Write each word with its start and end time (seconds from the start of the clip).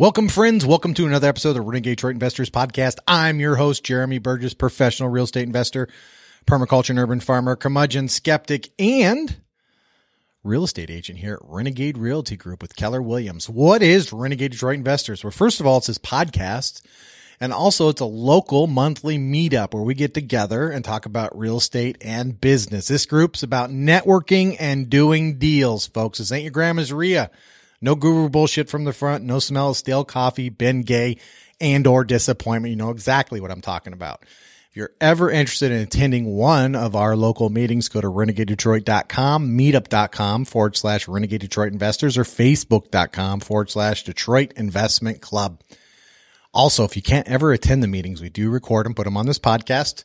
Welcome, 0.00 0.28
friends. 0.28 0.64
Welcome 0.64 0.94
to 0.94 1.04
another 1.04 1.28
episode 1.28 1.50
of 1.50 1.56
the 1.56 1.60
Renegade 1.60 1.98
Detroit 1.98 2.14
Investors 2.14 2.48
Podcast. 2.48 2.96
I'm 3.06 3.38
your 3.38 3.56
host, 3.56 3.84
Jeremy 3.84 4.16
Burgess, 4.18 4.54
professional 4.54 5.10
real 5.10 5.24
estate 5.24 5.42
investor, 5.42 5.88
permaculture 6.46 6.88
and 6.88 6.98
urban 6.98 7.20
farmer, 7.20 7.54
curmudgeon, 7.54 8.08
skeptic, 8.08 8.70
and 8.78 9.42
real 10.42 10.64
estate 10.64 10.88
agent 10.88 11.18
here 11.18 11.34
at 11.34 11.40
Renegade 11.42 11.98
Realty 11.98 12.34
Group 12.34 12.62
with 12.62 12.76
Keller 12.76 13.02
Williams. 13.02 13.50
What 13.50 13.82
is 13.82 14.10
Renegade 14.10 14.52
Detroit 14.52 14.76
Investors? 14.76 15.22
Well, 15.22 15.32
first 15.32 15.60
of 15.60 15.66
all, 15.66 15.76
it's 15.76 15.88
this 15.88 15.98
podcast. 15.98 16.80
And 17.38 17.52
also 17.52 17.90
it's 17.90 18.00
a 18.00 18.06
local 18.06 18.66
monthly 18.66 19.18
meetup 19.18 19.74
where 19.74 19.82
we 19.82 19.92
get 19.92 20.14
together 20.14 20.70
and 20.70 20.82
talk 20.82 21.04
about 21.04 21.36
real 21.38 21.58
estate 21.58 21.98
and 22.00 22.40
business. 22.40 22.88
This 22.88 23.04
group's 23.04 23.42
about 23.42 23.68
networking 23.68 24.56
and 24.58 24.88
doing 24.88 25.38
deals, 25.38 25.88
folks. 25.88 26.20
This 26.20 26.32
ain't 26.32 26.44
your 26.44 26.52
grandma's 26.52 26.90
REIA. 26.90 27.30
No 27.80 27.94
guru 27.94 28.28
bullshit 28.28 28.68
from 28.68 28.84
the 28.84 28.92
front. 28.92 29.24
No 29.24 29.38
smell 29.38 29.70
of 29.70 29.76
stale 29.76 30.04
coffee, 30.04 30.50
Bengay, 30.50 31.18
and 31.60 31.86
or 31.86 32.04
disappointment. 32.04 32.70
You 32.70 32.76
know 32.76 32.90
exactly 32.90 33.40
what 33.40 33.50
I'm 33.50 33.62
talking 33.62 33.92
about. 33.92 34.24
If 34.70 34.76
you're 34.76 34.92
ever 35.00 35.30
interested 35.30 35.72
in 35.72 35.80
attending 35.80 36.26
one 36.26 36.76
of 36.76 36.94
our 36.94 37.16
local 37.16 37.50
meetings, 37.50 37.88
go 37.88 38.00
to 38.00 38.06
renegadedetroit.com, 38.06 39.58
meetup.com 39.58 40.44
forward 40.44 40.76
slash 40.76 41.08
renegade 41.08 41.40
Detroit 41.40 41.72
investors 41.72 42.16
or 42.16 42.22
facebook.com 42.22 43.40
forward 43.40 43.68
slash 43.70 44.04
Detroit 44.04 44.52
investment 44.56 45.20
club. 45.20 45.60
Also, 46.54 46.84
if 46.84 46.94
you 46.94 47.02
can't 47.02 47.26
ever 47.26 47.52
attend 47.52 47.82
the 47.82 47.88
meetings, 47.88 48.20
we 48.20 48.28
do 48.28 48.48
record 48.48 48.86
them, 48.86 48.94
put 48.94 49.04
them 49.04 49.16
on 49.16 49.26
this 49.26 49.40
podcast. 49.40 50.04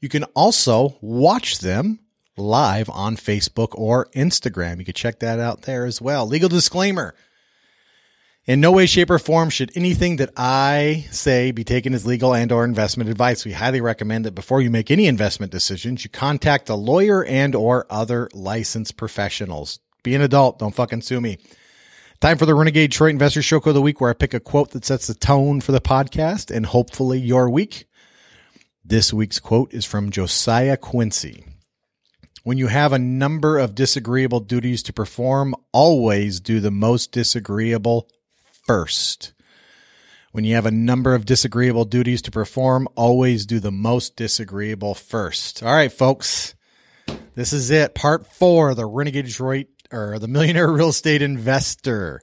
You 0.00 0.08
can 0.08 0.24
also 0.34 0.96
watch 1.02 1.58
them 1.58 1.98
live 2.38 2.88
on 2.90 3.16
Facebook 3.16 3.68
or 3.72 4.06
Instagram. 4.14 4.78
You 4.78 4.84
can 4.84 4.94
check 4.94 5.18
that 5.20 5.38
out 5.38 5.62
there 5.62 5.84
as 5.84 6.00
well. 6.00 6.26
Legal 6.26 6.48
disclaimer. 6.48 7.14
In 8.48 8.60
no 8.60 8.72
way, 8.72 8.86
shape, 8.86 9.10
or 9.10 9.18
form 9.18 9.50
should 9.50 9.76
anything 9.76 10.16
that 10.16 10.30
I 10.34 11.06
say 11.10 11.50
be 11.50 11.64
taken 11.64 11.92
as 11.92 12.06
legal 12.06 12.34
and 12.34 12.50
or 12.50 12.64
investment 12.64 13.10
advice. 13.10 13.44
We 13.44 13.52
highly 13.52 13.82
recommend 13.82 14.24
that 14.24 14.34
before 14.34 14.62
you 14.62 14.70
make 14.70 14.90
any 14.90 15.06
investment 15.06 15.52
decisions, 15.52 16.02
you 16.02 16.08
contact 16.08 16.70
a 16.70 16.74
lawyer 16.74 17.22
and 17.22 17.54
or 17.54 17.86
other 17.90 18.30
licensed 18.32 18.96
professionals. 18.96 19.80
Be 20.02 20.14
an 20.14 20.22
adult. 20.22 20.58
Don't 20.60 20.74
fucking 20.74 21.02
sue 21.02 21.20
me. 21.20 21.36
Time 22.20 22.38
for 22.38 22.46
the 22.46 22.54
Renegade 22.54 22.90
Detroit 22.90 23.10
Investor 23.10 23.42
Show 23.42 23.58
of 23.58 23.74
the 23.74 23.82
Week, 23.82 24.00
where 24.00 24.10
I 24.10 24.14
pick 24.14 24.32
a 24.32 24.40
quote 24.40 24.70
that 24.70 24.86
sets 24.86 25.06
the 25.06 25.14
tone 25.14 25.60
for 25.60 25.72
the 25.72 25.80
podcast 25.80 26.50
and 26.50 26.64
hopefully 26.64 27.20
your 27.20 27.50
week. 27.50 27.84
This 28.82 29.12
week's 29.12 29.38
quote 29.40 29.74
is 29.74 29.84
from 29.84 30.10
Josiah 30.10 30.78
Quincy. 30.78 31.44
When 32.48 32.56
you 32.56 32.68
have 32.68 32.94
a 32.94 32.98
number 32.98 33.58
of 33.58 33.74
disagreeable 33.74 34.40
duties 34.40 34.82
to 34.84 34.92
perform, 34.94 35.54
always 35.70 36.40
do 36.40 36.60
the 36.60 36.70
most 36.70 37.12
disagreeable 37.12 38.08
first. 38.66 39.34
When 40.32 40.44
you 40.44 40.54
have 40.54 40.64
a 40.64 40.70
number 40.70 41.14
of 41.14 41.26
disagreeable 41.26 41.84
duties 41.84 42.22
to 42.22 42.30
perform, 42.30 42.88
always 42.96 43.44
do 43.44 43.60
the 43.60 43.70
most 43.70 44.16
disagreeable 44.16 44.94
first. 44.94 45.62
All 45.62 45.74
right, 45.74 45.92
folks. 45.92 46.54
This 47.34 47.52
is 47.52 47.70
it. 47.70 47.94
Part 47.94 48.26
four, 48.26 48.74
the 48.74 48.86
Renegade 48.86 49.26
Detroit 49.26 49.66
or 49.92 50.18
the 50.18 50.26
Millionaire 50.26 50.72
Real 50.72 50.88
Estate 50.88 51.20
Investor. 51.20 52.22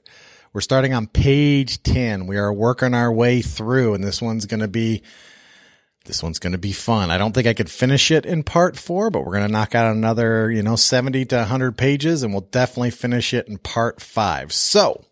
We're 0.52 0.60
starting 0.60 0.92
on 0.92 1.06
page 1.06 1.84
10. 1.84 2.26
We 2.26 2.36
are 2.36 2.52
working 2.52 2.94
our 2.94 3.12
way 3.12 3.42
through, 3.42 3.94
and 3.94 4.02
this 4.02 4.20
one's 4.20 4.46
going 4.46 4.58
to 4.58 4.66
be 4.66 5.04
this 6.06 6.22
one's 6.22 6.38
going 6.38 6.52
to 6.52 6.58
be 6.58 6.72
fun. 6.72 7.10
I 7.10 7.18
don't 7.18 7.32
think 7.32 7.46
I 7.46 7.54
could 7.54 7.70
finish 7.70 8.10
it 8.10 8.24
in 8.24 8.42
part 8.42 8.76
four, 8.76 9.10
but 9.10 9.24
we're 9.24 9.32
going 9.32 9.46
to 9.46 9.52
knock 9.52 9.74
out 9.74 9.94
another, 9.94 10.50
you 10.50 10.62
know, 10.62 10.76
70 10.76 11.24
to 11.26 11.36
100 11.36 11.76
pages 11.76 12.22
and 12.22 12.32
we'll 12.32 12.42
definitely 12.42 12.90
finish 12.90 13.34
it 13.34 13.48
in 13.48 13.58
part 13.58 14.00
five. 14.00 14.52
So 14.52 15.04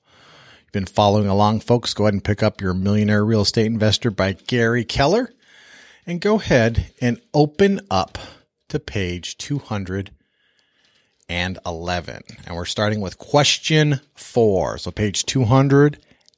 you've 0.62 0.72
been 0.72 0.86
following 0.86 1.28
along, 1.28 1.60
folks. 1.60 1.94
Go 1.94 2.04
ahead 2.04 2.14
and 2.14 2.24
pick 2.24 2.42
up 2.42 2.60
your 2.60 2.74
Millionaire 2.74 3.24
Real 3.24 3.42
Estate 3.42 3.66
Investor 3.66 4.10
by 4.10 4.32
Gary 4.32 4.84
Keller 4.84 5.32
and 6.06 6.20
go 6.20 6.36
ahead 6.36 6.92
and 7.00 7.20
open 7.32 7.80
up 7.90 8.18
to 8.68 8.78
page 8.78 9.36
211. 9.38 10.14
And 11.28 12.56
we're 12.56 12.64
starting 12.64 13.00
with 13.00 13.18
question 13.18 14.00
four. 14.14 14.78
So 14.78 14.90
page 14.90 15.24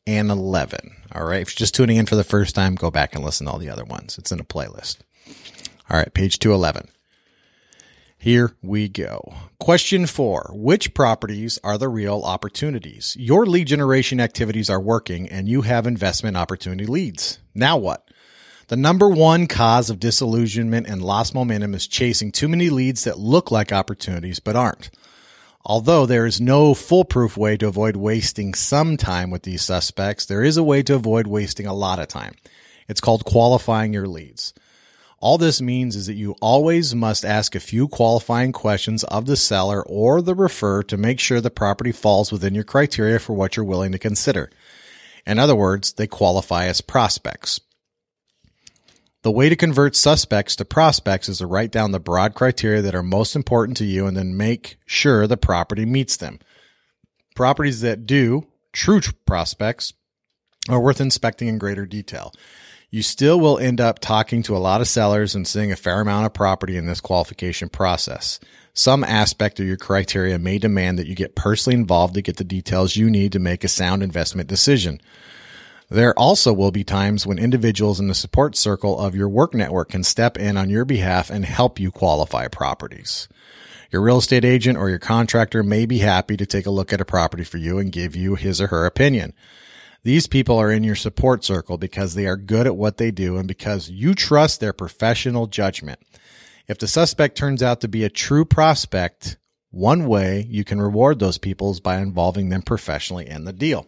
211. 0.07 0.97
All 1.13 1.25
right. 1.25 1.43
If 1.43 1.51
you're 1.51 1.59
just 1.59 1.75
tuning 1.75 1.97
in 1.97 2.07
for 2.07 2.17
the 2.17 2.25
first 2.25 2.55
time, 2.55 2.75
go 2.75 2.91
back 2.91 3.15
and 3.15 3.25
listen 3.25 3.47
to 3.47 3.53
all 3.53 3.59
the 3.59 3.71
other 3.71 3.85
ones. 3.85 4.19
It's 4.19 4.33
in 4.33 4.41
a 4.41 4.45
playlist. 4.45 4.99
All 5.91 5.99
right. 5.99 6.13
Page 6.13 6.39
211. 6.39 6.89
Here 8.19 8.57
we 8.63 8.89
go. 8.89 9.35
Question 9.61 10.07
four. 10.07 10.51
Which 10.53 10.95
properties 10.95 11.59
are 11.63 11.79
the 11.79 11.89
real 11.89 12.23
opportunities? 12.25 13.17
Your 13.19 13.47
lead 13.47 13.67
generation 13.67 14.21
activities 14.21 14.71
are 14.71 14.81
working 14.81 15.29
and 15.29 15.49
you 15.49 15.63
have 15.63 15.87
investment 15.87 16.37
opportunity 16.37 16.87
leads. 16.87 17.39
Now 17.55 17.77
what? 17.77 18.09
The 18.69 18.77
number 18.77 19.09
one 19.09 19.47
cause 19.47 19.91
of 19.91 20.01
disillusionment 20.01 20.89
and 20.89 21.03
lost 21.03 21.35
momentum 21.35 21.75
is 21.75 21.87
chasing 21.87 22.33
too 22.33 22.49
many 22.49 22.69
leads 22.69 23.05
that 23.05 23.19
look 23.19 23.53
like 23.53 23.71
opportunities 23.71 24.41
but 24.41 24.57
aren't. 24.57 24.91
Although 25.69 26.07
there 26.07 26.27
is 26.27 26.41
no 26.41 26.75
foolproof 26.75 27.37
way 27.37 27.57
to 27.57 27.67
avoid 27.67 27.97
wasting 27.97 28.55
some 28.55 28.97
time 28.97 29.31
with 29.31 29.43
these 29.43 29.63
suspects, 29.63 30.25
there 30.25 30.45
is 30.45 30.57
a 30.57 30.63
way 30.63 30.81
to 30.85 30.95
avoid 30.95 31.27
wasting 31.27 31.67
a 31.67 31.75
lot 31.75 31.99
of 31.99 32.07
time. 32.07 32.37
It's 32.89 33.01
called 33.01 33.25
qualifying 33.25 33.93
your 33.93 34.07
leads. 34.07 34.55
All 35.19 35.39
this 35.39 35.61
means 35.61 35.97
is 35.97 36.07
that 36.07 36.15
you 36.15 36.37
always 36.41 36.95
must 36.95 37.25
ask 37.25 37.57
a 37.57 37.61
few 37.61 37.89
qualifying 37.89 38.53
questions 38.53 39.03
of 39.05 39.27
the 39.27 39.37
seller 39.37 39.83
or 39.83 40.23
the 40.23 40.37
refer 40.37 40.85
to 40.85 40.97
make 40.97 41.19
sure 41.19 41.41
the 41.41 41.51
property 41.51 41.91
falls 41.91 42.31
within 42.31 42.55
your 42.55 42.63
criteria 42.63 43.19
for 43.19 43.33
what 43.33 43.57
you're 43.57 43.67
willing 43.67 43.91
to 43.91 43.99
consider. 43.99 44.51
In 45.27 45.41
other 45.41 45.57
words, 45.57 45.95
they 45.95 46.07
qualify 46.07 46.67
as 46.67 46.81
prospects. 46.81 47.61
The 49.27 49.33
way 49.33 49.49
to 49.49 49.57
convert 49.57 49.97
suspects 49.97 50.55
to 50.55 50.65
prospects 50.65 51.29
is 51.29 51.39
to 51.39 51.49
write 51.49 51.73
down 51.73 51.91
the 51.91 51.99
broad 51.99 52.35
criteria 52.35 52.81
that 52.83 52.95
are 52.95 53.03
most 53.03 53.35
important 53.35 53.77
to 53.79 53.85
you 53.85 54.07
and 54.07 54.17
then 54.17 54.37
make 54.37 54.77
sure 54.87 55.27
the 55.27 55.37
property 55.37 55.85
meets 55.85 56.17
them. 56.17 56.39
Properties 57.35 57.81
that 57.81 58.07
do, 58.07 58.47
true 58.73 59.01
prospects, 59.27 59.95
are 60.69 60.79
worth 60.79 61.01
inspecting 61.01 61.49
in 61.49 61.59
greater 61.59 61.87
detail. 61.87 62.33
You 62.89 63.03
still 63.03 63.41
will 63.41 63.59
end 63.59 63.81
up 63.81 63.99
talking 63.99 64.45
to 64.45 64.57
a 64.57 64.63
lot 64.63 64.81
of 64.81 64.87
sellers 64.87 65.35
and 65.35 65.45
seeing 65.45 65.73
a 65.73 65.77
fair 65.77 66.01
amount 66.01 66.27
of 66.27 66.33
property 66.33 66.77
in 66.77 66.87
this 66.87 67.01
qualification 67.01 67.69
process. 67.69 68.39
Some 68.75 69.03
aspect 69.03 69.59
of 69.59 69.67
your 69.67 69.77
criteria 69.77 70.39
may 70.39 70.59
demand 70.59 71.01
that 71.01 71.09
you 71.09 71.17
get 71.17 71.35
personally 71.35 71.77
involved 71.77 72.15
to 72.15 72.23
get 72.23 72.37
the 72.37 72.45
details 72.45 72.95
you 72.95 73.11
need 73.11 73.33
to 73.33 73.41
make 73.41 73.65
a 73.65 73.69
sound 73.69 74.05
investment 74.05 74.49
decision. 74.49 75.01
There 75.89 76.19
also 76.19 76.53
will 76.53 76.73
be 76.73 76.83
times 76.83 77.27
when 77.27 77.39
individuals 77.39 78.01
in 78.01 78.09
the 78.09 78.15
support 78.15 78.57
circle 78.57 78.99
of 78.99 79.15
your 79.15 79.29
work 79.29 79.55
network 79.55 79.91
can 79.91 80.03
step 80.03 80.37
in 80.37 80.57
on 80.57 80.69
your 80.69 80.85
behalf 80.85 81.31
and 81.31 81.45
help 81.45 81.79
you 81.79 81.93
qualify 81.93 82.49
properties. 82.49 83.29
Your 83.93 84.03
real 84.03 84.19
estate 84.19 84.45
agent 84.45 84.77
or 84.77 84.89
your 84.89 84.99
contractor 84.99 85.63
may 85.63 85.87
be 85.87 85.99
happy 85.99 86.37
to 86.37 86.47
take 86.47 86.67
a 86.67 86.71
look 86.71 86.93
at 86.93 87.01
a 87.01 87.05
property 87.05 87.45
for 87.45 87.59
you 87.59 87.79
and 87.79 87.93
give 87.93 88.17
you 88.17 88.35
his 88.35 88.61
or 88.61 88.67
her 88.67 88.85
opinion. 88.85 89.33
These 90.03 90.27
people 90.27 90.59
are 90.59 90.73
in 90.73 90.83
your 90.83 90.97
support 90.97 91.45
circle 91.45 91.79
because 91.79 92.15
they 92.15 92.27
are 92.27 92.37
good 92.37 92.67
at 92.67 92.77
what 92.77 92.97
they 92.97 93.13
do 93.13 93.37
and 93.37 93.47
because 93.47 93.89
you 93.89 94.15
trust 94.15 94.59
their 94.59 94.73
professional 94.73 95.47
judgment. 95.47 96.01
If 96.67 96.79
the 96.79 96.89
suspect 96.89 97.37
turns 97.37 97.63
out 97.63 97.81
to 97.81 97.89
be 97.89 98.03
a 98.03 98.11
true 98.11 98.45
prospect, 98.45 99.37
one 99.71 100.07
way 100.07 100.47
you 100.49 100.65
can 100.65 100.81
reward 100.81 101.21
those 101.21 101.39
people 101.39 101.71
is 101.71 101.81
by 101.81 101.99
involving 101.99 102.49
them 102.49 102.63
professionally 102.63 103.29
in 103.29 103.45
the 103.45 103.53
deal. 103.53 103.87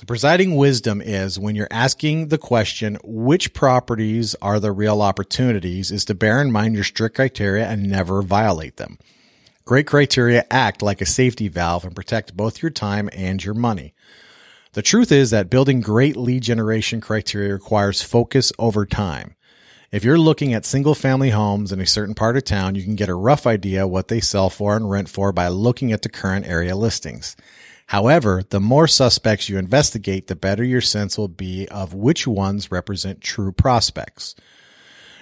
The 0.00 0.06
presiding 0.06 0.56
wisdom 0.56 1.02
is 1.02 1.38
when 1.38 1.54
you're 1.54 1.68
asking 1.70 2.28
the 2.28 2.38
question, 2.38 2.96
which 3.04 3.52
properties 3.52 4.34
are 4.40 4.58
the 4.58 4.72
real 4.72 5.02
opportunities, 5.02 5.90
is 5.90 6.06
to 6.06 6.14
bear 6.14 6.40
in 6.40 6.50
mind 6.50 6.74
your 6.74 6.84
strict 6.84 7.16
criteria 7.16 7.68
and 7.68 7.82
never 7.82 8.22
violate 8.22 8.78
them. 8.78 8.98
Great 9.66 9.86
criteria 9.86 10.46
act 10.50 10.80
like 10.80 11.02
a 11.02 11.06
safety 11.06 11.48
valve 11.48 11.84
and 11.84 11.94
protect 11.94 12.34
both 12.34 12.62
your 12.62 12.70
time 12.70 13.10
and 13.12 13.44
your 13.44 13.52
money. 13.52 13.92
The 14.72 14.80
truth 14.80 15.12
is 15.12 15.28
that 15.32 15.50
building 15.50 15.82
great 15.82 16.16
lead 16.16 16.44
generation 16.44 17.02
criteria 17.02 17.52
requires 17.52 18.00
focus 18.00 18.54
over 18.58 18.86
time. 18.86 19.34
If 19.92 20.02
you're 20.02 20.18
looking 20.18 20.54
at 20.54 20.64
single 20.64 20.94
family 20.94 21.28
homes 21.28 21.72
in 21.72 21.80
a 21.80 21.84
certain 21.84 22.14
part 22.14 22.38
of 22.38 22.44
town, 22.44 22.74
you 22.74 22.84
can 22.84 22.96
get 22.96 23.10
a 23.10 23.14
rough 23.14 23.46
idea 23.46 23.86
what 23.86 24.08
they 24.08 24.20
sell 24.20 24.48
for 24.48 24.76
and 24.76 24.90
rent 24.90 25.10
for 25.10 25.30
by 25.30 25.48
looking 25.48 25.92
at 25.92 26.00
the 26.00 26.08
current 26.08 26.46
area 26.46 26.74
listings. 26.74 27.36
However, 27.90 28.44
the 28.48 28.60
more 28.60 28.86
suspects 28.86 29.48
you 29.48 29.58
investigate, 29.58 30.28
the 30.28 30.36
better 30.36 30.62
your 30.62 30.80
sense 30.80 31.18
will 31.18 31.26
be 31.26 31.66
of 31.70 31.92
which 31.92 32.24
ones 32.24 32.70
represent 32.70 33.20
true 33.20 33.50
prospects. 33.50 34.36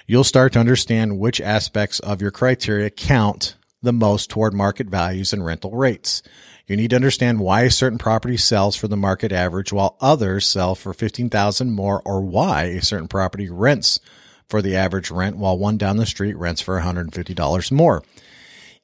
You'll 0.07 0.23
start 0.23 0.53
to 0.53 0.59
understand 0.59 1.19
which 1.19 1.41
aspects 1.41 1.99
of 2.01 2.21
your 2.21 2.31
criteria 2.31 2.91
count 2.91 3.57
the 3.81 3.95
most 3.95 4.29
toward 4.29 4.53
market 4.53 4.89
values 4.89 5.33
and 5.33 5.47
rental 5.47 5.71
rates. 5.71 6.23
You 6.67 6.77
need 6.77 6.91
to 6.91 6.97
understand 6.97 7.41
why 7.41 7.63
a 7.63 7.71
certain 7.71 7.97
property 7.97 8.37
sells 8.37 8.77
for 8.77 8.87
the 8.87 8.99
market 8.99 9.33
average 9.33 9.73
while 9.73 9.97
others 9.99 10.47
sell 10.47 10.75
for 10.75 10.93
15,000 10.93 11.71
more 11.71 12.03
or 12.05 12.21
why 12.21 12.65
a 12.65 12.83
certain 12.83 13.09
property 13.09 13.49
rents 13.49 13.99
for 14.47 14.61
the 14.61 14.77
average 14.77 15.11
rent 15.11 15.39
while 15.39 15.57
one 15.57 15.79
down 15.79 15.97
the 15.97 16.05
street 16.05 16.37
rents 16.37 16.61
for 16.61 16.79
$150 16.79 17.73
more. 17.73 18.03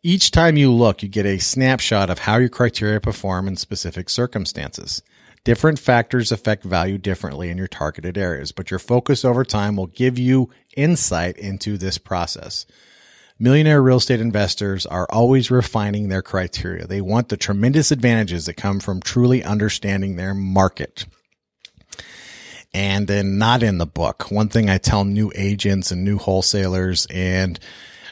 Each 0.07 0.31
time 0.31 0.59
you 0.59 0.71
look, 0.71 1.03
you 1.03 1.09
get 1.09 1.25
a 1.25 1.39
snapshot 1.39 2.11
of 2.11 2.19
how 2.19 2.37
your 2.37 2.51
criteria 2.51 3.01
perform 3.01 3.49
in 3.49 3.57
specific 3.57 4.11
circumstances. 4.11 5.01
Different 5.45 5.79
factors 5.79 6.31
affect 6.31 6.63
value 6.63 6.99
differently 6.99 7.49
in 7.49 7.57
your 7.57 7.69
targeted 7.69 8.19
areas, 8.19 8.53
but 8.53 8.71
your 8.71 8.79
focus 8.79 9.25
over 9.25 9.47
time 9.47 9.77
will 9.77 9.87
give 9.87 10.19
you 10.19 10.51
insight 10.77 11.39
into 11.39 11.79
this 11.79 11.97
process. 11.97 12.67
Millionaire 13.39 13.81
real 13.81 13.97
estate 13.97 14.21
investors 14.21 14.85
are 14.85 15.07
always 15.11 15.51
refining 15.51 16.11
their 16.11 16.21
criteria. 16.21 16.87
They 16.87 17.01
want 17.01 17.31
the 17.31 17.39
tremendous 17.39 17.91
advantages 17.91 18.45
that 18.45 18.59
come 18.59 18.81
from 18.81 19.01
truly 19.01 19.43
understanding 19.43 20.17
their 20.17 20.35
market. 20.35 21.07
And 22.75 23.09
then 23.09 23.39
not 23.39 23.63
in 23.63 23.79
the 23.79 23.87
book. 23.87 24.31
One 24.31 24.51
thing 24.51 24.69
I 24.69 24.77
tell 24.77 25.07
new 25.07 25.33
agents 25.35 25.91
and 25.91 26.05
new 26.05 26.19
wholesalers 26.19 27.07
and 27.09 27.59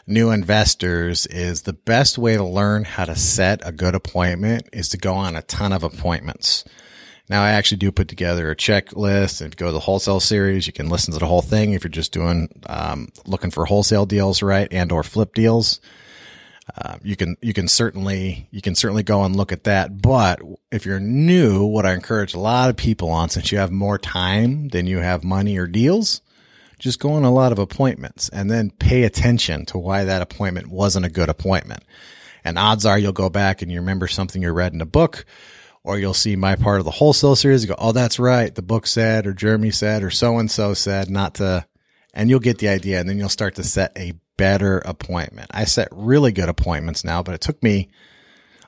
new 0.07 0.31
investors 0.31 1.27
is 1.27 1.63
the 1.63 1.73
best 1.73 2.19
way 2.19 2.37
to 2.37 2.45
learn 2.45 2.85
how 2.85 3.05
to 3.05 3.17
set 3.17 3.61
a 3.67 3.73
good 3.73 3.95
appointment 3.95 4.69
is 4.73 4.89
to 4.91 4.99
go 4.99 5.15
on 5.15 5.37
a 5.37 5.43
ton 5.43 5.73
of 5.73 5.83
appointments. 5.83 6.65
Now 7.29 7.43
I 7.43 7.51
actually 7.51 7.79
do 7.79 7.93
put 7.93 8.09
together 8.09 8.51
a 8.51 8.57
checklist 8.57 9.41
and 9.41 9.57
go 9.57 9.67
to 9.67 9.73
the 9.73 9.81
wholesale 9.81 10.21
series. 10.21 10.67
You 10.67 10.73
can 10.73 10.89
listen 10.89 11.13
to 11.15 11.21
the 11.21 11.27
whole 11.27 11.43
thing 11.43 11.73
if 11.73 11.85
you're 11.85 11.91
just 11.91 12.13
doing, 12.13 12.49
um, 12.67 13.09
looking 13.27 13.51
for 13.51 13.65
wholesale 13.65 14.07
deals, 14.07 14.43
right? 14.43 14.69
And 14.71 14.93
or 14.93 15.03
flip 15.03 15.35
deals. 15.35 15.81
Uh, 16.77 16.97
you 17.03 17.17
can, 17.17 17.37
you 17.41 17.53
can 17.53 17.69
certainly, 17.69 18.49
you 18.51 18.61
can 18.61 18.75
certainly 18.75 19.03
go 19.03 19.25
and 19.25 19.35
look 19.37 19.53
at 19.53 19.65
that. 19.65 20.03
But 20.03 20.41
if 20.71 20.85
you're 20.85 21.01
new, 21.01 21.65
what 21.65 21.87
I 21.87 21.93
encourage 21.93 22.35
a 22.35 22.39
lot 22.39 22.71
of 22.71 22.77
people 22.77 23.11
on, 23.11 23.31
since 23.31 23.51
you 23.51 23.59
have 23.59 23.71
more 23.71 23.99
time 23.99 24.69
than 24.69 24.87
you 24.87 24.99
have 24.99 25.25
money 25.25 25.57
or 25.57 25.67
deals, 25.67 26.21
just 26.83 26.99
go 26.99 27.13
on 27.13 27.23
a 27.23 27.33
lot 27.33 27.53
of 27.53 27.61
appointments 27.61 28.29
and 28.31 28.51
then 28.51 28.71
pay 28.71 29.05
attention 29.05 29.65
to 29.67 29.79
why 29.79 30.03
that 30.05 30.21
appointment 30.21 30.67
wasn't 30.67 31.07
a 31.07 31.11
good 31.11 31.29
appointment. 31.29 31.85
And 32.45 32.59
odds 32.59 32.85
are 32.85 32.99
you'll 32.99 33.13
go 33.13 33.31
back 33.31 33.63
and 33.63 33.71
you 33.71 33.79
remember 33.79 34.09
something 34.09 34.43
you 34.43 34.51
read 34.51 34.73
in 34.75 34.81
a 34.81 34.87
book 34.87 35.25
or 35.85 35.97
you'll 35.97 36.13
see 36.13 36.35
my 36.35 36.57
part 36.57 36.81
of 36.81 36.85
the 36.85 36.91
wholesale 36.91 37.37
series. 37.37 37.63
You 37.63 37.69
go, 37.69 37.77
Oh, 37.79 37.93
that's 37.93 38.19
right. 38.19 38.53
The 38.53 38.63
book 38.63 38.89
said, 38.89 39.29
or 39.29 39.33
Jeremy 39.33 39.71
said, 39.71 40.03
or 40.03 40.11
so 40.11 40.39
and 40.39 40.51
so 40.51 40.75
said 40.75 41.09
not 41.09 41.35
to, 41.35 41.65
and 42.13 42.29
you'll 42.29 42.41
get 42.41 42.59
the 42.59 42.69
idea. 42.69 42.99
And 42.99 43.09
then 43.09 43.17
you'll 43.17 43.29
start 43.29 43.55
to 43.55 43.65
set 43.65 43.97
a 43.97 44.15
better 44.37 44.79
appointment. 44.79 45.53
I 45.53 45.67
set 45.67 45.87
really 45.93 46.33
good 46.33 46.49
appointments 46.49 47.05
now, 47.05 47.23
but 47.23 47.37
it 47.37 47.41
took 47.41 47.63
me 47.63 47.91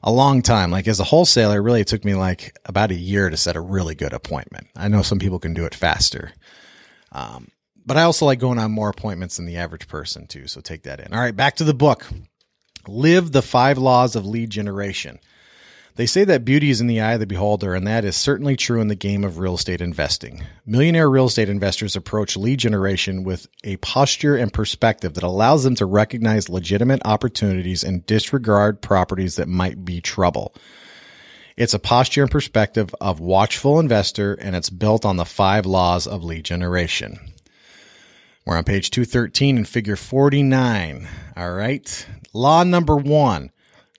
a 0.05 0.13
long 0.13 0.41
time. 0.41 0.71
Like 0.71 0.87
as 0.87 1.01
a 1.01 1.05
wholesaler, 1.05 1.61
really 1.61 1.81
it 1.81 1.89
took 1.89 2.05
me 2.05 2.15
like 2.15 2.57
about 2.65 2.93
a 2.93 2.95
year 2.95 3.29
to 3.29 3.37
set 3.37 3.57
a 3.57 3.61
really 3.61 3.97
good 3.97 4.13
appointment. 4.13 4.69
I 4.77 4.87
know 4.87 5.03
some 5.03 5.19
people 5.19 5.41
can 5.41 5.53
do 5.53 5.65
it 5.65 5.75
faster. 5.75 6.31
Um, 7.11 7.49
but 7.87 7.97
I 7.97 8.03
also 8.03 8.27
like 8.27 8.39
going 8.39 8.59
on 8.59 8.73
more 8.73 8.89
appointments 8.89 9.37
than 9.37 9.47
the 9.47 9.57
average 9.57 9.89
person 9.89 10.27
too. 10.27 10.47
So 10.47 10.61
take 10.61 10.85
that 10.85 11.01
in. 11.01 11.13
All 11.13 11.21
right, 11.21 11.37
back 11.37 11.57
to 11.57 11.65
the 11.65 11.75
book. 11.75 12.07
Live 12.87 13.33
the 13.33 13.43
five 13.43 13.79
laws 13.79 14.17
of 14.17 14.27
lead 14.27 14.51
generation. 14.51 15.19
They 15.97 16.07
say 16.07 16.25
that 16.25 16.45
beauty 16.45 16.71
is 16.71 16.81
in 16.81 16.89
the 16.89 17.01
eye 17.01 17.13
of 17.13 17.21
the 17.21 17.27
beholder, 17.27 17.73
and 17.75 17.87
that 17.87 18.05
is 18.05 18.17
certainly 18.17 18.57
true 18.57 18.81
in 18.81 18.89
the 18.89 18.97
game 18.97 19.23
of 19.23 19.39
real 19.39 19.55
estate 19.55 19.81
investing. 19.81 20.45
Millionaire 20.67 21.09
real 21.09 21.27
estate 21.27 21.49
investors 21.49 21.95
approach 21.95 22.37
lead 22.37 22.59
generation 22.59 23.23
with 23.23 23.47
a 23.63 23.77
posture 23.77 24.35
and 24.35 24.53
perspective 24.53 25.15
that 25.15 25.23
allows 25.23 25.63
them 25.63 25.77
to 25.77 25.87
recognize 25.87 26.49
legitimate 26.49 27.01
opportunities 27.05 27.85
and 27.85 28.05
disregard 28.07 28.83
properties 28.83 29.37
that 29.37 29.47
might 29.47 29.85
be 29.85 30.01
trouble. 30.01 30.53
It's 31.57 31.75
a 31.75 31.79
posture 31.79 32.23
and 32.23 32.31
perspective 32.31 32.93
of 33.01 33.21
watchful 33.21 33.79
investor, 33.79 34.35
and 34.35 34.57
it's 34.57 34.71
built 34.71 35.05
on 35.05 35.17
the 35.17 35.25
five 35.25 35.65
laws 35.65 36.09
of 36.09 36.25
lead 36.25 36.45
generation. 36.45 37.21
We're 38.47 38.57
on 38.57 38.65
page 38.65 38.91
213 38.91 39.59
in 39.59 39.65
figure 39.65 39.97
49. 39.97 41.09
All 41.37 41.53
right. 41.53 42.07
Law 42.33 42.63
number 42.65 42.97
one 42.97 43.51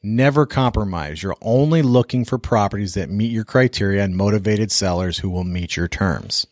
Never 0.07 0.45
compromise. 0.45 1.23
You're 1.23 1.35
only 1.41 1.81
looking 1.81 2.25
for 2.25 2.37
properties 2.37 2.93
that 2.93 3.09
meet 3.09 3.31
your 3.31 3.43
criteria 3.43 4.03
and 4.03 4.15
motivated 4.15 4.71
sellers 4.71 5.17
who 5.17 5.31
will 5.31 5.43
meet 5.43 5.75
your 5.75 5.87
terms. 5.87 6.45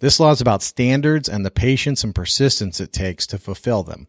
This 0.00 0.18
law 0.18 0.32
is 0.32 0.40
about 0.40 0.64
standards 0.64 1.28
and 1.28 1.46
the 1.46 1.52
patience 1.52 2.02
and 2.02 2.12
persistence 2.12 2.80
it 2.80 2.92
takes 2.92 3.24
to 3.28 3.38
fulfill 3.38 3.84
them. 3.84 4.08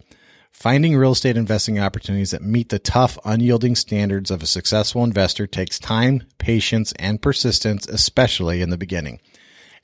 Finding 0.52 0.98
real 0.98 1.12
estate 1.12 1.38
investing 1.38 1.78
opportunities 1.78 2.32
that 2.32 2.42
meet 2.42 2.70
the 2.70 2.80
tough, 2.80 3.20
unyielding 3.24 3.76
standards 3.76 4.32
of 4.32 4.42
a 4.42 4.48
successful 4.48 5.04
investor 5.04 5.46
takes 5.46 5.78
time, 5.78 6.24
patience, 6.40 6.94
and 6.98 7.22
persistence, 7.22 7.88
especially 7.88 8.64
in 8.64 8.72
the 8.72 8.76
beginning. 8.78 9.20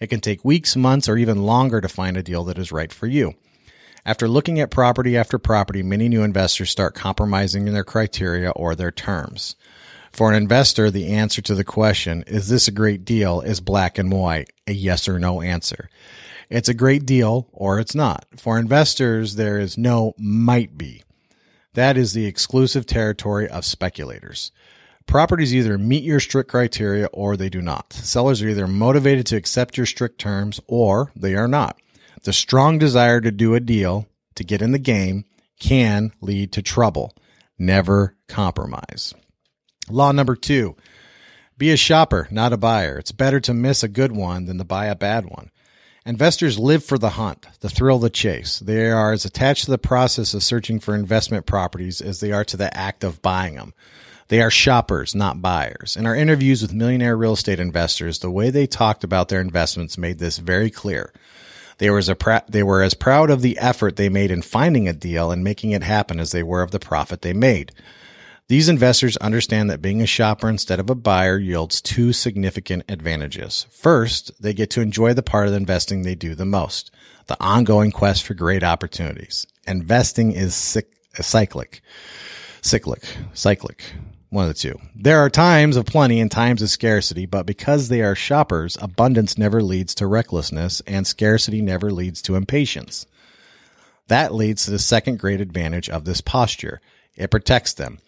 It 0.03 0.09
can 0.09 0.19
take 0.19 0.43
weeks, 0.43 0.75
months, 0.75 1.07
or 1.07 1.15
even 1.15 1.43
longer 1.43 1.79
to 1.79 1.87
find 1.87 2.17
a 2.17 2.23
deal 2.23 2.43
that 2.43 2.57
is 2.57 2.73
right 2.73 2.91
for 2.91 3.07
you. 3.07 3.35
After 4.05 4.27
looking 4.27 4.59
at 4.59 4.69
property 4.69 5.15
after 5.15 5.39
property, 5.39 5.81
many 5.81 6.09
new 6.09 6.23
investors 6.23 6.69
start 6.69 6.93
compromising 6.93 7.69
in 7.69 7.73
their 7.73 7.85
criteria 7.85 8.49
or 8.49 8.75
their 8.75 8.91
terms. 8.91 9.55
For 10.11 10.29
an 10.29 10.35
investor, 10.35 10.91
the 10.91 11.13
answer 11.13 11.41
to 11.43 11.55
the 11.55 11.63
question, 11.63 12.25
is 12.27 12.49
this 12.49 12.67
a 12.67 12.71
great 12.71 13.05
deal, 13.05 13.39
is 13.39 13.61
black 13.61 13.97
and 13.97 14.11
white, 14.11 14.51
a 14.67 14.73
yes 14.73 15.07
or 15.07 15.19
no 15.19 15.41
answer. 15.41 15.89
It's 16.49 16.67
a 16.67 16.73
great 16.73 17.05
deal 17.05 17.47
or 17.53 17.79
it's 17.79 17.95
not. 17.95 18.25
For 18.35 18.59
investors, 18.59 19.35
there 19.35 19.57
is 19.57 19.77
no 19.77 20.15
might 20.17 20.77
be. 20.77 21.03
That 21.75 21.95
is 21.95 22.11
the 22.11 22.25
exclusive 22.25 22.85
territory 22.85 23.47
of 23.47 23.63
speculators. 23.63 24.51
Properties 25.05 25.53
either 25.53 25.77
meet 25.77 26.03
your 26.03 26.19
strict 26.19 26.49
criteria 26.49 27.07
or 27.07 27.37
they 27.37 27.49
do 27.49 27.61
not. 27.61 27.93
Sellers 27.93 28.41
are 28.41 28.49
either 28.49 28.67
motivated 28.67 29.25
to 29.27 29.35
accept 29.35 29.77
your 29.77 29.85
strict 29.85 30.19
terms 30.19 30.59
or 30.67 31.11
they 31.15 31.35
are 31.35 31.47
not. 31.47 31.77
The 32.23 32.33
strong 32.33 32.77
desire 32.77 33.21
to 33.21 33.31
do 33.31 33.53
a 33.53 33.59
deal, 33.59 34.07
to 34.35 34.43
get 34.43 34.61
in 34.61 34.71
the 34.71 34.79
game, 34.79 35.25
can 35.59 36.11
lead 36.21 36.51
to 36.53 36.61
trouble. 36.61 37.13
Never 37.59 38.15
compromise. 38.27 39.13
Law 39.89 40.11
number 40.11 40.35
two 40.35 40.75
be 41.57 41.71
a 41.71 41.77
shopper, 41.77 42.27
not 42.31 42.53
a 42.53 42.57
buyer. 42.57 42.97
It's 42.97 43.11
better 43.11 43.39
to 43.41 43.53
miss 43.53 43.83
a 43.83 43.87
good 43.87 44.11
one 44.11 44.45
than 44.45 44.57
to 44.57 44.63
buy 44.63 44.87
a 44.87 44.95
bad 44.95 45.25
one. 45.25 45.51
Investors 46.05 46.59
live 46.59 46.83
for 46.83 46.97
the 46.97 47.11
hunt, 47.11 47.47
the 47.61 47.69
thrill, 47.69 47.97
the 47.97 48.09
chase. 48.09 48.59
They 48.59 48.89
are 48.89 49.13
as 49.13 49.23
attached 49.23 49.65
to 49.65 49.71
the 49.71 49.77
process 49.77 50.33
of 50.33 50.43
searching 50.43 50.81
for 50.81 50.95
investment 50.95 51.45
properties 51.45 52.01
as 52.01 52.19
they 52.19 52.33
are 52.33 52.43
to 52.43 52.57
the 52.57 52.75
act 52.75 53.05
of 53.05 53.21
buying 53.21 53.55
them. 53.55 53.73
They 54.27 54.41
are 54.41 54.51
shoppers, 54.51 55.15
not 55.15 55.41
buyers. 55.41 55.95
In 55.95 56.05
our 56.05 56.15
interviews 56.15 56.61
with 56.61 56.73
millionaire 56.73 57.15
real 57.15 57.33
estate 57.33 57.59
investors, 57.59 58.19
the 58.19 58.29
way 58.29 58.49
they 58.49 58.67
talked 58.67 59.05
about 59.05 59.29
their 59.29 59.39
investments 59.39 59.97
made 59.97 60.19
this 60.19 60.39
very 60.39 60.69
clear. 60.69 61.13
They 61.77 61.89
were, 61.89 61.99
as 61.99 62.09
pr- 62.19 62.37
they 62.49 62.63
were 62.63 62.83
as 62.83 62.95
proud 62.95 63.29
of 63.29 63.41
the 63.41 63.57
effort 63.57 63.95
they 63.95 64.09
made 64.09 64.29
in 64.29 64.41
finding 64.41 64.89
a 64.89 64.93
deal 64.93 65.31
and 65.31 65.41
making 65.41 65.71
it 65.71 65.83
happen 65.83 66.19
as 66.19 66.31
they 66.31 66.43
were 66.43 66.63
of 66.63 66.71
the 66.71 66.79
profit 66.79 67.21
they 67.21 67.33
made. 67.33 67.71
These 68.49 68.69
investors 68.69 69.15
understand 69.17 69.69
that 69.69 69.81
being 69.81 70.01
a 70.01 70.05
shopper 70.05 70.49
instead 70.49 70.79
of 70.79 70.89
a 70.89 70.95
buyer 70.95 71.37
yields 71.37 71.81
two 71.81 72.11
significant 72.11 72.83
advantages. 72.89 73.65
First, 73.71 74.31
they 74.41 74.53
get 74.53 74.69
to 74.71 74.81
enjoy 74.81 75.13
the 75.13 75.23
part 75.23 75.45
of 75.45 75.51
the 75.51 75.57
investing 75.57 76.01
they 76.01 76.15
do 76.15 76.35
the 76.35 76.45
most, 76.45 76.91
the 77.27 77.41
ongoing 77.41 77.91
quest 77.91 78.23
for 78.23 78.33
great 78.33 78.63
opportunities. 78.63 79.47
Investing 79.65 80.33
is 80.33 80.77
uh, 80.77 81.21
cyclic, 81.21 81.81
cyclic, 82.61 83.05
cyclic 83.33 83.93
one 84.33 84.49
of 84.49 84.49
the 84.49 84.59
two. 84.59 84.79
There 84.95 85.19
are 85.19 85.29
times 85.29 85.77
of 85.77 85.85
plenty 85.85 86.19
and 86.19 86.29
times 86.29 86.63
of 86.63 86.69
scarcity, 86.71 87.27
but 87.27 87.45
because 87.45 87.87
they 87.87 88.01
are 88.01 88.15
shoppers, 88.15 88.77
abundance 88.81 89.37
never 89.37 89.61
leads 89.61 89.93
to 89.95 90.07
recklessness 90.07 90.81
and 90.87 91.05
scarcity 91.05 91.61
never 91.61 91.91
leads 91.91 92.19
to 92.23 92.35
impatience. 92.35 93.05
That 94.07 94.33
leads 94.33 94.65
to 94.65 94.71
the 94.71 94.79
second 94.79 95.19
great 95.19 95.39
advantage 95.39 95.87
of 95.87 96.05
this 96.05 96.19
posture. 96.19 96.81
It 97.15 97.29
protects 97.29 97.73
them. 97.73 97.99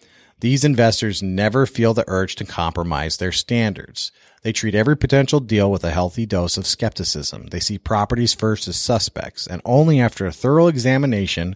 These 0.46 0.64
investors 0.64 1.24
never 1.24 1.66
feel 1.66 1.96
the 1.96 2.04
urge 2.06 2.36
to 2.36 2.46
compromise 2.46 3.18
their 3.18 3.32
standards. 3.32 4.12
They 4.44 4.54
treat 4.54 4.75
every 4.75 4.96
potential 4.96 5.40
deal 5.40 5.72
with 5.72 5.84
a 5.84 5.90
healthy 5.90 6.28
dose 6.28 6.56
of 6.56 6.68
skepticism. 6.68 7.48
They 7.48 7.60
see 7.60 7.80
properties 7.80 8.36
first 8.36 8.68
as 8.68 8.75
suspects, 8.75 9.48
and 9.48 9.60
only 9.66 10.00
after 10.00 10.28
a 10.28 10.32
thorough 10.32 10.68
examination 10.68 11.56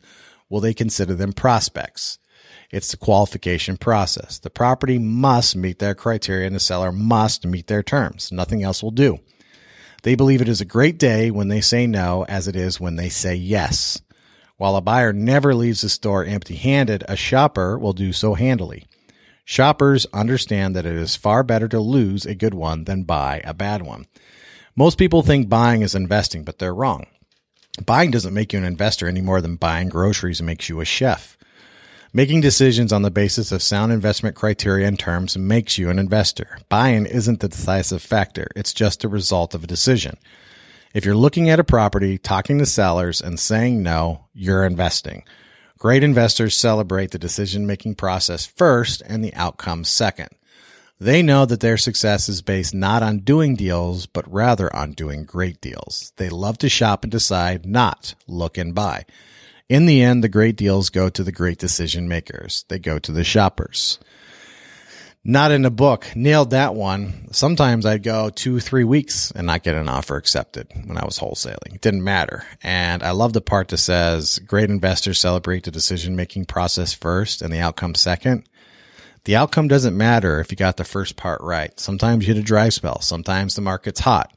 will 0.50 0.60
they 0.60 0.74
consider 0.74 1.14
them 1.14 1.34
prospects. 1.34 2.18
It's 2.72 2.90
the 2.90 2.98
qualification 2.98 3.78
process. 3.78 4.40
The 4.40 4.50
property 4.50 4.98
must 4.98 5.56
meet 5.56 5.78
their 5.78 5.94
criteria 5.94 6.48
and 6.48 6.56
the 6.56 6.60
seller 6.60 6.92
must 6.92 7.46
meet 7.46 7.68
their 7.68 7.84
terms. 7.84 8.32
Nothing 8.32 8.64
else 8.64 8.82
will 8.82 8.90
do. 8.90 9.20
They 10.02 10.16
believe 10.16 10.42
it 10.42 10.50
is 10.50 10.62
a 10.62 10.66
great 10.66 10.98
day 10.98 11.30
when 11.30 11.50
they 11.50 11.62
say 11.62 11.86
no 11.86 12.26
as 12.28 12.48
it 12.48 12.56
is 12.56 12.80
when 12.80 12.96
they 12.96 13.10
say 13.10 13.36
yes. 13.36 14.02
While 14.60 14.76
a 14.76 14.82
buyer 14.82 15.14
never 15.14 15.56
leaves 15.56 15.82
the 15.82 15.90
store 15.90 16.26
empty 16.26 16.58
handed, 16.58 17.06
a 17.08 17.16
shopper 17.16 17.80
will 17.80 17.94
do 17.94 18.12
so 18.12 18.34
handily. 18.34 18.88
Shoppers 19.46 20.06
understand 20.12 20.76
that 20.76 20.86
it 20.86 20.98
is 20.98 21.16
far 21.16 21.44
better 21.44 21.70
to 21.70 21.80
lose 21.80 22.26
a 22.26 22.36
good 22.36 22.54
one 22.54 22.84
than 22.84 23.04
buy 23.04 23.42
a 23.46 23.54
bad 23.54 23.84
one. 23.84 24.06
Most 24.76 24.98
people 24.98 25.24
think 25.24 25.48
buying 25.48 25.82
is 25.82 25.96
investing, 25.96 26.44
but 26.44 26.60
they're 26.60 26.76
wrong. 26.76 27.06
Buying 27.86 28.12
doesn't 28.12 28.34
make 28.34 28.52
you 28.52 28.60
an 28.60 28.66
investor 28.66 29.08
any 29.08 29.22
more 29.22 29.40
than 29.40 29.56
buying 29.56 29.88
groceries 29.88 30.42
makes 30.42 30.68
you 30.68 30.82
a 30.82 30.86
chef. 30.86 31.38
Making 32.12 32.42
decisions 32.42 32.92
on 32.92 33.02
the 33.02 33.10
basis 33.10 33.54
of 33.54 33.64
sound 33.64 33.94
investment 33.94 34.36
criteria 34.36 34.90
and 34.90 35.00
terms 35.00 35.38
makes 35.38 35.78
you 35.78 35.90
an 35.90 36.00
investor. 36.00 36.60
Buying 36.68 37.06
isn't 37.06 37.40
the 37.40 37.48
decisive 37.48 38.02
factor. 38.02 38.50
It's 38.58 38.74
just 38.74 39.06
a 39.06 39.08
result 39.08 39.56
of 39.56 39.64
a 39.64 39.68
decision. 39.68 40.18
If 40.92 41.06
you're 41.06 41.16
looking 41.16 41.52
at 41.52 41.60
a 41.60 41.64
property, 41.64 42.18
talking 42.18 42.58
to 42.58 42.66
sellers 42.66 43.22
and 43.22 43.40
saying 43.40 43.84
no, 43.84 44.26
you're 44.34 44.66
investing. 44.66 45.24
Great 45.78 46.04
investors 46.04 46.58
celebrate 46.58 47.12
the 47.12 47.20
decision 47.20 47.68
making 47.68 47.94
process 47.94 48.48
first 48.48 49.04
and 49.06 49.24
the 49.24 49.34
outcome 49.36 49.84
second. 49.84 50.30
They 51.00 51.22
know 51.22 51.46
that 51.46 51.60
their 51.60 51.78
success 51.78 52.28
is 52.28 52.42
based 52.42 52.74
not 52.74 53.04
on 53.04 53.20
doing 53.20 53.56
deals, 53.56 54.08
but 54.08 54.30
rather 54.30 54.76
on 54.76 54.94
doing 54.94 55.26
great 55.26 55.62
deals. 55.62 56.12
They 56.18 56.28
love 56.28 56.58
to 56.58 56.70
shop 56.70 57.04
and 57.04 57.12
decide, 57.12 57.68
not 57.68 58.16
look 58.28 58.58
and 58.58 58.74
buy. 58.74 59.06
In 59.70 59.86
the 59.86 60.02
end, 60.02 60.24
the 60.24 60.28
great 60.28 60.56
deals 60.56 60.90
go 60.90 61.08
to 61.10 61.24
the 61.24 61.32
great 61.32 61.60
decision 61.60 62.08
makers. 62.08 62.66
They 62.68 62.80
go 62.80 62.98
to 62.98 63.12
the 63.12 63.24
shoppers. 63.24 64.00
Not 65.24 65.52
in 65.52 65.66
a 65.66 65.70
book. 65.70 66.08
Nailed 66.16 66.52
that 66.52 66.76
one. 66.76 67.28
Sometimes 67.32 67.86
I'd 67.86 68.04
go 68.04 68.30
two, 68.30 68.60
three 68.62 68.86
weeks 68.86 69.32
and 69.32 69.46
not 69.46 69.64
get 69.64 69.76
an 69.76 69.90
offer 69.90 70.16
accepted 70.16 70.68
when 70.86 70.98
I 70.98 71.04
was 71.04 71.20
wholesaling. 71.20 71.76
It 71.76 71.82
didn't 71.82 72.06
matter. 72.06 72.46
And 72.64 73.04
I 73.04 73.12
love 73.12 73.34
the 73.34 73.42
part 73.42 73.68
that 73.68 73.80
says 73.80 74.40
great 74.40 74.70
investors 74.70 75.20
celebrate 75.20 75.66
the 75.66 75.72
decision 75.72 76.16
making 76.16 76.46
process 76.46 76.94
first 76.94 77.42
and 77.42 77.52
the 77.52 77.60
outcome 77.60 77.96
second. 77.96 78.48
The 79.26 79.36
outcome 79.36 79.68
doesn't 79.68 79.98
matter 79.98 80.40
if 80.40 80.52
you 80.52 80.58
got 80.58 80.78
the 80.78 80.86
first 80.86 81.18
part 81.18 81.42
right. 81.42 81.78
Sometimes 81.78 82.26
you 82.26 82.34
hit 82.34 82.42
a 82.42 82.46
dry 82.46 82.70
spell. 82.70 83.02
Sometimes 83.02 83.56
the 83.56 83.62
market's 83.62 84.00
hot. 84.00 84.34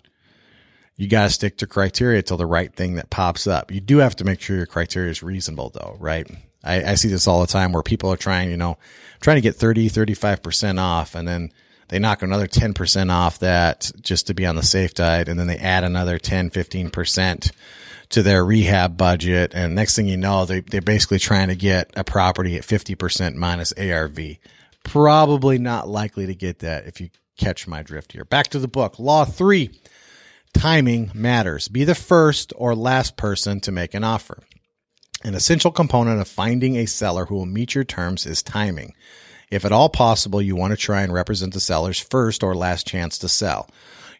You 0.96 1.08
got 1.08 1.24
to 1.24 1.30
stick 1.30 1.58
to 1.58 1.66
criteria 1.66 2.22
till 2.22 2.36
the 2.36 2.44
right 2.44 2.74
thing 2.74 2.96
that 2.96 3.08
pops 3.08 3.46
up. 3.46 3.70
You 3.70 3.80
do 3.80 3.98
have 3.98 4.16
to 4.16 4.24
make 4.24 4.40
sure 4.40 4.56
your 4.56 4.66
criteria 4.66 5.10
is 5.10 5.22
reasonable 5.22 5.70
though, 5.70 5.96
right? 6.00 6.28
I, 6.64 6.92
I 6.92 6.94
see 6.94 7.08
this 7.08 7.26
all 7.26 7.40
the 7.40 7.46
time 7.46 7.72
where 7.72 7.82
people 7.82 8.12
are 8.12 8.16
trying, 8.16 8.50
you 8.50 8.56
know, 8.56 8.78
trying 9.20 9.36
to 9.36 9.40
get 9.40 9.56
30, 9.56 9.88
35% 9.88 10.80
off 10.80 11.14
and 11.14 11.26
then 11.26 11.52
they 11.92 11.98
knock 11.98 12.22
another 12.22 12.46
10% 12.46 13.10
off 13.10 13.40
that 13.40 13.92
just 14.00 14.28
to 14.28 14.34
be 14.34 14.46
on 14.46 14.56
the 14.56 14.62
safe 14.62 14.96
side. 14.96 15.28
And 15.28 15.38
then 15.38 15.46
they 15.46 15.58
add 15.58 15.84
another 15.84 16.18
10, 16.18 16.48
15% 16.48 17.52
to 18.08 18.22
their 18.22 18.42
rehab 18.42 18.96
budget. 18.96 19.52
And 19.54 19.74
next 19.74 19.94
thing 19.94 20.06
you 20.06 20.16
know, 20.16 20.46
they, 20.46 20.60
they're 20.60 20.80
basically 20.80 21.18
trying 21.18 21.48
to 21.48 21.54
get 21.54 21.90
a 21.94 22.02
property 22.02 22.56
at 22.56 22.62
50% 22.62 23.34
minus 23.34 23.74
ARV. 23.74 24.18
Probably 24.84 25.58
not 25.58 25.86
likely 25.86 26.26
to 26.26 26.34
get 26.34 26.60
that 26.60 26.86
if 26.86 26.98
you 26.98 27.10
catch 27.36 27.68
my 27.68 27.82
drift 27.82 28.12
here. 28.12 28.24
Back 28.24 28.48
to 28.48 28.58
the 28.58 28.68
book. 28.68 28.98
Law 28.98 29.26
three. 29.26 29.70
Timing 30.54 31.10
matters. 31.14 31.68
Be 31.68 31.84
the 31.84 31.94
first 31.94 32.54
or 32.56 32.74
last 32.74 33.18
person 33.18 33.60
to 33.60 33.72
make 33.72 33.92
an 33.92 34.02
offer. 34.02 34.42
An 35.24 35.34
essential 35.34 35.70
component 35.70 36.20
of 36.20 36.26
finding 36.26 36.76
a 36.76 36.86
seller 36.86 37.26
who 37.26 37.36
will 37.36 37.46
meet 37.46 37.76
your 37.76 37.84
terms 37.84 38.26
is 38.26 38.42
timing. 38.42 38.94
If 39.52 39.64
at 39.64 39.70
all 39.70 39.88
possible, 39.88 40.42
you 40.42 40.56
want 40.56 40.72
to 40.72 40.76
try 40.76 41.02
and 41.02 41.12
represent 41.12 41.54
the 41.54 41.60
seller's 41.60 42.00
first 42.00 42.42
or 42.42 42.56
last 42.56 42.86
chance 42.88 43.18
to 43.18 43.28
sell. 43.28 43.70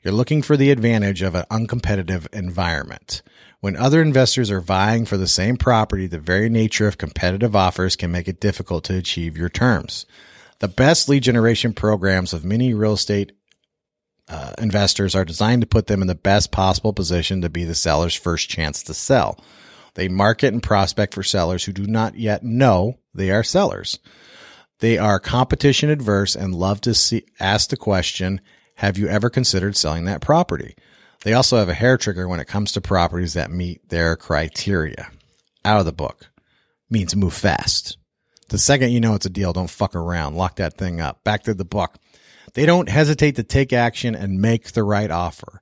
You're 0.05 0.15
looking 0.15 0.43
for 0.43 0.57
the 0.57 0.71
advantage 0.71 1.23
of 1.23 1.35
an 1.35 1.45
uncompetitive 1.51 2.33
environment. 2.33 3.23
When 3.61 3.77
other 3.77 4.01
investors 4.01 4.51
are 4.51 4.61
vying 4.61 5.05
for 5.05 5.17
the 5.17 5.27
same 5.27 5.57
property, 5.57 6.07
the 6.07 6.19
very 6.19 6.49
nature 6.49 6.87
of 6.87 6.99
competitive 6.99 7.57
offers 7.57 7.97
can 7.97 8.13
make 8.13 8.29
it 8.29 8.41
difficult 8.41 8.85
to 8.85 8.97
achieve 8.97 9.37
your 9.37 9.49
terms. 9.49 10.07
The 10.61 10.69
best 10.69 11.09
lead 11.09 11.25
generation 11.25 11.73
programs 11.73 12.33
of 12.33 12.45
many 12.45 12.75
real 12.75 12.93
estate 12.93 13.33
uh, 14.29 14.53
investors 14.59 15.17
are 15.17 15.25
designed 15.25 15.63
to 15.63 15.69
put 15.69 15.89
them 15.89 16.01
in 16.01 16.09
the 16.09 16.15
best 16.15 16.53
possible 16.53 16.93
position 16.93 17.41
to 17.43 17.49
be 17.49 17.65
the 17.65 17.75
seller's 17.75 18.15
first 18.15 18.49
chance 18.49 18.85
to 18.85 18.95
sell. 18.95 19.41
They 19.95 20.09
market 20.09 20.53
and 20.53 20.63
prospect 20.63 21.15
for 21.15 21.23
sellers 21.23 21.65
who 21.65 21.73
do 21.73 21.87
not 21.87 22.15
yet 22.15 22.43
know 22.43 22.99
they 23.15 23.31
are 23.31 23.43
sellers. 23.43 23.99
They 24.81 24.99
are 24.99 25.21
competition 25.21 25.91
adverse 25.91 26.35
and 26.35 26.55
love 26.55 26.81
to 26.83 26.95
see, 26.95 27.25
ask 27.39 27.71
the 27.71 27.77
question, 27.77 28.41
have 28.77 28.99
you 28.99 29.07
ever 29.07 29.31
considered 29.31 29.77
selling 29.77 30.07
that 30.07 30.21
property? 30.21 30.75
They 31.25 31.35
also 31.35 31.59
have 31.59 31.69
a 31.69 31.75
hair 31.75 31.97
trigger 31.97 32.27
when 32.27 32.41
it 32.41 32.49
comes 32.49 32.73
to 32.73 32.81
properties 32.81 33.35
that 33.35 33.51
meet 33.51 33.89
their 33.89 34.17
criteria. 34.17 35.11
Out 35.65 35.79
of 35.79 35.87
the 35.87 35.93
book 35.93 36.31
means 36.91 37.15
move 37.15 37.35
fast. 37.35 37.97
The 38.49 38.59
second 38.59 38.91
you 38.91 39.01
know 39.01 39.15
it's 39.15 39.27
a 39.27 39.31
deal, 39.31 39.53
don't 39.53 39.71
fuck 39.71 39.95
around. 39.95 40.35
Lock 40.35 40.57
that 40.57 40.77
thing 40.77 41.01
up. 41.01 41.23
Back 41.23 41.45
to 41.45 41.55
the 41.55 41.65
book. 41.65 41.97
They 42.55 42.67
don't 42.67 42.89
hesitate 42.89 43.37
to 43.37 43.45
take 43.45 43.73
action 43.73 44.15
and 44.15 44.41
make 44.41 44.73
the 44.73 44.83
right 44.83 45.11
offer. 45.11 45.62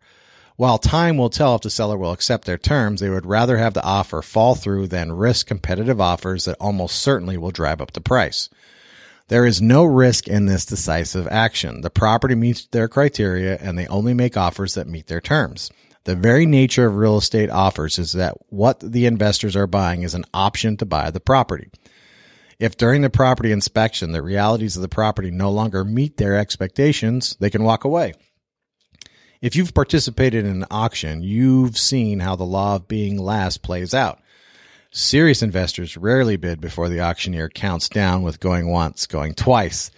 While 0.60 0.76
time 0.76 1.16
will 1.16 1.30
tell 1.30 1.54
if 1.54 1.62
the 1.62 1.70
seller 1.70 1.96
will 1.96 2.12
accept 2.12 2.44
their 2.44 2.58
terms, 2.58 3.00
they 3.00 3.08
would 3.08 3.24
rather 3.24 3.56
have 3.56 3.72
the 3.72 3.82
offer 3.82 4.20
fall 4.20 4.54
through 4.54 4.88
than 4.88 5.10
risk 5.10 5.46
competitive 5.46 6.02
offers 6.02 6.44
that 6.44 6.58
almost 6.60 7.00
certainly 7.00 7.38
will 7.38 7.50
drive 7.50 7.80
up 7.80 7.94
the 7.94 8.02
price. 8.02 8.50
There 9.28 9.46
is 9.46 9.62
no 9.62 9.84
risk 9.84 10.28
in 10.28 10.44
this 10.44 10.66
decisive 10.66 11.26
action. 11.28 11.80
The 11.80 11.88
property 11.88 12.34
meets 12.34 12.66
their 12.66 12.88
criteria 12.88 13.56
and 13.56 13.78
they 13.78 13.86
only 13.86 14.12
make 14.12 14.36
offers 14.36 14.74
that 14.74 14.86
meet 14.86 15.06
their 15.06 15.22
terms. 15.22 15.70
The 16.04 16.14
very 16.14 16.44
nature 16.44 16.84
of 16.84 16.96
real 16.96 17.16
estate 17.16 17.48
offers 17.48 17.98
is 17.98 18.12
that 18.12 18.34
what 18.50 18.80
the 18.80 19.06
investors 19.06 19.56
are 19.56 19.66
buying 19.66 20.02
is 20.02 20.12
an 20.12 20.26
option 20.34 20.76
to 20.76 20.84
buy 20.84 21.10
the 21.10 21.20
property. 21.20 21.70
If 22.58 22.76
during 22.76 23.00
the 23.00 23.08
property 23.08 23.50
inspection 23.50 24.12
the 24.12 24.20
realities 24.20 24.76
of 24.76 24.82
the 24.82 24.88
property 24.88 25.30
no 25.30 25.50
longer 25.50 25.86
meet 25.86 26.18
their 26.18 26.36
expectations, 26.36 27.34
they 27.40 27.48
can 27.48 27.64
walk 27.64 27.84
away. 27.84 28.12
If 29.40 29.56
you've 29.56 29.72
participated 29.72 30.44
in 30.44 30.50
an 30.50 30.66
auction, 30.70 31.22
you've 31.22 31.78
seen 31.78 32.20
how 32.20 32.36
the 32.36 32.44
law 32.44 32.76
of 32.76 32.88
being 32.88 33.16
last 33.16 33.62
plays 33.62 33.94
out. 33.94 34.20
Serious 34.90 35.40
investors 35.42 35.96
rarely 35.96 36.36
bid 36.36 36.60
before 36.60 36.90
the 36.90 37.00
auctioneer 37.00 37.48
counts 37.48 37.88
down 37.88 38.22
with 38.22 38.38
going 38.38 38.68
once, 38.68 39.06
going 39.06 39.34
twice. 39.34 39.90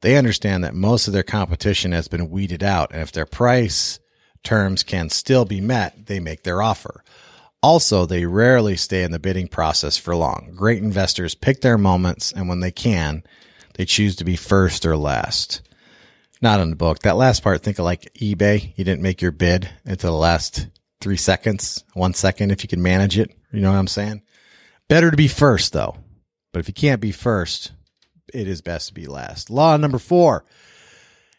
They 0.00 0.16
understand 0.16 0.64
that 0.64 0.74
most 0.74 1.06
of 1.06 1.12
their 1.12 1.22
competition 1.22 1.92
has 1.92 2.08
been 2.08 2.30
weeded 2.30 2.64
out, 2.64 2.90
and 2.90 3.00
if 3.00 3.12
their 3.12 3.26
price 3.26 4.00
terms 4.42 4.82
can 4.82 5.08
still 5.08 5.44
be 5.44 5.60
met, 5.60 6.06
they 6.06 6.18
make 6.18 6.42
their 6.42 6.60
offer. 6.60 7.04
Also, 7.62 8.06
they 8.06 8.24
rarely 8.24 8.74
stay 8.74 9.04
in 9.04 9.12
the 9.12 9.18
bidding 9.20 9.46
process 9.46 9.98
for 9.98 10.16
long. 10.16 10.50
Great 10.56 10.82
investors 10.82 11.36
pick 11.36 11.60
their 11.60 11.78
moments, 11.78 12.32
and 12.32 12.48
when 12.48 12.58
they 12.58 12.72
can, 12.72 13.22
they 13.74 13.84
choose 13.84 14.16
to 14.16 14.24
be 14.24 14.34
first 14.34 14.84
or 14.84 14.96
last. 14.96 15.60
Not 16.42 16.60
in 16.60 16.70
the 16.70 16.76
book. 16.76 17.00
That 17.00 17.16
last 17.16 17.42
part, 17.42 17.62
think 17.62 17.78
of 17.78 17.84
like 17.84 18.12
eBay. 18.14 18.72
You 18.76 18.84
didn't 18.84 19.02
make 19.02 19.20
your 19.20 19.32
bid 19.32 19.68
until 19.84 20.12
the 20.12 20.18
last 20.18 20.68
three 21.00 21.16
seconds, 21.16 21.84
one 21.94 22.14
second, 22.14 22.50
if 22.50 22.62
you 22.62 22.68
can 22.68 22.82
manage 22.82 23.18
it. 23.18 23.30
You 23.52 23.60
know 23.60 23.70
what 23.70 23.78
I'm 23.78 23.86
saying? 23.86 24.22
Better 24.88 25.10
to 25.10 25.16
be 25.16 25.28
first 25.28 25.72
though. 25.72 25.96
But 26.52 26.60
if 26.60 26.68
you 26.68 26.74
can't 26.74 27.00
be 27.00 27.12
first, 27.12 27.72
it 28.32 28.48
is 28.48 28.60
best 28.60 28.88
to 28.88 28.94
be 28.94 29.06
last. 29.06 29.50
Law 29.50 29.76
number 29.76 29.98
four. 29.98 30.44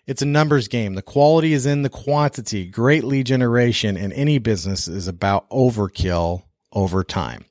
It's 0.08 0.22
a 0.22 0.26
numbers 0.26 0.68
game. 0.68 0.96
The 0.96 1.02
quality 1.02 1.54
is 1.54 1.66
in 1.66 1.84
the 1.84 1.90
quantity. 1.90 2.66
Great 2.66 3.04
lead 3.04 3.28
generation 3.28 3.98
in 3.98 4.12
any 4.12 4.40
business 4.40 4.88
is 4.88 5.08
about 5.08 5.50
overkill 5.50 6.44
over 6.74 7.04
time. 7.04 7.46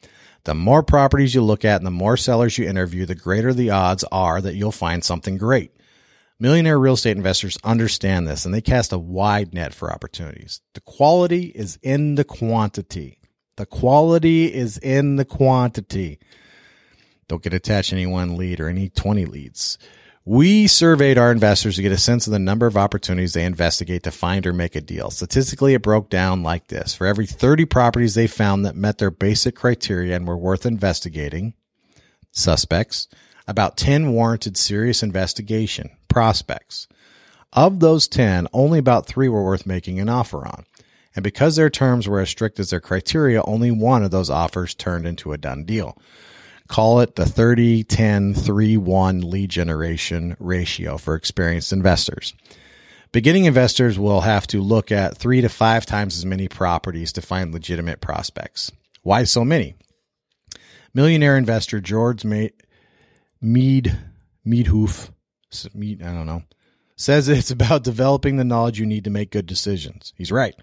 The 0.45 0.55
more 0.55 0.83
properties 0.83 1.35
you 1.35 1.43
look 1.43 1.65
at 1.65 1.77
and 1.77 1.87
the 1.87 1.91
more 1.91 2.17
sellers 2.17 2.59
you 2.59 2.67
interview, 2.67 3.07
the 3.07 3.15
greater 3.15 3.53
the 3.53 3.71
odds 3.71 4.05
are 4.11 4.41
that 4.41 4.55
you'll 4.55 4.73
find 4.73 5.05
something 5.05 5.37
great. 5.37 5.73
Millionaire 6.41 6.79
real 6.79 6.95
estate 6.95 7.19
investors 7.19 7.59
understand 7.63 8.27
this 8.27 8.47
and 8.47 8.55
they 8.55 8.63
cast 8.63 8.95
a 8.95 8.99
wide 8.99 9.53
net 9.53 9.75
for 9.75 9.93
opportunities. 9.93 10.63
The 10.73 10.81
quality 10.81 11.45
is 11.45 11.79
in 11.83 12.15
the 12.15 12.25
quantity. 12.25 13.19
The 13.57 13.67
quality 13.67 14.53
is 14.53 14.79
in 14.79 15.17
the 15.17 15.27
quantity. 15.27 16.19
Don't 17.29 17.43
get 17.43 17.53
attached 17.53 17.91
to 17.91 17.97
any 17.97 18.07
one 18.07 18.39
lead 18.39 18.59
or 18.59 18.69
any 18.69 18.89
20 18.89 19.27
leads. 19.27 19.77
We 20.25 20.67
surveyed 20.67 21.19
our 21.19 21.31
investors 21.31 21.77
to 21.77 21.83
get 21.83 21.93
a 21.93 21.99
sense 21.99 22.27
of 22.27 22.33
the 22.33 22.39
number 22.39 22.67
of 22.67 22.77
opportunities 22.77 23.35
they 23.35 23.45
investigate 23.45 24.03
to 24.05 24.11
find 24.11 24.47
or 24.47 24.53
make 24.55 24.77
a 24.77 24.81
deal. 24.81 25.11
Statistically, 25.11 25.75
it 25.75 25.83
broke 25.83 26.09
down 26.09 26.43
like 26.43 26.69
this. 26.69 26.95
For 26.95 27.07
every 27.07 27.27
30 27.27 27.67
properties 27.67 28.15
they 28.15 28.27
found 28.27 28.65
that 28.65 28.77
met 28.77 28.99
their 28.99 29.11
basic 29.11 29.57
criteria 29.57 30.17
and 30.17 30.27
were 30.27 30.37
worth 30.37 30.65
investigating, 30.65 31.55
suspects, 32.33 33.09
about 33.51 33.77
10 33.77 34.13
warranted 34.13 34.57
serious 34.57 35.03
investigation 35.03 35.91
prospects. 36.07 36.87
Of 37.53 37.81
those 37.81 38.07
10, 38.07 38.47
only 38.53 38.79
about 38.79 39.07
three 39.07 39.29
were 39.29 39.43
worth 39.43 39.67
making 39.67 39.99
an 39.99 40.09
offer 40.09 40.47
on. 40.47 40.65
And 41.17 41.25
because 41.25 41.57
their 41.57 41.69
terms 41.69 42.07
were 42.07 42.21
as 42.21 42.31
strict 42.31 42.61
as 42.61 42.71
their 42.71 42.79
criteria, 42.79 43.43
only 43.43 43.73
one 43.73 44.05
of 44.05 44.13
those 44.13 44.31
offers 44.31 44.73
turned 44.73 45.05
into 45.05 45.33
a 45.33 45.39
done 45.39 45.65
deal. 45.65 45.99
Call 46.69 47.01
it 47.01 47.17
the 47.17 47.27
30, 47.27 47.83
10, 47.83 48.35
3, 48.35 48.77
1 48.77 49.21
lead 49.29 49.51
generation 49.51 50.37
ratio 50.39 50.97
for 50.97 51.17
experienced 51.17 51.73
investors. 51.73 52.35
Beginning 53.11 53.47
investors 53.47 53.99
will 53.99 54.21
have 54.21 54.47
to 54.47 54.61
look 54.61 54.93
at 54.93 55.19
three 55.19 55.41
to 55.41 55.49
five 55.49 55.85
times 55.85 56.17
as 56.17 56.25
many 56.25 56.47
properties 56.47 57.13
to 57.15 57.21
find 57.21 57.53
legitimate 57.53 58.01
prospects. 58.01 58.71
Why 59.03 59.25
so 59.25 59.45
many? 59.45 59.75
Millionaire 60.95 61.37
investor 61.37 61.81
George 61.81 62.25
Mead, 63.43 63.97
Meadhoof 64.45 65.11
I 65.53 65.89
don't 65.99 66.27
know, 66.27 66.43
says 66.97 67.29
it's 67.29 67.51
about 67.51 67.85
developing 67.85 68.37
the 68.37 68.45
knowledge 68.45 68.79
you 68.79 68.87
need 68.87 69.05
to 69.05 69.11
make 69.11 69.31
good 69.31 69.47
decisions. 69.47 70.13
He's 70.17 70.31
right. 70.31 70.55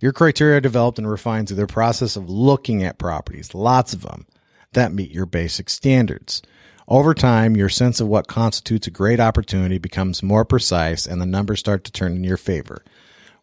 Your 0.00 0.12
criteria 0.12 0.58
are 0.58 0.60
developed 0.60 0.98
and 0.98 1.10
refined 1.10 1.48
through 1.48 1.56
the 1.56 1.66
process 1.66 2.14
of 2.14 2.30
looking 2.30 2.84
at 2.84 2.98
properties, 2.98 3.54
lots 3.54 3.92
of 3.92 4.02
them, 4.02 4.26
that 4.74 4.92
meet 4.92 5.10
your 5.10 5.26
basic 5.26 5.68
standards. 5.68 6.40
Over 6.86 7.14
time, 7.14 7.56
your 7.56 7.68
sense 7.68 8.00
of 8.00 8.06
what 8.06 8.28
constitutes 8.28 8.86
a 8.86 8.92
great 8.92 9.20
opportunity 9.20 9.78
becomes 9.78 10.22
more 10.22 10.44
precise 10.44 11.04
and 11.04 11.20
the 11.20 11.26
numbers 11.26 11.58
start 11.58 11.84
to 11.84 11.92
turn 11.92 12.14
in 12.14 12.24
your 12.24 12.36
favor. 12.36 12.84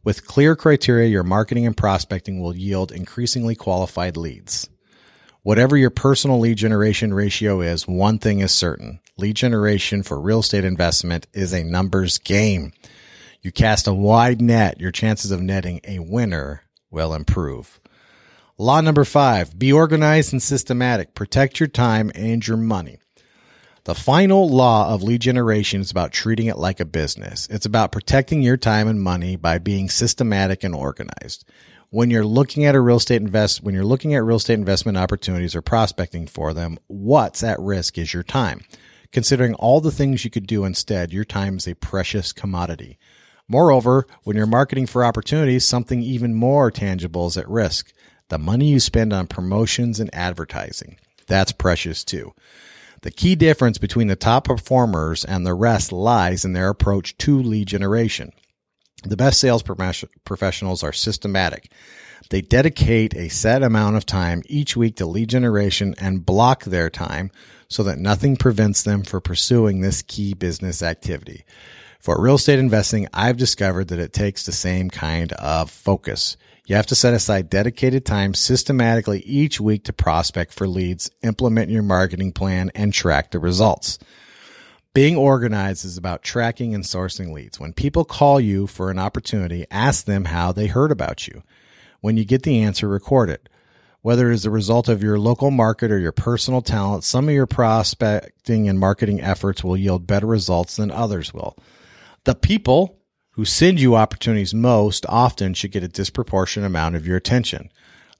With 0.03 0.25
clear 0.25 0.55
criteria, 0.55 1.09
your 1.09 1.23
marketing 1.23 1.65
and 1.65 1.75
prospecting 1.75 2.39
will 2.39 2.55
yield 2.55 2.91
increasingly 2.91 3.55
qualified 3.55 4.15
leads. 4.15 4.69
Whatever 5.45 5.77
your 5.77 5.91
personal 5.91 6.39
lead 6.39 6.57
generation 6.57 7.13
ratio 7.13 7.61
is, 7.61 7.87
one 7.87 8.17
thing 8.17 8.39
is 8.39 8.51
certain 8.51 8.99
Lead 9.17 9.35
generation 9.35 10.03
for 10.03 10.19
real 10.19 10.39
estate 10.39 10.65
investment 10.65 11.27
is 11.33 11.53
a 11.53 11.63
numbers 11.63 12.17
game. 12.17 12.73
You 13.41 13.51
cast 13.51 13.87
a 13.87 13.93
wide 13.93 14.41
net, 14.41 14.79
your 14.79 14.91
chances 14.91 15.29
of 15.29 15.39
netting 15.39 15.81
a 15.85 15.99
winner 15.99 16.63
will 16.89 17.13
improve. 17.13 17.79
Law 18.57 18.81
number 18.81 19.05
five, 19.05 19.57
be 19.57 19.71
organized 19.71 20.33
and 20.33 20.41
systematic. 20.41 21.13
Protect 21.13 21.59
your 21.59 21.67
time 21.67 22.11
and 22.15 22.45
your 22.45 22.57
money. 22.57 22.97
The 23.85 23.95
final 23.95 24.49
law 24.49 24.93
of 24.93 25.03
lead 25.03 25.21
generation 25.21 25.79
is 25.79 25.91
about 25.91 26.11
treating 26.11 26.47
it 26.47 26.57
like 26.57 26.79
a 26.79 26.85
business. 26.85 27.47
It's 27.49 27.67
about 27.67 27.91
protecting 27.91 28.41
your 28.41 28.57
time 28.57 28.87
and 28.87 28.99
money 28.99 29.35
by 29.35 29.59
being 29.59 29.89
systematic 29.89 30.63
and 30.63 30.73
organized. 30.73 31.45
When 31.95 32.09
you're 32.09 32.25
looking 32.25 32.65
at 32.65 32.75
a 32.75 32.81
real 32.81 32.97
estate 32.97 33.21
invest, 33.21 33.63
when 33.63 33.73
you're 33.73 33.85
looking 33.85 34.13
at 34.13 34.25
real 34.25 34.35
estate 34.35 34.55
investment 34.55 34.97
opportunities 34.97 35.55
or 35.55 35.61
prospecting 35.61 36.27
for 36.27 36.53
them, 36.53 36.77
what's 36.87 37.41
at 37.41 37.57
risk 37.57 37.97
is 37.97 38.13
your 38.13 38.21
time. 38.21 38.65
Considering 39.13 39.53
all 39.53 39.79
the 39.79 39.93
things 39.93 40.25
you 40.25 40.29
could 40.29 40.45
do 40.45 40.65
instead, 40.65 41.13
your 41.13 41.23
time 41.23 41.55
is 41.55 41.69
a 41.69 41.75
precious 41.75 42.33
commodity. 42.33 42.99
Moreover, 43.47 44.05
when 44.23 44.35
you're 44.35 44.45
marketing 44.45 44.87
for 44.87 45.05
opportunities, 45.05 45.63
something 45.63 46.01
even 46.01 46.33
more 46.33 46.69
tangible 46.69 47.27
is 47.27 47.37
at 47.37 47.47
risk. 47.47 47.93
The 48.27 48.37
money 48.37 48.65
you 48.65 48.81
spend 48.81 49.13
on 49.13 49.27
promotions 49.27 49.97
and 50.01 50.13
advertising. 50.13 50.97
That's 51.27 51.53
precious 51.53 52.03
too. 52.03 52.33
The 53.03 53.11
key 53.11 53.35
difference 53.35 53.77
between 53.77 54.07
the 54.07 54.17
top 54.17 54.43
performers 54.43 55.23
and 55.23 55.45
the 55.45 55.53
rest 55.53 55.93
lies 55.93 56.43
in 56.43 56.51
their 56.51 56.67
approach 56.67 57.17
to 57.19 57.41
lead 57.41 57.69
generation. 57.69 58.33
The 59.03 59.17
best 59.17 59.39
sales 59.39 59.63
professionals 59.63 60.83
are 60.83 60.93
systematic. 60.93 61.71
They 62.29 62.41
dedicate 62.41 63.13
a 63.15 63.29
set 63.29 63.61
amount 63.61 63.97
of 63.97 64.05
time 64.05 64.41
each 64.47 64.75
week 64.75 64.95
to 64.97 65.05
lead 65.05 65.29
generation 65.29 65.93
and 65.99 66.25
block 66.25 66.63
their 66.63 66.89
time 66.89 67.29
so 67.67 67.83
that 67.83 67.99
nothing 67.99 68.35
prevents 68.35 68.81
them 68.81 69.03
from 69.03 69.21
pursuing 69.21 69.81
this 69.81 70.01
key 70.01 70.33
business 70.33 70.81
activity. 70.81 71.45
For 71.99 72.21
real 72.21 72.35
estate 72.35 72.59
investing, 72.59 73.07
I've 73.13 73.37
discovered 73.37 73.89
that 73.89 73.99
it 73.99 74.13
takes 74.13 74.45
the 74.45 74.51
same 74.51 74.89
kind 74.89 75.33
of 75.33 75.69
focus. 75.69 76.37
You 76.67 76.75
have 76.75 76.87
to 76.87 76.95
set 76.95 77.13
aside 77.13 77.49
dedicated 77.49 78.05
time 78.05 78.33
systematically 78.33 79.19
each 79.21 79.61
week 79.61 79.83
to 79.83 79.93
prospect 79.93 80.53
for 80.53 80.67
leads, 80.67 81.11
implement 81.21 81.69
your 81.69 81.83
marketing 81.83 82.31
plan, 82.31 82.71
and 82.73 82.91
track 82.91 83.31
the 83.31 83.39
results. 83.39 83.99
Being 84.95 85.17
organized 85.17 85.83
is 85.83 85.97
about 85.97 86.23
tracking 86.23 86.73
and 86.73 86.85
sourcing 86.85 87.33
leads. 87.33 87.59
When 87.59 87.73
people 87.73 88.05
call 88.05 88.39
you 88.39 88.65
for 88.65 88.89
an 88.89 88.97
opportunity, 88.97 89.65
ask 89.69 90.05
them 90.05 90.23
how 90.23 90.53
they 90.53 90.67
heard 90.67 90.89
about 90.89 91.27
you. 91.27 91.43
When 91.99 92.15
you 92.15 92.23
get 92.23 92.43
the 92.43 92.61
answer, 92.61 92.87
record 92.87 93.29
it. 93.29 93.49
Whether 94.03 94.31
it 94.31 94.35
is 94.35 94.45
a 94.45 94.49
result 94.49 94.87
of 94.87 95.03
your 95.03 95.19
local 95.19 95.51
market 95.51 95.91
or 95.91 95.99
your 95.99 96.13
personal 96.13 96.61
talent, 96.61 97.03
some 97.03 97.27
of 97.27 97.35
your 97.35 97.45
prospecting 97.45 98.69
and 98.69 98.79
marketing 98.79 99.19
efforts 99.19 99.65
will 99.65 99.75
yield 99.75 100.07
better 100.07 100.27
results 100.27 100.77
than 100.77 100.91
others 100.91 101.33
will. 101.33 101.57
The 102.23 102.33
people 102.33 102.97
who 103.31 103.43
send 103.43 103.81
you 103.81 103.97
opportunities 103.97 104.53
most 104.53 105.05
often 105.09 105.55
should 105.55 105.73
get 105.73 105.83
a 105.83 105.89
disproportionate 105.89 106.67
amount 106.67 106.95
of 106.95 107.05
your 107.05 107.17
attention. 107.17 107.69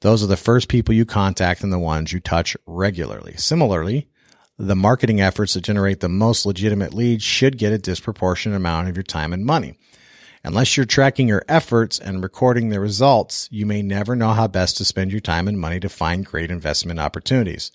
Those 0.01 0.21
are 0.21 0.27
the 0.27 0.35
first 0.35 0.67
people 0.67 0.93
you 0.93 1.05
contact 1.05 1.63
and 1.63 1.71
the 1.71 1.79
ones 1.79 2.11
you 2.11 2.19
touch 2.19 2.57
regularly. 2.65 3.35
Similarly, 3.37 4.09
the 4.57 4.75
marketing 4.75 5.19
efforts 5.19 5.53
that 5.53 5.63
generate 5.63 5.99
the 5.99 6.09
most 6.09 6.45
legitimate 6.45 6.93
leads 6.93 7.23
should 7.23 7.57
get 7.57 7.73
a 7.73 7.77
disproportionate 7.77 8.55
amount 8.55 8.87
of 8.87 8.95
your 8.95 9.03
time 9.03 9.33
and 9.33 9.45
money. 9.45 9.75
Unless 10.43 10.77
you're 10.77 10.85
tracking 10.85 11.27
your 11.27 11.43
efforts 11.47 11.99
and 11.99 12.21
recording 12.21 12.69
the 12.69 12.79
results, 12.79 13.49
you 13.51 13.65
may 13.65 13.81
never 13.81 14.15
know 14.15 14.31
how 14.31 14.47
best 14.47 14.77
to 14.77 14.85
spend 14.85 15.11
your 15.11 15.19
time 15.19 15.47
and 15.47 15.59
money 15.59 15.79
to 15.79 15.89
find 15.89 16.25
great 16.25 16.51
investment 16.51 16.99
opportunities. 16.99 17.71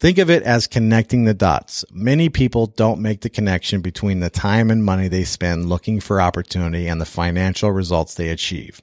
Think 0.00 0.18
of 0.18 0.30
it 0.30 0.44
as 0.44 0.68
connecting 0.68 1.24
the 1.24 1.34
dots. 1.34 1.84
Many 1.90 2.28
people 2.28 2.66
don't 2.66 3.02
make 3.02 3.22
the 3.22 3.28
connection 3.28 3.80
between 3.80 4.20
the 4.20 4.30
time 4.30 4.70
and 4.70 4.84
money 4.84 5.08
they 5.08 5.24
spend 5.24 5.68
looking 5.68 5.98
for 5.98 6.20
opportunity 6.20 6.86
and 6.86 7.00
the 7.00 7.04
financial 7.04 7.72
results 7.72 8.14
they 8.14 8.28
achieve. 8.28 8.80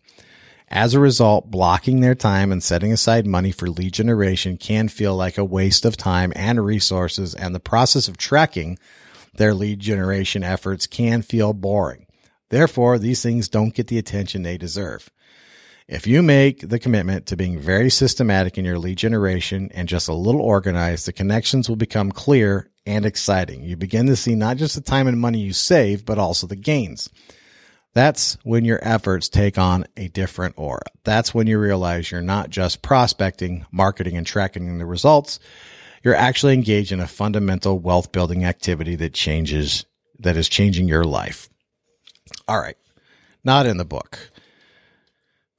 As 0.67 0.93
a 0.93 1.00
result, 1.00 1.51
blocking 1.51 2.00
their 2.00 2.15
time 2.15 2.51
and 2.51 2.62
setting 2.62 2.91
aside 2.91 3.27
money 3.27 3.51
for 3.51 3.69
lead 3.69 3.93
generation 3.93 4.57
can 4.57 4.88
feel 4.88 5.15
like 5.15 5.37
a 5.37 5.46
waste 5.46 5.85
of 5.85 5.96
time 5.96 6.33
and 6.35 6.66
resources, 6.66 7.35
and 7.35 7.53
the 7.53 7.59
process 7.59 8.07
of 8.07 8.18
tracking 8.18 8.79
their 9.35 9.53
lead 9.53 9.79
generation 9.79 10.44
efforts 10.44 10.87
can 10.87 11.22
feel 11.22 11.53
boring. 11.53 12.07
Therefore, 12.50 12.98
these 12.98 13.22
things 13.22 13.48
don't 13.48 13.74
get 13.74 13.87
the 13.87 13.98
attention 13.98 14.44
they 14.44 14.57
deserve. 14.57 15.09
If 15.87 16.07
you 16.07 16.24
make 16.24 16.68
the 16.68 16.79
commitment 16.79 17.27
to 17.27 17.37
being 17.37 17.59
very 17.59 17.92
systematic 17.92 18.57
in 18.57 18.66
your 18.66 18.79
lead 18.79 18.98
generation 18.98 19.70
and 19.74 19.87
just 19.87 20.07
a 20.07 20.13
little 20.13 20.42
organized, 20.42 21.05
the 21.05 21.13
connections 21.13 21.70
will 21.70 21.75
become 21.75 22.11
clear 22.11 22.72
and 22.87 23.05
exciting. 23.05 23.63
You 23.63 23.75
begin 23.75 24.07
to 24.07 24.16
see 24.16 24.33
not 24.33 24.57
just 24.57 24.74
the 24.74 24.81
time 24.81 25.05
and 25.07 25.20
money 25.20 25.40
you 25.40 25.53
save, 25.53 26.03
but 26.03 26.18
also 26.18 26.48
the 26.48 26.55
gains. 26.55 27.09
That's 27.96 28.38
when 28.44 28.66
your 28.66 28.79
efforts 28.84 29.27
take 29.27 29.58
on 29.58 29.86
a 29.98 30.10
different 30.10 30.53
aura. 30.58 30.84
That's 31.03 31.34
when 31.34 31.48
you 31.48 31.58
realize 31.58 32.12
you're 32.12 32.22
not 32.22 32.51
just 32.51 32.84
prospecting, 32.84 33.66
marketing, 33.72 34.18
and 34.18 34.27
tracking 34.27 34.77
the 34.77 34.86
results. 34.86 35.40
You're 36.03 36.14
actually 36.14 36.53
engaged 36.53 36.92
in 36.92 37.00
a 37.00 37.08
fundamental 37.08 37.79
wealth 37.79 38.12
building 38.12 38.46
activity 38.46 38.96
that 38.98 39.14
changes, 39.14 39.86
that 40.20 40.38
is 40.38 40.48
changing 40.48 40.88
your 40.88 41.03
life. 41.03 41.50
All 42.48 42.60
right. 42.60 42.77
Not 43.44 43.66
in 43.66 43.77
the 43.77 43.86
book 43.86 44.29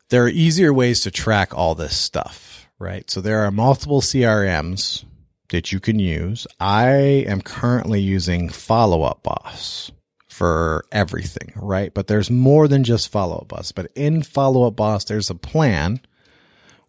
there 0.09 0.25
are 0.25 0.29
easier 0.29 0.73
ways 0.73 1.01
to 1.01 1.11
track 1.11 1.57
all 1.57 1.75
this 1.75 1.97
stuff, 1.97 2.69
right? 2.79 3.11
So 3.11 3.21
there 3.21 3.45
are 3.45 3.51
multiple 3.51 4.01
CRMs 4.01 5.05
that 5.51 5.73
you 5.73 5.81
can 5.81 5.99
use. 5.99 6.47
I 6.61 6.91
am 7.27 7.41
currently 7.41 8.01
using 8.01 8.49
Follow 8.49 9.03
Up 9.03 9.23
Boss 9.23 9.91
for 10.37 10.85
everything, 10.93 11.51
right? 11.57 11.95
But 11.95 12.09
there's 12.09 12.31
more 12.31 12.69
than 12.69 12.85
just 12.85 13.11
Follow 13.11 13.39
Up 13.39 13.49
Boss. 13.49 13.73
But 13.73 13.91
in 13.95 14.23
Follow 14.23 14.67
Up 14.67 14.77
Boss, 14.77 15.05
there's 15.05 15.31
a 15.31 15.35
plan 15.35 16.01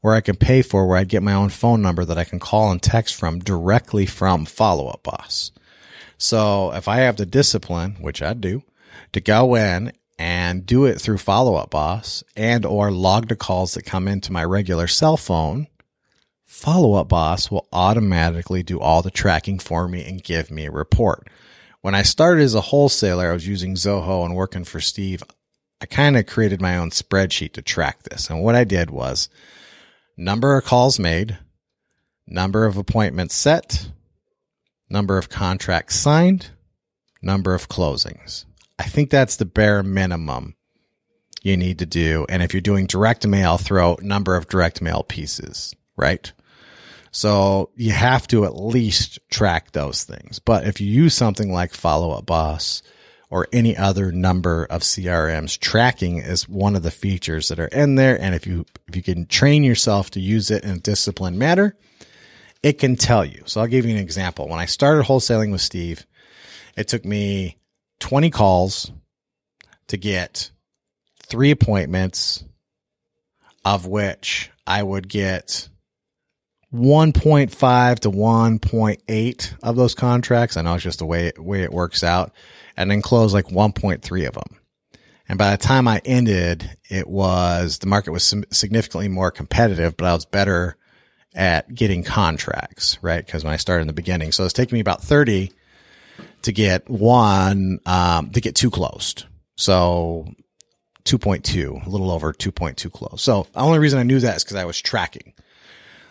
where 0.02 0.14
I 0.14 0.20
can 0.20 0.36
pay 0.36 0.62
for 0.62 0.86
where 0.86 0.98
I 0.98 1.06
get 1.06 1.24
my 1.24 1.34
own 1.34 1.48
phone 1.48 1.82
number 1.82 2.04
that 2.04 2.18
I 2.18 2.26
can 2.26 2.40
call 2.40 2.72
and 2.72 2.82
text 2.82 3.16
from 3.16 3.40
directly 3.40 4.06
from 4.06 4.44
Follow 4.44 4.88
Up 4.88 5.04
Boss. 5.04 5.54
So 6.18 6.74
if 6.74 6.90
I 6.90 6.98
have 6.98 7.16
the 7.16 7.26
discipline, 7.26 7.96
which 8.02 8.22
I 8.22 8.34
do, 8.34 8.64
to 9.14 9.22
go 9.22 9.56
in 9.56 9.94
and 10.20 10.66
do 10.66 10.84
it 10.84 11.00
through 11.00 11.20
follow 11.20 11.56
up 11.56 11.70
boss 11.70 12.24
and 12.36 12.66
or 12.66 12.92
log 12.92 13.28
the 13.28 13.36
calls 13.36 13.76
that 13.76 13.86
come 13.86 14.08
into 14.08 14.32
my 14.32 14.44
regular 14.44 14.88
cell 14.88 15.16
phone 15.16 15.68
follow 16.44 16.96
up 16.96 17.08
boss 17.08 17.52
will 17.52 17.68
automatically 17.72 18.64
do 18.64 18.80
all 18.80 19.04
the 19.04 19.12
tracking 19.12 19.60
for 19.60 19.88
me 19.88 20.04
and 20.04 20.24
give 20.24 20.50
me 20.50 20.66
a 20.66 20.72
report 20.72 21.28
when 21.82 21.96
i 21.96 22.02
started 22.02 22.44
as 22.44 22.56
a 22.56 22.62
wholesaler 22.62 23.30
i 23.30 23.34
was 23.34 23.48
using 23.48 23.76
zoho 23.76 24.26
and 24.26 24.36
working 24.36 24.64
for 24.64 24.80
steve 24.80 25.24
i 25.82 25.86
kind 25.86 26.18
of 26.18 26.26
created 26.26 26.62
my 26.62 26.78
own 26.78 26.90
spreadsheet 26.90 27.54
to 27.54 27.62
track 27.62 28.04
this 28.04 28.30
and 28.30 28.42
what 28.42 28.56
i 28.56 28.64
did 28.64 28.90
was 28.90 29.30
number 30.18 30.58
of 30.58 30.66
calls 30.66 31.00
made 31.00 31.38
number 32.28 32.66
of 32.66 32.78
appointments 32.78 33.36
set 33.36 33.90
number 34.90 35.18
of 35.18 35.30
contracts 35.30 35.96
signed 35.96 36.50
number 37.22 37.54
of 37.54 37.70
closings 37.70 38.46
I 38.80 38.84
think 38.84 39.10
that's 39.10 39.36
the 39.36 39.46
bare 39.46 39.84
minimum 39.84 40.56
you 41.42 41.58
need 41.58 41.80
to 41.80 41.86
do. 41.86 42.26
And 42.30 42.44
if 42.44 42.54
you're 42.54 42.62
doing 42.62 42.86
direct 42.86 43.26
mail, 43.26 43.58
throw 43.58 43.98
number 44.02 44.36
of 44.36 44.48
direct 44.48 44.82
mail 44.82 45.04
pieces, 45.04 45.76
right? 45.96 46.32
So 47.18 47.72
you 47.76 47.94
have 47.94 48.28
to 48.28 48.46
at 48.46 48.62
least 48.62 49.18
track 49.32 49.72
those 49.72 50.04
things. 50.04 50.38
But 50.38 50.68
if 50.68 50.80
you 50.80 50.86
use 50.86 51.16
something 51.16 51.52
like 51.52 51.74
Follow 51.74 52.12
Up 52.12 52.28
Boss 52.28 52.84
or 53.32 53.48
any 53.52 53.76
other 53.76 54.12
number 54.12 54.66
of 54.66 54.84
CRMs, 54.84 55.58
tracking 55.58 56.20
is 56.20 56.48
one 56.48 56.76
of 56.76 56.84
the 56.84 56.92
features 56.92 57.48
that 57.48 57.60
are 57.60 57.70
in 57.70 57.96
there. 57.96 58.22
And 58.22 58.36
if 58.36 58.46
you, 58.46 58.68
if 58.88 58.96
you 58.96 59.02
can 59.02 59.26
train 59.26 59.64
yourself 59.64 60.12
to 60.12 60.20
use 60.20 60.52
it 60.52 60.64
in 60.64 60.70
a 60.70 60.78
disciplined 60.78 61.40
manner, 61.40 61.76
it 62.62 62.74
can 62.74 62.96
tell 62.96 63.26
you. 63.26 63.42
So 63.48 63.62
I'll 63.62 63.68
give 63.68 63.88
you 63.88 63.96
an 63.96 63.98
example. 64.00 64.48
When 64.48 64.60
I 64.60 64.68
started 64.68 65.06
wholesaling 65.06 65.52
with 65.52 65.62
Steve, 65.62 66.06
it 66.78 66.88
took 66.88 67.04
me 67.04 67.58
20 68.00 68.30
calls 68.30 68.92
to 69.88 69.98
get 69.98 70.52
three 71.24 71.50
appointments, 71.50 72.44
of 73.66 73.88
which 73.88 74.52
I 74.68 74.84
would 74.84 75.10
get 75.10 75.70
1.5 76.78 78.00
to 78.00 78.12
1.8 78.12 79.54
of 79.64 79.76
those 79.76 79.96
contracts. 79.96 80.58
I 80.58 80.62
know 80.62 80.76
it's 80.76 80.84
just 80.84 81.00
the 81.00 81.06
way, 81.06 81.32
way 81.38 81.64
it 81.64 81.74
works 81.74 82.04
out 82.04 82.32
and 82.76 82.90
then 82.90 83.02
close 83.02 83.34
like 83.34 83.48
1.3 83.48 84.28
of 84.28 84.34
them. 84.36 84.60
And 85.30 85.38
by 85.38 85.52
the 85.52 85.58
time 85.58 85.88
I 85.88 86.02
ended, 86.06 86.78
it 86.90 87.08
was 87.08 87.80
the 87.80 87.88
market 87.88 88.12
was 88.12 88.34
significantly 88.52 89.10
more 89.10 89.32
competitive, 89.32 89.98
but 89.98 90.06
I 90.06 90.14
was 90.14 90.26
better 90.26 90.78
at 91.36 91.74
getting 91.74 92.04
contracts, 92.04 92.98
right? 93.02 93.28
Cause 93.28 93.44
when 93.44 93.54
I 93.54 93.58
started 93.58 93.82
in 93.82 93.88
the 93.88 93.94
beginning, 93.94 94.32
so 94.32 94.46
it's 94.46 94.54
taking 94.54 94.78
me 94.78 94.80
about 94.80 95.04
30 95.04 95.52
to 96.44 96.52
get 96.52 96.90
one, 96.90 97.80
um, 97.86 98.30
to 98.32 98.42
get 98.42 98.56
two 98.56 98.72
closed. 98.72 99.26
So 99.56 100.28
2.2, 101.04 101.86
a 101.86 101.90
little 101.90 102.12
over 102.12 102.34
2.2 102.34 102.92
close. 102.92 103.22
So 103.22 103.48
the 103.54 103.60
only 103.60 103.80
reason 103.80 104.00
I 104.00 104.04
knew 104.04 104.20
that 104.20 104.38
is 104.38 104.44
because 104.44 104.58
I 104.58 104.66
was 104.66 104.80
tracking. 104.80 105.34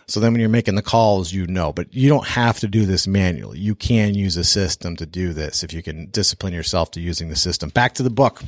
So 0.09 0.21
then 0.21 0.31
when 0.31 0.39
you're 0.39 0.49
making 0.49 0.75
the 0.75 0.81
calls, 0.81 1.33
you 1.33 1.47
know, 1.47 1.73
but 1.73 1.93
you 1.93 2.07
don't 2.07 2.27
have 2.27 2.59
to 2.59 2.67
do 2.67 2.85
this 2.85 3.07
manually. 3.07 3.59
You 3.59 3.75
can 3.75 4.13
use 4.13 4.37
a 4.37 4.43
system 4.45 4.95
to 4.95 5.05
do 5.05 5.33
this 5.33 5.63
if 5.63 5.73
you 5.73 5.83
can 5.83 6.09
discipline 6.11 6.53
yourself 6.53 6.91
to 6.91 7.01
using 7.01 7.27
the 7.27 7.35
system. 7.35 7.69
Back 7.69 7.93
to 7.95 8.03
the 8.03 8.09
book. 8.09 8.41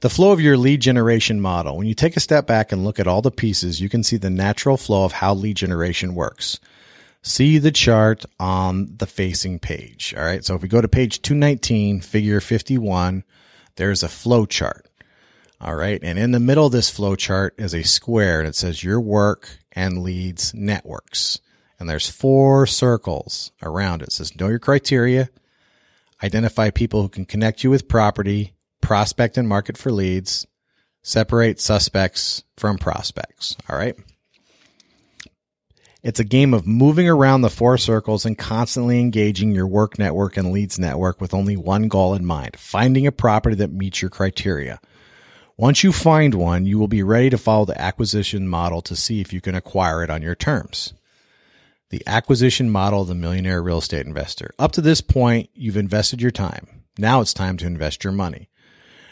The 0.00 0.08
flow 0.08 0.32
of 0.32 0.40
your 0.40 0.56
lead 0.56 0.80
generation 0.80 1.40
model. 1.40 1.76
When 1.76 1.86
you 1.86 1.94
take 1.94 2.16
a 2.16 2.20
step 2.20 2.46
back 2.46 2.72
and 2.72 2.82
look 2.82 2.98
at 2.98 3.06
all 3.06 3.20
the 3.20 3.30
pieces, 3.30 3.80
you 3.80 3.90
can 3.90 4.02
see 4.02 4.16
the 4.16 4.30
natural 4.30 4.78
flow 4.78 5.04
of 5.04 5.12
how 5.12 5.34
lead 5.34 5.56
generation 5.56 6.14
works. 6.14 6.58
See 7.22 7.58
the 7.58 7.70
chart 7.70 8.24
on 8.40 8.96
the 8.96 9.06
facing 9.06 9.58
page. 9.58 10.14
All 10.16 10.24
right. 10.24 10.44
So 10.44 10.54
if 10.56 10.62
we 10.62 10.66
go 10.66 10.80
to 10.80 10.88
page 10.88 11.20
219, 11.22 12.00
figure 12.00 12.40
51, 12.40 13.22
there's 13.76 14.02
a 14.02 14.08
flow 14.08 14.46
chart. 14.46 14.88
All 15.62 15.76
right. 15.76 16.00
And 16.02 16.18
in 16.18 16.32
the 16.32 16.40
middle 16.40 16.66
of 16.66 16.72
this 16.72 16.90
flow 16.90 17.14
chart 17.14 17.54
is 17.56 17.72
a 17.72 17.84
square 17.84 18.40
and 18.40 18.48
it 18.48 18.56
says 18.56 18.82
your 18.82 19.00
work 19.00 19.58
and 19.70 20.02
leads 20.02 20.52
networks. 20.52 21.38
And 21.78 21.88
there's 21.88 22.10
four 22.10 22.66
circles 22.66 23.52
around 23.62 24.02
it. 24.02 24.08
it 24.08 24.12
says 24.12 24.38
know 24.38 24.48
your 24.48 24.58
criteria, 24.58 25.30
identify 26.22 26.70
people 26.70 27.02
who 27.02 27.08
can 27.08 27.24
connect 27.24 27.62
you 27.62 27.70
with 27.70 27.86
property, 27.86 28.54
prospect 28.80 29.38
and 29.38 29.48
market 29.48 29.78
for 29.78 29.92
leads, 29.92 30.48
separate 31.02 31.60
suspects 31.60 32.42
from 32.56 32.76
prospects. 32.76 33.56
All 33.68 33.76
right. 33.76 33.94
It's 36.02 36.18
a 36.18 36.24
game 36.24 36.52
of 36.52 36.66
moving 36.66 37.08
around 37.08 37.42
the 37.42 37.50
four 37.50 37.78
circles 37.78 38.26
and 38.26 38.36
constantly 38.36 38.98
engaging 38.98 39.52
your 39.52 39.68
work 39.68 39.96
network 39.96 40.36
and 40.36 40.50
leads 40.50 40.76
network 40.76 41.20
with 41.20 41.32
only 41.32 41.56
one 41.56 41.86
goal 41.86 42.14
in 42.14 42.26
mind, 42.26 42.56
finding 42.58 43.06
a 43.06 43.12
property 43.12 43.54
that 43.56 43.72
meets 43.72 44.02
your 44.02 44.10
criteria. 44.10 44.80
Once 45.62 45.84
you 45.84 45.92
find 45.92 46.34
one, 46.34 46.66
you 46.66 46.76
will 46.76 46.88
be 46.88 47.04
ready 47.04 47.30
to 47.30 47.38
follow 47.38 47.64
the 47.64 47.80
acquisition 47.80 48.48
model 48.48 48.82
to 48.82 48.96
see 48.96 49.20
if 49.20 49.32
you 49.32 49.40
can 49.40 49.54
acquire 49.54 50.02
it 50.02 50.10
on 50.10 50.20
your 50.20 50.34
terms. 50.34 50.92
The 51.90 52.02
acquisition 52.04 52.68
model 52.68 53.02
of 53.02 53.06
the 53.06 53.14
millionaire 53.14 53.62
real 53.62 53.78
estate 53.78 54.04
investor. 54.04 54.50
Up 54.58 54.72
to 54.72 54.80
this 54.80 55.00
point, 55.00 55.50
you've 55.54 55.76
invested 55.76 56.20
your 56.20 56.32
time. 56.32 56.66
Now 56.98 57.20
it's 57.20 57.32
time 57.32 57.58
to 57.58 57.66
invest 57.68 58.02
your 58.02 58.12
money. 58.12 58.48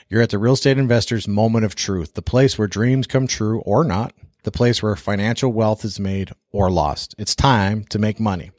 You're 0.09 0.23
at 0.23 0.31
the 0.31 0.39
real 0.39 0.55
estate 0.55 0.77
investor's 0.77 1.29
moment 1.29 1.65
of 1.65 1.77
truth, 1.77 2.15
the 2.15 2.21
place 2.21 2.59
where 2.59 2.67
dreams 2.67 3.07
come 3.07 3.29
true 3.29 3.61
or 3.61 3.85
not, 3.85 4.13
the 4.43 4.51
place 4.51 4.83
where 4.83 4.97
financial 4.97 5.53
wealth 5.53 5.85
is 5.85 6.01
made 6.01 6.33
or 6.51 6.69
lost. 6.69 7.15
It's 7.17 7.37
time 7.37 7.85
to 7.91 8.01
make 8.01 8.19
money. 8.19 8.51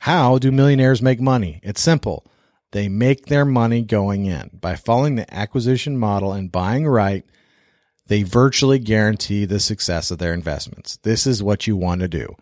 How 0.00 0.36
do 0.36 0.52
millionaires 0.52 1.00
make 1.00 1.22
money? 1.22 1.60
It's 1.62 1.80
simple. 1.80 2.26
They 2.74 2.88
make 2.88 3.26
their 3.26 3.44
money 3.44 3.82
going 3.82 4.26
in. 4.26 4.50
By 4.60 4.74
following 4.74 5.14
the 5.14 5.32
acquisition 5.32 5.96
model 5.96 6.32
and 6.32 6.50
buying 6.50 6.88
right, 6.88 7.24
they 8.08 8.24
virtually 8.24 8.80
guarantee 8.80 9.44
the 9.44 9.60
success 9.60 10.10
of 10.10 10.18
their 10.18 10.34
investments. 10.34 10.96
This 11.04 11.24
is 11.24 11.40
what 11.40 11.68
you 11.68 11.76
want 11.76 12.00
to 12.00 12.08
do. 12.08 12.34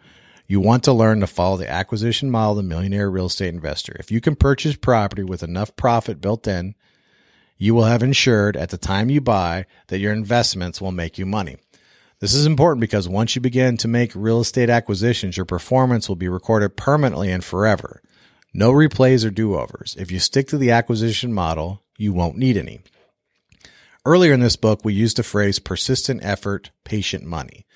You 0.46 0.58
want 0.58 0.84
to 0.84 0.92
learn 0.94 1.20
to 1.20 1.26
follow 1.26 1.58
the 1.58 1.70
acquisition 1.70 2.30
model 2.30 2.52
of 2.52 2.56
the 2.56 2.62
millionaire 2.62 3.10
real 3.10 3.26
estate 3.26 3.52
investor. 3.52 3.94
If 3.98 4.10
you 4.10 4.22
can 4.22 4.34
purchase 4.34 4.74
property 4.74 5.22
with 5.22 5.42
enough 5.42 5.76
profit 5.76 6.18
built 6.22 6.48
in, 6.48 6.76
you 7.58 7.74
will 7.74 7.84
have 7.84 8.02
ensured 8.02 8.56
at 8.56 8.70
the 8.70 8.78
time 8.78 9.10
you 9.10 9.20
buy 9.20 9.66
that 9.88 9.98
your 9.98 10.14
investments 10.14 10.80
will 10.80 10.92
make 10.92 11.18
you 11.18 11.26
money. 11.26 11.58
This 12.20 12.32
is 12.32 12.46
important 12.46 12.80
because 12.80 13.06
once 13.06 13.34
you 13.34 13.42
begin 13.42 13.76
to 13.76 13.86
make 13.86 14.12
real 14.14 14.40
estate 14.40 14.70
acquisitions, 14.70 15.36
your 15.36 15.44
performance 15.44 16.08
will 16.08 16.16
be 16.16 16.28
recorded 16.28 16.74
permanently 16.74 17.30
and 17.30 17.44
forever. 17.44 18.00
No 18.54 18.70
replays 18.70 19.24
or 19.24 19.30
do 19.30 19.54
overs. 19.54 19.96
If 19.98 20.10
you 20.10 20.18
stick 20.18 20.48
to 20.48 20.58
the 20.58 20.70
acquisition 20.70 21.32
model, 21.32 21.82
you 21.96 22.12
won't 22.12 22.36
need 22.36 22.56
any. 22.56 22.80
Earlier 24.04 24.32
in 24.32 24.40
this 24.40 24.56
book, 24.56 24.84
we 24.84 24.94
used 24.94 25.16
the 25.16 25.22
phrase 25.22 25.58
persistent 25.58 26.24
effort, 26.24 26.70
patient 26.84 27.24
money. 27.24 27.66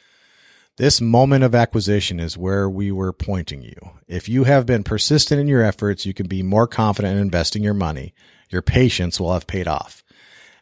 This 0.77 1.01
moment 1.01 1.43
of 1.43 1.55
acquisition 1.55 2.21
is 2.21 2.37
where 2.37 2.69
we 2.69 2.93
were 2.93 3.13
pointing 3.13 3.63
you. 3.63 3.77
If 4.07 4.29
you 4.29 4.45
have 4.45 4.67
been 4.67 4.83
persistent 4.85 5.41
in 5.41 5.49
your 5.49 5.63
efforts, 5.63 6.05
you 6.05 6.13
can 6.13 6.27
be 6.27 6.43
more 6.43 6.67
confident 6.67 7.15
in 7.15 7.23
investing 7.23 7.63
your 7.63 7.73
money. 7.73 8.13
Your 8.51 8.61
patience 8.61 9.19
will 9.19 9.33
have 9.33 9.47
paid 9.47 9.67
off. 9.67 10.05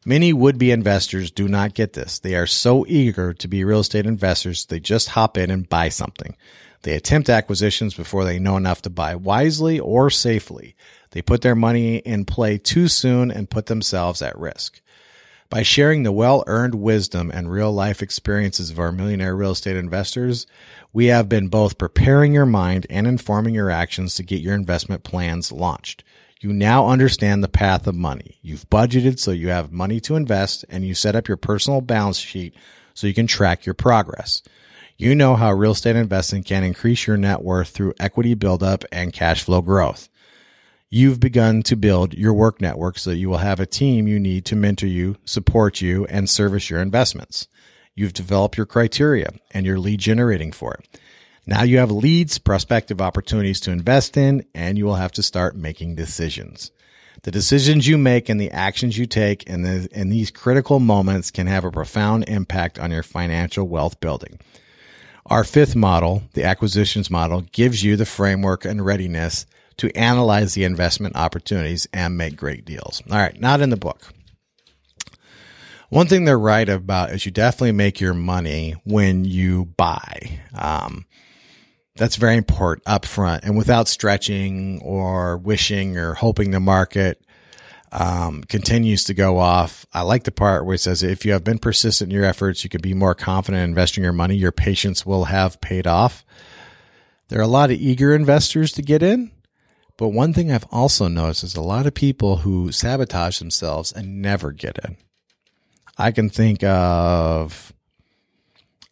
Many 0.07 0.33
would 0.33 0.59
be 0.59 0.71
investors 0.71 1.31
do 1.31 1.49
not 1.49 1.75
get 1.75 1.95
this. 1.95 2.21
They 2.21 2.37
are 2.37 2.47
so 2.47 2.85
eager 2.87 3.33
to 3.35 3.49
be 3.49 3.65
real 3.65 3.81
estate 3.81 4.07
investors, 4.07 4.67
they 4.67 4.79
just 4.79 5.09
hop 5.09 5.37
in 5.37 5.51
and 5.51 5.69
buy 5.69 5.89
something. 5.89 6.37
They 6.85 6.95
attempt 6.95 7.31
acquisitions 7.31 7.95
before 7.95 8.25
they 8.25 8.39
know 8.39 8.59
enough 8.59 8.83
to 8.83 8.91
buy 8.91 9.15
wisely 9.15 9.81
or 9.81 10.11
safely. 10.11 10.77
They 11.13 11.23
put 11.23 11.41
their 11.41 11.55
money 11.55 11.97
in 11.97 12.27
play 12.27 12.59
too 12.59 12.89
soon 12.89 13.31
and 13.31 13.49
put 13.49 13.67
themselves 13.67 14.21
at 14.21 14.39
risk. 14.39 14.83
By 15.49 15.63
sharing 15.63 16.03
the 16.03 16.13
well 16.13 16.45
earned 16.47 16.75
wisdom 16.75 17.31
and 17.33 17.51
real 17.51 17.73
life 17.73 18.03
experiences 18.03 18.69
of 18.69 18.79
our 18.79 18.93
millionaire 18.93 19.35
real 19.35 19.53
estate 19.53 19.77
investors, 19.77 20.47
we 20.93 21.07
have 21.07 21.27
been 21.27 21.49
both 21.49 21.79
preparing 21.79 22.35
your 22.35 22.45
mind 22.45 22.87
and 22.91 23.07
informing 23.07 23.55
your 23.55 23.71
actions 23.71 24.15
to 24.17 24.23
get 24.23 24.43
your 24.43 24.55
investment 24.55 25.05
plans 25.05 25.51
launched. 25.51 26.05
You 26.41 26.53
now 26.53 26.89
understand 26.89 27.43
the 27.43 27.49
path 27.49 27.87
of 27.87 27.95
money. 27.95 28.39
You've 28.43 28.69
budgeted 28.69 29.19
so 29.19 29.31
you 29.31 29.49
have 29.49 29.73
money 29.73 30.01
to 30.01 30.17
invest 30.17 30.67
and 30.69 30.85
you 30.85 30.95
set 30.95 31.17
up 31.17 31.29
your 31.29 31.39
personal 31.39 31.81
balance 31.81 32.19
sheet 32.19 32.55
so 32.93 33.07
you 33.07 33.15
can 33.15 33.27
track 33.27 33.65
your 33.65 33.75
progress. 33.75 34.43
You 34.97 35.17
know 35.17 35.35
how 35.35 35.53
real 35.53 35.73
estate 35.73 35.97
investing 35.97 36.45
can 36.45 36.63
increase 36.63 37.09
your 37.09 37.17
net 37.17 37.43
worth 37.43 37.71
through 37.71 37.95
equity 37.99 38.35
buildup 38.35 38.85
and 38.93 39.13
cash 39.13 39.43
flow 39.43 39.61
growth. 39.61 40.09
You've 40.89 41.19
begun 41.19 41.65
to 41.65 41.75
build 41.75 42.15
your 42.15 42.33
work 42.33 42.61
network 42.61 42.99
so 42.99 43.11
that 43.11 43.17
you 43.17 43.29
will 43.29 43.39
have 43.39 43.59
a 43.59 43.67
team 43.67 44.07
you 44.07 44.21
need 44.21 44.45
to 44.45 44.55
mentor 44.55 44.87
you, 44.87 45.17
support 45.25 45.81
you, 45.81 46.07
and 46.07 46.31
service 46.31 46.71
your 46.71 46.81
investments. 46.81 47.49
You've 47.97 48.13
developed 48.13 48.57
your 48.57 48.67
criteria 48.67 49.31
and 49.51 49.67
you're 49.67 49.81
lead 49.81 49.99
generating 49.99 50.53
for 50.53 50.75
it. 50.75 51.01
Now 51.45 51.65
you 51.65 51.79
have 51.79 51.91
leads, 51.91 52.39
prospective 52.39 53.01
opportunities 53.01 53.59
to 53.61 53.73
invest 53.73 54.17
in, 54.17 54.47
and 54.55 54.79
you 54.79 54.85
will 54.85 54.95
have 54.95 55.13
to 55.13 55.25
start 55.25 55.57
making 55.57 55.97
decisions. 55.97 56.71
The 57.25 57.33
decisions 57.33 57.89
you 57.89 57.99
make 57.99 58.29
and 58.29 58.41
the 58.41 58.53
actions 58.53 58.97
you 58.97 59.07
take 59.07 59.43
in, 59.45 59.63
the, 59.63 59.89
in 59.91 60.11
these 60.11 60.31
critical 60.31 60.79
moments 60.79 61.33
can 61.33 61.49
have 61.49 61.65
a 61.65 61.73
profound 61.73 62.29
impact 62.29 62.79
on 62.79 62.93
your 62.93 63.03
financial 63.03 63.67
wealth 63.67 63.99
building. 63.99 64.39
Our 65.27 65.45
fifth 65.45 65.75
model, 65.75 66.23
the 66.35 66.45
acquisitions 66.45 67.11
model, 67.11 67.43
gives 67.53 67.83
you 67.83 67.97
the 67.97 68.05
framework 68.05 68.65
and 68.65 68.85
readiness 68.85 69.47
to 69.79 69.91
analyze 69.97 70.55
the 70.55 70.65
investment 70.65 71.17
opportunities 71.17 71.87
and 71.93 72.17
make 72.17 72.37
great 72.37 72.65
deals. 72.65 73.03
All 73.11 73.17
right, 73.17 73.39
not 73.41 73.61
in 73.61 73.71
the 73.71 73.77
book. 73.77 74.13
One 75.89 76.07
thing 76.07 76.25
they're 76.25 76.39
right 76.39 76.69
about 76.69 77.11
is 77.11 77.25
you 77.25 77.33
definitely 77.33 77.73
make 77.73 78.01
your 78.01 78.15
money 78.15 78.75
when 78.85 79.25
you 79.25 79.67
buy. 79.77 80.41
Um, 80.55 81.07
that's 81.97 82.17
very 82.17 82.37
important 82.37 82.83
up 82.87 83.05
front 83.07 83.45
and 83.45 83.57
without 83.57 83.87
stretching 83.87 84.81
or 84.83 85.37
wishing 85.37 85.97
or 85.97 86.15
hoping 86.15 86.51
the 86.51 86.61
market 86.61 87.24
um, 87.95 88.43
continues 88.43 89.05
to 89.05 89.15
go 89.15 89.39
off. 89.39 89.87
I 89.95 90.03
like 90.03 90.25
the 90.25 90.33
part 90.33 90.67
where 90.67 90.75
it 90.75 90.81
says 90.81 91.03
if 91.03 91.25
you 91.25 91.33
have 91.33 91.45
been 91.45 91.59
persistent 91.59 92.11
in 92.11 92.15
your 92.17 92.25
efforts, 92.25 92.65
you 92.65 92.71
can 92.71 92.81
be 92.81 92.93
more 92.93 93.15
confident 93.15 93.63
in 93.63 93.71
investing 93.71 94.03
your 94.03 94.13
money. 94.13 94.35
Your 94.35 94.53
patience 94.53 95.07
will 95.07 95.27
have 95.27 95.61
paid 95.61 95.87
off. 95.87 96.25
There 97.29 97.39
are 97.39 97.43
a 97.43 97.47
lot 97.47 97.71
of 97.71 97.79
eager 97.79 98.13
investors 98.15 98.73
to 98.73 98.83
get 98.83 99.03
in. 99.03 99.31
But 99.97 100.09
one 100.09 100.33
thing 100.33 100.51
I've 100.51 100.67
also 100.73 101.07
noticed 101.07 101.45
is 101.45 101.55
a 101.55 101.63
lot 101.63 101.87
of 101.87 101.95
people 101.95 102.39
who 102.39 102.73
sabotage 102.73 103.39
themselves 103.39 103.93
and 103.93 104.21
never 104.21 104.51
get 104.51 104.77
in. 104.85 104.97
I 105.97 106.11
can 106.11 106.29
think 106.29 106.65
of 106.65 107.73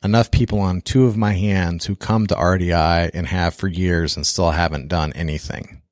enough 0.05 0.31
people 0.31 0.61
on 0.61 0.81
two 0.81 1.07
of 1.07 1.17
my 1.17 1.33
hands 1.33 1.87
who 1.87 1.97
come 1.97 2.29
to 2.29 2.37
RDI 2.37 3.11
and 3.13 3.27
have 3.27 3.55
for 3.55 3.67
years 3.67 4.17
and 4.17 4.25
still 4.25 4.53
haven't 4.53 4.87
done 4.87 5.13
anything. 5.15 5.83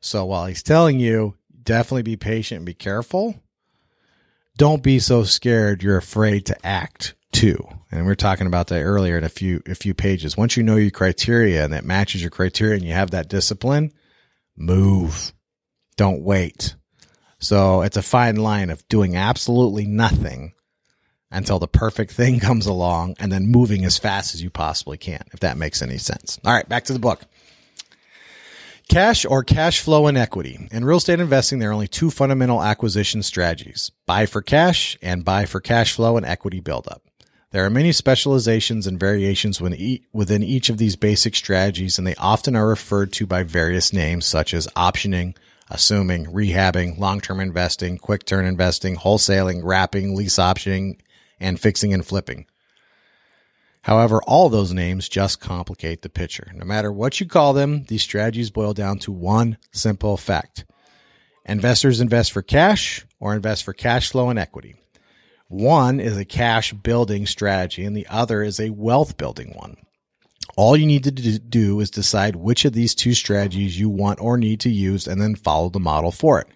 So 0.00 0.24
while 0.24 0.46
he's 0.46 0.64
telling 0.64 0.98
you 0.98 1.36
definitely 1.64 2.02
be 2.02 2.16
patient 2.16 2.58
and 2.58 2.66
be 2.66 2.74
careful. 2.74 3.40
Don't 4.56 4.82
be 4.82 4.98
so 4.98 5.24
scared 5.24 5.82
you're 5.82 5.96
afraid 5.96 6.46
to 6.46 6.66
act 6.66 7.14
too. 7.32 7.66
And 7.90 8.06
we 8.06 8.12
are 8.12 8.16
talking 8.16 8.46
about 8.46 8.68
that 8.68 8.82
earlier 8.82 9.18
in 9.18 9.24
a 9.24 9.28
few 9.28 9.62
a 9.66 9.74
few 9.74 9.94
pages. 9.94 10.36
Once 10.36 10.56
you 10.56 10.62
know 10.62 10.76
your 10.76 10.90
criteria 10.90 11.64
and 11.64 11.72
that 11.72 11.84
matches 11.84 12.20
your 12.20 12.30
criteria 12.30 12.76
and 12.76 12.84
you 12.84 12.92
have 12.92 13.10
that 13.10 13.28
discipline, 13.28 13.92
move. 14.56 15.32
Don't 15.96 16.22
wait. 16.22 16.74
So 17.38 17.82
it's 17.82 17.96
a 17.96 18.02
fine 18.02 18.36
line 18.36 18.70
of 18.70 18.86
doing 18.88 19.16
absolutely 19.16 19.84
nothing 19.84 20.54
until 21.30 21.58
the 21.58 21.68
perfect 21.68 22.12
thing 22.12 22.38
comes 22.40 22.66
along 22.66 23.16
and 23.18 23.32
then 23.32 23.46
moving 23.46 23.84
as 23.84 23.98
fast 23.98 24.34
as 24.34 24.42
you 24.42 24.50
possibly 24.50 24.98
can, 24.98 25.24
if 25.32 25.40
that 25.40 25.56
makes 25.56 25.82
any 25.82 25.98
sense. 25.98 26.38
All 26.44 26.52
right, 26.52 26.68
back 26.68 26.84
to 26.84 26.92
the 26.92 26.98
book. 26.98 27.22
Cash 28.88 29.24
or 29.24 29.42
cash 29.42 29.80
flow 29.80 30.06
and 30.06 30.18
equity. 30.18 30.68
In 30.70 30.84
real 30.84 30.98
estate 30.98 31.20
investing, 31.20 31.58
there 31.58 31.70
are 31.70 31.74
only 31.74 31.88
two 31.88 32.10
fundamental 32.10 32.62
acquisition 32.62 33.22
strategies 33.22 33.90
buy 34.06 34.26
for 34.26 34.42
cash 34.42 34.98
and 35.00 35.24
buy 35.24 35.46
for 35.46 35.60
cash 35.60 35.92
flow 35.92 36.16
and 36.16 36.26
equity 36.26 36.60
buildup. 36.60 37.02
There 37.52 37.64
are 37.64 37.70
many 37.70 37.92
specializations 37.92 38.86
and 38.86 38.98
variations 38.98 39.60
within 39.60 40.42
each 40.42 40.68
of 40.70 40.78
these 40.78 40.96
basic 40.96 41.36
strategies, 41.36 41.98
and 41.98 42.06
they 42.06 42.14
often 42.14 42.56
are 42.56 42.66
referred 42.66 43.12
to 43.14 43.26
by 43.26 43.42
various 43.42 43.92
names 43.92 44.24
such 44.24 44.54
as 44.54 44.66
optioning, 44.68 45.36
assuming, 45.70 46.26
rehabbing, 46.26 46.98
long 46.98 47.20
term 47.20 47.40
investing, 47.40 47.98
quick 47.98 48.24
turn 48.24 48.46
investing, 48.46 48.96
wholesaling, 48.96 49.60
wrapping, 49.62 50.14
lease 50.14 50.36
optioning, 50.36 50.98
and 51.38 51.60
fixing 51.60 51.92
and 51.92 52.06
flipping. 52.06 52.46
However, 53.82 54.22
all 54.22 54.48
those 54.48 54.72
names 54.72 55.08
just 55.08 55.40
complicate 55.40 56.02
the 56.02 56.08
picture. 56.08 56.50
No 56.54 56.64
matter 56.64 56.92
what 56.92 57.18
you 57.18 57.26
call 57.26 57.52
them, 57.52 57.84
these 57.84 58.02
strategies 58.02 58.50
boil 58.50 58.74
down 58.74 58.98
to 59.00 59.12
one 59.12 59.58
simple 59.72 60.16
fact. 60.16 60.64
Investors 61.44 62.00
invest 62.00 62.30
for 62.30 62.42
cash 62.42 63.04
or 63.18 63.34
invest 63.34 63.64
for 63.64 63.72
cash 63.72 64.10
flow 64.10 64.30
and 64.30 64.38
equity. 64.38 64.76
One 65.48 65.98
is 65.98 66.16
a 66.16 66.24
cash 66.24 66.72
building 66.72 67.26
strategy 67.26 67.84
and 67.84 67.96
the 67.96 68.06
other 68.08 68.42
is 68.42 68.60
a 68.60 68.70
wealth 68.70 69.16
building 69.16 69.52
one. 69.56 69.76
All 70.56 70.76
you 70.76 70.86
need 70.86 71.04
to 71.04 71.10
do 71.10 71.80
is 71.80 71.90
decide 71.90 72.36
which 72.36 72.64
of 72.64 72.72
these 72.72 72.94
two 72.94 73.14
strategies 73.14 73.78
you 73.78 73.88
want 73.88 74.20
or 74.20 74.36
need 74.36 74.60
to 74.60 74.70
use 74.70 75.08
and 75.08 75.20
then 75.20 75.34
follow 75.34 75.68
the 75.68 75.80
model 75.80 76.12
for 76.12 76.40
it. 76.40 76.46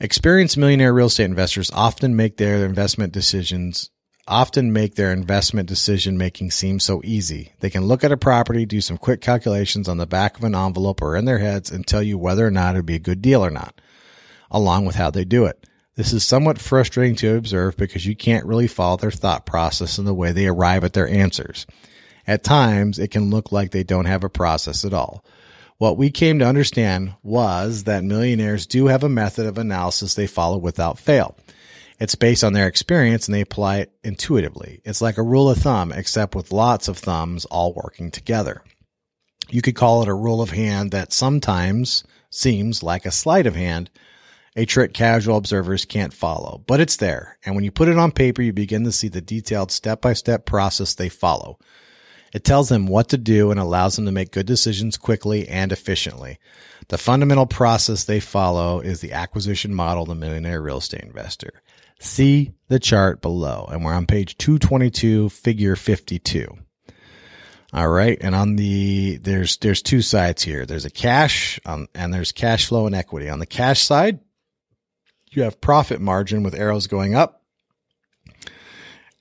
Experienced 0.00 0.56
millionaire 0.56 0.92
real 0.92 1.06
estate 1.06 1.24
investors 1.26 1.70
often 1.72 2.16
make 2.16 2.36
their 2.36 2.64
investment 2.64 3.12
decisions 3.12 3.90
often 4.26 4.72
make 4.72 4.94
their 4.94 5.12
investment 5.12 5.68
decision 5.68 6.16
making 6.16 6.50
seem 6.50 6.80
so 6.80 7.02
easy. 7.04 7.52
They 7.60 7.70
can 7.70 7.84
look 7.84 8.04
at 8.04 8.12
a 8.12 8.16
property, 8.16 8.64
do 8.64 8.80
some 8.80 8.96
quick 8.96 9.20
calculations 9.20 9.88
on 9.88 9.98
the 9.98 10.06
back 10.06 10.38
of 10.38 10.44
an 10.44 10.54
envelope 10.54 11.02
or 11.02 11.16
in 11.16 11.24
their 11.24 11.38
heads 11.38 11.70
and 11.70 11.86
tell 11.86 12.02
you 12.02 12.16
whether 12.16 12.46
or 12.46 12.50
not 12.50 12.74
it'd 12.74 12.86
be 12.86 12.94
a 12.94 13.00
good 13.00 13.20
deal 13.20 13.44
or 13.44 13.50
not, 13.50 13.80
along 14.50 14.86
with 14.86 14.96
how 14.96 15.10
they 15.10 15.24
do 15.24 15.44
it. 15.44 15.66
This 15.96 16.12
is 16.12 16.24
somewhat 16.24 16.58
frustrating 16.58 17.14
to 17.16 17.36
observe 17.36 17.76
because 17.76 18.06
you 18.06 18.16
can't 18.16 18.46
really 18.46 18.66
follow 18.66 18.96
their 18.96 19.10
thought 19.10 19.46
process 19.46 19.98
and 19.98 20.06
the 20.06 20.14
way 20.14 20.32
they 20.32 20.46
arrive 20.46 20.84
at 20.84 20.92
their 20.92 21.08
answers. 21.08 21.66
At 22.26 22.42
times, 22.42 22.98
it 22.98 23.10
can 23.10 23.30
look 23.30 23.52
like 23.52 23.70
they 23.70 23.84
don't 23.84 24.06
have 24.06 24.24
a 24.24 24.30
process 24.30 24.84
at 24.84 24.94
all. 24.94 25.24
What 25.76 25.98
we 25.98 26.10
came 26.10 26.38
to 26.38 26.46
understand 26.46 27.14
was 27.22 27.84
that 27.84 28.04
millionaires 28.04 28.66
do 28.66 28.86
have 28.86 29.04
a 29.04 29.08
method 29.08 29.46
of 29.46 29.58
analysis 29.58 30.14
they 30.14 30.26
follow 30.26 30.56
without 30.56 30.98
fail. 30.98 31.36
It's 32.00 32.14
based 32.14 32.42
on 32.42 32.52
their 32.52 32.66
experience 32.66 33.26
and 33.26 33.34
they 33.34 33.40
apply 33.40 33.78
it 33.78 33.92
intuitively. 34.02 34.80
It's 34.84 35.00
like 35.00 35.16
a 35.16 35.22
rule 35.22 35.48
of 35.48 35.58
thumb, 35.58 35.92
except 35.92 36.34
with 36.34 36.52
lots 36.52 36.88
of 36.88 36.98
thumbs 36.98 37.44
all 37.46 37.72
working 37.72 38.10
together. 38.10 38.62
You 39.48 39.62
could 39.62 39.76
call 39.76 40.02
it 40.02 40.08
a 40.08 40.14
rule 40.14 40.42
of 40.42 40.50
hand 40.50 40.90
that 40.90 41.12
sometimes 41.12 42.02
seems 42.30 42.82
like 42.82 43.06
a 43.06 43.10
sleight 43.10 43.46
of 43.46 43.54
hand, 43.54 43.90
a 44.56 44.64
trick 44.64 44.92
casual 44.92 45.36
observers 45.36 45.84
can't 45.84 46.12
follow, 46.12 46.62
but 46.66 46.80
it's 46.80 46.96
there. 46.96 47.38
And 47.44 47.54
when 47.54 47.64
you 47.64 47.70
put 47.70 47.88
it 47.88 47.98
on 47.98 48.12
paper, 48.12 48.42
you 48.42 48.52
begin 48.52 48.84
to 48.84 48.92
see 48.92 49.08
the 49.08 49.20
detailed 49.20 49.70
step 49.70 50.00
by 50.00 50.12
step 50.12 50.46
process 50.46 50.94
they 50.94 51.08
follow. 51.08 51.58
It 52.32 52.42
tells 52.42 52.68
them 52.68 52.86
what 52.86 53.08
to 53.10 53.18
do 53.18 53.52
and 53.52 53.60
allows 53.60 53.94
them 53.94 54.06
to 54.06 54.12
make 54.12 54.32
good 54.32 54.46
decisions 54.46 54.96
quickly 54.96 55.48
and 55.48 55.70
efficiently. 55.70 56.38
The 56.88 56.98
fundamental 56.98 57.46
process 57.46 58.04
they 58.04 58.18
follow 58.18 58.80
is 58.80 59.00
the 59.00 59.12
acquisition 59.12 59.72
model 59.72 60.02
of 60.02 60.08
the 60.08 60.16
millionaire 60.16 60.60
real 60.60 60.78
estate 60.78 61.02
investor. 61.02 61.62
See 62.04 62.52
the 62.68 62.78
chart 62.78 63.22
below. 63.22 63.66
And 63.72 63.82
we're 63.82 63.94
on 63.94 64.04
page 64.04 64.36
222, 64.36 65.30
figure 65.30 65.74
52. 65.74 66.54
All 67.72 67.88
right. 67.88 68.18
And 68.20 68.34
on 68.34 68.56
the, 68.56 69.16
there's, 69.16 69.56
there's 69.56 69.80
two 69.80 70.02
sides 70.02 70.42
here. 70.42 70.66
There's 70.66 70.84
a 70.84 70.90
cash 70.90 71.58
um, 71.64 71.88
and 71.94 72.12
there's 72.12 72.30
cash 72.30 72.66
flow 72.66 72.86
and 72.86 72.94
equity. 72.94 73.30
On 73.30 73.38
the 73.38 73.46
cash 73.46 73.80
side, 73.80 74.20
you 75.30 75.44
have 75.44 75.62
profit 75.62 75.98
margin 75.98 76.42
with 76.42 76.54
arrows 76.54 76.86
going 76.88 77.14
up 77.14 77.42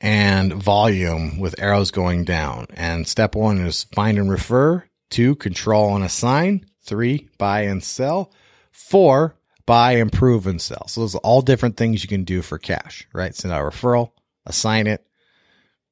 and 0.02 0.52
volume 0.54 1.40
with 1.40 1.56
arrows 1.60 1.90
going 1.90 2.26
down. 2.26 2.68
And 2.74 3.08
step 3.08 3.34
one 3.34 3.60
is 3.60 3.86
find 3.96 4.18
and 4.18 4.30
refer. 4.30 4.84
Two, 5.10 5.36
control 5.36 5.96
and 5.96 6.04
assign. 6.04 6.66
Three, 6.82 7.30
buy 7.38 7.62
and 7.62 7.82
sell. 7.82 8.34
Four, 8.72 9.38
buy, 9.66 9.94
improve, 9.94 10.48
and 10.48 10.62
sell. 10.62 10.88
So 10.88 11.02
those 11.02 11.16
are 11.16 11.20
all 11.20 11.42
different 11.42 11.78
things 11.78 12.04
you 12.04 12.10
can 12.10 12.24
do 12.24 12.42
for 12.42 12.58
cash, 12.58 13.08
right? 13.14 13.36
Send 13.36 13.54
out 13.54 13.62
a 13.62 13.70
referral, 13.70 14.12
assign 14.46 14.88
it, 14.88 15.06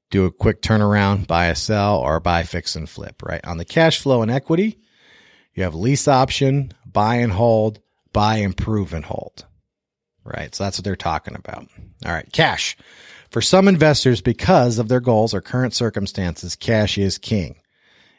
do 0.10 0.26
a 0.26 0.32
quick 0.32 0.62
turnaround, 0.62 1.28
buy 1.28 1.48
a 1.48 1.56
sell, 1.56 2.00
or 2.00 2.20
buy, 2.20 2.44
fix, 2.44 2.76
and 2.76 2.90
flip, 2.90 3.24
right? 3.24 3.44
On 3.46 3.58
the 3.58 3.66
cash 3.66 4.00
flow 4.00 4.22
and 4.22 4.30
equity, 4.30 4.80
you 5.54 5.64
have 5.64 5.76
lease 5.76 6.08
option, 6.08 6.74
buy 6.86 7.16
and 7.16 7.32
hold, 7.32 7.80
buy, 8.14 8.38
improve, 8.38 8.94
and 8.94 9.06
hold, 9.06 9.46
right? 10.24 10.54
So 10.54 10.64
that's 10.64 10.78
what 10.78 10.84
they're 10.86 10.96
talking 10.96 11.36
about. 11.36 11.68
All 12.06 12.14
right. 12.14 12.32
Cash. 12.32 12.78
For 13.30 13.42
some 13.42 13.70
investors, 13.70 14.20
because 14.20 14.78
of 14.78 14.90
their 14.90 15.00
goals 15.00 15.34
or 15.34 15.40
current 15.40 15.74
circumstances, 15.74 16.58
cash 16.58 16.98
is 16.98 17.18
king. 17.18 17.56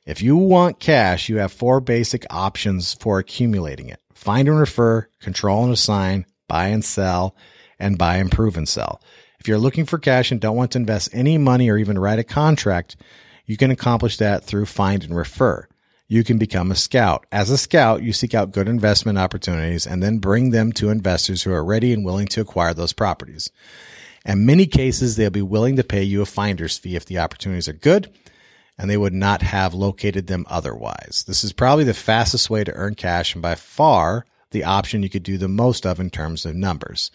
If 0.06 0.22
you 0.22 0.36
want 0.36 0.80
cash, 0.80 1.28
you 1.28 1.36
have 1.36 1.52
four 1.52 1.80
basic 1.80 2.24
options 2.30 2.94
for 2.94 3.18
accumulating 3.18 3.90
it 3.90 4.00
find 4.22 4.48
and 4.48 4.58
refer, 4.58 5.08
control 5.20 5.64
and 5.64 5.72
assign, 5.72 6.24
buy 6.48 6.68
and 6.68 6.84
sell, 6.84 7.34
and 7.78 7.98
buy, 7.98 8.16
and 8.16 8.30
improve, 8.30 8.56
and 8.56 8.68
sell. 8.68 9.02
If 9.40 9.48
you're 9.48 9.58
looking 9.58 9.84
for 9.84 9.98
cash 9.98 10.30
and 10.30 10.40
don't 10.40 10.56
want 10.56 10.70
to 10.72 10.78
invest 10.78 11.10
any 11.12 11.36
money 11.36 11.68
or 11.68 11.76
even 11.76 11.98
write 11.98 12.20
a 12.20 12.24
contract, 12.24 12.96
you 13.46 13.56
can 13.56 13.72
accomplish 13.72 14.18
that 14.18 14.44
through 14.44 14.66
find 14.66 15.02
and 15.02 15.16
refer. 15.16 15.66
You 16.06 16.22
can 16.22 16.38
become 16.38 16.70
a 16.70 16.76
scout. 16.76 17.26
As 17.32 17.50
a 17.50 17.58
scout, 17.58 18.02
you 18.02 18.12
seek 18.12 18.34
out 18.34 18.52
good 18.52 18.68
investment 18.68 19.18
opportunities 19.18 19.86
and 19.86 20.02
then 20.02 20.18
bring 20.18 20.50
them 20.50 20.72
to 20.74 20.90
investors 20.90 21.42
who 21.42 21.52
are 21.52 21.64
ready 21.64 21.92
and 21.92 22.04
willing 22.04 22.28
to 22.28 22.40
acquire 22.40 22.74
those 22.74 22.92
properties. 22.92 23.50
In 24.24 24.46
many 24.46 24.66
cases, 24.66 25.16
they'll 25.16 25.30
be 25.30 25.42
willing 25.42 25.74
to 25.76 25.84
pay 25.84 26.04
you 26.04 26.22
a 26.22 26.26
finder's 26.26 26.78
fee 26.78 26.94
if 26.94 27.06
the 27.06 27.18
opportunities 27.18 27.68
are 27.68 27.72
good 27.72 28.12
and 28.78 28.90
they 28.90 28.96
would 28.96 29.12
not 29.12 29.42
have 29.42 29.74
located 29.74 30.26
them 30.26 30.46
otherwise. 30.48 31.24
This 31.26 31.44
is 31.44 31.52
probably 31.52 31.84
the 31.84 31.94
fastest 31.94 32.50
way 32.50 32.64
to 32.64 32.72
earn 32.72 32.94
cash 32.94 33.34
and 33.34 33.42
by 33.42 33.54
far 33.54 34.24
the 34.50 34.64
option 34.64 35.02
you 35.02 35.08
could 35.08 35.22
do 35.22 35.38
the 35.38 35.48
most 35.48 35.86
of 35.86 35.98
in 35.98 36.10
terms 36.10 36.44
of 36.46 36.54
numbers. 36.54 37.10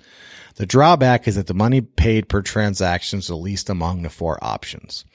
The 0.55 0.65
drawback 0.65 1.27
is 1.27 1.35
that 1.35 1.47
the 1.47 1.53
money 1.53 1.81
paid 1.81 2.29
per 2.29 2.41
transaction 2.41 3.19
is 3.19 3.27
the 3.27 3.35
least 3.35 3.69
among 3.69 4.01
the 4.01 4.09
four 4.09 4.43
options. 4.43 5.05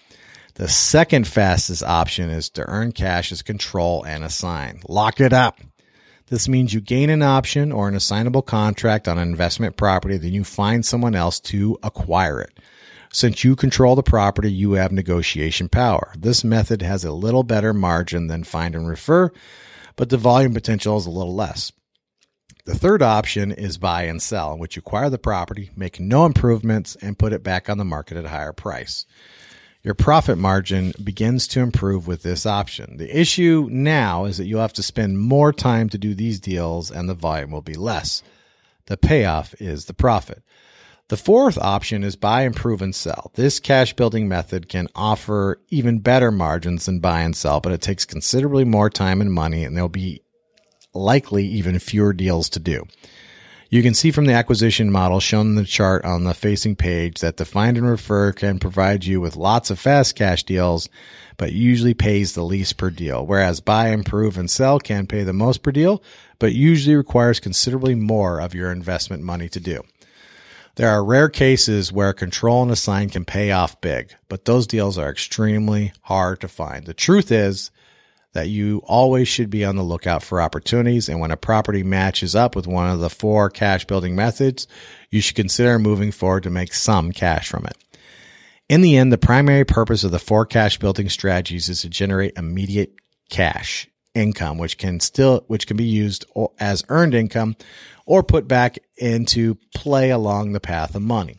The 0.54 0.68
second 0.68 1.26
fastest 1.26 1.82
option 1.82 2.30
is 2.30 2.50
to 2.50 2.68
earn 2.68 2.92
cash 2.92 3.32
as 3.32 3.42
control 3.42 4.04
and 4.04 4.22
assign. 4.22 4.82
Lock 4.86 5.20
it 5.20 5.32
up. 5.32 5.60
This 6.26 6.48
means 6.48 6.72
you 6.72 6.80
gain 6.80 7.10
an 7.10 7.22
option 7.22 7.72
or 7.72 7.88
an 7.88 7.94
assignable 7.94 8.42
contract 8.42 9.08
on 9.08 9.18
an 9.18 9.28
investment 9.28 9.76
property, 9.76 10.16
then 10.16 10.32
you 10.32 10.44
find 10.44 10.84
someone 10.84 11.14
else 11.14 11.40
to 11.40 11.78
acquire 11.82 12.40
it. 12.40 12.58
Since 13.12 13.44
you 13.44 13.56
control 13.56 13.94
the 13.94 14.02
property, 14.02 14.50
you 14.50 14.72
have 14.72 14.90
negotiation 14.90 15.68
power. 15.68 16.14
This 16.16 16.42
method 16.42 16.80
has 16.80 17.04
a 17.04 17.12
little 17.12 17.42
better 17.42 17.74
margin 17.74 18.26
than 18.26 18.42
find 18.42 18.74
and 18.74 18.88
refer, 18.88 19.30
but 19.96 20.08
the 20.08 20.16
volume 20.16 20.54
potential 20.54 20.96
is 20.96 21.04
a 21.04 21.10
little 21.10 21.34
less. 21.34 21.72
The 22.64 22.74
third 22.74 23.02
option 23.02 23.52
is 23.52 23.76
buy 23.76 24.04
and 24.04 24.22
sell, 24.22 24.54
in 24.54 24.58
which 24.58 24.76
you 24.76 24.80
acquire 24.80 25.10
the 25.10 25.18
property, 25.18 25.70
make 25.76 26.00
no 26.00 26.24
improvements, 26.24 26.96
and 27.02 27.18
put 27.18 27.34
it 27.34 27.42
back 27.42 27.68
on 27.68 27.76
the 27.76 27.84
market 27.84 28.16
at 28.16 28.24
a 28.24 28.30
higher 28.30 28.52
price. 28.52 29.04
Your 29.82 29.94
profit 29.94 30.38
margin 30.38 30.94
begins 31.02 31.48
to 31.48 31.60
improve 31.60 32.06
with 32.06 32.22
this 32.22 32.46
option. 32.46 32.98
The 32.98 33.18
issue 33.18 33.68
now 33.70 34.24
is 34.26 34.38
that 34.38 34.46
you'll 34.46 34.60
have 34.60 34.72
to 34.74 34.82
spend 34.82 35.18
more 35.18 35.52
time 35.52 35.88
to 35.88 35.98
do 35.98 36.14
these 36.14 36.38
deals 36.38 36.90
and 36.90 37.08
the 37.08 37.14
volume 37.14 37.50
will 37.50 37.62
be 37.62 37.74
less. 37.74 38.22
The 38.86 38.96
payoff 38.96 39.60
is 39.60 39.86
the 39.86 39.94
profit. 39.94 40.44
The 41.12 41.18
fourth 41.18 41.58
option 41.58 42.04
is 42.04 42.16
buy, 42.16 42.44
improve, 42.44 42.80
and 42.80 42.94
sell. 42.94 43.32
This 43.34 43.60
cash 43.60 43.92
building 43.92 44.28
method 44.28 44.70
can 44.70 44.88
offer 44.94 45.60
even 45.68 45.98
better 45.98 46.30
margins 46.30 46.86
than 46.86 47.00
buy 47.00 47.20
and 47.20 47.36
sell, 47.36 47.60
but 47.60 47.70
it 47.70 47.82
takes 47.82 48.06
considerably 48.06 48.64
more 48.64 48.88
time 48.88 49.20
and 49.20 49.30
money, 49.30 49.62
and 49.62 49.76
there'll 49.76 49.90
be 49.90 50.22
likely 50.94 51.44
even 51.44 51.78
fewer 51.78 52.14
deals 52.14 52.48
to 52.48 52.60
do. 52.60 52.86
You 53.68 53.82
can 53.82 53.92
see 53.92 54.10
from 54.10 54.24
the 54.24 54.32
acquisition 54.32 54.90
model 54.90 55.20
shown 55.20 55.48
in 55.48 55.54
the 55.56 55.66
chart 55.66 56.02
on 56.06 56.24
the 56.24 56.32
facing 56.32 56.76
page 56.76 57.20
that 57.20 57.36
the 57.36 57.44
find 57.44 57.76
and 57.76 57.86
refer 57.86 58.32
can 58.32 58.58
provide 58.58 59.04
you 59.04 59.20
with 59.20 59.36
lots 59.36 59.68
of 59.68 59.78
fast 59.78 60.16
cash 60.16 60.44
deals, 60.44 60.88
but 61.36 61.52
usually 61.52 61.92
pays 61.92 62.32
the 62.32 62.42
least 62.42 62.78
per 62.78 62.88
deal. 62.88 63.26
Whereas 63.26 63.60
buy, 63.60 63.88
improve, 63.88 64.38
and 64.38 64.50
sell 64.50 64.78
can 64.78 65.06
pay 65.06 65.24
the 65.24 65.34
most 65.34 65.62
per 65.62 65.72
deal, 65.72 66.02
but 66.38 66.54
usually 66.54 66.96
requires 66.96 67.38
considerably 67.38 67.94
more 67.94 68.40
of 68.40 68.54
your 68.54 68.72
investment 68.72 69.22
money 69.22 69.50
to 69.50 69.60
do. 69.60 69.82
There 70.76 70.88
are 70.88 71.04
rare 71.04 71.28
cases 71.28 71.92
where 71.92 72.14
control 72.14 72.62
and 72.62 72.70
assign 72.70 73.10
can 73.10 73.26
pay 73.26 73.50
off 73.50 73.80
big, 73.82 74.14
but 74.28 74.46
those 74.46 74.66
deals 74.66 74.96
are 74.96 75.10
extremely 75.10 75.92
hard 76.02 76.40
to 76.40 76.48
find. 76.48 76.86
The 76.86 76.94
truth 76.94 77.30
is 77.30 77.70
that 78.32 78.48
you 78.48 78.82
always 78.86 79.28
should 79.28 79.50
be 79.50 79.64
on 79.64 79.76
the 79.76 79.82
lookout 79.82 80.22
for 80.22 80.40
opportunities. 80.40 81.10
And 81.10 81.20
when 81.20 81.30
a 81.30 81.36
property 81.36 81.82
matches 81.82 82.34
up 82.34 82.56
with 82.56 82.66
one 82.66 82.90
of 82.90 83.00
the 83.00 83.10
four 83.10 83.50
cash 83.50 83.84
building 83.84 84.16
methods, 84.16 84.66
you 85.10 85.20
should 85.20 85.36
consider 85.36 85.78
moving 85.78 86.10
forward 86.10 86.44
to 86.44 86.50
make 86.50 86.72
some 86.72 87.12
cash 87.12 87.48
from 87.48 87.66
it. 87.66 87.76
In 88.70 88.80
the 88.80 88.96
end, 88.96 89.12
the 89.12 89.18
primary 89.18 89.66
purpose 89.66 90.04
of 90.04 90.12
the 90.12 90.18
four 90.18 90.46
cash 90.46 90.78
building 90.78 91.10
strategies 91.10 91.68
is 91.68 91.82
to 91.82 91.90
generate 91.90 92.38
immediate 92.38 92.94
cash 93.28 93.86
income, 94.14 94.56
which 94.56 94.78
can 94.78 95.00
still, 95.00 95.44
which 95.48 95.66
can 95.66 95.76
be 95.76 95.84
used 95.84 96.24
as 96.58 96.84
earned 96.88 97.14
income 97.14 97.56
or 98.06 98.22
put 98.22 98.48
back 98.48 98.78
into 98.96 99.56
play 99.74 100.10
along 100.10 100.52
the 100.52 100.60
path 100.60 100.94
of 100.94 101.02
money. 101.02 101.38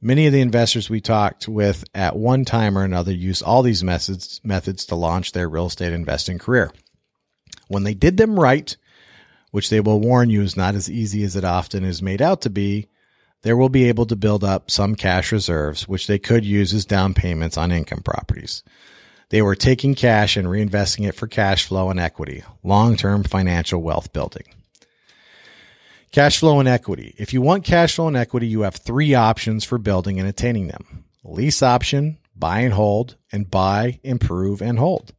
Many 0.00 0.26
of 0.26 0.32
the 0.32 0.40
investors 0.40 0.90
we 0.90 1.00
talked 1.00 1.48
with 1.48 1.84
at 1.94 2.16
one 2.16 2.44
time 2.44 2.76
or 2.76 2.84
another 2.84 3.12
use 3.12 3.40
all 3.40 3.62
these 3.62 3.82
methods, 3.82 4.40
methods 4.44 4.84
to 4.86 4.94
launch 4.94 5.32
their 5.32 5.48
real 5.48 5.66
estate 5.66 5.92
investing 5.92 6.38
career. 6.38 6.72
When 7.68 7.84
they 7.84 7.94
did 7.94 8.18
them 8.18 8.38
right, 8.38 8.76
which 9.50 9.70
they 9.70 9.80
will 9.80 10.00
warn 10.00 10.30
you 10.30 10.42
is 10.42 10.56
not 10.56 10.74
as 10.74 10.90
easy 10.90 11.22
as 11.22 11.36
it 11.36 11.44
often 11.44 11.84
is 11.84 12.02
made 12.02 12.20
out 12.20 12.42
to 12.42 12.50
be, 12.50 12.88
they 13.42 13.52
will 13.52 13.68
be 13.68 13.88
able 13.88 14.06
to 14.06 14.16
build 14.16 14.42
up 14.42 14.70
some 14.70 14.94
cash 14.94 15.30
reserves, 15.30 15.86
which 15.86 16.06
they 16.06 16.18
could 16.18 16.44
use 16.44 16.74
as 16.74 16.84
down 16.84 17.14
payments 17.14 17.56
on 17.56 17.72
income 17.72 18.02
properties. 18.02 18.62
They 19.28 19.42
were 19.42 19.54
taking 19.54 19.94
cash 19.94 20.36
and 20.36 20.48
reinvesting 20.48 21.08
it 21.08 21.14
for 21.14 21.26
cash 21.26 21.66
flow 21.66 21.90
and 21.90 22.00
equity, 22.00 22.42
long 22.62 22.96
term 22.96 23.22
financial 23.22 23.82
wealth 23.82 24.12
building. 24.12 24.44
Cash 26.14 26.38
flow 26.38 26.60
and 26.60 26.68
equity. 26.68 27.12
If 27.18 27.32
you 27.32 27.42
want 27.42 27.64
cash 27.64 27.96
flow 27.96 28.06
and 28.06 28.16
equity, 28.16 28.46
you 28.46 28.60
have 28.60 28.76
three 28.76 29.14
options 29.14 29.64
for 29.64 29.78
building 29.78 30.20
and 30.20 30.28
attaining 30.28 30.68
them 30.68 31.06
lease 31.24 31.60
option, 31.60 32.18
buy 32.36 32.60
and 32.60 32.72
hold, 32.72 33.16
and 33.32 33.50
buy, 33.50 33.98
improve, 34.04 34.62
and 34.62 34.78
hold. 34.78 35.12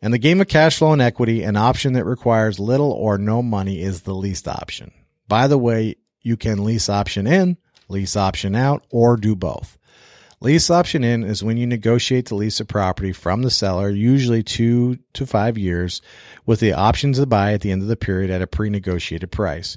And 0.00 0.14
the 0.14 0.18
game 0.18 0.40
of 0.40 0.46
cash 0.46 0.78
flow 0.78 0.92
and 0.92 1.02
equity, 1.02 1.42
an 1.42 1.56
option 1.56 1.94
that 1.94 2.04
requires 2.04 2.60
little 2.60 2.92
or 2.92 3.18
no 3.18 3.42
money 3.42 3.82
is 3.82 4.02
the 4.02 4.14
lease 4.14 4.46
option. 4.46 4.92
By 5.26 5.48
the 5.48 5.58
way, 5.58 5.96
you 6.22 6.36
can 6.36 6.64
lease 6.64 6.88
option 6.88 7.26
in, 7.26 7.56
lease 7.88 8.14
option 8.14 8.54
out, 8.54 8.84
or 8.88 9.16
do 9.16 9.34
both. 9.34 9.78
Lease 10.40 10.70
option 10.70 11.02
in 11.02 11.24
is 11.24 11.42
when 11.42 11.56
you 11.56 11.66
negotiate 11.66 12.26
to 12.26 12.36
lease 12.36 12.60
a 12.60 12.64
property 12.64 13.12
from 13.12 13.42
the 13.42 13.50
seller, 13.50 13.90
usually 13.90 14.44
two 14.44 15.00
to 15.12 15.26
five 15.26 15.58
years, 15.58 16.00
with 16.46 16.60
the 16.60 16.72
option 16.72 17.14
to 17.14 17.26
buy 17.26 17.52
at 17.52 17.62
the 17.62 17.72
end 17.72 17.82
of 17.82 17.88
the 17.88 17.96
period 17.96 18.30
at 18.30 18.40
a 18.40 18.46
pre 18.46 18.70
negotiated 18.70 19.32
price. 19.32 19.76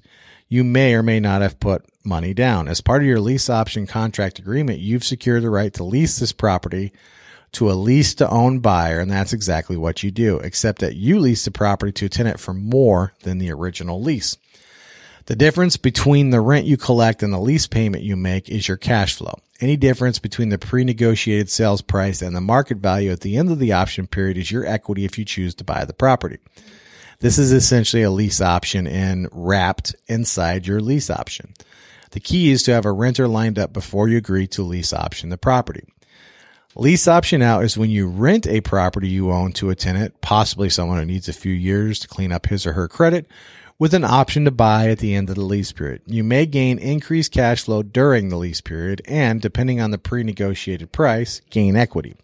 You 0.53 0.63
may 0.63 0.93
or 0.93 1.01
may 1.01 1.19
not 1.19 1.41
have 1.41 1.59
put 1.59 1.83
money 2.03 2.31
down. 2.35 2.67
As 2.67 2.79
part 2.79 3.01
of 3.01 3.07
your 3.07 3.19
lease 3.19 3.49
option 3.49 3.87
contract 3.87 4.37
agreement, 4.37 4.77
you've 4.77 5.03
secured 5.03 5.41
the 5.41 5.49
right 5.49 5.73
to 5.73 5.83
lease 5.83 6.19
this 6.19 6.31
property 6.31 6.93
to 7.53 7.71
a 7.71 7.73
lease 7.73 8.13
to 8.13 8.29
own 8.29 8.59
buyer, 8.59 8.99
and 8.99 9.09
that's 9.09 9.33
exactly 9.33 9.75
what 9.75 10.03
you 10.03 10.11
do, 10.11 10.37
except 10.37 10.77
that 10.77 10.95
you 10.95 11.17
lease 11.17 11.43
the 11.43 11.49
property 11.49 11.91
to 11.93 12.05
a 12.05 12.09
tenant 12.09 12.39
for 12.39 12.53
more 12.53 13.13
than 13.23 13.39
the 13.39 13.51
original 13.51 13.99
lease. 13.99 14.37
The 15.25 15.35
difference 15.35 15.75
between 15.75 16.29
the 16.29 16.39
rent 16.39 16.67
you 16.67 16.77
collect 16.77 17.23
and 17.23 17.33
the 17.33 17.39
lease 17.39 17.65
payment 17.65 18.03
you 18.03 18.15
make 18.15 18.47
is 18.47 18.67
your 18.67 18.77
cash 18.77 19.15
flow. 19.15 19.39
Any 19.59 19.75
difference 19.75 20.19
between 20.19 20.49
the 20.49 20.59
pre-negotiated 20.59 21.49
sales 21.49 21.81
price 21.81 22.21
and 22.21 22.35
the 22.35 22.41
market 22.41 22.77
value 22.77 23.11
at 23.11 23.21
the 23.21 23.37
end 23.37 23.49
of 23.49 23.57
the 23.57 23.71
option 23.71 24.05
period 24.05 24.37
is 24.37 24.51
your 24.51 24.67
equity 24.67 25.03
if 25.03 25.17
you 25.17 25.25
choose 25.25 25.55
to 25.55 25.63
buy 25.63 25.83
the 25.83 25.93
property. 25.93 26.37
This 27.23 27.37
is 27.37 27.53
essentially 27.53 28.03
a 28.03 28.11
lease 28.11 28.41
option 28.41 28.85
and 28.85 29.29
wrapped 29.31 29.95
inside 30.07 30.67
your 30.67 30.81
lease 30.81 31.09
option. 31.09 31.53
The 32.11 32.19
key 32.19 32.51
is 32.51 32.63
to 32.63 32.73
have 32.73 32.85
a 32.85 32.91
renter 32.91 33.29
lined 33.29 33.57
up 33.57 33.71
before 33.71 34.09
you 34.09 34.17
agree 34.17 34.45
to 34.47 34.61
lease 34.61 34.91
option 34.91 35.29
the 35.29 35.37
property. 35.37 35.85
Lease 36.75 37.07
option 37.07 37.41
out 37.41 37.63
is 37.63 37.77
when 37.77 37.89
you 37.89 38.07
rent 38.07 38.45
a 38.45 38.59
property 38.59 39.07
you 39.07 39.31
own 39.31 39.53
to 39.53 39.69
a 39.69 39.75
tenant, 39.75 40.19
possibly 40.19 40.67
someone 40.67 40.97
who 40.97 41.05
needs 41.05 41.29
a 41.29 41.33
few 41.33 41.53
years 41.53 41.97
to 41.99 42.09
clean 42.09 42.33
up 42.33 42.47
his 42.47 42.67
or 42.67 42.73
her 42.73 42.89
credit, 42.89 43.25
with 43.79 43.93
an 43.93 44.03
option 44.03 44.43
to 44.43 44.51
buy 44.51 44.89
at 44.89 44.99
the 44.99 45.15
end 45.15 45.29
of 45.29 45.37
the 45.37 45.45
lease 45.45 45.71
period. 45.71 46.01
You 46.05 46.25
may 46.25 46.45
gain 46.45 46.77
increased 46.77 47.31
cash 47.31 47.63
flow 47.63 47.83
during 47.83 48.27
the 48.27 48.37
lease 48.37 48.59
period 48.59 49.01
and, 49.07 49.39
depending 49.39 49.79
on 49.79 49.91
the 49.91 49.97
pre 49.97 50.23
negotiated 50.23 50.91
price, 50.91 51.39
gain 51.49 51.77
equity. 51.77 52.17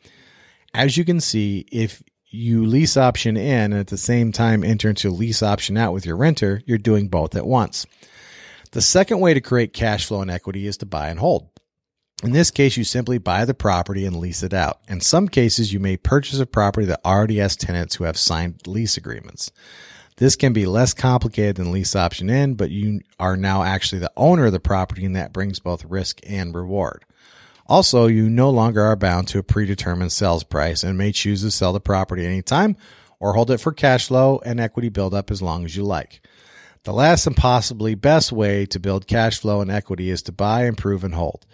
As 0.73 0.97
you 0.97 1.05
can 1.05 1.21
see, 1.21 1.65
if 1.71 2.03
you 2.29 2.65
lease 2.65 2.95
option 2.95 3.35
in 3.37 3.71
and 3.71 3.79
at 3.79 3.87
the 3.87 3.97
same 3.97 4.31
time 4.31 4.63
enter 4.63 4.89
into 4.89 5.09
lease 5.09 5.41
option 5.41 5.77
out 5.77 5.93
with 5.93 6.05
your 6.05 6.15
renter, 6.15 6.61
you're 6.65 6.77
doing 6.77 7.07
both 7.07 7.35
at 7.35 7.47
once. 7.47 7.85
The 8.71 8.81
second 8.81 9.19
way 9.19 9.33
to 9.33 9.41
create 9.41 9.73
cash 9.73 10.05
flow 10.05 10.21
and 10.21 10.29
equity 10.29 10.67
is 10.67 10.77
to 10.77 10.85
buy 10.85 11.09
and 11.09 11.19
hold. 11.19 11.49
In 12.23 12.31
this 12.31 12.51
case, 12.51 12.75
you 12.75 12.83
simply 12.83 13.17
buy 13.17 13.45
the 13.45 13.53
property 13.53 14.05
and 14.05 14.17
lease 14.17 14.43
it 14.43 14.53
out. 14.53 14.81
In 14.89 14.99
some 14.99 15.27
cases, 15.27 15.71
you 15.71 15.79
may 15.79 15.97
purchase 15.97 16.39
a 16.39 16.45
property 16.45 16.85
that 16.87 17.01
already 17.05 17.37
has 17.37 17.55
tenants 17.55 17.95
who 17.95 18.03
have 18.03 18.17
signed 18.17 18.67
lease 18.67 18.97
agreements. 18.97 19.51
This 20.17 20.35
can 20.35 20.51
be 20.51 20.65
less 20.65 20.93
complicated 20.93 21.55
than 21.55 21.71
lease 21.71 21.95
option 21.95 22.29
in, 22.29 22.55
but 22.55 22.71
you 22.71 22.99
are 23.19 23.37
now 23.37 23.63
actually 23.63 23.99
the 23.99 24.11
owner 24.17 24.47
of 24.47 24.51
the 24.51 24.59
property 24.59 25.05
and 25.05 25.15
that 25.15 25.31
brings 25.31 25.59
both 25.59 25.85
risk 25.85 26.19
and 26.27 26.53
reward. 26.53 27.05
Also, 27.69 28.08
you 28.08 28.27
no 28.32 28.49
longer 28.49 28.82
are 28.82 28.95
bound 28.95 29.27
to 29.27 29.38
a 29.38 29.43
predetermined 29.43 30.12
sales 30.12 30.43
price 30.43 30.84
and 30.84 30.97
may 30.97 31.12
choose 31.12 31.43
to 31.43 31.51
sell 31.51 31.71
the 31.71 31.79
property 31.79 32.25
anytime 32.25 32.75
or 33.19 33.34
hold 33.34 33.51
it 33.51 33.60
for 33.60 33.71
cash 33.71 34.08
flow 34.08 34.41
and 34.43 34.60
equity 34.60 34.89
buildup 34.89 35.29
as 35.29 35.39
long 35.39 35.63
as 35.65 35.75
you 35.75 35.84
like. 35.84 36.19
The 36.84 36.93
last 36.93 37.27
and 37.27 37.38
possibly 37.38 37.93
best 37.93 38.32
way 38.32 38.65
to 38.65 38.79
build 38.79 39.05
cash 39.05 39.38
flow 39.38 39.62
and 39.62 39.69
equity 39.69 40.10
is 40.10 40.23
to 40.23 40.32
buy, 40.32 40.65
improve, 40.65 41.03
and 41.03 41.13
hold. 41.13 41.45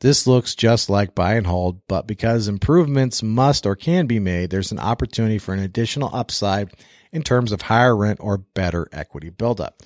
This 0.00 0.26
looks 0.26 0.56
just 0.56 0.90
like 0.90 1.14
buy 1.14 1.34
and 1.34 1.46
hold, 1.46 1.86
but 1.86 2.04
because 2.06 2.48
improvements 2.48 3.22
must 3.22 3.64
or 3.64 3.76
can 3.76 4.06
be 4.06 4.18
made, 4.18 4.50
there's 4.50 4.72
an 4.72 4.80
opportunity 4.80 5.38
for 5.38 5.54
an 5.54 5.60
additional 5.60 6.10
upside 6.12 6.72
in 7.12 7.22
terms 7.22 7.52
of 7.52 7.62
higher 7.62 7.96
rent 7.96 8.18
or 8.20 8.38
better 8.38 8.88
equity 8.92 9.30
buildup. 9.30 9.82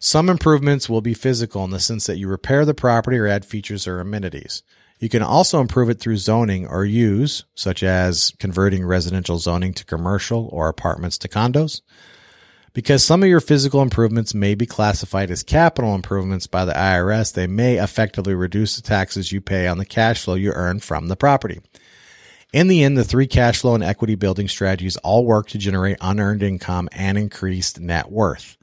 Some 0.00 0.28
improvements 0.28 0.88
will 0.88 1.02
be 1.02 1.14
physical 1.14 1.62
in 1.62 1.70
the 1.70 1.78
sense 1.78 2.06
that 2.06 2.18
you 2.18 2.26
repair 2.26 2.64
the 2.64 2.74
property 2.74 3.16
or 3.16 3.28
add 3.28 3.44
features 3.44 3.86
or 3.86 4.00
amenities. 4.00 4.64
You 5.04 5.10
can 5.10 5.22
also 5.22 5.60
improve 5.60 5.90
it 5.90 6.00
through 6.00 6.16
zoning 6.16 6.66
or 6.66 6.86
use, 6.86 7.44
such 7.54 7.82
as 7.82 8.32
converting 8.38 8.86
residential 8.86 9.38
zoning 9.38 9.74
to 9.74 9.84
commercial 9.84 10.48
or 10.50 10.70
apartments 10.70 11.18
to 11.18 11.28
condos. 11.28 11.82
Because 12.72 13.04
some 13.04 13.22
of 13.22 13.28
your 13.28 13.40
physical 13.40 13.82
improvements 13.82 14.32
may 14.32 14.54
be 14.54 14.64
classified 14.64 15.30
as 15.30 15.42
capital 15.42 15.94
improvements 15.94 16.46
by 16.46 16.64
the 16.64 16.72
IRS, 16.72 17.34
they 17.34 17.46
may 17.46 17.76
effectively 17.76 18.34
reduce 18.34 18.76
the 18.76 18.80
taxes 18.80 19.30
you 19.30 19.42
pay 19.42 19.66
on 19.66 19.76
the 19.76 19.84
cash 19.84 20.24
flow 20.24 20.36
you 20.36 20.52
earn 20.52 20.80
from 20.80 21.08
the 21.08 21.16
property. 21.16 21.60
In 22.54 22.68
the 22.68 22.82
end, 22.82 22.96
the 22.96 23.04
three 23.04 23.26
cash 23.26 23.60
flow 23.60 23.74
and 23.74 23.84
equity 23.84 24.14
building 24.14 24.48
strategies 24.48 24.96
all 24.96 25.26
work 25.26 25.48
to 25.48 25.58
generate 25.58 25.98
unearned 26.00 26.42
income 26.42 26.88
and 26.92 27.18
increased 27.18 27.78
net 27.78 28.10
worth. 28.10 28.56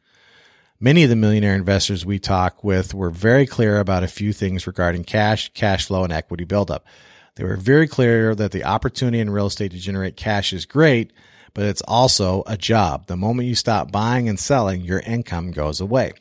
Many 0.84 1.04
of 1.04 1.12
the 1.12 1.16
millionaire 1.16 1.54
investors 1.54 2.08
we 2.08 2.18
talk 2.18 2.64
with 2.64 2.96
were 2.96 3.12
very 3.12 3.46
clear 3.46 3.78
about 3.78 4.02
a 4.02 4.08
few 4.08 4.34
things 4.34 4.66
regarding 4.66 5.04
cash, 5.04 5.54
cash 5.54 5.86
flow, 5.86 6.04
and 6.04 6.12
equity 6.12 6.44
buildup. 6.44 6.88
They 7.36 7.44
were 7.44 7.56
very 7.56 7.88
clear 7.88 8.34
that 8.34 8.52
the 8.52 8.64
opportunity 8.64 9.20
in 9.20 9.30
real 9.30 9.46
estate 9.46 9.74
to 9.74 9.78
generate 9.78 10.18
cash 10.18 10.54
is 10.54 10.66
great, 10.66 11.14
but 11.54 11.66
it's 11.66 11.84
also 11.84 12.42
a 12.48 12.58
job. 12.58 13.06
The 13.06 13.16
moment 13.16 13.48
you 13.48 13.54
stop 13.54 13.92
buying 13.92 14.28
and 14.28 14.40
selling, 14.40 14.82
your 14.82 15.02
income 15.02 15.52
goes 15.52 15.80
away. 15.80 16.14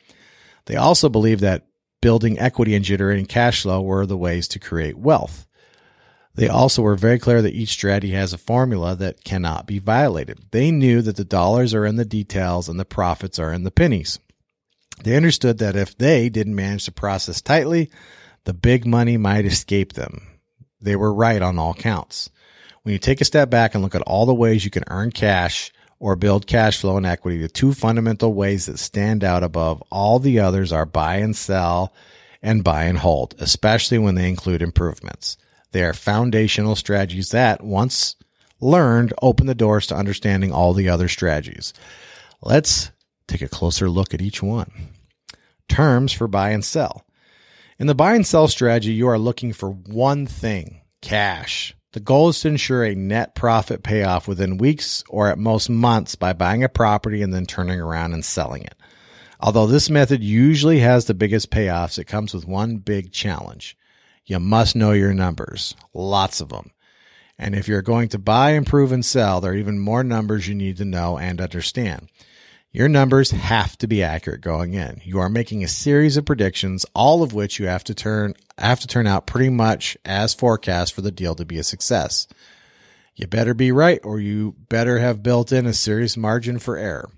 They 0.66 0.76
also 0.76 1.08
believe 1.08 1.40
that 1.40 1.66
building 2.02 2.38
equity 2.38 2.74
and 2.74 2.84
generating 2.84 3.24
cash 3.24 3.62
flow 3.62 3.80
were 3.80 4.04
the 4.04 4.18
ways 4.18 4.46
to 4.48 4.58
create 4.58 4.98
wealth. 4.98 5.46
They 6.34 6.48
also 6.48 6.82
were 6.82 6.96
very 6.96 7.18
clear 7.18 7.40
that 7.40 7.54
each 7.54 7.70
strategy 7.70 8.12
has 8.12 8.34
a 8.34 8.38
formula 8.38 8.94
that 8.96 9.24
cannot 9.24 9.66
be 9.66 9.78
violated. 9.78 10.38
They 10.50 10.70
knew 10.70 11.00
that 11.00 11.16
the 11.16 11.24
dollars 11.24 11.72
are 11.72 11.86
in 11.86 11.96
the 11.96 12.04
details 12.04 12.68
and 12.68 12.78
the 12.78 12.84
profits 12.84 13.38
are 13.38 13.54
in 13.54 13.64
the 13.64 13.70
pennies. 13.70 14.18
They 15.02 15.16
understood 15.16 15.58
that 15.58 15.76
if 15.76 15.96
they 15.96 16.28
didn't 16.28 16.54
manage 16.54 16.86
the 16.86 16.92
process 16.92 17.40
tightly, 17.40 17.90
the 18.44 18.54
big 18.54 18.86
money 18.86 19.16
might 19.16 19.44
escape 19.44 19.94
them. 19.94 20.26
They 20.80 20.96
were 20.96 21.12
right 21.12 21.42
on 21.42 21.58
all 21.58 21.74
counts. 21.74 22.30
When 22.82 22.92
you 22.92 22.98
take 22.98 23.20
a 23.20 23.26
step 23.26 23.50
back 23.50 23.74
and 23.74 23.82
look 23.82 23.94
at 23.94 24.02
all 24.02 24.26
the 24.26 24.34
ways 24.34 24.64
you 24.64 24.70
can 24.70 24.84
earn 24.88 25.12
cash 25.12 25.72
or 25.98 26.16
build 26.16 26.46
cash 26.46 26.80
flow 26.80 26.96
and 26.96 27.04
equity, 27.04 27.38
the 27.38 27.48
two 27.48 27.74
fundamental 27.74 28.32
ways 28.32 28.66
that 28.66 28.78
stand 28.78 29.22
out 29.22 29.42
above 29.42 29.82
all 29.90 30.18
the 30.18 30.40
others 30.40 30.72
are 30.72 30.86
buy 30.86 31.16
and 31.16 31.36
sell 31.36 31.92
and 32.42 32.64
buy 32.64 32.84
and 32.84 32.98
hold, 32.98 33.34
especially 33.38 33.98
when 33.98 34.14
they 34.14 34.28
include 34.28 34.62
improvements. 34.62 35.36
They 35.72 35.84
are 35.84 35.92
foundational 35.92 36.74
strategies 36.74 37.30
that, 37.30 37.62
once 37.62 38.16
learned, 38.60 39.12
open 39.20 39.46
the 39.46 39.54
doors 39.54 39.86
to 39.88 39.96
understanding 39.96 40.52
all 40.52 40.72
the 40.72 40.88
other 40.88 41.08
strategies. 41.08 41.74
Let's 42.42 42.90
take 43.30 43.42
a 43.42 43.48
closer 43.48 43.88
look 43.88 44.12
at 44.12 44.22
each 44.22 44.42
one. 44.42 44.70
Terms 45.68 46.12
for 46.12 46.26
buy 46.26 46.50
and 46.50 46.64
sell. 46.64 47.04
In 47.78 47.86
the 47.86 47.94
buy 47.94 48.14
and 48.14 48.26
sell 48.26 48.48
strategy, 48.48 48.92
you 48.92 49.08
are 49.08 49.18
looking 49.18 49.52
for 49.52 49.70
one 49.70 50.26
thing 50.26 50.82
cash. 51.00 51.74
The 51.92 52.00
goal 52.00 52.28
is 52.28 52.40
to 52.40 52.48
ensure 52.48 52.84
a 52.84 52.94
net 52.94 53.34
profit 53.34 53.82
payoff 53.82 54.28
within 54.28 54.58
weeks 54.58 55.02
or 55.08 55.28
at 55.28 55.38
most 55.38 55.68
months 55.68 56.14
by 56.14 56.32
buying 56.32 56.62
a 56.62 56.68
property 56.68 57.22
and 57.22 57.32
then 57.32 57.46
turning 57.46 57.80
around 57.80 58.12
and 58.12 58.24
selling 58.24 58.62
it. 58.62 58.74
Although 59.40 59.66
this 59.66 59.88
method 59.88 60.22
usually 60.22 60.80
has 60.80 61.06
the 61.06 61.14
biggest 61.14 61.50
payoffs, 61.50 61.98
it 61.98 62.04
comes 62.04 62.34
with 62.34 62.46
one 62.46 62.76
big 62.76 63.12
challenge. 63.12 63.76
You 64.26 64.38
must 64.38 64.76
know 64.76 64.92
your 64.92 65.14
numbers, 65.14 65.74
lots 65.94 66.40
of 66.40 66.50
them. 66.50 66.70
And 67.38 67.54
if 67.54 67.66
you're 67.66 67.82
going 67.82 68.10
to 68.10 68.18
buy, 68.18 68.50
improve, 68.50 68.92
and 68.92 69.04
sell, 69.04 69.40
there 69.40 69.52
are 69.52 69.56
even 69.56 69.78
more 69.78 70.04
numbers 70.04 70.46
you 70.46 70.54
need 70.54 70.76
to 70.76 70.84
know 70.84 71.16
and 71.16 71.40
understand. 71.40 72.10
Your 72.72 72.88
numbers 72.88 73.32
have 73.32 73.76
to 73.78 73.88
be 73.88 74.00
accurate 74.00 74.42
going 74.42 74.74
in. 74.74 75.00
You 75.04 75.18
are 75.18 75.28
making 75.28 75.64
a 75.64 75.68
series 75.68 76.16
of 76.16 76.24
predictions, 76.24 76.86
all 76.94 77.24
of 77.24 77.32
which 77.32 77.58
you 77.58 77.66
have 77.66 77.82
to 77.84 77.94
turn 77.94 78.34
have 78.58 78.78
to 78.80 78.86
turn 78.86 79.08
out 79.08 79.26
pretty 79.26 79.48
much 79.48 79.96
as 80.04 80.34
forecast 80.34 80.92
for 80.92 81.00
the 81.00 81.10
deal 81.10 81.34
to 81.34 81.44
be 81.44 81.58
a 81.58 81.64
success. 81.64 82.28
You 83.16 83.26
better 83.26 83.54
be 83.54 83.72
right 83.72 83.98
or 84.04 84.20
you 84.20 84.54
better 84.68 85.00
have 85.00 85.22
built 85.22 85.50
in 85.50 85.66
a 85.66 85.72
serious 85.72 86.16
margin 86.16 86.60
for 86.60 86.76
error. 86.76 87.10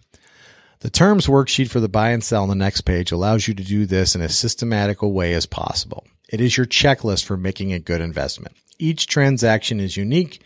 The 0.80 0.90
terms 0.90 1.26
worksheet 1.26 1.68
for 1.68 1.80
the 1.80 1.88
buy 1.88 2.10
and 2.10 2.24
sell 2.24 2.44
on 2.44 2.48
the 2.48 2.54
next 2.54 2.80
page 2.82 3.12
allows 3.12 3.46
you 3.46 3.52
to 3.52 3.62
do 3.62 3.84
this 3.84 4.14
in 4.14 4.22
a 4.22 4.28
systematical 4.28 5.12
way 5.12 5.34
as 5.34 5.44
possible. 5.44 6.06
It 6.30 6.40
is 6.40 6.56
your 6.56 6.66
checklist 6.66 7.24
for 7.24 7.36
making 7.36 7.74
a 7.74 7.78
good 7.78 8.00
investment. 8.00 8.56
Each 8.78 9.06
transaction 9.06 9.80
is 9.80 9.98
unique 9.98 10.42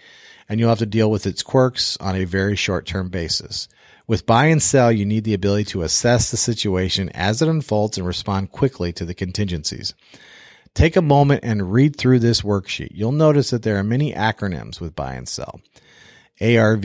and 0.49 0.59
you'll 0.59 0.69
have 0.69 0.81
to 0.81 0.87
deal 0.87 1.11
with 1.11 1.27
its 1.27 1.45
quirks 1.45 1.97
on 1.99 2.17
a 2.17 2.25
very 2.25 2.57
short 2.57 2.87
term 2.87 3.09
basis. 3.09 3.69
With 4.09 4.27
buy 4.27 4.47
and 4.47 4.63
sell, 4.63 4.93
you 4.93 5.05
need 5.05 5.25
the 5.25 5.35
ability 5.35 5.65
to 5.67 5.83
assess 5.83 6.31
the 6.31 6.37
situation 6.37 7.11
as 7.11 7.43
it 7.43 7.49
unfolds 7.49 7.99
and 7.99 8.07
respond 8.07 8.53
quickly 8.53 8.93
to 8.93 9.05
the 9.05 9.15
contingencies. 9.15 9.95
Take 10.75 10.95
a 10.95 11.03
moment 11.03 11.41
and 11.43 11.73
read 11.73 11.97
through 11.97 12.21
this 12.21 12.43
worksheet. 12.43 12.91
You'll 12.93 13.11
notice 13.11 13.51
that 13.51 13.63
there 13.63 13.79
are 13.79 13.83
many 13.83 14.13
acronyms 14.13 14.81
with 14.81 14.95
buy 14.95 15.15
and 15.15 15.29
sell. 15.29 15.61
ARV, 16.41 16.83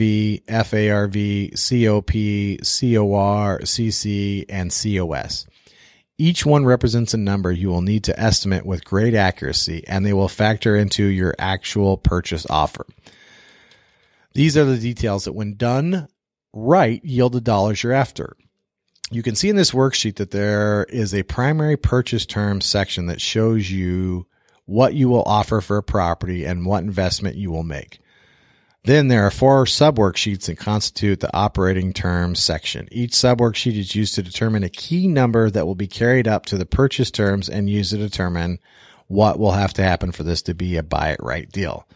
FARV, 0.48 1.52
COP, 1.52 2.10
COR, 2.62 3.60
CC, 3.60 4.44
and 4.48 4.70
COS. 4.72 5.46
Each 6.18 6.46
one 6.46 6.64
represents 6.64 7.14
a 7.14 7.18
number 7.18 7.52
you 7.52 7.68
will 7.68 7.82
need 7.82 8.04
to 8.04 8.18
estimate 8.18 8.64
with 8.64 8.84
great 8.84 9.14
accuracy, 9.14 9.84
and 9.86 10.04
they 10.04 10.12
will 10.12 10.28
factor 10.28 10.74
into 10.76 11.04
your 11.04 11.34
actual 11.38 11.96
purchase 11.96 12.46
offer. 12.48 12.86
These 14.32 14.56
are 14.56 14.64
the 14.64 14.78
details 14.78 15.24
that, 15.24 15.34
when 15.34 15.54
done 15.54 16.08
right, 16.52 17.04
yield 17.04 17.32
the 17.32 17.40
dollars 17.40 17.82
you're 17.82 17.92
after. 17.92 18.36
You 19.10 19.22
can 19.22 19.34
see 19.34 19.50
in 19.50 19.56
this 19.56 19.72
worksheet 19.72 20.16
that 20.16 20.30
there 20.30 20.84
is 20.84 21.14
a 21.14 21.22
primary 21.22 21.76
purchase 21.76 22.24
terms 22.24 22.64
section 22.64 23.06
that 23.06 23.20
shows 23.20 23.70
you 23.70 24.26
what 24.64 24.94
you 24.94 25.08
will 25.08 25.22
offer 25.24 25.60
for 25.60 25.76
a 25.76 25.82
property 25.82 26.44
and 26.44 26.64
what 26.64 26.82
investment 26.82 27.36
you 27.36 27.50
will 27.50 27.62
make. 27.62 27.98
Then 28.84 29.08
there 29.08 29.24
are 29.24 29.30
four 29.30 29.64
sub 29.66 29.96
worksheets 29.96 30.46
that 30.46 30.58
constitute 30.58 31.20
the 31.20 31.34
operating 31.36 31.92
terms 31.92 32.40
section. 32.40 32.88
Each 32.90 33.14
sub 33.14 33.38
worksheet 33.38 33.78
is 33.78 33.94
used 33.94 34.14
to 34.16 34.22
determine 34.22 34.64
a 34.64 34.68
key 34.68 35.06
number 35.06 35.50
that 35.50 35.66
will 35.66 35.76
be 35.76 35.86
carried 35.86 36.26
up 36.26 36.46
to 36.46 36.58
the 36.58 36.66
purchase 36.66 37.10
terms 37.10 37.48
and 37.48 37.70
used 37.70 37.90
to 37.90 37.98
determine 37.98 38.58
what 39.06 39.38
will 39.38 39.52
have 39.52 39.74
to 39.74 39.84
happen 39.84 40.10
for 40.10 40.24
this 40.24 40.42
to 40.42 40.54
be 40.54 40.76
a 40.76 40.82
buy 40.82 41.10
it 41.10 41.20
right 41.22 41.50
deal. 41.52 41.86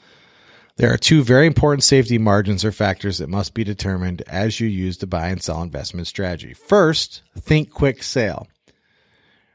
There 0.77 0.93
are 0.93 0.99
two 0.99 1.24
very 1.24 1.47
important 1.47 1.85
safety 1.85 2.18
margins 2.18 2.64
or 2.64 2.72
factors 2.72 3.18
that 3.18 3.31
must 3.31 3.55
be 3.55 3.64
determined 3.64 4.22
as 4.27 4.61
you 4.61 4.68
use 4.68 4.99
the 4.99 5.07
buy 5.07 5.29
and 5.29 5.43
sell 5.43 5.62
investment 5.62 6.07
strategy. 6.07 6.53
First, 6.53 7.22
think 7.39 7.70
quick 7.70 8.03
sale. 8.03 8.47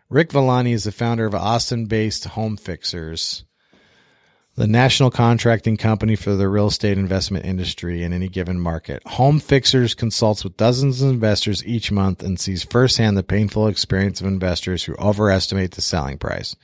Rick 0.09 0.31
Villani 0.31 0.73
is 0.73 0.85
the 0.85 0.91
founder 0.91 1.25
of 1.25 1.35
Austin 1.35 1.85
based 1.85 2.25
Home 2.25 2.57
Fixers 2.57 3.43
the 4.55 4.67
national 4.67 5.09
contracting 5.09 5.77
company 5.77 6.15
for 6.15 6.35
the 6.35 6.47
real 6.47 6.67
estate 6.67 6.97
investment 6.97 7.45
industry 7.45 8.03
in 8.03 8.11
any 8.11 8.27
given 8.27 8.59
market. 8.59 9.01
Home 9.07 9.39
Fixers 9.39 9.93
consults 9.93 10.43
with 10.43 10.57
dozens 10.57 11.01
of 11.01 11.09
investors 11.09 11.65
each 11.65 11.91
month 11.91 12.21
and 12.21 12.39
sees 12.39 12.63
firsthand 12.63 13.17
the 13.17 13.23
painful 13.23 13.67
experience 13.67 14.19
of 14.19 14.27
investors 14.27 14.83
who 14.83 14.95
overestimate 14.97 15.71
the 15.71 15.81
selling 15.81 16.17
price. 16.17 16.55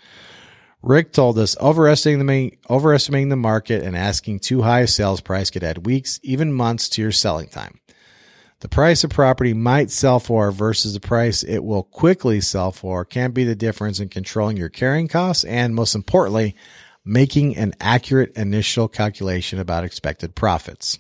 Rick 0.88 1.12
told 1.12 1.38
us 1.38 1.58
overestimating 1.60 2.26
the, 2.26 2.58
overestimating 2.70 3.28
the 3.28 3.36
market 3.36 3.84
and 3.84 3.96
asking 3.96 4.40
too 4.40 4.62
high 4.62 4.82
a 4.82 4.88
sales 4.88 5.20
price 5.20 5.50
could 5.50 5.64
add 5.64 5.86
weeks, 5.86 6.18
even 6.24 6.54
months 6.54 6.88
to 6.90 7.02
your 7.02 7.12
selling 7.12 7.50
time. 7.50 7.82
The 8.62 8.70
price 8.70 9.04
a 9.04 9.10
property 9.10 9.54
might 9.54 9.92
sell 9.92 10.22
for 10.22 10.50
versus 10.50 10.94
the 10.94 11.02
price 11.02 11.44
it 11.44 11.60
will 11.66 11.84
quickly 11.84 12.40
sell 12.40 12.72
for 12.72 13.04
can 13.04 13.32
be 13.32 13.44
the 13.44 13.54
difference 13.54 14.00
in 14.00 14.08
controlling 14.08 14.56
your 14.56 14.70
carrying 14.70 15.10
costs 15.10 15.44
and, 15.44 15.76
most 15.76 15.94
importantly, 15.94 16.56
making 17.04 17.58
an 17.58 17.74
accurate 17.82 18.32
initial 18.38 18.88
calculation 18.88 19.60
about 19.60 19.84
expected 19.84 20.36
profits. 20.36 20.98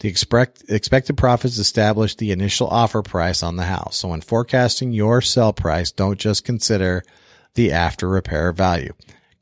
The 0.00 0.08
expect, 0.08 0.64
expected 0.68 1.16
profits 1.16 1.56
establish 1.58 2.16
the 2.16 2.32
initial 2.32 2.66
offer 2.66 3.00
price 3.00 3.44
on 3.44 3.54
the 3.56 3.64
house. 3.64 3.96
So 3.96 4.08
when 4.08 4.22
forecasting 4.22 4.92
your 4.92 5.22
sell 5.22 5.52
price, 5.52 5.92
don't 5.92 6.18
just 6.18 6.44
consider 6.44 7.04
the 7.54 7.72
after 7.72 8.08
repair 8.08 8.52
value. 8.52 8.92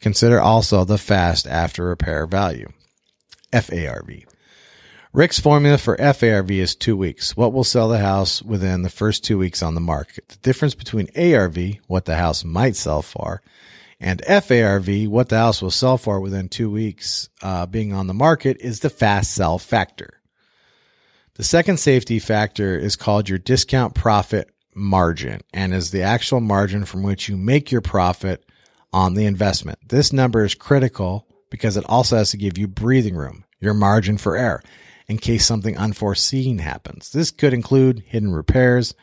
Consider 0.00 0.40
also 0.40 0.84
the 0.84 0.98
fast 0.98 1.46
after 1.46 1.84
repair 1.84 2.26
value. 2.26 2.68
FARV. 3.52 4.24
Rick's 5.12 5.38
formula 5.38 5.76
for 5.76 5.96
FARV 5.98 6.50
is 6.50 6.74
two 6.74 6.96
weeks. 6.96 7.36
What 7.36 7.52
will 7.52 7.64
sell 7.64 7.88
the 7.88 7.98
house 7.98 8.42
within 8.42 8.80
the 8.80 8.88
first 8.88 9.22
two 9.22 9.36
weeks 9.36 9.62
on 9.62 9.74
the 9.74 9.80
market? 9.80 10.28
The 10.28 10.38
difference 10.38 10.74
between 10.74 11.08
ARV, 11.14 11.76
what 11.86 12.06
the 12.06 12.16
house 12.16 12.44
might 12.44 12.76
sell 12.76 13.02
for, 13.02 13.42
and 14.00 14.22
FARV, 14.22 15.08
what 15.08 15.28
the 15.28 15.36
house 15.36 15.60
will 15.60 15.70
sell 15.70 15.98
for 15.98 16.18
within 16.18 16.48
two 16.48 16.70
weeks 16.70 17.28
uh, 17.42 17.66
being 17.66 17.92
on 17.92 18.06
the 18.06 18.14
market, 18.14 18.56
is 18.60 18.80
the 18.80 18.90
fast 18.90 19.32
sell 19.34 19.58
factor. 19.58 20.20
The 21.34 21.44
second 21.44 21.78
safety 21.78 22.18
factor 22.18 22.78
is 22.78 22.96
called 22.96 23.28
your 23.28 23.38
discount 23.38 23.94
profit 23.94 24.50
margin 24.74 25.40
and 25.52 25.74
is 25.74 25.90
the 25.90 26.02
actual 26.02 26.40
margin 26.40 26.84
from 26.84 27.02
which 27.02 27.28
you 27.28 27.36
make 27.36 27.70
your 27.70 27.80
profit 27.80 28.44
on 28.92 29.14
the 29.14 29.26
investment. 29.26 29.78
This 29.88 30.12
number 30.12 30.44
is 30.44 30.54
critical 30.54 31.26
because 31.50 31.76
it 31.76 31.84
also 31.88 32.16
has 32.16 32.30
to 32.30 32.36
give 32.36 32.58
you 32.58 32.66
breathing 32.68 33.14
room, 33.14 33.44
your 33.60 33.74
margin 33.74 34.18
for 34.18 34.36
error, 34.36 34.62
in 35.06 35.18
case 35.18 35.44
something 35.44 35.76
unforeseen 35.76 36.58
happens. 36.58 37.10
This 37.12 37.30
could 37.30 37.52
include 37.52 38.04
hidden 38.06 38.32
repairs, 38.32 38.94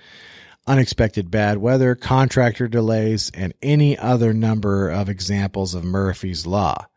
unexpected 0.66 1.32
bad 1.32 1.58
weather, 1.58 1.96
contractor 1.96 2.68
delays, 2.68 3.32
and 3.34 3.54
any 3.62 3.98
other 3.98 4.34
number 4.34 4.90
of 4.90 5.10
examples 5.10 5.74
of 5.74 5.84
Murphy's 5.84 6.46
Law. 6.46 6.88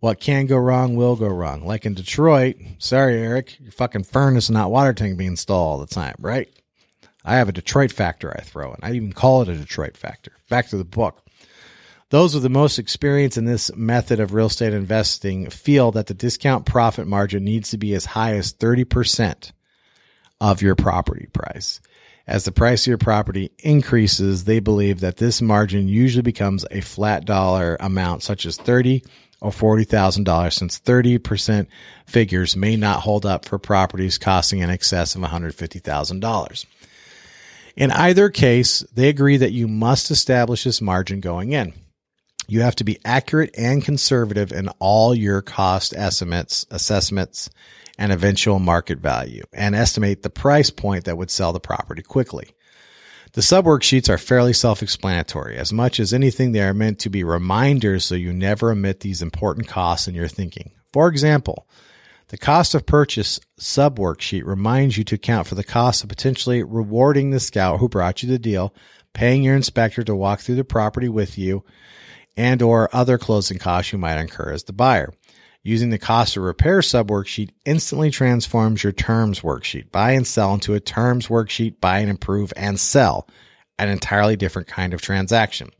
What 0.00 0.20
can 0.20 0.46
go 0.46 0.58
wrong 0.58 0.96
will 0.96 1.16
go 1.16 1.28
wrong. 1.28 1.64
Like 1.64 1.86
in 1.86 1.94
Detroit, 1.94 2.56
sorry, 2.78 3.18
Eric, 3.18 3.58
your 3.60 3.72
fucking 3.72 4.04
furnace 4.04 4.48
and 4.48 4.54
not 4.54 4.70
water 4.70 4.92
tank 4.92 5.16
being 5.16 5.30
installed 5.30 5.80
all 5.80 5.86
the 5.86 5.94
time, 5.94 6.14
right? 6.18 6.48
I 7.24 7.36
have 7.36 7.48
a 7.48 7.52
Detroit 7.52 7.90
factor 7.90 8.30
I 8.36 8.42
throw 8.42 8.72
in. 8.72 8.80
I 8.82 8.92
even 8.92 9.12
call 9.12 9.42
it 9.42 9.48
a 9.48 9.56
Detroit 9.56 9.96
factor. 9.96 10.32
Back 10.48 10.68
to 10.68 10.76
the 10.76 10.84
book. 10.84 11.24
Those 12.10 12.34
with 12.34 12.42
the 12.42 12.50
most 12.50 12.78
experience 12.78 13.36
in 13.36 13.46
this 13.46 13.74
method 13.74 14.20
of 14.20 14.34
real 14.34 14.46
estate 14.46 14.74
investing 14.74 15.48
feel 15.50 15.90
that 15.92 16.06
the 16.06 16.14
discount 16.14 16.66
profit 16.66 17.06
margin 17.06 17.44
needs 17.44 17.70
to 17.70 17.78
be 17.78 17.94
as 17.94 18.04
high 18.04 18.34
as 18.34 18.52
30% 18.52 19.52
of 20.40 20.62
your 20.62 20.74
property 20.74 21.26
price. 21.32 21.80
As 22.26 22.44
the 22.44 22.52
price 22.52 22.82
of 22.82 22.88
your 22.88 22.98
property 22.98 23.50
increases, 23.58 24.44
they 24.44 24.60
believe 24.60 25.00
that 25.00 25.16
this 25.16 25.42
margin 25.42 25.88
usually 25.88 26.22
becomes 26.22 26.64
a 26.70 26.80
flat 26.80 27.24
dollar 27.24 27.76
amount, 27.80 28.22
such 28.22 28.46
as 28.46 28.56
30 28.56 29.02
or 29.40 29.50
$40,000, 29.50 30.52
since 30.52 30.78
30% 30.78 31.66
figures 32.06 32.56
may 32.56 32.76
not 32.76 33.00
hold 33.00 33.26
up 33.26 33.44
for 33.44 33.58
properties 33.58 34.16
costing 34.16 34.60
in 34.60 34.70
excess 34.70 35.14
of 35.14 35.22
$150,000. 35.22 36.66
In 37.76 37.90
either 37.90 38.28
case, 38.28 38.80
they 38.92 39.08
agree 39.08 39.36
that 39.36 39.52
you 39.52 39.66
must 39.66 40.10
establish 40.10 40.64
this 40.64 40.80
margin 40.80 41.20
going 41.20 41.52
in. 41.52 41.72
You 42.46 42.60
have 42.60 42.76
to 42.76 42.84
be 42.84 42.98
accurate 43.04 43.54
and 43.56 43.84
conservative 43.84 44.52
in 44.52 44.68
all 44.78 45.14
your 45.14 45.42
cost 45.42 45.94
estimates, 45.96 46.66
assessments, 46.70 47.50
and 47.98 48.12
eventual 48.12 48.58
market 48.58 48.98
value 48.98 49.44
and 49.52 49.74
estimate 49.74 50.22
the 50.22 50.30
price 50.30 50.70
point 50.70 51.04
that 51.04 51.16
would 51.16 51.30
sell 51.30 51.52
the 51.52 51.60
property 51.60 52.02
quickly. 52.02 52.50
The 53.32 53.42
sub 53.42 53.64
worksheets 53.64 54.08
are 54.08 54.18
fairly 54.18 54.52
self-explanatory. 54.52 55.56
As 55.56 55.72
much 55.72 55.98
as 55.98 56.12
anything, 56.12 56.52
they 56.52 56.60
are 56.60 56.74
meant 56.74 57.00
to 57.00 57.10
be 57.10 57.24
reminders 57.24 58.04
so 58.04 58.14
you 58.14 58.32
never 58.32 58.70
omit 58.70 59.00
these 59.00 59.22
important 59.22 59.66
costs 59.66 60.06
in 60.06 60.14
your 60.14 60.28
thinking. 60.28 60.70
For 60.92 61.08
example, 61.08 61.66
the 62.28 62.38
cost 62.38 62.74
of 62.74 62.86
purchase 62.86 63.38
sub 63.58 63.98
worksheet 63.98 64.44
reminds 64.44 64.96
you 64.96 65.04
to 65.04 65.14
account 65.16 65.46
for 65.46 65.54
the 65.54 65.64
cost 65.64 66.02
of 66.02 66.08
potentially 66.08 66.62
rewarding 66.62 67.30
the 67.30 67.40
scout 67.40 67.80
who 67.80 67.88
brought 67.88 68.22
you 68.22 68.28
the 68.28 68.38
deal, 68.38 68.74
paying 69.12 69.42
your 69.42 69.56
inspector 69.56 70.02
to 70.02 70.14
walk 70.14 70.40
through 70.40 70.54
the 70.54 70.64
property 70.64 71.08
with 71.08 71.36
you, 71.36 71.64
and 72.36 72.62
or 72.62 72.88
other 72.94 73.18
closing 73.18 73.58
costs 73.58 73.92
you 73.92 73.98
might 73.98 74.18
incur 74.18 74.52
as 74.52 74.64
the 74.64 74.72
buyer. 74.72 75.12
Using 75.62 75.90
the 75.90 75.98
cost 75.98 76.36
of 76.36 76.42
repair 76.42 76.82
sub 76.82 77.08
worksheet 77.08 77.50
instantly 77.64 78.10
transforms 78.10 78.82
your 78.82 78.92
terms 78.92 79.40
worksheet, 79.40 79.90
buy 79.90 80.12
and 80.12 80.26
sell 80.26 80.52
into 80.52 80.74
a 80.74 80.80
terms 80.80 81.28
worksheet, 81.28 81.80
buy 81.80 82.00
and 82.00 82.10
improve 82.10 82.52
and 82.56 82.78
sell, 82.78 83.28
an 83.78 83.88
entirely 83.88 84.36
different 84.36 84.68
kind 84.68 84.92
of 84.92 85.00
transaction. 85.00 85.70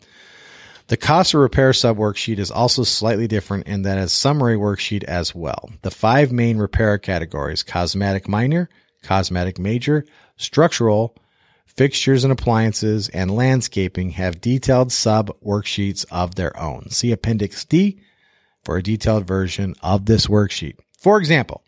The 0.88 0.96
cost 0.98 1.32
of 1.32 1.40
repair 1.40 1.72
sub 1.72 1.96
worksheet 1.96 2.38
is 2.38 2.50
also 2.50 2.82
slightly 2.82 3.26
different 3.26 3.66
in 3.66 3.82
that 3.82 3.96
it's 3.96 4.12
summary 4.12 4.56
worksheet 4.56 5.02
as 5.04 5.34
well. 5.34 5.70
The 5.80 5.90
five 5.90 6.30
main 6.30 6.58
repair 6.58 6.98
categories, 6.98 7.62
cosmetic 7.62 8.28
minor, 8.28 8.68
cosmetic 9.02 9.58
major, 9.58 10.04
structural, 10.36 11.16
fixtures 11.64 12.22
and 12.22 12.32
appliances, 12.32 13.08
and 13.08 13.34
landscaping 13.34 14.10
have 14.10 14.42
detailed 14.42 14.92
sub 14.92 15.34
worksheets 15.40 16.04
of 16.10 16.34
their 16.34 16.54
own. 16.60 16.90
See 16.90 17.12
Appendix 17.12 17.64
D 17.64 18.00
for 18.62 18.76
a 18.76 18.82
detailed 18.82 19.26
version 19.26 19.74
of 19.82 20.04
this 20.04 20.26
worksheet. 20.26 20.76
For 20.98 21.18
example, 21.18 21.62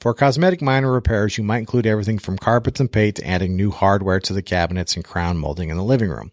for 0.00 0.12
cosmetic 0.12 0.60
minor 0.60 0.92
repairs, 0.92 1.38
you 1.38 1.44
might 1.44 1.58
include 1.58 1.86
everything 1.86 2.18
from 2.18 2.36
carpets 2.36 2.78
and 2.78 2.92
paint 2.92 3.16
to 3.16 3.26
adding 3.26 3.56
new 3.56 3.70
hardware 3.70 4.20
to 4.20 4.34
the 4.34 4.42
cabinets 4.42 4.96
and 4.96 5.04
crown 5.04 5.38
molding 5.38 5.70
in 5.70 5.78
the 5.78 5.82
living 5.82 6.10
room. 6.10 6.30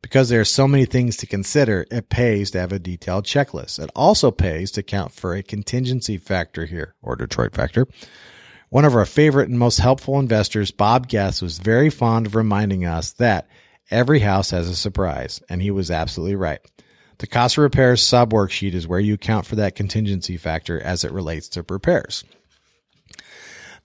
Because 0.00 0.28
there 0.28 0.40
are 0.40 0.44
so 0.44 0.68
many 0.68 0.84
things 0.84 1.16
to 1.18 1.26
consider, 1.26 1.86
it 1.90 2.08
pays 2.08 2.50
to 2.52 2.60
have 2.60 2.72
a 2.72 2.78
detailed 2.78 3.24
checklist. 3.24 3.82
It 3.82 3.90
also 3.96 4.30
pays 4.30 4.70
to 4.72 4.80
account 4.80 5.12
for 5.12 5.34
a 5.34 5.42
contingency 5.42 6.16
factor 6.16 6.66
here, 6.66 6.94
or 7.02 7.16
Detroit 7.16 7.54
factor. 7.54 7.86
One 8.70 8.84
of 8.84 8.94
our 8.94 9.06
favorite 9.06 9.48
and 9.48 9.58
most 9.58 9.78
helpful 9.78 10.18
investors, 10.18 10.70
Bob 10.70 11.08
Guest, 11.08 11.42
was 11.42 11.58
very 11.58 11.90
fond 11.90 12.26
of 12.26 12.34
reminding 12.34 12.84
us 12.84 13.12
that 13.12 13.48
every 13.90 14.20
house 14.20 14.50
has 14.50 14.68
a 14.68 14.76
surprise, 14.76 15.42
and 15.48 15.62
he 15.62 15.70
was 15.70 15.90
absolutely 15.90 16.36
right. 16.36 16.60
The 17.18 17.26
cost 17.26 17.56
of 17.56 17.62
repairs 17.62 18.00
sub 18.00 18.32
worksheet 18.32 18.74
is 18.74 18.86
where 18.86 19.00
you 19.00 19.14
account 19.14 19.46
for 19.46 19.56
that 19.56 19.74
contingency 19.74 20.36
factor 20.36 20.80
as 20.80 21.02
it 21.02 21.12
relates 21.12 21.48
to 21.50 21.64
repairs. 21.68 22.24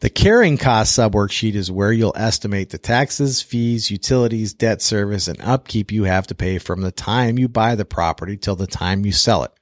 The 0.03 0.09
carrying 0.09 0.57
cost 0.57 0.93
sub 0.93 1.13
worksheet 1.13 1.55
is 1.55 1.71
where 1.71 1.93
you'll 1.93 2.11
estimate 2.17 2.71
the 2.71 2.77
taxes, 2.77 3.41
fees, 3.41 3.89
utilities, 3.89 4.53
debt 4.53 4.81
service, 4.81 5.29
and 5.29 5.39
upkeep 5.39 5.93
you 5.93 6.03
have 6.03 6.27
to 6.27 6.35
pay 6.35 6.57
from 6.57 6.81
the 6.81 6.91
time 6.91 7.39
you 7.39 7.47
buy 7.47 7.75
the 7.75 7.85
property 7.85 8.35
till 8.35 8.57
the 8.57 8.67
time 8.67 9.05
you 9.05 9.13
sell 9.13 9.45
it. 9.45 9.53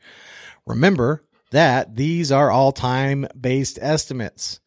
Remember 0.66 1.24
that 1.52 1.96
these 1.96 2.32
are 2.32 2.50
all 2.50 2.72
time 2.72 3.28
based 3.39 3.78
estimates. 3.84 4.60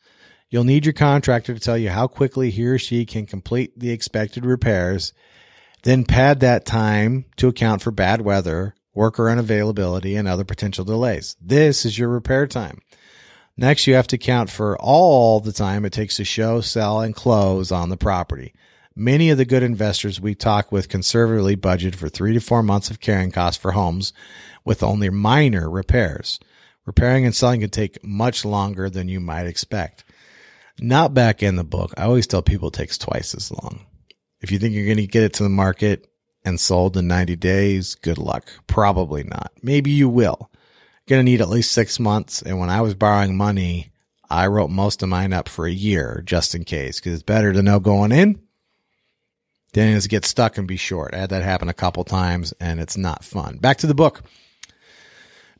You'll 0.49 0.63
need 0.63 0.87
your 0.87 0.93
contractor 0.93 1.53
to 1.55 1.59
tell 1.59 1.77
you 1.77 1.91
how 1.91 2.07
quickly 2.07 2.51
he 2.53 2.65
or 2.67 2.79
she 2.79 3.05
can 3.05 3.27
complete 3.27 3.77
the 3.77 3.91
expected 3.91 4.47
repairs, 4.47 5.13
then 5.83 6.05
pad 6.05 6.39
that 6.39 6.65
time 6.65 7.25
to 7.39 7.49
account 7.49 7.83
for 7.83 7.91
bad 7.91 8.21
weather, 8.21 8.77
worker 8.95 9.25
unavailability, 9.25 10.17
and 10.17 10.29
other 10.29 10.45
potential 10.45 10.85
delays. 10.85 11.35
This 11.41 11.85
is 11.85 11.99
your 11.99 12.11
repair 12.11 12.47
time. 12.47 12.81
Next, 13.57 13.87
you 13.87 13.95
have 13.95 14.09
to 14.09 14.17
account 14.17 14.51
for 14.51 14.77
all 14.79 15.41
the 15.41 15.53
time 15.53 15.85
it 15.85 15.93
takes 15.93 16.17
to 16.17 16.25
show, 16.25 16.61
sell, 16.61 17.01
and 17.01 17.15
close 17.15 17.71
on 17.71 17.89
the 17.89 17.97
property. 17.97 18.53
Many 18.97 19.31
of 19.31 19.39
the 19.39 19.45
good 19.45 19.63
investors 19.63 20.21
we 20.21 20.35
talk 20.35 20.73
with 20.73 20.89
conservatively 20.89 21.55
budget 21.55 21.95
for 21.95 22.09
three 22.09 22.33
to 22.35 22.41
four 22.41 22.63
months 22.63 22.91
of 22.91 23.01
carrying 23.01 23.31
costs 23.31 23.61
for 23.61 23.73
homes 23.73 24.13
with 24.65 24.83
only 24.83 25.11
minor 25.11 25.69
repairs. 25.71 26.41
Repairing 26.87 27.25
and 27.25 27.35
selling 27.35 27.61
can 27.61 27.71
take 27.71 28.05
much 28.05 28.45
longer 28.45 28.91
than 28.91 29.09
you 29.09 29.21
might 29.21 29.47
expect. 29.47 30.05
Not 30.81 31.15
back 31.15 31.43
in 31.43 31.57
the 31.57 31.65
book. 31.65 31.95
I 31.97 32.05
always 32.05 32.27
tell 32.27 32.43
people 32.43 32.69
it 32.69 32.75
takes 32.75 32.99
twice 32.99 33.35
as 33.35 33.51
long. 33.51 33.87
If 34.41 34.51
you 34.51 34.59
think 34.59 34.75
you're 34.75 34.85
going 34.85 34.97
to 34.99 35.07
get 35.07 35.23
it 35.23 35.33
to 35.35 35.43
the 35.45 35.49
market 35.49 36.09
and 36.45 36.61
sold 36.61 36.97
in 36.97 37.09
90 37.09 37.37
days, 37.37 37.95
good 37.95 38.19
luck. 38.19 38.49
Probably 38.67 39.23
not. 39.23 39.53
Maybe 39.63 39.91
you 39.91 40.09
will. 40.09 40.51
Going 41.07 41.21
to 41.21 41.31
need 41.31 41.41
at 41.41 41.51
least 41.51 41.73
six 41.73 42.01
months. 42.01 42.41
And 42.41 42.59
when 42.59 42.71
I 42.71 42.81
was 42.81 42.95
borrowing 42.95 43.37
money, 43.37 43.93
I 44.31 44.47
wrote 44.47 44.71
most 44.71 45.03
of 45.03 45.09
mine 45.09 45.33
up 45.33 45.49
for 45.49 45.67
a 45.67 45.73
year 45.73 46.23
just 46.25 46.55
in 46.55 46.65
case 46.65 46.99
because 46.99 47.15
it's 47.15 47.23
better 47.23 47.53
to 47.53 47.63
know 47.63 47.79
going 47.79 48.11
in 48.11 48.41
than 49.75 49.89
it 49.89 49.97
is 49.97 50.05
to 50.05 50.09
get 50.09 50.25
stuck 50.25 50.57
and 50.57 50.67
be 50.67 50.77
short. 50.77 51.15
I 51.15 51.19
had 51.19 51.31
that 51.31 51.43
happen 51.43 51.69
a 51.69 51.75
couple 51.75 52.05
times 52.05 52.55
and 52.59 52.81
it's 52.81 52.97
not 52.97 53.25
fun. 53.25 53.59
Back 53.59 53.79
to 53.79 53.87
the 53.87 53.95
book. 53.95 54.23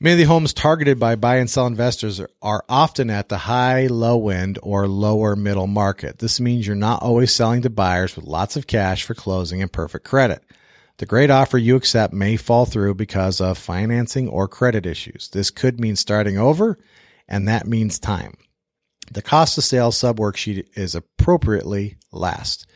Many 0.01 0.15
of 0.15 0.19
the 0.19 0.33
homes 0.33 0.53
targeted 0.53 0.99
by 0.99 1.15
buy 1.15 1.37
and 1.37 1.49
sell 1.49 1.67
investors 1.67 2.21
are 2.43 2.65
often 2.69 3.11
at 3.11 3.29
the 3.29 3.39
high, 3.39 3.87
low 3.87 4.29
end, 4.29 4.59
or 4.63 4.89
lower 4.89 5.37
middle 5.37 5.67
market. 5.67 6.19
This 6.19 6.41
means 6.41 6.67
you're 6.67 6.77
not 6.77 7.03
always 7.03 7.33
selling 7.33 7.63
to 7.63 7.71
buyers 7.71 8.17
with 8.17 8.25
lots 8.25 8.57
of 8.57 8.67
cash 8.67 9.05
for 9.05 9.15
closing 9.15 9.63
and 9.63 9.73
perfect 9.73 10.05
credit. 10.05 10.43
The 10.99 11.07
great 11.07 11.31
offer 11.31 11.59
you 11.59 11.75
accept 11.75 12.15
may 12.15 12.37
fall 12.37 12.67
through 12.67 12.95
because 12.95 13.41
of 13.41 13.59
financing 13.59 14.29
or 14.29 14.47
credit 14.47 14.87
issues. 14.87 15.29
This 15.33 15.51
could 15.51 15.81
mean 15.81 15.97
starting 15.97 16.39
over, 16.39 16.79
and 17.29 17.49
that 17.49 17.67
means 17.67 17.99
time. 17.99 18.35
The 19.11 19.23
cost 19.23 19.59
of 19.59 19.65
sales 19.65 19.97
sub 19.97 20.19
worksheet 20.19 20.67
is 20.77 20.95
appropriately 20.95 21.97
last. 22.13 22.67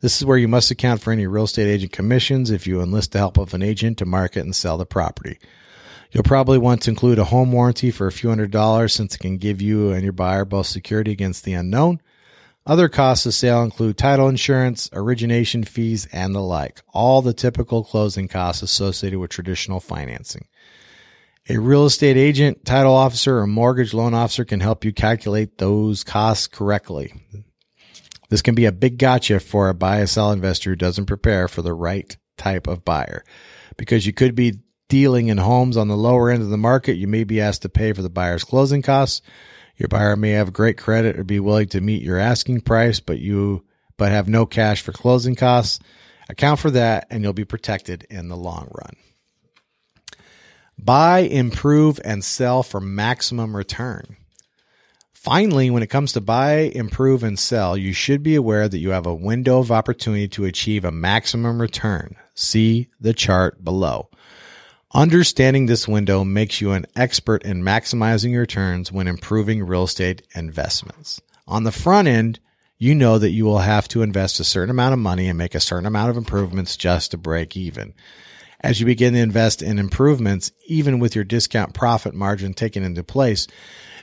This 0.00 0.16
is 0.18 0.24
where 0.24 0.38
you 0.38 0.48
must 0.48 0.70
account 0.70 1.00
for 1.00 1.12
any 1.12 1.26
real 1.26 1.44
estate 1.44 1.68
agent 1.68 1.92
commissions 1.92 2.50
if 2.50 2.66
you 2.66 2.80
enlist 2.80 3.12
the 3.12 3.18
help 3.18 3.38
of 3.38 3.54
an 3.54 3.62
agent 3.62 3.98
to 3.98 4.06
market 4.06 4.40
and 4.40 4.54
sell 4.54 4.78
the 4.78 4.86
property. 4.86 5.38
You'll 6.12 6.22
probably 6.22 6.58
want 6.58 6.82
to 6.82 6.90
include 6.90 7.18
a 7.18 7.24
home 7.24 7.50
warranty 7.50 7.90
for 7.90 8.06
a 8.06 8.12
few 8.12 8.28
hundred 8.28 8.52
dollars 8.52 8.94
since 8.94 9.16
it 9.16 9.18
can 9.18 9.36
give 9.36 9.60
you 9.60 9.90
and 9.90 10.04
your 10.04 10.12
buyer 10.12 10.44
both 10.44 10.66
security 10.66 11.10
against 11.10 11.44
the 11.44 11.54
unknown. 11.54 12.00
Other 12.66 12.88
costs 12.88 13.26
of 13.26 13.34
sale 13.34 13.62
include 13.62 13.98
title 13.98 14.28
insurance, 14.28 14.88
origination 14.94 15.64
fees, 15.64 16.08
and 16.12 16.34
the 16.34 16.40
like. 16.40 16.80
All 16.94 17.20
the 17.20 17.34
typical 17.34 17.84
closing 17.84 18.26
costs 18.26 18.62
associated 18.62 19.18
with 19.18 19.30
traditional 19.30 19.80
financing. 19.80 20.46
A 21.46 21.58
real 21.58 21.84
estate 21.84 22.16
agent, 22.16 22.64
title 22.64 22.94
officer, 22.94 23.38
or 23.38 23.46
mortgage 23.46 23.92
loan 23.92 24.14
officer 24.14 24.46
can 24.46 24.60
help 24.60 24.82
you 24.82 24.94
calculate 24.94 25.58
those 25.58 26.02
costs 26.02 26.46
correctly. 26.46 27.12
This 28.30 28.40
can 28.40 28.54
be 28.54 28.64
a 28.64 28.72
big 28.72 28.96
gotcha 28.96 29.40
for 29.40 29.68
a 29.68 29.74
buy 29.74 29.98
or 29.98 30.06
sell 30.06 30.32
investor 30.32 30.70
who 30.70 30.76
doesn't 30.76 31.04
prepare 31.04 31.48
for 31.48 31.60
the 31.60 31.74
right 31.74 32.16
type 32.38 32.66
of 32.66 32.82
buyer 32.82 33.24
because 33.76 34.06
you 34.06 34.14
could 34.14 34.34
be 34.34 34.60
dealing 34.88 35.28
in 35.28 35.36
homes 35.36 35.76
on 35.76 35.88
the 35.88 35.96
lower 35.96 36.30
end 36.30 36.42
of 36.42 36.48
the 36.48 36.56
market, 36.56 36.94
you 36.94 37.06
may 37.06 37.24
be 37.24 37.40
asked 37.40 37.62
to 37.62 37.68
pay 37.68 37.92
for 37.92 38.00
the 38.00 38.08
buyer's 38.08 38.44
closing 38.44 38.80
costs. 38.80 39.20
Your 39.76 39.88
buyer 39.88 40.16
may 40.16 40.30
have 40.30 40.52
great 40.52 40.78
credit 40.78 41.18
or 41.18 41.24
be 41.24 41.40
willing 41.40 41.68
to 41.68 41.80
meet 41.80 42.02
your 42.02 42.18
asking 42.18 42.60
price, 42.62 43.00
but 43.00 43.18
you 43.18 43.64
but 43.96 44.12
have 44.12 44.28
no 44.28 44.46
cash 44.46 44.82
for 44.82 44.92
closing 44.92 45.34
costs. 45.34 45.78
Account 46.28 46.60
for 46.60 46.70
that 46.70 47.06
and 47.10 47.22
you'll 47.22 47.32
be 47.32 47.44
protected 47.44 48.06
in 48.10 48.28
the 48.28 48.36
long 48.36 48.68
run. 48.72 48.96
Buy, 50.78 51.20
improve, 51.20 52.00
and 52.04 52.24
sell 52.24 52.62
for 52.62 52.80
maximum 52.80 53.56
return. 53.56 54.16
Finally, 55.12 55.70
when 55.70 55.82
it 55.82 55.88
comes 55.88 56.12
to 56.12 56.20
buy, 56.20 56.70
improve, 56.74 57.22
and 57.22 57.38
sell, 57.38 57.78
you 57.78 57.92
should 57.94 58.22
be 58.22 58.34
aware 58.34 58.68
that 58.68 58.78
you 58.78 58.90
have 58.90 59.06
a 59.06 59.14
window 59.14 59.58
of 59.58 59.70
opportunity 59.70 60.28
to 60.28 60.44
achieve 60.44 60.84
a 60.84 60.92
maximum 60.92 61.62
return. 61.62 62.14
See 62.34 62.88
the 63.00 63.14
chart 63.14 63.64
below. 63.64 64.10
Understanding 64.94 65.66
this 65.66 65.88
window 65.88 66.22
makes 66.22 66.60
you 66.60 66.70
an 66.70 66.86
expert 66.94 67.42
in 67.42 67.64
maximizing 67.64 68.30
your 68.30 68.42
returns 68.42 68.92
when 68.92 69.08
improving 69.08 69.66
real 69.66 69.82
estate 69.82 70.22
investments. 70.36 71.20
On 71.48 71.64
the 71.64 71.72
front 71.72 72.06
end, 72.06 72.38
you 72.78 72.94
know 72.94 73.18
that 73.18 73.32
you 73.32 73.44
will 73.44 73.58
have 73.58 73.88
to 73.88 74.02
invest 74.02 74.38
a 74.38 74.44
certain 74.44 74.70
amount 74.70 74.92
of 74.92 75.00
money 75.00 75.28
and 75.28 75.36
make 75.36 75.56
a 75.56 75.60
certain 75.60 75.86
amount 75.86 76.10
of 76.10 76.16
improvements 76.16 76.76
just 76.76 77.10
to 77.10 77.18
break 77.18 77.56
even. 77.56 77.92
As 78.60 78.78
you 78.78 78.86
begin 78.86 79.14
to 79.14 79.18
invest 79.18 79.62
in 79.62 79.80
improvements, 79.80 80.52
even 80.68 81.00
with 81.00 81.16
your 81.16 81.24
discount 81.24 81.74
profit 81.74 82.14
margin 82.14 82.54
taken 82.54 82.84
into 82.84 83.02
place, 83.02 83.48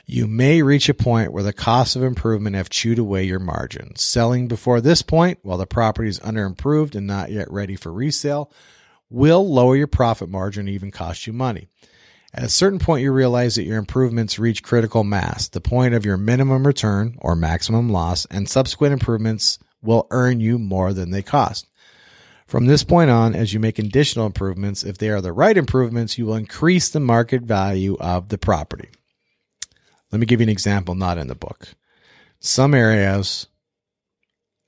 you 0.04 0.26
may 0.26 0.60
reach 0.60 0.90
a 0.90 0.94
point 0.94 1.32
where 1.32 1.42
the 1.42 1.54
costs 1.54 1.96
of 1.96 2.02
improvement 2.02 2.54
have 2.54 2.68
chewed 2.68 2.98
away 2.98 3.24
your 3.24 3.38
margin. 3.38 3.96
Selling 3.96 4.46
before 4.46 4.82
this 4.82 5.00
point, 5.00 5.38
while 5.40 5.56
the 5.56 5.66
property 5.66 6.10
is 6.10 6.20
under 6.22 6.44
improved 6.44 6.94
and 6.94 7.06
not 7.06 7.30
yet 7.30 7.50
ready 7.50 7.76
for 7.76 7.90
resale, 7.90 8.52
will 9.12 9.48
lower 9.48 9.76
your 9.76 9.86
profit 9.86 10.28
margin 10.28 10.66
and 10.66 10.74
even 10.74 10.90
cost 10.90 11.26
you 11.26 11.32
money. 11.32 11.68
At 12.34 12.44
a 12.44 12.48
certain 12.48 12.78
point, 12.78 13.02
you 13.02 13.12
realize 13.12 13.56
that 13.56 13.64
your 13.64 13.76
improvements 13.76 14.38
reach 14.38 14.62
critical 14.62 15.04
mass, 15.04 15.48
the 15.48 15.60
point 15.60 15.94
of 15.94 16.06
your 16.06 16.16
minimum 16.16 16.66
return 16.66 17.16
or 17.20 17.36
maximum 17.36 17.90
loss, 17.90 18.24
and 18.26 18.48
subsequent 18.48 18.94
improvements 18.94 19.58
will 19.82 20.06
earn 20.10 20.40
you 20.40 20.58
more 20.58 20.94
than 20.94 21.10
they 21.10 21.22
cost. 21.22 21.66
From 22.46 22.66
this 22.66 22.84
point 22.84 23.10
on, 23.10 23.34
as 23.34 23.52
you 23.52 23.60
make 23.60 23.78
additional 23.78 24.26
improvements, 24.26 24.82
if 24.82 24.96
they 24.96 25.10
are 25.10 25.20
the 25.20 25.32
right 25.32 25.56
improvements, 25.56 26.16
you 26.16 26.26
will 26.26 26.34
increase 26.34 26.88
the 26.88 27.00
market 27.00 27.42
value 27.42 27.96
of 28.00 28.28
the 28.28 28.38
property. 28.38 28.88
Let 30.10 30.18
me 30.18 30.26
give 30.26 30.40
you 30.40 30.44
an 30.44 30.50
example 30.50 30.94
not 30.94 31.18
in 31.18 31.28
the 31.28 31.34
book. 31.34 31.68
Some 32.40 32.74
areas, 32.74 33.46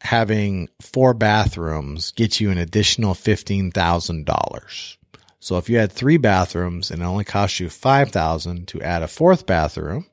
having 0.04 0.68
four 0.80 1.14
bathrooms 1.14 2.12
gets 2.12 2.40
you 2.40 2.50
an 2.50 2.58
additional 2.58 3.14
$15,000. 3.14 4.96
So 5.40 5.56
if 5.56 5.68
you 5.68 5.78
had 5.78 5.92
three 5.92 6.18
bathrooms 6.18 6.90
and 6.90 7.02
it 7.02 7.04
only 7.04 7.24
cost 7.24 7.58
you 7.58 7.70
5000 7.70 8.68
to 8.68 8.82
add 8.82 9.02
a 9.02 9.08
fourth 9.08 9.46
bathroom, 9.46 10.06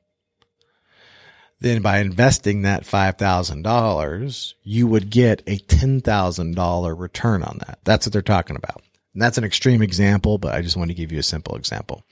then 1.60 1.82
by 1.82 1.98
investing 1.98 2.62
that 2.62 2.84
$5,000, 2.84 4.54
you 4.62 4.86
would 4.86 5.10
get 5.10 5.42
a 5.46 5.58
$10,000 5.58 6.98
return 6.98 7.42
on 7.42 7.58
that. 7.66 7.78
That's 7.84 8.06
what 8.06 8.12
they're 8.12 8.22
talking 8.22 8.56
about. 8.56 8.82
And 9.12 9.22
that's 9.22 9.38
an 9.38 9.44
extreme 9.44 9.82
example, 9.82 10.38
but 10.38 10.54
I 10.54 10.62
just 10.62 10.76
want 10.76 10.90
to 10.90 10.94
give 10.94 11.12
you 11.12 11.18
a 11.18 11.22
simple 11.22 11.56
example. 11.56 12.02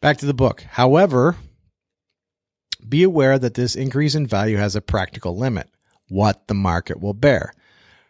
Back 0.00 0.16
to 0.18 0.26
the 0.26 0.34
book. 0.34 0.62
However, 0.62 1.36
be 2.88 3.02
aware 3.02 3.38
that 3.38 3.54
this 3.54 3.76
increase 3.76 4.14
in 4.14 4.26
value 4.26 4.56
has 4.56 4.74
a 4.74 4.80
practical 4.80 5.36
limit 5.36 5.68
what 6.08 6.46
the 6.48 6.54
market 6.54 7.00
will 7.00 7.14
bear. 7.14 7.52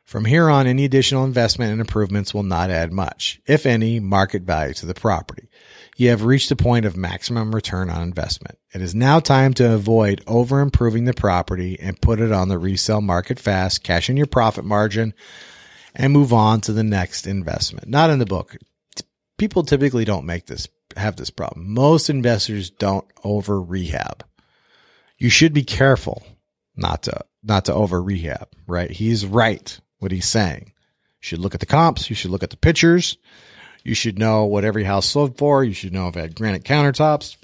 From 0.08 0.24
here 0.24 0.48
on, 0.48 0.66
any 0.66 0.86
additional 0.86 1.26
investment 1.26 1.70
and 1.70 1.82
improvements 1.82 2.32
will 2.32 2.42
not 2.42 2.70
add 2.70 2.94
much, 2.94 3.42
if 3.46 3.66
any, 3.66 4.00
market 4.00 4.42
value 4.42 4.72
to 4.72 4.86
the 4.86 4.94
property. 4.94 5.50
You 5.98 6.08
have 6.08 6.24
reached 6.24 6.48
the 6.48 6.56
point 6.56 6.86
of 6.86 6.96
maximum 6.96 7.54
return 7.54 7.90
on 7.90 8.00
investment. 8.00 8.56
It 8.72 8.80
is 8.80 8.94
now 8.94 9.20
time 9.20 9.52
to 9.54 9.74
avoid 9.74 10.22
over 10.26 10.60
improving 10.60 11.04
the 11.04 11.12
property 11.12 11.78
and 11.78 12.00
put 12.00 12.20
it 12.20 12.32
on 12.32 12.48
the 12.48 12.58
resale 12.58 13.02
market 13.02 13.38
fast, 13.38 13.82
cash 13.82 14.08
in 14.08 14.16
your 14.16 14.26
profit 14.26 14.64
margin, 14.64 15.12
and 15.94 16.10
move 16.10 16.32
on 16.32 16.62
to 16.62 16.72
the 16.72 16.84
next 16.84 17.26
investment. 17.26 17.86
Not 17.86 18.08
in 18.08 18.18
the 18.18 18.24
book. 18.24 18.56
People 19.36 19.62
typically 19.62 20.06
don't 20.06 20.24
make 20.24 20.46
this, 20.46 20.68
have 20.96 21.16
this 21.16 21.28
problem. 21.28 21.74
Most 21.74 22.08
investors 22.08 22.70
don't 22.70 23.04
over 23.24 23.60
rehab. 23.60 24.24
You 25.18 25.28
should 25.28 25.52
be 25.52 25.64
careful 25.64 26.24
not 26.78 27.02
to 27.04 27.20
not 27.42 27.66
to 27.66 27.74
over 27.74 28.02
rehab, 28.02 28.48
right? 28.66 28.90
He's 28.90 29.26
right 29.26 29.78
what 29.98 30.12
he's 30.12 30.26
saying. 30.26 30.72
You 31.20 31.26
should 31.26 31.40
look 31.40 31.54
at 31.54 31.60
the 31.60 31.66
comps, 31.66 32.08
you 32.08 32.16
should 32.16 32.30
look 32.30 32.42
at 32.42 32.50
the 32.50 32.56
pictures, 32.56 33.16
you 33.84 33.94
should 33.94 34.18
know 34.18 34.44
what 34.44 34.64
every 34.64 34.84
house 34.84 35.06
sold 35.06 35.36
for, 35.36 35.64
you 35.64 35.74
should 35.74 35.92
know 35.92 36.08
if 36.08 36.16
it 36.16 36.20
had 36.20 36.34
granite 36.36 36.64
countertops, 36.64 37.36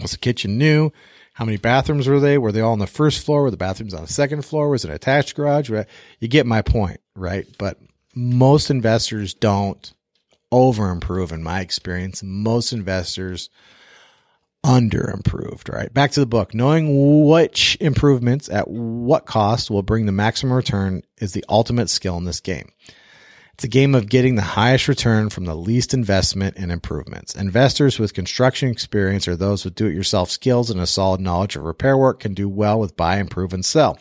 was 0.00 0.10
the 0.10 0.18
kitchen 0.18 0.58
new, 0.58 0.90
how 1.34 1.44
many 1.44 1.56
bathrooms 1.56 2.06
were 2.06 2.20
they? 2.20 2.38
Were 2.38 2.52
they 2.52 2.60
all 2.60 2.72
on 2.72 2.78
the 2.78 2.86
first 2.86 3.24
floor? 3.24 3.42
Were 3.42 3.50
the 3.50 3.56
bathrooms 3.56 3.92
on 3.92 4.02
the 4.02 4.12
second 4.12 4.44
floor? 4.44 4.68
Was 4.68 4.84
it 4.84 4.88
an 4.88 4.94
attached 4.94 5.34
garage? 5.34 5.68
You 5.68 6.28
get 6.28 6.46
my 6.46 6.62
point, 6.62 7.00
right? 7.16 7.44
But 7.58 7.78
most 8.14 8.70
investors 8.70 9.34
don't 9.34 9.92
over 10.52 10.90
improve 10.90 11.32
in 11.32 11.42
my 11.42 11.60
experience. 11.60 12.22
Most 12.22 12.72
investors 12.72 13.50
under 14.64 15.10
improved, 15.10 15.68
right? 15.68 15.92
Back 15.92 16.12
to 16.12 16.20
the 16.20 16.26
book. 16.26 16.54
Knowing 16.54 17.26
which 17.26 17.76
improvements 17.80 18.48
at 18.48 18.66
what 18.66 19.26
cost 19.26 19.70
will 19.70 19.82
bring 19.82 20.06
the 20.06 20.12
maximum 20.12 20.54
return 20.54 21.02
is 21.18 21.32
the 21.32 21.44
ultimate 21.48 21.90
skill 21.90 22.16
in 22.16 22.24
this 22.24 22.40
game. 22.40 22.70
It's 23.52 23.62
a 23.62 23.68
game 23.68 23.94
of 23.94 24.08
getting 24.08 24.34
the 24.34 24.42
highest 24.42 24.88
return 24.88 25.28
from 25.28 25.44
the 25.44 25.54
least 25.54 25.94
investment 25.94 26.56
and 26.56 26.72
improvements. 26.72 27.36
Investors 27.36 28.00
with 28.00 28.14
construction 28.14 28.68
experience 28.68 29.28
or 29.28 29.36
those 29.36 29.64
with 29.64 29.76
do 29.76 29.86
it 29.86 29.94
yourself 29.94 30.28
skills 30.30 30.70
and 30.70 30.80
a 30.80 30.88
solid 30.88 31.20
knowledge 31.20 31.54
of 31.54 31.62
repair 31.62 31.96
work 31.96 32.18
can 32.18 32.34
do 32.34 32.48
well 32.48 32.80
with 32.80 32.96
buy, 32.96 33.18
improve, 33.18 33.52
and 33.52 33.64
sell. 33.64 33.96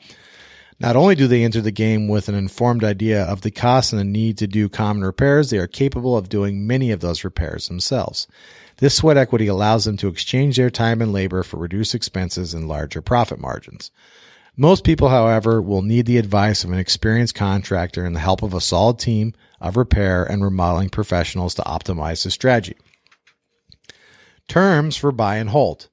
Not 0.80 0.96
only 0.96 1.14
do 1.14 1.28
they 1.28 1.44
enter 1.44 1.62
the 1.62 1.72
game 1.72 2.08
with 2.08 2.30
an 2.30 2.36
informed 2.36 2.84
idea 2.84 3.24
of 3.24 3.42
the 3.42 3.52
cost 3.52 3.94
and 3.94 4.00
the 4.00 4.06
need 4.06 4.40
to 4.40 4.48
do 4.48 4.70
common 4.70 5.04
repairs, 5.04 5.52
they 5.52 5.60
are 5.60 5.68
capable 5.68 6.18
of 6.18 6.30
doing 6.30 6.66
many 6.66 6.90
of 6.90 7.02
those 7.02 7.24
repairs 7.24 7.68
themselves. 7.68 8.28
This 8.78 8.96
sweat 8.96 9.18
equity 9.18 9.48
allows 9.48 9.86
them 9.86 9.98
to 9.98 10.08
exchange 10.08 10.58
their 10.58 10.70
time 10.70 11.02
and 11.02 11.14
labor 11.14 11.44
for 11.44 11.58
reduced 11.58 11.96
expenses 11.96 12.54
and 12.54 12.68
larger 12.68 13.02
profit 13.02 13.40
margins. 13.40 13.92
Most 14.56 14.84
people, 14.84 15.10
however, 15.10 15.62
will 15.62 15.82
need 15.82 16.06
the 16.06 16.18
advice 16.18 16.64
of 16.64 16.72
an 16.72 16.78
experienced 16.78 17.34
contractor 17.34 18.06
and 18.06 18.16
the 18.16 18.20
help 18.20 18.44
of 18.44 18.54
a 18.54 18.62
solid 18.62 19.00
team 19.00 19.34
of 19.60 19.78
repair 19.78 20.24
and 20.24 20.44
remodeling 20.44 20.90
professionals 20.90 21.56
to 21.56 21.64
optimize 21.64 22.24
the 22.24 22.32
strategy. 22.32 22.76
Terms 24.48 24.96
for 24.96 25.12
buy 25.12 25.38
and 25.38 25.50
hold. 25.50 25.90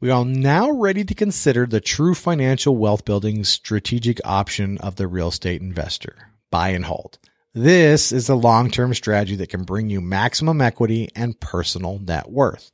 We 0.00 0.10
are 0.10 0.24
now 0.24 0.70
ready 0.70 1.04
to 1.04 1.14
consider 1.14 1.66
the 1.66 1.80
true 1.80 2.14
financial 2.14 2.76
wealth 2.76 3.04
building 3.04 3.44
strategic 3.44 4.20
option 4.24 4.78
of 4.78 4.96
the 4.96 5.06
real 5.06 5.28
estate 5.28 5.60
investor 5.60 6.30
buy 6.50 6.68
and 6.68 6.84
hold. 6.84 7.18
This 7.56 8.12
is 8.12 8.28
a 8.28 8.34
long 8.34 8.70
term 8.70 8.92
strategy 8.92 9.34
that 9.36 9.48
can 9.48 9.62
bring 9.62 9.88
you 9.88 10.02
maximum 10.02 10.60
equity 10.60 11.08
and 11.16 11.40
personal 11.40 11.98
net 11.98 12.30
worth. 12.30 12.70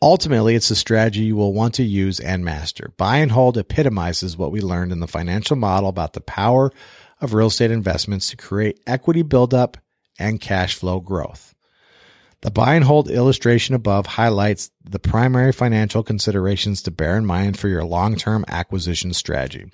Ultimately, 0.00 0.54
it's 0.54 0.70
a 0.70 0.76
strategy 0.76 1.24
you 1.24 1.36
will 1.36 1.52
want 1.52 1.74
to 1.74 1.82
use 1.82 2.18
and 2.18 2.42
master. 2.42 2.94
Buy 2.96 3.18
and 3.18 3.30
hold 3.30 3.58
epitomizes 3.58 4.34
what 4.34 4.50
we 4.50 4.62
learned 4.62 4.92
in 4.92 5.00
the 5.00 5.06
financial 5.06 5.56
model 5.56 5.90
about 5.90 6.14
the 6.14 6.22
power 6.22 6.72
of 7.20 7.34
real 7.34 7.48
estate 7.48 7.70
investments 7.70 8.30
to 8.30 8.38
create 8.38 8.80
equity 8.86 9.20
buildup 9.20 9.76
and 10.18 10.40
cash 10.40 10.74
flow 10.74 11.00
growth. 11.00 11.54
The 12.40 12.50
buy 12.50 12.76
and 12.76 12.86
hold 12.86 13.10
illustration 13.10 13.74
above 13.74 14.06
highlights 14.06 14.70
the 14.82 14.98
primary 14.98 15.52
financial 15.52 16.02
considerations 16.02 16.80
to 16.84 16.90
bear 16.90 17.18
in 17.18 17.26
mind 17.26 17.58
for 17.58 17.68
your 17.68 17.84
long 17.84 18.16
term 18.16 18.46
acquisition 18.48 19.12
strategy. 19.12 19.70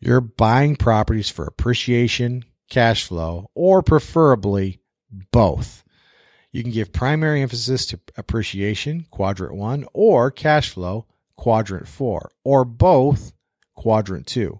You're 0.00 0.20
buying 0.20 0.76
properties 0.76 1.30
for 1.30 1.46
appreciation, 1.46 2.44
cash 2.74 3.04
flow, 3.04 3.48
or 3.54 3.84
preferably 3.84 4.80
both. 5.30 5.84
You 6.50 6.64
can 6.64 6.72
give 6.72 6.92
primary 6.92 7.40
emphasis 7.40 7.86
to 7.86 8.00
appreciation, 8.16 9.06
quadrant 9.12 9.54
one, 9.54 9.86
or 9.92 10.32
cash 10.32 10.70
flow, 10.70 11.06
quadrant 11.36 11.86
four, 11.86 12.32
or 12.42 12.64
both, 12.64 13.32
quadrant 13.76 14.26
two. 14.26 14.58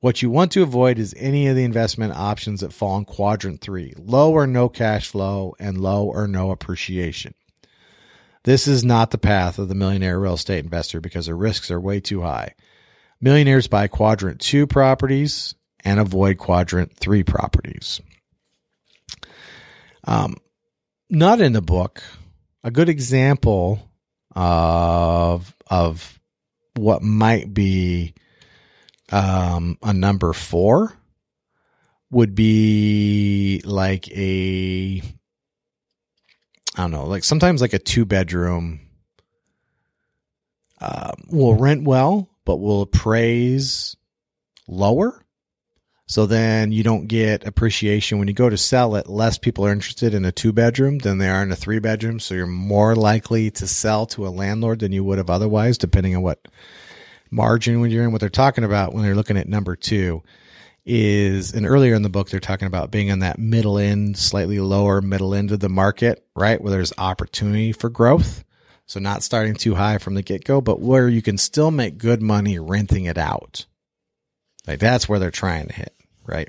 What 0.00 0.20
you 0.20 0.28
want 0.28 0.52
to 0.52 0.62
avoid 0.62 0.98
is 0.98 1.14
any 1.16 1.46
of 1.46 1.56
the 1.56 1.64
investment 1.64 2.12
options 2.12 2.60
that 2.60 2.74
fall 2.74 2.98
in 2.98 3.06
quadrant 3.06 3.62
three 3.62 3.94
low 3.96 4.32
or 4.32 4.46
no 4.46 4.68
cash 4.68 5.08
flow 5.08 5.54
and 5.58 5.80
low 5.80 6.04
or 6.04 6.28
no 6.28 6.50
appreciation. 6.50 7.32
This 8.44 8.68
is 8.68 8.84
not 8.84 9.10
the 9.10 9.16
path 9.16 9.58
of 9.58 9.68
the 9.68 9.74
millionaire 9.74 10.20
real 10.20 10.34
estate 10.34 10.62
investor 10.62 11.00
because 11.00 11.26
the 11.26 11.34
risks 11.34 11.70
are 11.70 11.80
way 11.80 12.00
too 12.00 12.20
high. 12.20 12.54
Millionaires 13.22 13.68
buy 13.68 13.88
quadrant 13.88 14.38
two 14.38 14.66
properties 14.66 15.54
and 15.84 16.00
avoid 16.00 16.38
quadrant 16.38 16.96
three 16.96 17.22
properties. 17.22 18.00
Um, 20.04 20.36
not 21.10 21.40
in 21.40 21.52
the 21.52 21.62
book. 21.62 22.02
A 22.64 22.70
good 22.70 22.88
example 22.88 23.90
of 24.34 25.54
of 25.70 26.18
what 26.74 27.02
might 27.02 27.52
be 27.52 28.14
um, 29.10 29.78
a 29.82 29.92
number 29.92 30.32
four 30.32 30.96
would 32.10 32.34
be 32.34 33.60
like 33.64 34.08
a 34.10 35.02
I 36.76 36.82
don't 36.82 36.92
know, 36.92 37.06
like 37.06 37.24
sometimes 37.24 37.60
like 37.60 37.72
a 37.72 37.78
two 37.78 38.04
bedroom 38.04 38.80
uh, 40.80 41.12
will 41.28 41.54
rent 41.54 41.82
well, 41.82 42.28
but 42.44 42.58
will 42.58 42.82
appraise 42.82 43.96
lower. 44.68 45.24
So 46.08 46.24
then 46.24 46.72
you 46.72 46.82
don't 46.82 47.06
get 47.06 47.46
appreciation 47.46 48.18
when 48.18 48.28
you 48.28 48.34
go 48.34 48.48
to 48.48 48.56
sell 48.56 48.96
it. 48.96 49.10
Less 49.10 49.36
people 49.36 49.66
are 49.66 49.72
interested 49.72 50.14
in 50.14 50.24
a 50.24 50.32
two 50.32 50.54
bedroom 50.54 50.98
than 50.98 51.18
they 51.18 51.28
are 51.28 51.42
in 51.42 51.52
a 51.52 51.56
three 51.56 51.80
bedroom. 51.80 52.18
So 52.18 52.34
you're 52.34 52.46
more 52.46 52.96
likely 52.96 53.50
to 53.52 53.66
sell 53.66 54.06
to 54.06 54.26
a 54.26 54.30
landlord 54.30 54.78
than 54.78 54.90
you 54.90 55.04
would 55.04 55.18
have 55.18 55.28
otherwise, 55.28 55.76
depending 55.76 56.16
on 56.16 56.22
what 56.22 56.48
margin 57.30 57.82
when 57.82 57.90
you're 57.90 58.04
in. 58.04 58.12
What 58.12 58.22
they're 58.22 58.30
talking 58.30 58.64
about 58.64 58.94
when 58.94 59.04
they're 59.04 59.14
looking 59.14 59.36
at 59.36 59.50
number 59.50 59.76
two 59.76 60.22
is, 60.86 61.52
and 61.52 61.66
earlier 61.66 61.94
in 61.94 62.00
the 62.00 62.08
book, 62.08 62.30
they're 62.30 62.40
talking 62.40 62.68
about 62.68 62.90
being 62.90 63.08
in 63.08 63.18
that 63.18 63.38
middle 63.38 63.76
end, 63.76 64.16
slightly 64.16 64.60
lower 64.60 65.02
middle 65.02 65.34
end 65.34 65.52
of 65.52 65.60
the 65.60 65.68
market, 65.68 66.24
right? 66.34 66.58
Where 66.58 66.70
there's 66.70 66.94
opportunity 66.96 67.72
for 67.72 67.90
growth. 67.90 68.44
So 68.86 68.98
not 68.98 69.22
starting 69.22 69.56
too 69.56 69.74
high 69.74 69.98
from 69.98 70.14
the 70.14 70.22
get 70.22 70.44
go, 70.44 70.62
but 70.62 70.80
where 70.80 71.06
you 71.06 71.20
can 71.20 71.36
still 71.36 71.70
make 71.70 71.98
good 71.98 72.22
money 72.22 72.58
renting 72.58 73.04
it 73.04 73.18
out. 73.18 73.66
Like 74.66 74.78
that's 74.78 75.06
where 75.06 75.18
they're 75.18 75.30
trying 75.30 75.66
to 75.66 75.74
hit 75.74 75.92
right? 76.28 76.48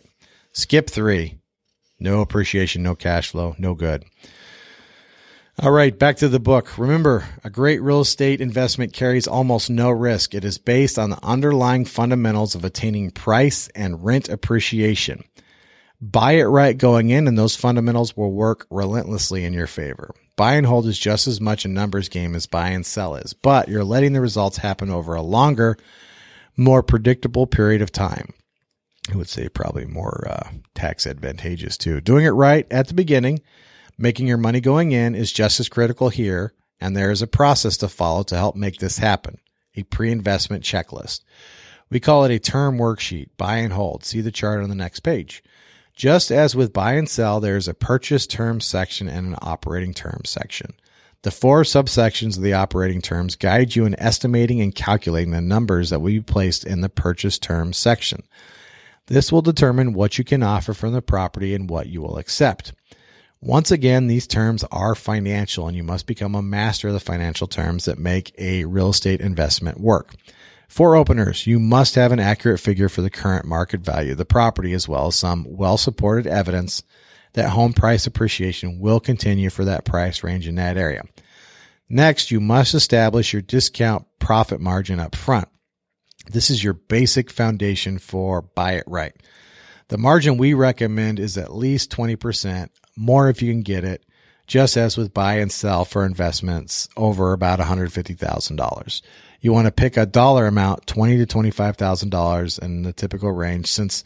Skip 0.53 0.89
three. 0.89 1.39
No 1.99 2.21
appreciation, 2.21 2.84
no 2.84 2.95
cash 2.95 3.30
flow, 3.30 3.55
no 3.57 3.73
good. 3.73 4.05
All 5.61 5.71
right, 5.71 5.97
back 5.97 6.15
to 6.17 6.30
the 6.30 6.39
book. 6.39 6.77
Remember, 6.77 7.25
a 7.43 7.49
great 7.49 7.82
real 7.82 7.99
estate 7.99 8.39
investment 8.39 8.93
carries 8.93 9.27
almost 9.27 9.69
no 9.69 9.89
risk. 9.89 10.34
It 10.34 10.45
is 10.45 10.57
based 10.57 10.97
on 10.97 11.09
the 11.09 11.19
underlying 11.21 11.84
fundamentals 11.84 12.55
of 12.55 12.63
attaining 12.63 13.11
price 13.11 13.67
and 13.75 14.05
rent 14.05 14.30
appreciation. 14.30 15.25
Buy 15.99 16.34
it 16.34 16.45
right 16.45 16.77
going 16.77 17.09
in, 17.09 17.27
and 17.27 17.38
those 17.38 17.57
fundamentals 17.57 18.15
will 18.15 18.32
work 18.32 18.67
relentlessly 18.69 19.43
in 19.43 19.51
your 19.51 19.67
favor. 19.67 20.15
Buy 20.38 20.53
and 20.53 20.65
hold 20.65 20.86
is 20.86 20.97
just 20.97 21.27
as 21.27 21.41
much 21.41 21.65
a 21.65 21.67
numbers 21.67 22.07
game 22.07 22.36
as 22.36 22.45
buy 22.45 22.69
and 22.69 22.86
sell 22.86 23.15
is, 23.15 23.34
but 23.34 23.67
you're 23.67 23.84
letting 23.84 24.13
the 24.13 24.21
results 24.21 24.55
happen 24.55 24.89
over 24.89 25.13
a 25.13 25.21
longer, 25.21 25.77
more 26.55 26.82
predictable 26.82 27.45
period 27.45 27.82
of 27.82 27.91
time. 27.91 28.34
I 29.12 29.16
would 29.16 29.30
say 29.30 29.49
probably 29.49 29.86
more 29.86 30.28
uh, 30.30 30.49
tax 30.76 31.07
advantageous 31.07 31.78
too. 31.78 32.01
Doing 32.01 32.26
it 32.26 32.30
right 32.30 32.68
at 32.72 32.88
the 32.88 32.93
beginning, 32.93 33.41
making 33.97 34.28
your 34.28 34.38
money 34.38 34.62
going 34.62 34.91
in 34.91 35.16
is 35.16 35.32
just 35.32 35.60
as 35.60 35.70
critical 35.70 36.10
here, 36.10 36.53
and 36.80 36.95
there 36.95 37.12
is 37.12 37.22
a 37.22 37.28
process 37.28 37.78
to 37.78 37.88
follow 37.88 38.24
to 38.24 38.38
help 38.38 38.55
make 38.55 38.78
this 38.78 38.97
happen. 38.97 39.39
A 39.76 39.84
pre-investment 39.84 40.64
checklist. 40.64 41.22
We 41.89 41.99
call 41.99 42.24
it 42.26 42.32
a 42.32 42.39
term 42.39 42.78
worksheet, 42.78 43.30
buy 43.38 43.57
and 43.57 43.74
hold. 43.74 44.03
See 44.03 44.22
the 44.22 44.32
chart 44.32 44.62
on 44.62 44.70
the 44.70 44.76
next 44.76 44.99
page. 44.99 45.43
Just 45.95 46.32
as 46.32 46.55
with 46.55 46.72
buy 46.72 46.93
and 46.93 47.10
sell, 47.10 47.39
there 47.39 47.57
is 47.57 47.68
a 47.68 47.74
purchase 47.74 48.28
term 48.28 48.62
section 48.62 49.10
and 49.10 49.28
an 49.28 49.36
operating 49.41 49.93
term 49.93 50.22
section. 50.26 50.74
The 51.24 51.32
four 51.32 51.64
subsections 51.64 52.38
of 52.38 52.43
the 52.43 52.53
operating 52.53 53.01
terms 53.01 53.36
guide 53.36 53.76
you 53.76 53.86
in 53.86 53.99
estimating 53.99 54.62
and 54.62 54.74
calculating 54.74 55.32
the 55.32 55.41
numbers 55.41 55.89
that 55.89 55.99
will 55.99 56.12
be 56.12 56.22
placed 56.22 56.64
in 56.64 56.80
the 56.80 56.88
purchase 56.88 57.38
term 57.38 57.74
section. 57.74 58.24
This 59.10 59.32
will 59.32 59.41
determine 59.41 59.93
what 59.93 60.20
you 60.20 60.24
can 60.24 60.43
offer 60.43 60.74
from 60.74 60.93
the 60.93 61.01
property 61.01 61.55
and 61.55 61.68
what 61.68 61.88
you 61.88 61.99
will 62.01 62.20
accept. 62.20 62.74
Once 63.41 63.72
again, 63.72 64.05
these 64.05 64.28
terms 64.28 64.64
are 64.72 64.93
financial 64.93 65.68
and 65.68 65.76
you 65.76 65.84
must 65.84 66.05
become 66.05 66.36
a 66.36 66.43
master 66.43 66.89
of 66.89 66.93
the 66.93 66.99
financial 66.99 67.47
terms 67.47 67.86
that 67.86 67.97
make 67.97 68.34
a 68.38 68.66
real 68.66 68.89
estate 68.89 69.20
investment 69.20 69.80
work. 69.80 70.14
For 70.68 70.95
openers, 70.95 71.47
you 71.47 71.60
must 71.60 71.95
have 71.95 72.12
an 72.12 72.20
accurate 72.20 72.60
figure 72.60 72.88
for 72.88 73.01
the 73.01 73.10
current 73.10 73.45
market 73.45 73.82
value 73.82 74.12
of 74.12 74.20
the 74.20 74.26
property 74.26 74.74
as 74.74 74.88
well 74.88 75.07
as 75.07 75.16
some 75.16 75.45
well 75.49 75.78
supported 75.78 76.28
evidence 76.28 76.84
that 77.34 77.49
home 77.49 77.74
price 77.74 78.05
appreciation 78.05 78.80
will 78.80 78.99
continue 78.99 79.49
for 79.49 79.66
that 79.66 79.86
price 79.86 80.24
range 80.24 80.47
in 80.47 80.55
that 80.55 80.78
area. 80.78 81.01
Next, 81.89 82.30
you 82.30 82.39
must 82.39 82.76
establish 82.76 83.34
your 83.34 83.41
discount 83.41 84.05
profit 84.20 84.62
margin 84.62 84.99
up 84.99 85.16
front. 85.16 85.49
This 86.30 86.49
is 86.49 86.63
your 86.63 86.73
basic 86.73 87.32
foundation 87.32 87.97
for 87.97 88.41
buy 88.41 88.73
it 88.73 88.84
right. 88.88 89.15
The 89.88 89.97
margin 89.97 90.38
we 90.38 90.53
recommend 90.53 91.19
is 91.19 91.38
at 91.38 91.55
least 91.55 91.91
20%, 91.91 92.69
more 92.95 93.30
if 93.30 93.41
you 93.41 93.51
can 93.51 93.63
get 93.63 93.84
it, 93.84 94.05
just 94.45 94.77
as 94.77 94.97
with 94.97 95.13
buy 95.13 95.36
and 95.36 95.51
sell 95.51 95.86
for 95.86 96.05
investments 96.05 96.88
over 96.95 97.34
about 97.34 97.59
$150,000. 97.59 99.01
You 99.41 99.53
want 99.53 99.65
to 99.65 99.71
pick 99.71 99.97
a 99.97 100.05
dollar 100.05 100.47
amount, 100.47 100.86
twenty 100.86 101.17
to 101.17 101.25
$25,000 101.25 102.59
in 102.59 102.84
the 102.84 102.93
typical 102.93 103.32
range, 103.32 103.67
since 103.67 104.03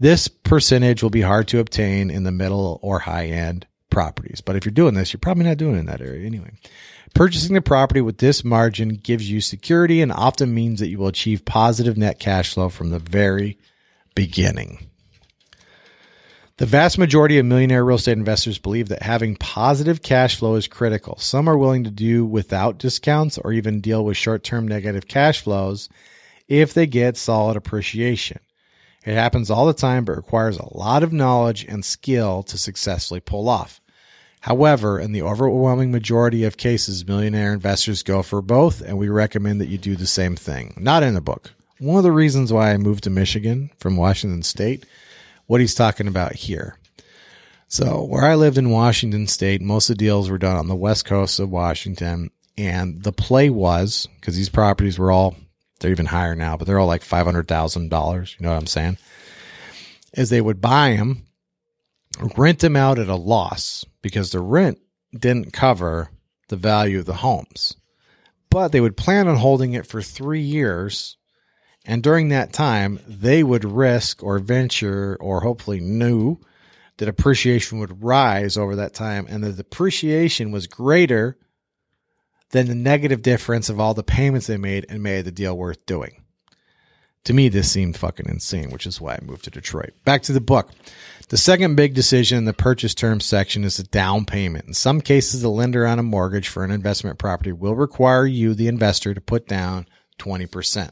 this 0.00 0.28
percentage 0.28 1.02
will 1.02 1.10
be 1.10 1.20
hard 1.22 1.48
to 1.48 1.60
obtain 1.60 2.10
in 2.10 2.24
the 2.24 2.32
middle 2.32 2.78
or 2.82 2.98
high 2.98 3.26
end 3.26 3.66
properties. 3.88 4.40
But 4.40 4.56
if 4.56 4.64
you're 4.64 4.72
doing 4.72 4.94
this, 4.94 5.12
you're 5.12 5.20
probably 5.20 5.44
not 5.44 5.56
doing 5.56 5.76
it 5.76 5.80
in 5.80 5.86
that 5.86 6.00
area 6.00 6.26
anyway. 6.26 6.50
Purchasing 7.14 7.54
the 7.54 7.62
property 7.62 8.00
with 8.00 8.18
this 8.18 8.42
margin 8.42 8.96
gives 8.96 9.30
you 9.30 9.40
security 9.40 10.02
and 10.02 10.10
often 10.10 10.52
means 10.52 10.80
that 10.80 10.88
you 10.88 10.98
will 10.98 11.06
achieve 11.06 11.44
positive 11.44 11.96
net 11.96 12.18
cash 12.18 12.54
flow 12.54 12.68
from 12.68 12.90
the 12.90 12.98
very 12.98 13.56
beginning. 14.16 14.88
The 16.56 16.66
vast 16.66 16.98
majority 16.98 17.38
of 17.38 17.46
millionaire 17.46 17.84
real 17.84 17.96
estate 17.96 18.18
investors 18.18 18.58
believe 18.58 18.88
that 18.88 19.02
having 19.02 19.36
positive 19.36 20.02
cash 20.02 20.36
flow 20.36 20.56
is 20.56 20.66
critical. 20.66 21.16
Some 21.18 21.48
are 21.48 21.58
willing 21.58 21.84
to 21.84 21.90
do 21.90 22.24
without 22.24 22.78
discounts 22.78 23.38
or 23.38 23.52
even 23.52 23.80
deal 23.80 24.04
with 24.04 24.16
short 24.16 24.42
term 24.42 24.66
negative 24.66 25.06
cash 25.06 25.40
flows 25.40 25.88
if 26.48 26.74
they 26.74 26.86
get 26.86 27.16
solid 27.16 27.56
appreciation. 27.56 28.40
It 29.04 29.14
happens 29.14 29.50
all 29.50 29.66
the 29.66 29.72
time, 29.72 30.04
but 30.04 30.16
requires 30.16 30.58
a 30.58 30.76
lot 30.76 31.02
of 31.04 31.12
knowledge 31.12 31.64
and 31.64 31.84
skill 31.84 32.42
to 32.44 32.58
successfully 32.58 33.20
pull 33.20 33.48
off. 33.48 33.80
However, 34.44 35.00
in 35.00 35.12
the 35.12 35.22
overwhelming 35.22 35.90
majority 35.90 36.44
of 36.44 36.58
cases, 36.58 37.06
millionaire 37.06 37.54
investors 37.54 38.02
go 38.02 38.22
for 38.22 38.42
both, 38.42 38.82
and 38.82 38.98
we 38.98 39.08
recommend 39.08 39.58
that 39.62 39.68
you 39.68 39.78
do 39.78 39.96
the 39.96 40.06
same 40.06 40.36
thing. 40.36 40.74
Not 40.76 41.02
in 41.02 41.14
the 41.14 41.22
book. 41.22 41.54
One 41.78 41.96
of 41.96 42.02
the 42.02 42.12
reasons 42.12 42.52
why 42.52 42.70
I 42.70 42.76
moved 42.76 43.04
to 43.04 43.10
Michigan 43.10 43.70
from 43.78 43.96
Washington 43.96 44.42
State 44.42 44.84
what 45.46 45.62
he's 45.62 45.74
talking 45.74 46.08
about 46.08 46.34
here. 46.34 46.76
So, 47.68 48.04
where 48.04 48.26
I 48.26 48.34
lived 48.34 48.58
in 48.58 48.68
Washington 48.68 49.26
State, 49.28 49.62
most 49.62 49.88
of 49.88 49.96
the 49.96 50.04
deals 50.04 50.28
were 50.28 50.36
done 50.36 50.56
on 50.56 50.68
the 50.68 50.76
west 50.76 51.06
coast 51.06 51.40
of 51.40 51.48
Washington. 51.48 52.30
And 52.58 53.02
the 53.02 53.12
play 53.12 53.48
was 53.48 54.08
because 54.20 54.36
these 54.36 54.50
properties 54.50 54.98
were 54.98 55.10
all, 55.10 55.36
they're 55.80 55.90
even 55.90 56.04
higher 56.04 56.34
now, 56.34 56.58
but 56.58 56.66
they're 56.66 56.78
all 56.78 56.86
like 56.86 57.02
$500,000. 57.02 58.38
You 58.38 58.44
know 58.44 58.52
what 58.52 58.58
I'm 58.58 58.66
saying? 58.66 58.98
Is 60.12 60.28
they 60.28 60.42
would 60.42 60.60
buy 60.60 60.96
them, 60.96 61.22
rent 62.36 62.60
them 62.60 62.76
out 62.76 62.98
at 62.98 63.08
a 63.08 63.16
loss 63.16 63.84
because 64.02 64.30
the 64.30 64.40
rent 64.40 64.78
didn't 65.12 65.52
cover 65.52 66.10
the 66.48 66.56
value 66.56 66.98
of 66.98 67.06
the 67.06 67.14
homes. 67.14 67.76
But 68.50 68.68
they 68.68 68.80
would 68.80 68.96
plan 68.96 69.26
on 69.26 69.36
holding 69.36 69.72
it 69.72 69.86
for 69.86 70.00
three 70.00 70.42
years 70.42 71.16
and 71.84 72.02
during 72.02 72.30
that 72.30 72.52
time, 72.52 72.98
they 73.06 73.42
would 73.42 73.64
risk 73.64 74.22
or 74.22 74.38
venture 74.38 75.16
or 75.20 75.40
hopefully 75.40 75.80
knew 75.80 76.38
that 76.96 77.08
appreciation 77.08 77.78
would 77.78 78.02
rise 78.02 78.56
over 78.56 78.76
that 78.76 78.94
time 78.94 79.26
and 79.28 79.44
the 79.44 79.52
depreciation 79.52 80.50
was 80.50 80.66
greater 80.66 81.36
than 82.50 82.68
the 82.68 82.74
negative 82.74 83.20
difference 83.20 83.68
of 83.68 83.80
all 83.80 83.94
the 83.94 84.04
payments 84.04 84.46
they 84.46 84.56
made 84.56 84.86
and 84.88 85.02
made 85.02 85.24
the 85.24 85.32
deal 85.32 85.56
worth 85.56 85.84
doing. 85.86 86.22
To 87.24 87.34
me, 87.34 87.48
this 87.48 87.70
seemed 87.70 87.96
fucking 87.96 88.28
insane, 88.28 88.70
which 88.70 88.86
is 88.86 89.00
why 89.00 89.14
I 89.14 89.24
moved 89.24 89.44
to 89.44 89.50
Detroit. 89.50 89.92
Back 90.04 90.22
to 90.24 90.32
the 90.32 90.40
book. 90.40 90.70
The 91.28 91.38
second 91.38 91.76
big 91.76 91.94
decision 91.94 92.36
in 92.38 92.44
the 92.44 92.52
purchase 92.52 92.94
terms 92.94 93.24
section 93.24 93.64
is 93.64 93.78
the 93.78 93.84
down 93.84 94.26
payment. 94.26 94.66
In 94.66 94.74
some 94.74 95.00
cases, 95.00 95.40
the 95.40 95.48
lender 95.48 95.86
on 95.86 95.98
a 95.98 96.02
mortgage 96.02 96.48
for 96.48 96.64
an 96.64 96.70
investment 96.70 97.18
property 97.18 97.50
will 97.50 97.74
require 97.74 98.26
you, 98.26 98.52
the 98.52 98.68
investor, 98.68 99.14
to 99.14 99.20
put 99.22 99.48
down 99.48 99.86
20%. 100.18 100.90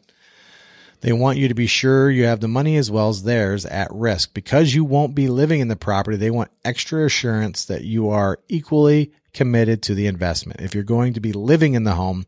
They 1.03 1.12
want 1.12 1.37
you 1.37 1.49
to 1.49 1.55
be 1.55 1.66
sure 1.66 2.11
you 2.11 2.24
have 2.24 2.41
the 2.41 2.49
money 2.49 2.76
as 2.76 2.91
well 2.91 3.11
as 3.11 3.24
theirs 3.24 3.66
at 3.66 3.93
risk. 3.93 4.33
Because 4.33 4.74
you 4.74 4.85
won't 4.85 5.14
be 5.14 5.28
living 5.28 5.61
in 5.61 5.68
the 5.68 5.76
property, 5.76 6.16
they 6.16 6.30
want 6.30 6.51
extra 6.64 7.05
assurance 7.05 7.66
that 7.66 7.85
you 7.85 8.09
are 8.09 8.39
equally 8.49 9.12
committed 9.35 9.83
to 9.83 9.95
the 9.95 10.07
investment. 10.07 10.61
If 10.61 10.74
you're 10.74 10.85
going 10.85 11.12
to 11.14 11.20
be 11.20 11.33
living 11.33 11.74
in 11.74 11.85
the 11.85 11.95
home, 11.95 12.24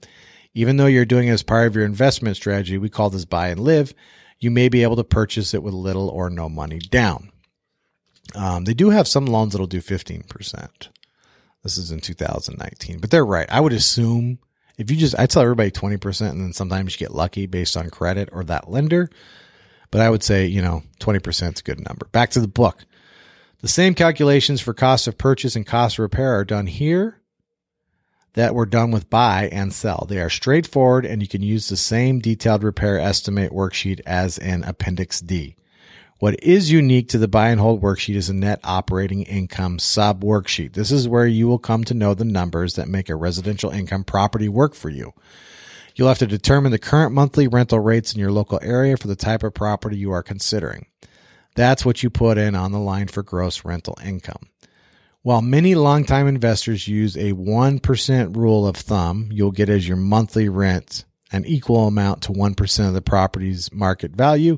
even 0.52 0.76
though 0.76 0.86
you're 0.86 1.04
doing 1.04 1.28
it 1.28 1.32
as 1.32 1.42
part 1.42 1.68
of 1.68 1.74
your 1.74 1.84
investment 1.84 2.36
strategy, 2.36 2.76
we 2.76 2.90
call 2.90 3.10
this 3.10 3.24
buy 3.24 3.48
and 3.48 3.60
live, 3.60 3.94
you 4.40 4.50
may 4.50 4.68
be 4.68 4.82
able 4.82 4.96
to 4.96 5.04
purchase 5.04 5.54
it 5.54 5.62
with 5.62 5.72
little 5.72 6.08
or 6.10 6.28
no 6.28 6.48
money 6.50 6.78
down. 6.78 7.30
Um, 8.34 8.64
they 8.64 8.74
do 8.74 8.90
have 8.90 9.08
some 9.08 9.26
loans 9.26 9.52
that'll 9.52 9.66
do 9.66 9.80
15%. 9.80 10.88
This 11.62 11.78
is 11.78 11.90
in 11.90 12.00
2019, 12.00 12.98
but 12.98 13.10
they're 13.10 13.24
right. 13.24 13.48
I 13.50 13.60
would 13.60 13.72
assume 13.72 14.38
if 14.76 14.90
you 14.90 14.96
just, 14.96 15.18
I 15.18 15.26
tell 15.26 15.42
everybody 15.42 15.70
20% 15.70 16.30
and 16.30 16.40
then 16.40 16.52
sometimes 16.52 16.94
you 16.94 16.98
get 16.98 17.14
lucky 17.14 17.46
based 17.46 17.76
on 17.76 17.90
credit 17.90 18.28
or 18.32 18.44
that 18.44 18.70
lender. 18.70 19.08
But 19.90 20.00
I 20.00 20.10
would 20.10 20.22
say, 20.22 20.46
you 20.46 20.60
know, 20.60 20.82
20% 21.00 21.54
is 21.54 21.60
a 21.60 21.62
good 21.62 21.86
number. 21.86 22.06
Back 22.12 22.30
to 22.30 22.40
the 22.40 22.48
book. 22.48 22.84
The 23.60 23.68
same 23.68 23.94
calculations 23.94 24.60
for 24.60 24.74
cost 24.74 25.06
of 25.06 25.16
purchase 25.16 25.56
and 25.56 25.66
cost 25.66 25.96
of 25.96 26.02
repair 26.02 26.34
are 26.38 26.44
done 26.44 26.66
here 26.66 27.20
that 28.34 28.54
were 28.54 28.66
done 28.66 28.90
with 28.90 29.08
buy 29.08 29.48
and 29.50 29.72
sell. 29.72 30.06
They 30.08 30.18
are 30.18 30.28
straightforward 30.28 31.06
and 31.06 31.22
you 31.22 31.28
can 31.28 31.42
use 31.42 31.68
the 31.68 31.76
same 31.76 32.18
detailed 32.18 32.62
repair 32.62 32.98
estimate 32.98 33.52
worksheet 33.52 34.00
as 34.04 34.36
in 34.36 34.64
Appendix 34.64 35.20
D. 35.20 35.56
What 36.24 36.42
is 36.42 36.72
unique 36.72 37.10
to 37.10 37.18
the 37.18 37.28
buy 37.28 37.50
and 37.50 37.60
hold 37.60 37.82
worksheet 37.82 38.14
is 38.14 38.30
a 38.30 38.32
net 38.32 38.58
operating 38.64 39.24
income 39.24 39.78
sub 39.78 40.24
worksheet. 40.24 40.72
This 40.72 40.90
is 40.90 41.06
where 41.06 41.26
you 41.26 41.46
will 41.46 41.58
come 41.58 41.84
to 41.84 41.92
know 41.92 42.14
the 42.14 42.24
numbers 42.24 42.76
that 42.76 42.88
make 42.88 43.10
a 43.10 43.14
residential 43.14 43.68
income 43.68 44.04
property 44.04 44.48
work 44.48 44.74
for 44.74 44.88
you. 44.88 45.12
You'll 45.94 46.08
have 46.08 46.20
to 46.20 46.26
determine 46.26 46.72
the 46.72 46.78
current 46.78 47.12
monthly 47.12 47.46
rental 47.46 47.78
rates 47.78 48.14
in 48.14 48.20
your 48.20 48.32
local 48.32 48.58
area 48.62 48.96
for 48.96 49.06
the 49.06 49.16
type 49.16 49.42
of 49.42 49.52
property 49.52 49.98
you 49.98 50.12
are 50.12 50.22
considering. 50.22 50.86
That's 51.56 51.84
what 51.84 52.02
you 52.02 52.08
put 52.08 52.38
in 52.38 52.54
on 52.54 52.72
the 52.72 52.78
line 52.78 53.08
for 53.08 53.22
gross 53.22 53.62
rental 53.62 53.98
income. 54.02 54.48
While 55.20 55.42
many 55.42 55.74
longtime 55.74 56.26
investors 56.26 56.88
use 56.88 57.18
a 57.18 57.34
1% 57.34 58.34
rule 58.34 58.66
of 58.66 58.76
thumb, 58.76 59.28
you'll 59.30 59.52
get 59.52 59.68
as 59.68 59.86
your 59.86 59.98
monthly 59.98 60.48
rent 60.48 61.04
an 61.30 61.44
equal 61.44 61.86
amount 61.86 62.22
to 62.22 62.32
1% 62.32 62.88
of 62.88 62.94
the 62.94 63.02
property's 63.02 63.70
market 63.74 64.12
value 64.12 64.56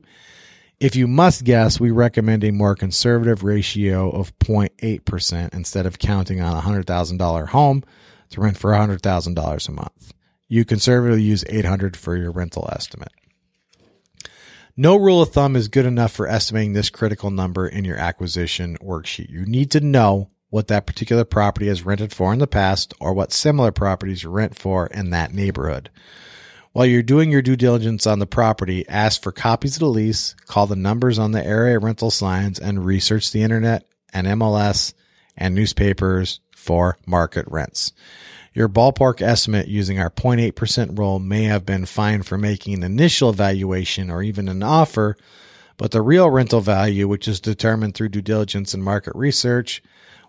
if 0.79 0.95
you 0.95 1.07
must 1.07 1.45
guess, 1.45 1.81
we 1.81 1.91
recommend 1.91 2.45
a 2.45 2.53
more 2.53 2.75
conservative 2.75 3.43
ratio 3.43 4.11
of 4.11 4.39
0.8% 4.39 5.55
instead 5.55 5.87
of 5.87 5.99
counting 5.99 6.41
on 6.41 6.57
a 6.57 6.61
$100,000 6.61 7.49
home 7.49 7.83
to 8.31 8.41
rent 8.41 8.59
for 8.59 8.73
$100,000 8.73 9.69
a 9.69 9.73
month. 9.73 10.13
You 10.49 10.65
conservatively 10.65 11.23
use 11.23 11.45
800 11.49 11.97
for 11.97 12.17
your 12.17 12.31
rental 12.31 12.69
estimate. 12.73 13.13
No 14.77 14.97
rule 14.97 15.23
of 15.23 15.31
thumb 15.31 15.57
is 15.57 15.69
good 15.69 15.87
enough 15.87 16.13
for 16.13 16.29
estimating 16.29 16.75
this 16.75 16.91
critical 16.91 17.31
number 17.31 17.67
in 17.67 17.87
your 17.87 17.97
acquisition 17.97 18.77
worksheet. 18.83 19.31
You 19.31 19.47
need 19.47 19.71
to 19.71 19.81
know 19.81 20.29
what 20.51 20.69
that 20.69 20.87
particular 20.87 21.25
property 21.25 21.69
has 21.69 21.85
rented 21.85 22.13
for 22.13 22.33
in 22.33 22.39
the 22.39 22.47
past 22.47 22.93
or 23.01 23.15
what 23.15 23.33
similar 23.33 23.73
properties 23.73 24.27
rent 24.27 24.59
for 24.59 24.87
in 24.89 25.11
that 25.11 25.33
neighborhood. 25.33 25.91
While 26.77 26.85
you're 26.85 27.03
doing 27.03 27.31
your 27.31 27.41
due 27.41 27.57
diligence 27.57 28.07
on 28.07 28.19
the 28.19 28.27
property, 28.27 28.87
ask 28.87 29.23
for 29.23 29.33
copies 29.33 29.77
of 29.77 29.81
the 29.81 29.87
lease, 29.87 30.35
call 30.45 30.67
the 30.67 30.77
numbers 30.77 31.19
on 31.19 31.33
the 31.33 31.43
area 31.43 31.79
rental 31.79 32.11
signs, 32.11 32.59
and 32.59 32.85
research 32.85 33.33
the 33.33 33.43
internet 33.43 33.87
and 34.13 34.27
MLS 34.27 34.93
and 35.39 35.55
newspapers 35.55 36.41
for 36.55 36.99
market 37.07 37.47
rents. 37.49 37.95
Your 38.53 38.69
ballpark 38.69 39.23
estimate 39.23 39.69
using 39.69 39.99
our 39.99 40.11
0.8% 40.11 40.99
rule 40.99 41.19
may 41.19 41.45
have 41.45 41.65
been 41.65 41.87
fine 41.87 42.23
for 42.23 42.37
making 42.37 42.75
an 42.75 42.83
initial 42.83 43.31
evaluation 43.31 44.11
or 44.11 44.23
even 44.23 44.47
an 44.47 44.63
offer, 44.63 45.17
but 45.79 45.93
the 45.93 46.03
real 46.03 46.29
rental 46.29 46.61
value, 46.61 47.09
which 47.09 47.27
is 47.27 47.41
determined 47.41 47.95
through 47.95 48.11
due 48.11 48.21
diligence 48.21 48.75
and 48.75 48.85
market 48.85 49.15
research, 49.17 49.83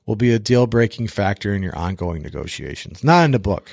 will 0.05 0.15
be 0.15 0.31
a 0.31 0.39
deal 0.39 0.65
breaking 0.65 1.07
factor 1.07 1.53
in 1.53 1.61
your 1.61 1.75
ongoing 1.77 2.21
negotiations. 2.21 3.03
Not 3.03 3.25
in 3.25 3.31
the 3.31 3.37
book. 3.37 3.69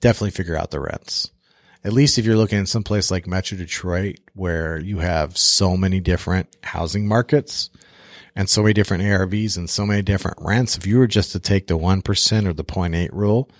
Definitely 0.00 0.32
figure 0.32 0.56
out 0.56 0.72
the 0.72 0.80
rents 0.80 1.30
at 1.84 1.92
least 1.92 2.18
if 2.18 2.24
you're 2.24 2.36
looking 2.36 2.58
in 2.58 2.66
some 2.66 2.82
place 2.82 3.10
like 3.10 3.26
Metro 3.26 3.58
Detroit, 3.58 4.16
where 4.34 4.78
you 4.78 4.98
have 4.98 5.36
so 5.36 5.76
many 5.76 6.00
different 6.00 6.48
housing 6.62 7.06
markets 7.06 7.68
and 8.34 8.48
so 8.48 8.62
many 8.62 8.72
different 8.72 9.04
ARVs 9.04 9.58
and 9.58 9.68
so 9.68 9.84
many 9.84 10.00
different 10.00 10.38
rents, 10.40 10.78
if 10.78 10.86
you 10.86 10.98
were 10.98 11.06
just 11.06 11.32
to 11.32 11.40
take 11.40 11.66
the 11.66 11.78
1% 11.78 12.46
or 12.46 12.52
the 12.54 12.64
0.8 12.64 13.10
rule, 13.12 13.50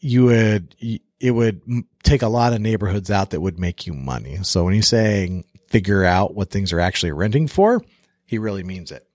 you 0.00 0.24
would, 0.24 0.76
it 1.18 1.30
would 1.30 1.62
take 2.02 2.22
a 2.22 2.28
lot 2.28 2.52
of 2.52 2.60
neighborhoods 2.60 3.10
out 3.10 3.30
that 3.30 3.40
would 3.40 3.58
make 3.58 3.86
you 3.86 3.94
money. 3.94 4.38
So 4.42 4.64
when 4.64 4.74
he's 4.74 4.88
saying 4.88 5.44
figure 5.68 6.04
out 6.04 6.34
what 6.34 6.50
things 6.50 6.72
are 6.72 6.80
actually 6.80 7.12
renting 7.12 7.48
for, 7.48 7.82
he 8.26 8.38
really 8.38 8.64
means 8.64 8.92
it. 8.92 9.06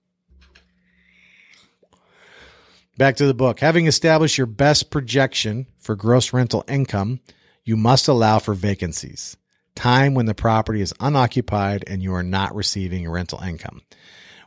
Back 2.96 3.16
to 3.16 3.26
the 3.26 3.34
book. 3.34 3.60
Having 3.60 3.86
established 3.86 4.38
your 4.38 4.46
best 4.46 4.90
projection 4.90 5.66
for 5.78 5.94
gross 5.94 6.32
rental 6.32 6.64
income, 6.66 7.20
you 7.66 7.76
must 7.76 8.08
allow 8.08 8.38
for 8.38 8.54
vacancies, 8.54 9.36
time 9.74 10.14
when 10.14 10.26
the 10.26 10.34
property 10.34 10.80
is 10.80 10.94
unoccupied 11.00 11.84
and 11.86 12.02
you 12.02 12.14
are 12.14 12.22
not 12.22 12.54
receiving 12.54 13.10
rental 13.10 13.42
income. 13.42 13.82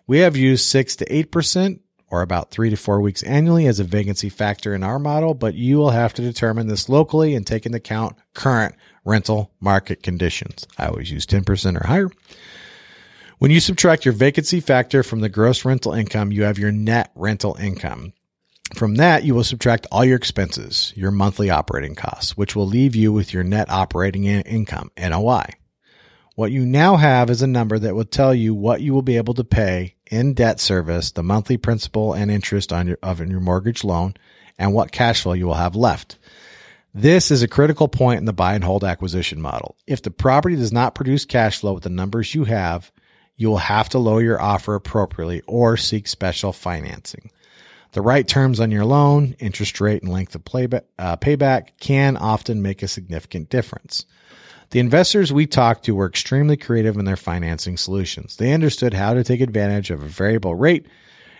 We 0.08 0.20
have 0.20 0.36
used 0.36 0.66
6 0.66 0.96
to 0.96 1.06
8% 1.06 1.82
or 2.08 2.22
about 2.22 2.50
3 2.50 2.72
to 2.72 2.78
4 2.78 3.02
weeks 3.02 3.22
annually 3.22 3.68
as 3.68 3.80
a 3.80 3.84
vacancy 3.84 4.30
factor 4.30 4.74
in 4.74 4.84
our 4.84 4.98
model, 4.98 5.34
but 5.34 5.54
you 5.54 5.78
will 5.78 5.92
have 5.92 6.14
to 6.16 6.22
determine 6.22 6.68
this 6.68 6.90
locally 6.90 7.36
and 7.36 7.46
take 7.46 7.66
into 7.66 7.78
account 7.78 8.16
current 8.34 8.74
rental 9.04 9.52
market 9.60 10.02
conditions. 10.02 10.66
I 10.78 10.88
always 10.88 11.12
use 11.12 11.26
10% 11.28 11.80
or 11.80 11.86
higher. 11.86 12.10
When 13.38 13.52
you 13.52 13.60
subtract 13.60 14.06
your 14.06 14.14
vacancy 14.14 14.62
factor 14.62 15.04
from 15.04 15.20
the 15.20 15.30
gross 15.30 15.66
rental 15.66 15.94
income, 15.94 16.32
you 16.32 16.44
have 16.44 16.58
your 16.58 16.72
net 16.72 17.12
rental 17.16 17.56
income. 17.60 18.14
From 18.76 18.96
that, 18.96 19.24
you 19.24 19.34
will 19.34 19.44
subtract 19.44 19.88
all 19.92 20.06
your 20.06 20.16
expenses, 20.16 20.94
your 20.96 21.12
monthly 21.12 21.50
operating 21.50 21.96
costs, 21.96 22.38
which 22.38 22.56
will 22.56 22.68
leave 22.68 22.96
you 22.96 23.12
with 23.12 23.34
your 23.34 23.44
net 23.44 23.70
operating 23.70 24.26
income, 24.26 24.92
NOI. 24.98 25.46
What 26.36 26.52
you 26.52 26.66
now 26.66 26.96
have 26.96 27.30
is 27.30 27.42
a 27.42 27.48
number 27.48 27.78
that 27.80 27.96
will 27.96 28.06
tell 28.06 28.34
you 28.34 28.54
what 28.54 28.82
you 28.82 28.94
will 28.94 29.02
be 29.02 29.18
able 29.18 29.34
to 29.34 29.44
pay 29.44 29.96
in 30.10 30.34
debt 30.34 30.60
service, 30.60 31.12
the 31.12 31.24
monthly 31.24 31.58
principal 31.58 32.14
and 32.14 32.32
interest 32.32 32.72
on 32.72 32.88
your, 32.88 32.98
of 33.04 33.20
your 33.20 33.42
mortgage 33.42 33.84
loan, 33.84 34.14
and 34.58 34.74
what 34.74 34.92
cash 34.92 35.24
flow 35.24 35.34
you 35.34 35.48
will 35.48 35.56
have 35.56 35.76
left. 35.76 36.18
This 36.94 37.30
is 37.30 37.44
a 37.44 37.48
critical 37.48 37.88
point 37.88 38.20
in 38.20 38.26
the 38.26 38.34
buy 38.34 38.56
and 38.56 38.64
hold 38.64 38.84
acquisition 38.84 39.42
model. 39.42 39.76
If 39.86 40.02
the 40.02 40.12
property 40.12 40.56
does 40.56 40.72
not 40.72 40.96
produce 40.96 41.26
cash 41.26 41.60
flow 41.60 41.74
with 41.74 41.84
the 41.84 41.90
numbers 41.90 42.34
you 42.34 42.46
have, 42.46 42.92
you 43.36 43.50
will 43.50 43.58
have 43.58 43.90
to 43.90 44.00
lower 44.00 44.22
your 44.22 44.42
offer 44.42 44.76
appropriately 44.76 45.42
or 45.48 45.78
seek 45.78 46.08
special 46.08 46.54
financing. 46.54 47.32
The 47.92 48.02
right 48.02 48.28
terms 48.28 48.60
on 48.60 48.72
your 48.72 48.86
loan, 48.86 49.36
interest 49.40 49.82
rate, 49.82 50.04
and 50.04 50.12
length 50.12 50.36
of 50.36 50.46
playback, 50.46 50.86
uh, 51.00 51.18
payback 51.18 51.70
can 51.80 52.18
often 52.18 52.62
make 52.62 52.84
a 52.84 52.88
significant 52.88 53.50
difference. 53.50 54.06
The 54.70 54.80
investors 54.80 55.34
we 55.34 55.48
talked 55.48 55.86
to 55.86 55.96
were 55.96 56.06
extremely 56.06 56.56
creative 56.56 56.98
in 56.98 57.06
their 57.06 57.16
financing 57.16 57.78
solutions. 57.78 58.36
They 58.36 58.54
understood 58.54 58.94
how 58.94 59.16
to 59.16 59.24
take 59.24 59.42
advantage 59.42 59.90
of 59.90 60.04
a 60.04 60.08
variable 60.08 60.54
rate 60.54 60.86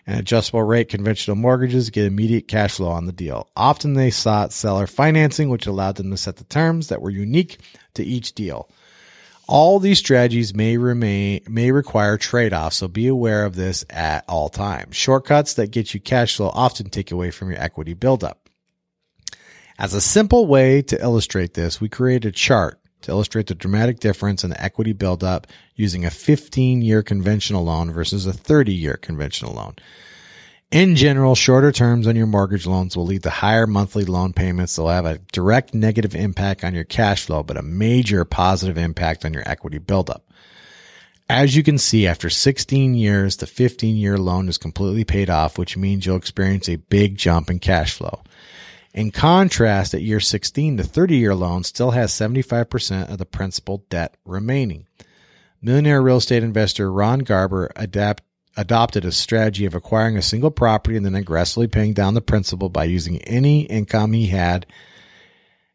and 0.08 0.20
adjustable 0.20 0.64
rate 0.64 0.90
conventional 0.90 1.38
mortgages 1.38 1.92
get 1.92 2.06
immediate 2.06 2.48
cash 2.48 2.78
flow 2.78 2.90
on 2.90 3.06
the 3.06 3.12
deal. 3.12 3.48
Often 3.56 3.94
they 3.94 4.10
sought 4.10 4.52
seller 4.52 4.88
financing, 4.88 5.50
which 5.50 5.68
allowed 5.68 5.98
them 5.98 6.10
to 6.10 6.18
set 6.18 6.38
the 6.38 6.44
terms 6.46 6.88
that 6.88 7.04
were 7.04 7.12
unique 7.12 7.60
to 7.94 8.04
each 8.04 8.34
deal. 8.34 8.68
All 9.50 9.80
these 9.80 9.98
strategies 9.98 10.54
may 10.54 10.78
remain 10.78 11.42
may 11.50 11.72
require 11.72 12.20
trade-offs, 12.20 12.78
so 12.78 12.88
be 12.88 13.08
aware 13.08 13.46
of 13.46 13.56
this 13.56 13.84
at 13.90 14.24
all 14.28 14.48
times. 14.48 14.96
Shortcuts 14.96 15.56
that 15.56 15.72
get 15.72 15.92
you 15.92 16.00
cash 16.00 16.36
flow 16.36 16.52
often 16.54 16.92
take 16.92 17.12
away 17.12 17.32
from 17.32 17.50
your 17.50 17.60
equity 17.60 17.96
buildup. 17.96 18.48
As 19.80 19.96
a 19.96 20.02
simple 20.02 20.46
way 20.46 20.84
to 20.84 21.02
illustrate 21.02 21.56
this, 21.56 21.82
we 21.82 21.90
created 21.90 22.30
a 22.30 22.32
chart 22.32 22.80
to 23.02 23.10
illustrate 23.10 23.48
the 23.48 23.56
dramatic 23.56 24.00
difference 24.00 24.44
in 24.44 24.52
the 24.52 24.64
equity 24.64 24.94
buildup 24.94 25.48
using 25.74 26.06
a 26.06 26.12
15 26.12 26.84
year 26.84 27.02
conventional 27.02 27.64
loan 27.64 27.92
versus 27.92 28.28
a 28.28 28.34
30 28.34 28.72
year 28.72 28.98
conventional 28.98 29.56
loan. 29.56 29.74
In 30.72 30.96
general, 30.96 31.34
shorter 31.34 31.72
terms 31.72 32.06
on 32.06 32.16
your 32.16 32.28
mortgage 32.28 32.68
loans 32.68 32.96
will 32.96 33.06
lead 33.06 33.24
to 33.24 33.32
higher 33.32 33.66
monthly 33.66 34.06
loan 34.06 34.34
payments. 34.34 34.76
They'll 34.76 34.90
have 34.90 35.06
a 35.06 35.18
direct 35.32 35.74
negative 35.74 36.14
impact 36.14 36.64
on 36.64 36.76
your 36.76 36.84
cash 36.84 37.26
flow, 37.26 37.42
but 37.42 37.58
a 37.58 37.64
major 37.64 38.24
positive 38.24 38.78
impact 38.78 39.26
on 39.26 39.34
your 39.34 39.42
equity 39.48 39.80
buildup. 39.80 40.30
As 41.28 41.56
you 41.56 41.64
can 41.64 41.80
see, 41.80 42.06
after 42.06 42.30
16 42.30 42.94
years, 42.94 43.38
the 43.38 43.48
15 43.48 43.96
year 43.96 44.20
loan 44.20 44.48
is 44.48 44.60
completely 44.60 45.04
paid 45.04 45.30
off, 45.30 45.58
which 45.58 45.76
means 45.76 46.06
you'll 46.06 46.18
experience 46.18 46.70
a 46.70 46.76
big 46.76 47.18
jump 47.18 47.50
in 47.50 47.58
cash 47.58 47.94
flow. 47.94 48.22
In 48.94 49.10
contrast, 49.10 49.96
at 49.96 50.04
year 50.04 50.20
16, 50.20 50.76
the 50.76 50.84
30 50.84 51.18
year 51.18 51.34
loan 51.34 51.64
still 51.64 51.92
has 51.92 52.12
75% 52.12 53.12
of 53.12 53.18
the 53.18 53.26
principal 53.26 53.86
debt 53.90 54.18
remaining. 54.24 54.86
Millionaire 55.62 56.02
real 56.02 56.18
estate 56.18 56.44
investor 56.44 56.92
Ron 56.92 57.20
Garber 57.20 57.72
adapt, 57.76 58.24
adopted 58.60 59.06
a 59.06 59.12
strategy 59.12 59.66
of 59.66 59.74
acquiring 59.74 60.18
a 60.18 60.22
single 60.22 60.52
property 60.52 60.98
and 60.98 61.06
then 61.06 61.16
aggressively 61.16 61.68
paying 61.68 61.94
down 61.94 62.14
the 62.14 62.22
principal 62.22 62.68
by 62.68 62.84
using 62.84 63.20
any 63.20 63.62
income 63.62 64.12
he 64.12 64.28
had 64.28 64.66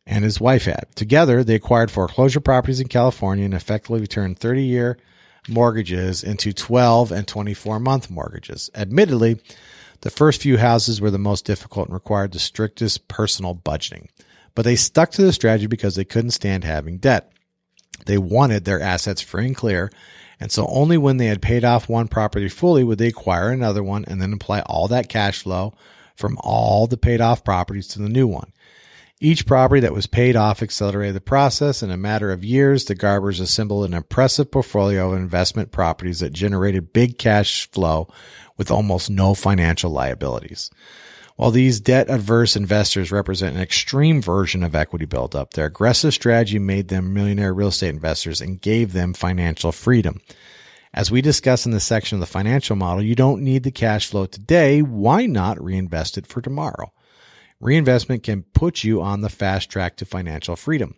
and 0.06 0.22
his 0.22 0.38
wife 0.38 0.66
had. 0.66 0.86
Together, 0.94 1.42
they 1.42 1.54
acquired 1.54 1.90
foreclosure 1.90 2.40
properties 2.40 2.80
in 2.80 2.88
California 2.88 3.46
and 3.46 3.54
effectively 3.54 4.06
turned 4.06 4.38
30 4.38 4.62
year 4.62 4.98
mortgages 5.48 6.22
into 6.22 6.52
12 6.52 7.10
and 7.10 7.26
24 7.26 7.80
month 7.80 8.10
mortgages. 8.10 8.68
Admittedly, 8.74 9.40
the 10.02 10.10
first 10.10 10.42
few 10.42 10.58
houses 10.58 11.00
were 11.00 11.10
the 11.10 11.18
most 11.18 11.46
difficult 11.46 11.88
and 11.88 11.94
required 11.94 12.32
the 12.32 12.38
strictest 12.38 13.08
personal 13.08 13.54
budgeting, 13.54 14.08
but 14.54 14.66
they 14.66 14.76
stuck 14.76 15.10
to 15.12 15.22
the 15.22 15.32
strategy 15.32 15.66
because 15.66 15.96
they 15.96 16.04
couldn't 16.04 16.32
stand 16.32 16.64
having 16.64 16.98
debt. 16.98 17.32
They 18.04 18.18
wanted 18.18 18.66
their 18.66 18.80
assets 18.80 19.22
free 19.22 19.46
and 19.46 19.56
clear 19.56 19.90
and 20.40 20.50
so 20.50 20.66
only 20.68 20.98
when 20.98 21.16
they 21.16 21.26
had 21.26 21.42
paid 21.42 21.64
off 21.64 21.88
one 21.88 22.08
property 22.08 22.48
fully 22.48 22.84
would 22.84 22.98
they 22.98 23.08
acquire 23.08 23.50
another 23.50 23.82
one 23.82 24.04
and 24.06 24.20
then 24.20 24.32
apply 24.32 24.60
all 24.60 24.88
that 24.88 25.08
cash 25.08 25.42
flow 25.42 25.74
from 26.14 26.38
all 26.40 26.86
the 26.86 26.96
paid 26.96 27.20
off 27.20 27.44
properties 27.44 27.88
to 27.88 27.98
the 27.98 28.08
new 28.08 28.26
one. 28.26 28.52
Each 29.20 29.46
property 29.46 29.80
that 29.80 29.94
was 29.94 30.06
paid 30.06 30.36
off 30.36 30.62
accelerated 30.62 31.14
the 31.14 31.20
process. 31.20 31.82
In 31.82 31.90
a 31.90 31.96
matter 31.96 32.30
of 32.30 32.44
years, 32.44 32.84
the 32.84 32.96
Garbers 32.96 33.40
assembled 33.40 33.86
an 33.86 33.94
impressive 33.94 34.50
portfolio 34.50 35.12
of 35.12 35.18
investment 35.18 35.70
properties 35.70 36.20
that 36.20 36.32
generated 36.32 36.92
big 36.92 37.16
cash 37.16 37.70
flow 37.70 38.08
with 38.56 38.70
almost 38.70 39.10
no 39.10 39.34
financial 39.34 39.90
liabilities. 39.90 40.70
While 41.36 41.50
these 41.50 41.80
debt 41.80 42.08
adverse 42.08 42.54
investors 42.54 43.10
represent 43.10 43.56
an 43.56 43.62
extreme 43.62 44.22
version 44.22 44.62
of 44.62 44.76
equity 44.76 45.04
buildup, 45.04 45.54
their 45.54 45.66
aggressive 45.66 46.14
strategy 46.14 46.60
made 46.60 46.88
them 46.88 47.12
millionaire 47.12 47.52
real 47.52 47.68
estate 47.68 47.88
investors 47.88 48.40
and 48.40 48.60
gave 48.60 48.92
them 48.92 49.14
financial 49.14 49.72
freedom. 49.72 50.20
As 50.92 51.10
we 51.10 51.20
discuss 51.20 51.66
in 51.66 51.72
this 51.72 51.82
section 51.82 52.16
of 52.16 52.20
the 52.20 52.26
financial 52.26 52.76
model, 52.76 53.02
you 53.02 53.16
don't 53.16 53.42
need 53.42 53.64
the 53.64 53.72
cash 53.72 54.06
flow 54.06 54.26
today. 54.26 54.80
Why 54.80 55.26
not 55.26 55.60
reinvest 55.60 56.16
it 56.16 56.28
for 56.28 56.40
tomorrow? 56.40 56.92
Reinvestment 57.58 58.22
can 58.22 58.44
put 58.44 58.84
you 58.84 59.02
on 59.02 59.20
the 59.20 59.28
fast 59.28 59.68
track 59.68 59.96
to 59.96 60.04
financial 60.04 60.54
freedom. 60.54 60.94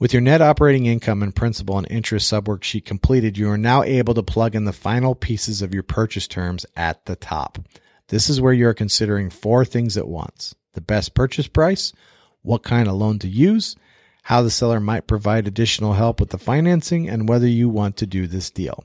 With 0.00 0.12
your 0.12 0.22
net 0.22 0.42
operating 0.42 0.86
income 0.86 1.22
and 1.22 1.32
principal 1.32 1.78
and 1.78 1.86
interest 1.88 2.32
subworksheet 2.32 2.84
completed, 2.84 3.38
you 3.38 3.48
are 3.50 3.56
now 3.56 3.84
able 3.84 4.14
to 4.14 4.22
plug 4.24 4.56
in 4.56 4.64
the 4.64 4.72
final 4.72 5.14
pieces 5.14 5.62
of 5.62 5.72
your 5.72 5.84
purchase 5.84 6.26
terms 6.26 6.66
at 6.74 7.04
the 7.06 7.14
top. 7.14 7.60
This 8.14 8.30
is 8.30 8.40
where 8.40 8.52
you 8.52 8.68
are 8.68 8.74
considering 8.74 9.28
four 9.28 9.64
things 9.64 9.96
at 9.96 10.06
once 10.06 10.54
the 10.74 10.80
best 10.80 11.14
purchase 11.14 11.48
price, 11.48 11.92
what 12.42 12.62
kind 12.62 12.86
of 12.86 12.94
loan 12.94 13.18
to 13.18 13.28
use, 13.28 13.74
how 14.22 14.40
the 14.40 14.52
seller 14.52 14.78
might 14.78 15.08
provide 15.08 15.48
additional 15.48 15.94
help 15.94 16.20
with 16.20 16.30
the 16.30 16.38
financing, 16.38 17.08
and 17.08 17.28
whether 17.28 17.48
you 17.48 17.68
want 17.68 17.96
to 17.96 18.06
do 18.06 18.28
this 18.28 18.50
deal. 18.50 18.84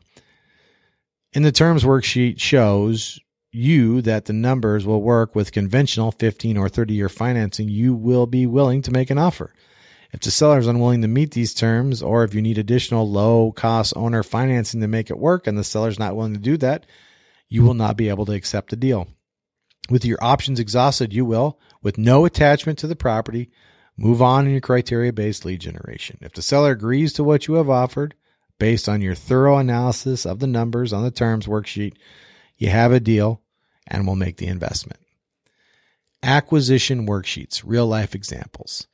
In 1.32 1.44
the 1.44 1.52
terms 1.52 1.84
worksheet 1.84 2.40
shows 2.40 3.20
you 3.52 4.02
that 4.02 4.26
the 4.26 4.34
numbers 4.34 4.88
will 4.88 5.04
work 5.04 5.36
with 5.36 5.52
conventional 5.52 6.12
15 6.12 6.58
or 6.58 6.68
30 6.68 6.96
year 6.96 7.08
financing, 7.08 7.70
you 7.70 7.94
will 7.94 8.26
be 8.26 8.48
willing 8.48 8.82
to 8.82 8.92
make 8.92 9.12
an 9.12 9.20
offer. 9.20 9.54
If 10.12 10.22
the 10.22 10.32
seller 10.32 10.58
is 10.58 10.66
unwilling 10.66 11.04
to 11.04 11.08
meet 11.08 11.34
these 11.34 11.54
terms, 11.54 12.02
or 12.02 12.24
if 12.24 12.34
you 12.34 12.42
need 12.42 12.58
additional 12.58 13.08
low 13.08 13.52
cost 13.52 13.94
owner 13.96 14.24
financing 14.24 14.82
to 14.82 14.88
make 14.88 15.12
it 15.12 15.20
work 15.20 15.46
and 15.46 15.56
the 15.56 15.64
seller 15.64 15.90
is 15.90 16.00
not 16.00 16.16
willing 16.16 16.34
to 16.34 16.40
do 16.40 16.58
that, 16.58 16.88
you 17.48 17.62
will 17.62 17.76
not 17.76 17.96
be 17.96 18.10
able 18.10 18.26
to 18.26 18.34
accept 18.34 18.72
the 18.72 18.76
deal. 18.76 19.08
With 19.90 20.06
your 20.06 20.20
options 20.22 20.60
exhausted, 20.60 21.14
you 21.14 21.26
will, 21.26 21.60
with 21.82 21.98
no 21.98 22.26
attachment 22.26 22.78
to 22.80 22.88
the 22.88 22.96
property, 22.96 23.50
move 23.98 24.22
on 24.22 24.46
in 24.46 24.52
your 24.52 24.62
criteria 24.62 25.12
based 25.12 25.46
lead 25.46 25.62
generation. 25.62 26.20
If 26.22 26.34
the 26.34 26.42
seller 26.42 26.72
agrees 26.72 27.14
to 27.14 27.24
what 27.24 27.48
you 27.48 27.56
have 27.56 27.70
offered, 27.70 28.16
based 28.60 28.88
on 28.88 29.02
your 29.02 29.16
thorough 29.16 29.58
analysis 29.58 30.26
of 30.26 30.40
the 30.40 30.48
numbers 30.48 30.94
on 30.94 31.04
the 31.04 31.12
terms 31.12 31.48
worksheet, 31.48 31.94
you 32.58 32.70
have 32.70 32.92
a 32.92 33.00
deal 33.00 33.42
and 33.88 34.06
will 34.06 34.16
make 34.16 34.38
the 34.38 34.48
investment. 34.48 35.00
Acquisition 36.22 37.08
worksheets, 37.08 37.64
real 37.66 37.88
life 37.88 38.14
examples. 38.14 38.88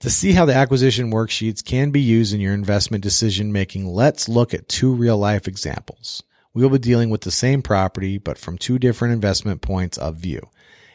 To 0.00 0.10
see 0.10 0.32
how 0.32 0.44
the 0.44 0.54
acquisition 0.54 1.10
worksheets 1.10 1.64
can 1.64 1.90
be 1.90 2.00
used 2.00 2.32
in 2.32 2.40
your 2.40 2.54
investment 2.54 3.02
decision 3.02 3.52
making, 3.52 3.86
let's 3.86 4.28
look 4.28 4.54
at 4.54 4.68
two 4.68 4.94
real 4.94 5.18
life 5.18 5.48
examples 5.48 6.22
we 6.52 6.62
will 6.62 6.70
be 6.70 6.78
dealing 6.78 7.10
with 7.10 7.22
the 7.22 7.30
same 7.30 7.62
property, 7.62 8.18
but 8.18 8.38
from 8.38 8.58
two 8.58 8.78
different 8.78 9.14
investment 9.14 9.62
points 9.62 9.98
of 9.98 10.16
view. 10.16 10.40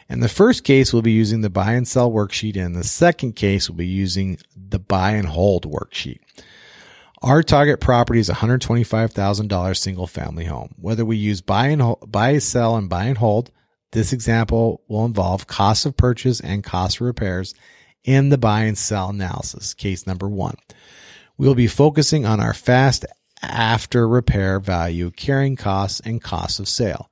In 0.07 0.19
the 0.19 0.29
first 0.29 0.63
case, 0.63 0.93
we'll 0.93 1.01
be 1.01 1.11
using 1.11 1.41
the 1.41 1.49
buy 1.49 1.73
and 1.73 1.87
sell 1.87 2.11
worksheet. 2.11 2.55
And 2.55 2.65
in 2.65 2.73
the 2.73 2.83
second 2.83 3.35
case, 3.35 3.69
we'll 3.69 3.77
be 3.77 3.87
using 3.87 4.37
the 4.55 4.79
buy 4.79 5.11
and 5.11 5.27
hold 5.27 5.69
worksheet. 5.69 6.19
Our 7.21 7.41
target 7.41 7.79
property 7.79 8.19
is 8.19 8.29
$125,000 8.29 9.77
single 9.77 10.05
family 10.05 10.45
home. 10.45 10.75
Whether 10.79 11.03
we 11.05 11.17
use 11.17 11.41
buy 11.41 11.67
and 11.67 11.81
hold, 11.81 12.11
buy, 12.11 12.37
sell, 12.37 12.75
and 12.75 12.87
buy 12.87 13.05
and 13.05 13.17
hold, 13.17 13.51
this 13.93 14.13
example 14.13 14.83
will 14.87 15.05
involve 15.05 15.47
cost 15.47 15.85
of 15.85 15.97
purchase 15.97 16.39
and 16.39 16.63
cost 16.63 16.97
of 16.97 17.07
repairs 17.07 17.55
in 18.03 18.29
the 18.29 18.37
buy 18.37 18.63
and 18.63 18.77
sell 18.77 19.09
analysis. 19.09 19.73
Case 19.73 20.05
number 20.05 20.27
one. 20.27 20.57
We'll 21.37 21.55
be 21.55 21.67
focusing 21.67 22.25
on 22.25 22.39
our 22.39 22.53
fast 22.53 23.05
after 23.49 24.07
repair 24.07 24.59
value, 24.59 25.11
carrying 25.11 25.55
costs, 25.55 25.99
and 26.01 26.21
costs 26.21 26.59
of 26.59 26.67
sale. 26.67 27.09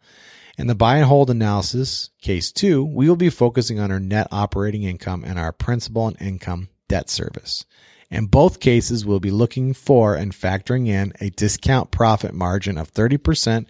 In 0.57 0.67
the 0.67 0.75
buy 0.75 0.97
and 0.97 1.05
hold 1.05 1.29
analysis, 1.29 2.11
case 2.21 2.51
two, 2.51 2.83
we 2.83 3.09
will 3.09 3.15
be 3.15 3.29
focusing 3.29 3.79
on 3.79 3.91
our 3.91 3.99
net 3.99 4.27
operating 4.31 4.83
income 4.83 5.23
and 5.25 5.39
our 5.39 5.51
principal 5.51 6.07
and 6.07 6.21
income 6.21 6.69
debt 6.87 7.09
service. 7.09 7.65
In 8.11 8.27
both 8.27 8.59
cases, 8.59 9.05
we'll 9.05 9.19
be 9.19 9.31
looking 9.31 9.73
for 9.73 10.13
and 10.13 10.31
factoring 10.31 10.87
in 10.87 11.13
a 11.19 11.31
discount 11.31 11.89
profit 11.89 12.35
margin 12.35 12.77
of 12.77 12.93
30% 12.93 13.65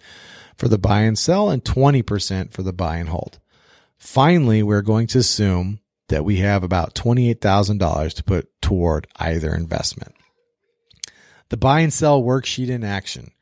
for 0.56 0.68
the 0.68 0.76
buy 0.76 1.00
and 1.00 1.18
sell 1.18 1.48
and 1.48 1.64
20% 1.64 2.52
for 2.52 2.62
the 2.62 2.72
buy 2.72 2.98
and 2.98 3.08
hold. 3.08 3.38
Finally, 3.96 4.62
we're 4.62 4.82
going 4.82 5.06
to 5.06 5.18
assume 5.18 5.80
that 6.08 6.26
we 6.26 6.36
have 6.36 6.62
about 6.62 6.94
$28,000 6.94 8.14
to 8.14 8.24
put 8.24 8.60
toward 8.60 9.06
either 9.16 9.54
investment. 9.54 10.14
The 11.48 11.56
buy 11.56 11.80
and 11.80 11.92
sell 11.92 12.22
worksheet 12.22 12.68
in 12.68 12.84
action. 12.84 13.32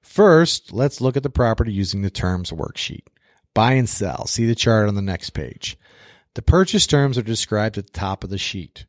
First, 0.00 0.72
let's 0.72 1.00
look 1.00 1.16
at 1.16 1.22
the 1.22 1.30
property 1.30 1.72
using 1.72 2.02
the 2.02 2.10
terms 2.10 2.50
worksheet. 2.50 3.06
Buy 3.54 3.72
and 3.72 3.88
sell. 3.88 4.26
See 4.26 4.46
the 4.46 4.54
chart 4.54 4.88
on 4.88 4.94
the 4.94 5.02
next 5.02 5.30
page. 5.30 5.78
The 6.34 6.42
purchase 6.42 6.86
terms 6.86 7.18
are 7.18 7.22
described 7.22 7.76
at 7.78 7.86
the 7.86 7.92
top 7.92 8.24
of 8.24 8.30
the 8.30 8.38
sheet. 8.38 8.86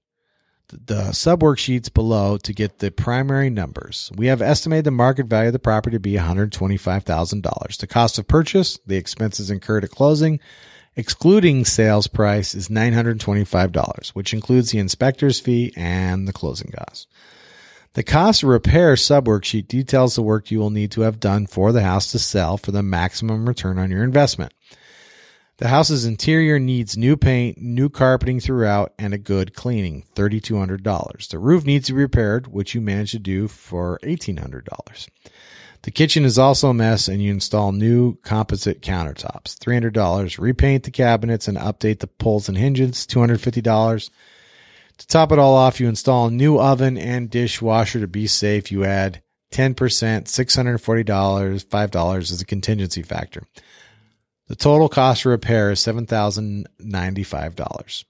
The 0.69 1.11
sub 1.11 1.43
worksheets 1.43 1.93
below 1.93 2.37
to 2.37 2.53
get 2.53 2.79
the 2.79 2.89
primary 2.89 3.49
numbers. 3.49 4.11
We 4.15 4.27
have 4.27 4.41
estimated 4.41 4.85
the 4.85 4.91
market 4.91 5.27
value 5.27 5.49
of 5.49 5.53
the 5.53 5.59
property 5.59 5.95
to 5.95 5.99
be 5.99 6.13
$125,000. 6.13 7.77
The 7.77 7.87
cost 7.87 8.17
of 8.17 8.27
purchase, 8.27 8.79
the 8.85 8.95
expenses 8.95 9.51
incurred 9.51 9.83
at 9.83 9.91
closing, 9.91 10.39
excluding 10.95 11.65
sales 11.65 12.07
price, 12.07 12.55
is 12.55 12.69
$925, 12.69 14.09
which 14.09 14.33
includes 14.33 14.71
the 14.71 14.79
inspector's 14.79 15.39
fee 15.39 15.73
and 15.75 16.27
the 16.27 16.33
closing 16.33 16.71
costs. 16.71 17.07
The 17.93 18.03
cost 18.03 18.41
of 18.41 18.49
repair 18.49 18.95
sub 18.95 19.27
worksheet 19.27 19.67
details 19.67 20.15
the 20.15 20.23
work 20.23 20.49
you 20.49 20.57
will 20.57 20.71
need 20.71 20.89
to 20.91 21.01
have 21.01 21.19
done 21.19 21.45
for 21.45 21.71
the 21.71 21.83
house 21.83 22.11
to 22.11 22.19
sell 22.19 22.57
for 22.57 22.71
the 22.71 22.81
maximum 22.81 23.47
return 23.47 23.77
on 23.77 23.91
your 23.91 24.03
investment. 24.03 24.51
The 25.57 25.67
house's 25.67 26.03
interior 26.03 26.57
needs 26.57 26.97
new 26.97 27.15
paint, 27.15 27.59
new 27.59 27.89
carpeting 27.89 28.39
throughout, 28.39 28.93
and 28.97 29.13
a 29.13 29.19
good 29.19 29.53
cleaning, 29.53 30.05
$3,200. 30.15 31.27
The 31.29 31.37
roof 31.37 31.65
needs 31.65 31.85
to 31.85 31.93
be 31.93 31.99
repaired, 31.99 32.47
which 32.47 32.73
you 32.73 32.81
manage 32.81 33.11
to 33.11 33.19
do 33.19 33.47
for 33.47 33.99
$1,800. 34.01 35.07
The 35.83 35.91
kitchen 35.91 36.25
is 36.25 36.39
also 36.39 36.69
a 36.69 36.73
mess 36.73 37.07
and 37.07 37.21
you 37.21 37.29
install 37.29 37.73
new 37.73 38.15
composite 38.23 38.81
countertops, 38.81 39.55
$300. 39.59 40.39
Repaint 40.39 40.85
the 40.85 40.91
cabinets 40.91 41.47
and 41.47 41.59
update 41.59 41.99
the 41.99 42.07
pulls 42.07 42.49
and 42.49 42.57
hinges, 42.57 43.05
$250. 43.05 44.09
To 44.97 45.07
top 45.07 45.31
it 45.31 45.39
all 45.39 45.55
off, 45.55 45.79
you 45.79 45.87
install 45.87 46.27
a 46.27 46.31
new 46.31 46.59
oven 46.59 46.97
and 46.97 47.29
dishwasher 47.29 47.99
to 47.99 48.07
be 48.07 48.27
safe. 48.27 48.71
You 48.71 48.85
add 48.85 49.21
10%, 49.51 49.75
$640, 49.75 51.65
$5 51.65 52.17
as 52.19 52.41
a 52.41 52.45
contingency 52.45 53.01
factor. 53.01 53.43
The 54.47 54.55
total 54.55 54.89
cost 54.89 55.23
for 55.23 55.29
repair 55.29 55.71
is 55.71 55.79
$7,095. 55.79 58.05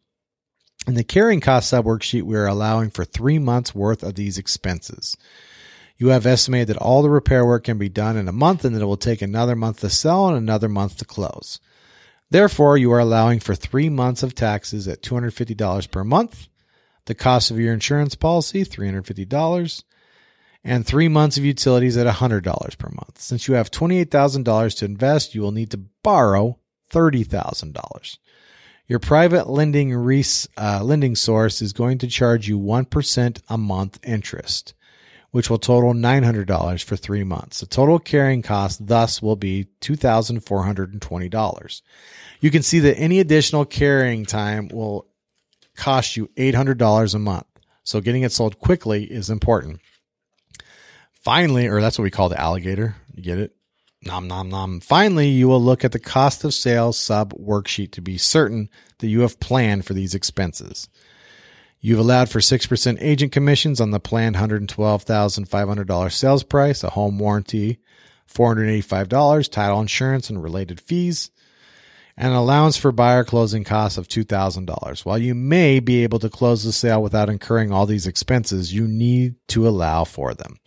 In 0.85 0.95
the 0.95 1.03
carrying 1.03 1.39
cost 1.39 1.69
sub 1.69 1.85
worksheet, 1.85 2.23
we 2.23 2.35
are 2.35 2.47
allowing 2.47 2.89
for 2.89 3.05
three 3.05 3.39
months 3.39 3.73
worth 3.73 4.03
of 4.03 4.15
these 4.15 4.37
expenses. 4.37 5.15
You 5.97 6.09
have 6.09 6.25
estimated 6.25 6.67
that 6.69 6.77
all 6.77 7.01
the 7.01 7.09
repair 7.09 7.45
work 7.45 7.63
can 7.65 7.77
be 7.77 7.87
done 7.87 8.17
in 8.17 8.27
a 8.27 8.33
month 8.33 8.65
and 8.65 8.75
that 8.75 8.81
it 8.81 8.85
will 8.85 8.97
take 8.97 9.21
another 9.21 9.55
month 9.55 9.79
to 9.81 9.89
sell 9.89 10.27
and 10.27 10.35
another 10.35 10.67
month 10.67 10.97
to 10.97 11.05
close. 11.05 11.59
Therefore, 12.29 12.77
you 12.77 12.91
are 12.91 12.99
allowing 12.99 13.39
for 13.39 13.55
three 13.55 13.89
months 13.89 14.23
of 14.23 14.35
taxes 14.35 14.87
at 14.87 15.03
$250 15.03 15.91
per 15.91 16.03
month, 16.03 16.47
the 17.05 17.15
cost 17.15 17.51
of 17.51 17.59
your 17.59 17.73
insurance 17.73 18.15
policy, 18.15 18.63
$350, 18.63 19.83
and 20.63 20.85
three 20.85 21.07
months 21.07 21.37
of 21.37 21.43
utilities 21.43 21.97
at 21.97 22.07
$100 22.07 22.77
per 22.77 22.89
month. 22.89 23.19
Since 23.19 23.47
you 23.47 23.55
have 23.55 23.71
$28,000 23.71 24.77
to 24.77 24.85
invest, 24.85 25.35
you 25.35 25.41
will 25.41 25.51
need 25.51 25.71
to 25.71 25.81
borrow 26.03 26.59
$30,000. 26.91 28.17
Your 28.87 28.99
private 28.99 29.49
lending, 29.49 29.93
res, 29.93 30.47
uh, 30.57 30.83
lending 30.83 31.15
source 31.15 31.61
is 31.61 31.73
going 31.73 31.97
to 31.99 32.07
charge 32.07 32.47
you 32.47 32.59
1% 32.59 33.41
a 33.47 33.57
month 33.57 33.99
interest, 34.03 34.73
which 35.31 35.49
will 35.49 35.57
total 35.57 35.93
$900 35.93 36.83
for 36.83 36.95
three 36.95 37.23
months. 37.23 37.61
The 37.61 37.65
total 37.65 37.97
carrying 37.97 38.41
cost 38.41 38.85
thus 38.85 39.21
will 39.21 39.37
be 39.37 39.67
$2,420. 39.81 41.81
You 42.41 42.51
can 42.51 42.61
see 42.61 42.79
that 42.79 42.97
any 42.97 43.19
additional 43.19 43.65
carrying 43.65 44.25
time 44.25 44.67
will 44.67 45.07
cost 45.75 46.15
you 46.17 46.27
$800 46.35 47.15
a 47.15 47.19
month. 47.19 47.47
So 47.83 48.01
getting 48.01 48.23
it 48.23 48.31
sold 48.31 48.59
quickly 48.59 49.03
is 49.03 49.29
important. 49.29 49.81
Finally, 51.11 51.67
or 51.67 51.81
that's 51.81 51.97
what 51.97 52.03
we 52.03 52.11
call 52.11 52.29
the 52.29 52.39
alligator. 52.39 52.95
You 53.13 53.23
get 53.23 53.39
it? 53.39 53.55
Nom, 54.05 54.27
nom, 54.27 54.49
nom. 54.49 54.81
Finally, 54.81 55.29
you 55.29 55.47
will 55.47 55.61
look 55.61 55.85
at 55.85 55.93
the 55.93 55.99
cost 55.99 56.43
of 56.43 56.53
sales 56.53 56.97
sub 56.97 57.33
worksheet 57.33 57.91
to 57.91 58.01
be 58.01 58.17
certain 58.17 58.69
that 58.99 59.07
you 59.07 59.21
have 59.21 59.39
planned 59.39 59.85
for 59.85 59.93
these 59.93 60.13
expenses. 60.13 60.89
You've 61.79 61.99
allowed 61.99 62.29
for 62.29 62.39
6% 62.39 62.97
agent 63.01 63.31
commissions 63.31 63.81
on 63.81 63.91
the 63.91 63.99
planned 63.99 64.35
$112,500 64.35 66.11
sales 66.11 66.43
price, 66.43 66.83
a 66.83 66.89
home 66.89 67.19
warranty, 67.19 67.79
$485, 68.33 69.49
title 69.49 69.81
insurance 69.81 70.29
and 70.29 70.41
related 70.41 70.79
fees, 70.81 71.31
and 72.15 72.29
an 72.29 72.35
allowance 72.35 72.77
for 72.77 72.91
buyer 72.91 73.23
closing 73.23 73.63
costs 73.63 73.97
of 73.97 74.07
$2,000. 74.07 75.05
While 75.05 75.17
you 75.17 75.33
may 75.33 75.79
be 75.79 76.03
able 76.03 76.19
to 76.19 76.29
close 76.29 76.63
the 76.63 76.71
sale 76.71 77.01
without 77.01 77.29
incurring 77.29 77.71
all 77.71 77.85
these 77.85 78.07
expenses, 78.07 78.73
you 78.73 78.87
need 78.87 79.35
to 79.49 79.67
allow 79.67 80.03
for 80.03 80.33
them. 80.33 80.57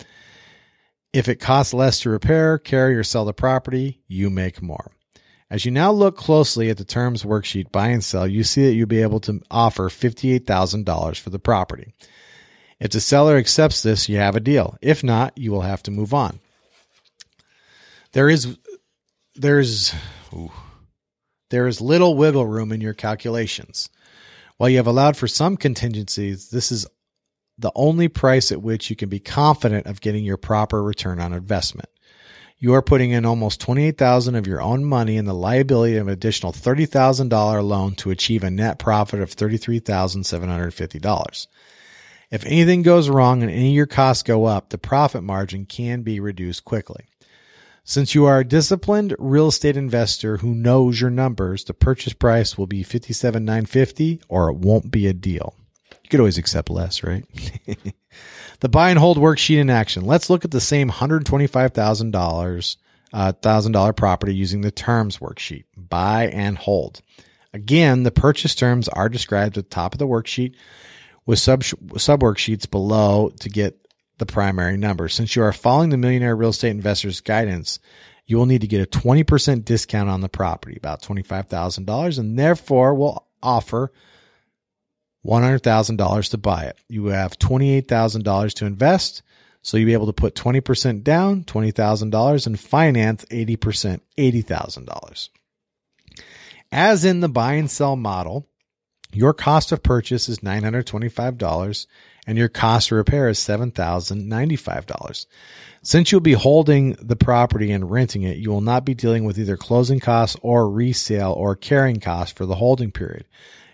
If 1.12 1.28
it 1.28 1.40
costs 1.40 1.72
less 1.72 2.00
to 2.00 2.10
repair, 2.10 2.58
carry, 2.58 2.96
or 2.96 3.04
sell 3.04 3.24
the 3.24 3.32
property, 3.32 4.02
you 4.06 4.28
make 4.28 4.60
more. 4.60 4.90
As 5.48 5.64
you 5.64 5.70
now 5.70 5.92
look 5.92 6.16
closely 6.16 6.68
at 6.70 6.76
the 6.76 6.84
terms 6.84 7.22
worksheet 7.22 7.70
buy 7.70 7.88
and 7.88 8.02
sell, 8.02 8.26
you 8.26 8.42
see 8.42 8.66
that 8.66 8.74
you'll 8.74 8.88
be 8.88 9.02
able 9.02 9.20
to 9.20 9.40
offer 9.50 9.88
$58,000 9.88 11.18
for 11.18 11.30
the 11.30 11.38
property. 11.38 11.94
If 12.80 12.90
the 12.90 13.00
seller 13.00 13.36
accepts 13.36 13.82
this, 13.82 14.08
you 14.08 14.16
have 14.16 14.36
a 14.36 14.40
deal. 14.40 14.76
If 14.82 15.04
not, 15.04 15.38
you 15.38 15.52
will 15.52 15.62
have 15.62 15.82
to 15.84 15.90
move 15.90 16.12
on. 16.12 16.40
There 18.12 18.28
is 18.28 18.58
there's 19.34 19.94
ooh, 20.32 20.52
there 21.50 21.66
is 21.66 21.80
little 21.80 22.16
wiggle 22.16 22.46
room 22.46 22.72
in 22.72 22.80
your 22.80 22.94
calculations. 22.94 23.88
While 24.56 24.70
you 24.70 24.78
have 24.78 24.86
allowed 24.86 25.16
for 25.16 25.28
some 25.28 25.56
contingencies, 25.56 26.50
this 26.50 26.72
is 26.72 26.86
the 27.58 27.72
only 27.74 28.08
price 28.08 28.52
at 28.52 28.62
which 28.62 28.90
you 28.90 28.96
can 28.96 29.08
be 29.08 29.20
confident 29.20 29.86
of 29.86 30.00
getting 30.00 30.24
your 30.24 30.36
proper 30.36 30.82
return 30.82 31.20
on 31.20 31.32
investment. 31.32 31.88
You 32.58 32.72
are 32.72 32.82
putting 32.82 33.10
in 33.10 33.26
almost 33.26 33.60
28,000 33.60 34.34
of 34.34 34.46
your 34.46 34.62
own 34.62 34.82
money 34.84 35.18
and 35.18 35.28
the 35.28 35.34
liability 35.34 35.96
of 35.96 36.06
an 36.06 36.12
additional 36.12 36.52
$30,000 36.52 37.62
loan 37.62 37.94
to 37.96 38.10
achieve 38.10 38.42
a 38.42 38.50
net 38.50 38.78
profit 38.78 39.20
of 39.20 39.36
$33,750. 39.36 41.46
If 42.30 42.46
anything 42.46 42.80
goes 42.82 43.10
wrong 43.10 43.42
and 43.42 43.50
any 43.50 43.68
of 43.68 43.74
your 43.74 43.86
costs 43.86 44.22
go 44.22 44.46
up, 44.46 44.70
the 44.70 44.78
profit 44.78 45.22
margin 45.22 45.66
can 45.66 46.00
be 46.02 46.18
reduced 46.18 46.64
quickly. 46.64 47.04
Since 47.88 48.16
you 48.16 48.24
are 48.24 48.40
a 48.40 48.44
disciplined 48.44 49.14
real 49.16 49.46
estate 49.46 49.76
investor 49.76 50.38
who 50.38 50.56
knows 50.56 51.00
your 51.00 51.08
numbers, 51.08 51.62
the 51.62 51.72
purchase 51.72 52.14
price 52.14 52.58
will 52.58 52.66
be 52.66 52.82
57,950 52.82 54.22
or 54.28 54.50
it 54.50 54.56
won't 54.56 54.90
be 54.90 55.06
a 55.06 55.12
deal. 55.12 55.54
You 56.02 56.10
could 56.10 56.18
always 56.18 56.36
accept 56.36 56.68
less, 56.68 57.04
right? 57.04 57.24
the 58.60 58.68
buy 58.68 58.90
and 58.90 58.98
hold 58.98 59.18
worksheet 59.18 59.58
in 59.58 59.70
action. 59.70 60.04
Let's 60.04 60.28
look 60.28 60.44
at 60.44 60.50
the 60.50 60.60
same 60.60 60.90
$125,000 60.90 62.76
uh, 63.12 63.32
$1,000 63.32 63.96
property 63.96 64.34
using 64.34 64.62
the 64.62 64.72
terms 64.72 65.18
worksheet. 65.18 65.62
Buy 65.76 66.26
and 66.26 66.58
hold. 66.58 67.02
Again, 67.52 68.02
the 68.02 68.10
purchase 68.10 68.56
terms 68.56 68.88
are 68.88 69.08
described 69.08 69.56
at 69.56 69.70
the 69.70 69.70
top 69.70 69.94
of 69.94 70.00
the 70.00 70.08
worksheet 70.08 70.56
with 71.24 71.38
sub, 71.38 71.62
sub 71.62 72.20
worksheets 72.20 72.68
below 72.68 73.30
to 73.38 73.48
get 73.48 73.85
the 74.18 74.26
primary 74.26 74.76
number. 74.76 75.08
Since 75.08 75.36
you 75.36 75.42
are 75.42 75.52
following 75.52 75.90
the 75.90 75.96
Millionaire 75.96 76.36
Real 76.36 76.50
Estate 76.50 76.70
Investors 76.70 77.20
guidance, 77.20 77.78
you 78.26 78.36
will 78.36 78.46
need 78.46 78.62
to 78.62 78.66
get 78.66 78.82
a 78.82 78.98
20% 78.98 79.64
discount 79.64 80.08
on 80.08 80.20
the 80.20 80.28
property, 80.28 80.76
about 80.76 81.02
$25,000, 81.02 82.18
and 82.18 82.38
therefore 82.38 82.94
will 82.94 83.26
offer 83.42 83.92
$100,000 85.24 86.30
to 86.30 86.38
buy 86.38 86.64
it. 86.64 86.76
You 86.88 87.06
have 87.06 87.38
$28,000 87.38 88.54
to 88.54 88.66
invest. 88.66 89.22
So 89.62 89.76
you'll 89.76 89.86
be 89.86 89.94
able 89.94 90.06
to 90.06 90.12
put 90.12 90.36
20% 90.36 91.02
down, 91.02 91.42
$20,000 91.42 92.46
and 92.46 92.60
finance 92.60 93.24
80%, 93.24 94.00
$80,000. 94.16 95.28
As 96.70 97.04
in 97.04 97.20
the 97.20 97.28
buy 97.28 97.54
and 97.54 97.70
sell 97.70 97.96
model, 97.96 98.46
your 99.12 99.34
cost 99.34 99.72
of 99.72 99.82
purchase 99.82 100.28
is 100.28 100.40
$925 100.40 101.86
and 102.26 102.36
your 102.36 102.48
cost 102.48 102.90
of 102.90 102.96
repair 102.96 103.28
is 103.28 103.38
$7,095. 103.38 105.26
Since 105.82 106.10
you'll 106.10 106.20
be 106.20 106.32
holding 106.32 106.96
the 107.00 107.16
property 107.16 107.70
and 107.70 107.90
renting 107.90 108.22
it, 108.22 108.38
you 108.38 108.50
will 108.50 108.60
not 108.60 108.84
be 108.84 108.94
dealing 108.94 109.24
with 109.24 109.38
either 109.38 109.56
closing 109.56 110.00
costs 110.00 110.36
or 110.42 110.68
resale 110.68 111.32
or 111.32 111.54
carrying 111.54 112.00
costs 112.00 112.36
for 112.36 112.44
the 112.46 112.56
holding 112.56 112.90
period. 112.90 113.26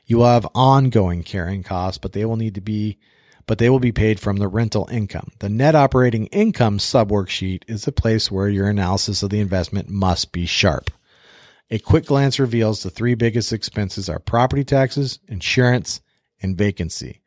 You 0.05 0.18
will 0.18 0.26
have 0.26 0.46
ongoing 0.55 1.22
carrying 1.22 1.62
costs, 1.62 1.98
but 1.98 2.12
they 2.12 2.24
will 2.24 2.36
need 2.36 2.55
to 2.57 2.61
be 2.61 2.98
but 3.46 3.59
they 3.59 3.68
will 3.68 3.80
be 3.80 3.92
paid 3.92 4.20
from 4.20 4.36
the 4.36 4.48
rental 4.48 4.88
income. 4.90 5.32
The 5.40 5.48
net 5.48 5.74
operating 5.74 6.26
income 6.26 6.78
sub 6.78 7.11
worksheet 7.11 7.64
is 7.66 7.84
the 7.84 7.92
place 7.92 8.30
where 8.30 8.48
your 8.48 8.68
analysis 8.68 9.22
of 9.22 9.30
the 9.30 9.40
investment 9.40 9.88
must 9.88 10.32
be 10.32 10.46
sharp. 10.46 10.90
A 11.70 11.78
quick 11.78 12.07
glance 12.07 12.38
reveals 12.38 12.82
the 12.82 12.90
three 12.90 13.14
biggest 13.14 13.53
expenses 13.53 14.09
are 14.09 14.18
property 14.18 14.62
taxes, 14.62 15.18
insurance, 15.26 16.00
and 16.40 16.57
vacancy. 16.57 17.22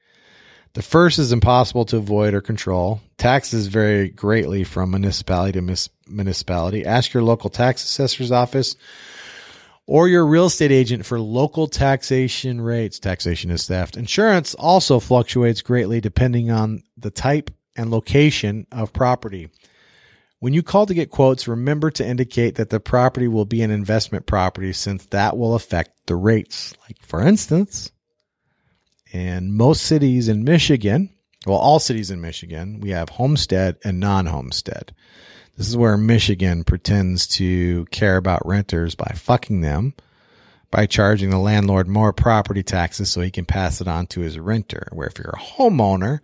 The 0.76 0.82
first 0.82 1.20
is 1.20 1.32
impossible 1.32 1.86
to 1.86 1.98
avoid 1.98 2.34
or 2.34 2.42
control. 2.42 3.00
Taxes 3.18 3.68
vary 3.68 4.10
greatly 4.10 4.66
from 4.66 4.92
municipality 4.92 5.54
to 5.54 5.90
municipality. 6.06 6.86
Ask 6.86 7.14
your 7.14 7.24
local 7.24 7.50
tax 7.50 7.82
assessor's 7.82 8.30
office 8.30 8.76
or 9.88 10.10
your 10.10 10.26
real 10.26 10.48
estate 10.48 10.74
agent 10.74 11.06
for 11.06 11.18
local 11.18 11.68
taxation 11.68 12.60
rates. 12.60 13.00
Taxation 13.00 13.52
is 13.52 13.66
theft. 13.66 13.96
Insurance 13.96 14.54
also 14.54 15.00
fluctuates 15.00 15.62
greatly 15.62 16.02
depending 16.02 16.52
on 16.52 16.84
the 16.98 17.12
type 17.12 17.52
and 17.78 17.90
location 17.90 18.68
of 18.70 18.92
property. 18.92 19.50
When 20.40 20.54
you 20.54 20.62
call 20.62 20.88
to 20.88 20.94
get 20.94 21.10
quotes, 21.10 21.48
remember 21.48 21.90
to 21.92 22.06
indicate 22.06 22.56
that 22.56 22.70
the 22.70 22.82
property 22.82 23.30
will 23.30 23.46
be 23.46 23.62
an 23.62 23.72
investment 23.72 24.26
property 24.26 24.74
since 24.74 25.06
that 25.06 25.38
will 25.38 25.56
affect 25.56 26.08
the 26.08 26.18
rates. 26.18 26.74
Like, 26.86 27.02
for 27.02 27.22
instance, 27.22 27.92
in 29.16 29.56
most 29.56 29.84
cities 29.84 30.28
in 30.28 30.44
Michigan, 30.44 31.10
well, 31.46 31.58
all 31.58 31.80
cities 31.80 32.12
in 32.12 32.20
Michigan, 32.20 32.82
we 32.82 32.90
have 32.90 33.08
homestead 33.10 33.78
and 33.84 33.98
non 34.00 34.26
homestead. 34.26 34.94
This 35.56 35.70
is 35.70 35.78
where 35.78 35.96
Michigan 35.96 36.66
pretends 36.66 37.26
to 37.28 37.86
care 37.86 38.18
about 38.18 38.46
renters 38.46 38.94
by 38.94 39.14
fucking 39.16 39.62
them 39.62 39.94
by 40.70 40.86
charging 40.86 41.30
the 41.30 41.38
landlord 41.38 41.88
more 41.88 42.12
property 42.12 42.62
taxes 42.62 43.10
so 43.10 43.22
he 43.22 43.32
can 43.32 43.46
pass 43.46 43.80
it 43.80 43.88
on 43.88 44.08
to 44.08 44.20
his 44.20 44.38
renter. 44.38 44.90
Where 44.92 45.08
if 45.08 45.18
you're 45.18 45.30
a 45.30 45.40
homeowner, 45.40 46.20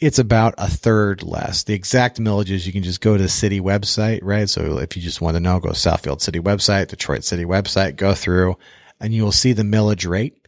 it's 0.00 0.18
about 0.18 0.54
a 0.58 0.66
third 0.66 1.22
less. 1.22 1.62
The 1.62 1.74
exact 1.74 2.18
millages, 2.18 2.66
you 2.66 2.72
can 2.72 2.82
just 2.82 3.00
go 3.00 3.16
to 3.16 3.22
the 3.22 3.28
city 3.28 3.60
website, 3.60 4.20
right? 4.24 4.50
So 4.50 4.78
if 4.78 4.96
you 4.96 5.02
just 5.02 5.20
want 5.20 5.36
to 5.36 5.40
know, 5.40 5.60
go 5.60 5.68
Southfield 5.68 6.20
City 6.20 6.40
website, 6.40 6.88
Detroit 6.88 7.22
City 7.22 7.44
website, 7.44 7.94
go 7.94 8.14
through 8.14 8.56
and 8.98 9.14
you 9.14 9.22
will 9.22 9.30
see 9.30 9.52
the 9.52 9.62
millage 9.62 10.08
rate 10.08 10.39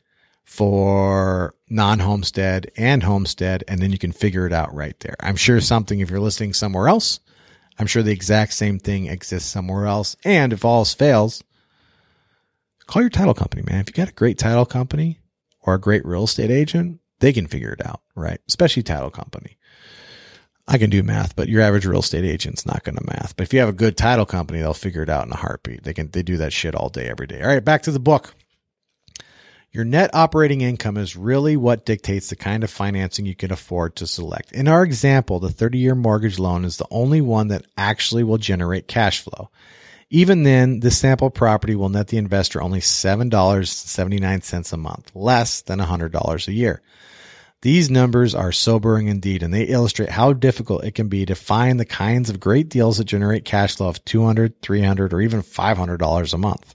for 0.44 1.54
non-homestead 1.68 2.70
and 2.76 3.02
homestead. 3.02 3.64
And 3.68 3.80
then 3.80 3.92
you 3.92 3.98
can 3.98 4.12
figure 4.12 4.46
it 4.46 4.52
out 4.52 4.74
right 4.74 4.98
there. 5.00 5.16
I'm 5.20 5.36
sure 5.36 5.60
something, 5.60 6.00
if 6.00 6.10
you're 6.10 6.20
listing 6.20 6.52
somewhere 6.52 6.88
else, 6.88 7.20
I'm 7.78 7.86
sure 7.86 8.02
the 8.02 8.12
exact 8.12 8.52
same 8.52 8.78
thing 8.78 9.06
exists 9.06 9.50
somewhere 9.50 9.86
else. 9.86 10.16
And 10.24 10.52
if 10.52 10.64
all 10.64 10.80
else 10.80 10.94
fails, 10.94 11.42
call 12.86 13.02
your 13.02 13.10
title 13.10 13.34
company, 13.34 13.62
man. 13.66 13.80
If 13.80 13.88
you 13.88 13.94
got 13.94 14.10
a 14.10 14.14
great 14.14 14.38
title 14.38 14.66
company 14.66 15.20
or 15.60 15.74
a 15.74 15.80
great 15.80 16.04
real 16.04 16.24
estate 16.24 16.50
agent, 16.50 17.00
they 17.20 17.32
can 17.32 17.46
figure 17.46 17.72
it 17.72 17.84
out, 17.86 18.02
right? 18.14 18.40
Especially 18.48 18.82
title 18.82 19.10
company. 19.10 19.56
I 20.68 20.78
can 20.78 20.90
do 20.90 21.02
math, 21.02 21.34
but 21.34 21.48
your 21.48 21.60
average 21.60 21.86
real 21.86 22.00
estate 22.00 22.24
agent's 22.24 22.66
not 22.66 22.84
going 22.84 22.96
to 22.96 23.04
math. 23.04 23.34
But 23.36 23.44
if 23.44 23.52
you 23.52 23.60
have 23.60 23.68
a 23.68 23.72
good 23.72 23.96
title 23.96 24.26
company, 24.26 24.60
they'll 24.60 24.74
figure 24.74 25.02
it 25.02 25.08
out 25.08 25.26
in 25.26 25.32
a 25.32 25.36
heartbeat. 25.36 25.82
They 25.82 25.92
can 25.92 26.10
they 26.10 26.22
do 26.22 26.36
that 26.36 26.52
shit 26.52 26.74
all 26.74 26.88
day 26.88 27.08
every 27.08 27.26
day. 27.26 27.40
All 27.42 27.48
right, 27.48 27.64
back 27.64 27.82
to 27.82 27.90
the 27.90 27.98
book. 27.98 28.34
Your 29.72 29.86
net 29.86 30.10
operating 30.12 30.60
income 30.60 30.98
is 30.98 31.16
really 31.16 31.56
what 31.56 31.86
dictates 31.86 32.28
the 32.28 32.36
kind 32.36 32.62
of 32.62 32.68
financing 32.68 33.24
you 33.24 33.34
can 33.34 33.50
afford 33.50 33.96
to 33.96 34.06
select. 34.06 34.52
In 34.52 34.68
our 34.68 34.82
example, 34.82 35.40
the 35.40 35.48
30 35.48 35.78
year 35.78 35.94
mortgage 35.94 36.38
loan 36.38 36.66
is 36.66 36.76
the 36.76 36.86
only 36.90 37.22
one 37.22 37.48
that 37.48 37.64
actually 37.78 38.22
will 38.22 38.36
generate 38.36 38.86
cash 38.86 39.22
flow. 39.22 39.48
Even 40.10 40.42
then, 40.42 40.80
this 40.80 40.98
sample 40.98 41.30
property 41.30 41.74
will 41.74 41.88
net 41.88 42.08
the 42.08 42.18
investor 42.18 42.62
only 42.62 42.80
$7.79 42.80 44.72
a 44.72 44.76
month, 44.76 45.10
less 45.14 45.62
than 45.62 45.78
$100 45.78 46.48
a 46.48 46.52
year. 46.52 46.82
These 47.62 47.88
numbers 47.88 48.34
are 48.34 48.52
sobering 48.52 49.06
indeed, 49.06 49.42
and 49.42 49.54
they 49.54 49.62
illustrate 49.62 50.10
how 50.10 50.34
difficult 50.34 50.84
it 50.84 50.94
can 50.94 51.08
be 51.08 51.24
to 51.24 51.34
find 51.34 51.80
the 51.80 51.86
kinds 51.86 52.28
of 52.28 52.40
great 52.40 52.68
deals 52.68 52.98
that 52.98 53.04
generate 53.04 53.46
cash 53.46 53.76
flow 53.76 53.88
of 53.88 54.04
$200, 54.04 54.52
$300, 54.60 55.12
or 55.14 55.22
even 55.22 55.40
$500 55.40 56.34
a 56.34 56.38
month. 56.38 56.74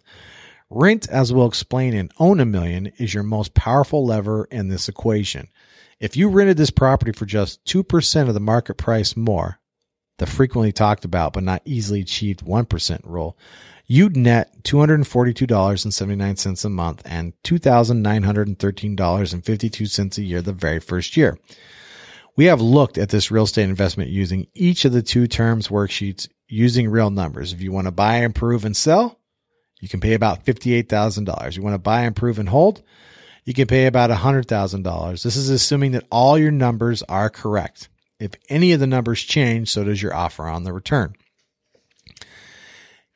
Rent, 0.70 1.10
as 1.10 1.32
we'll 1.32 1.48
explain 1.48 1.94
in 1.94 2.10
Own 2.20 2.42
a 2.42 2.46
Million, 2.46 2.88
is 2.98 3.14
your 3.14 3.24
most 3.24 3.54
powerful 3.54 4.06
lever 4.06 4.50
in 4.52 4.68
this 4.68 4.90
equation. 4.90 5.48
If 6.00 6.18
you 6.18 6.28
rented 6.28 6.58
this 6.58 6.72
property 6.72 7.14
for 7.14 7.26
just 7.26 7.64
2% 7.66 8.28
of 8.28 8.34
the 8.34 8.42
market 8.42 8.76
price 8.76 9.16
more, 9.16 9.60
the 10.18 10.26
frequently 10.26 10.74
talked 10.74 11.06
about 11.06 11.32
but 11.34 11.44
not 11.44 11.62
easily 11.64 12.02
achieved 12.02 12.46
1% 12.46 13.00
rule, 13.06 13.38
you'd 13.86 14.18
net 14.18 14.64
$242.79 14.64 16.66
a 16.66 16.70
month 16.70 17.02
and 17.06 17.32
$2,913.52 17.44 20.18
a 20.18 20.22
year 20.22 20.42
the 20.42 20.52
very 20.52 20.80
first 20.80 21.16
year. 21.16 21.40
We 22.36 22.44
have 22.46 22.62
looked 22.62 22.98
at 22.98 23.10
this 23.10 23.30
real 23.32 23.46
estate 23.46 23.64
investment 23.64 24.10
using 24.10 24.48
each 24.54 24.84
of 24.84 24.92
the 24.92 25.02
two 25.02 25.28
terms 25.28 25.70
worksheets 25.70 26.28
using 26.50 26.90
real 26.90 27.10
numbers. 27.10 27.54
If 27.54 27.62
you 27.62 27.72
want 27.72 27.88
to 27.88 27.92
buy, 27.92 28.18
improve, 28.18 28.66
and 28.66 28.76
sell, 28.76 29.18
you 29.80 29.88
can 29.88 30.00
pay 30.00 30.14
about 30.14 30.46
$58,000. 30.46 31.56
You 31.56 31.62
want 31.62 31.74
to 31.76 31.80
buy, 31.80 32.04
improve, 32.04 32.40
and 32.40 32.50
hold, 32.50 32.82
you 33.46 33.54
can 33.54 33.68
pay 33.68 33.86
about 33.86 34.10
$100,000. 34.10 35.24
This 35.24 35.36
is 35.36 35.50
assuming 35.50 35.92
that 35.94 36.08
all 36.12 36.38
your 36.38 36.52
numbers 36.52 37.04
are 37.04 37.30
correct. 37.30 37.90
If 38.20 38.32
any 38.50 38.72
of 38.72 38.80
the 38.80 38.88
numbers 38.88 39.22
change, 39.22 39.72
so 39.72 39.84
does 39.84 40.02
your 40.02 40.14
offer 40.14 40.48
on 40.48 40.64
the 40.64 40.74
return. 40.74 41.16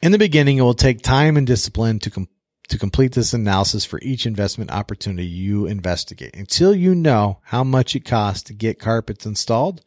In 0.01 0.11
the 0.11 0.17
beginning, 0.17 0.57
it 0.57 0.61
will 0.61 0.73
take 0.73 1.01
time 1.01 1.37
and 1.37 1.45
discipline 1.45 1.99
to 1.99 2.09
com- 2.09 2.27
to 2.69 2.77
complete 2.77 3.11
this 3.11 3.33
analysis 3.33 3.83
for 3.83 3.99
each 4.01 4.25
investment 4.25 4.71
opportunity 4.71 5.25
you 5.27 5.65
investigate. 5.65 6.33
Until 6.37 6.73
you 6.73 6.95
know 6.95 7.39
how 7.43 7.65
much 7.65 7.97
it 7.97 8.05
costs 8.05 8.43
to 8.43 8.53
get 8.53 8.79
carpets 8.79 9.25
installed, 9.25 9.83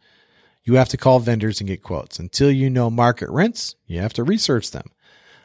you 0.65 0.75
have 0.75 0.91
to 0.91 0.99
call 0.99 1.19
vendors 1.19 1.61
and 1.61 1.69
get 1.69 1.83
quotes. 1.83 2.19
Until 2.19 2.51
you 2.51 2.69
know 2.69 2.91
market 2.91 3.31
rents, 3.31 3.75
you 3.87 4.01
have 4.01 4.13
to 4.15 4.23
research 4.23 4.71
them. 4.71 4.91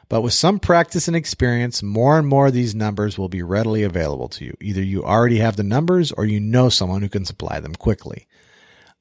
But 0.09 0.21
with 0.21 0.33
some 0.33 0.59
practice 0.59 1.07
and 1.07 1.15
experience, 1.15 1.83
more 1.83 2.17
and 2.17 2.27
more 2.27 2.47
of 2.47 2.53
these 2.53 2.73
numbers 2.73 3.17
will 3.17 3.29
be 3.29 3.43
readily 3.43 3.83
available 3.83 4.27
to 4.29 4.45
you. 4.45 4.57
Either 4.59 4.81
you 4.81 5.03
already 5.03 5.37
have 5.37 5.55
the 5.55 5.63
numbers 5.63 6.11
or 6.11 6.25
you 6.25 6.39
know 6.39 6.69
someone 6.69 7.03
who 7.03 7.09
can 7.09 7.25
supply 7.25 7.59
them 7.59 7.75
quickly. 7.75 8.27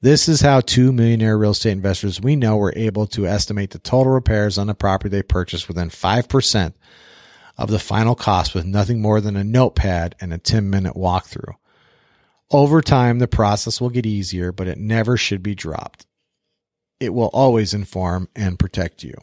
This 0.01 0.29
is 0.29 0.41
how 0.41 0.61
two 0.61 0.93
millionaire 0.93 1.37
real 1.37 1.51
estate 1.51 1.71
investors 1.71 2.21
we 2.21 2.35
know 2.35 2.55
were 2.55 2.73
able 2.75 3.07
to 3.07 3.27
estimate 3.27 3.71
the 3.71 3.79
total 3.79 4.13
repairs 4.13 4.57
on 4.57 4.67
the 4.67 4.75
property 4.75 5.09
they 5.09 5.23
purchased 5.23 5.67
within 5.67 5.89
5% 5.89 6.73
of 7.57 7.69
the 7.69 7.79
final 7.79 8.15
cost 8.15 8.53
with 8.53 8.65
nothing 8.65 9.01
more 9.01 9.19
than 9.19 9.35
a 9.35 9.43
notepad 9.43 10.15
and 10.21 10.31
a 10.31 10.37
10 10.37 10.69
minute 10.69 10.93
walkthrough. 10.93 11.55
Over 12.51 12.81
time, 12.81 13.19
the 13.19 13.27
process 13.27 13.81
will 13.81 13.89
get 13.89 14.05
easier, 14.05 14.51
but 14.51 14.67
it 14.67 14.77
never 14.77 15.17
should 15.17 15.43
be 15.43 15.55
dropped. 15.55 16.05
It 16.99 17.13
will 17.13 17.29
always 17.33 17.73
inform 17.73 18.29
and 18.35 18.57
protect 18.57 19.03
you. 19.03 19.15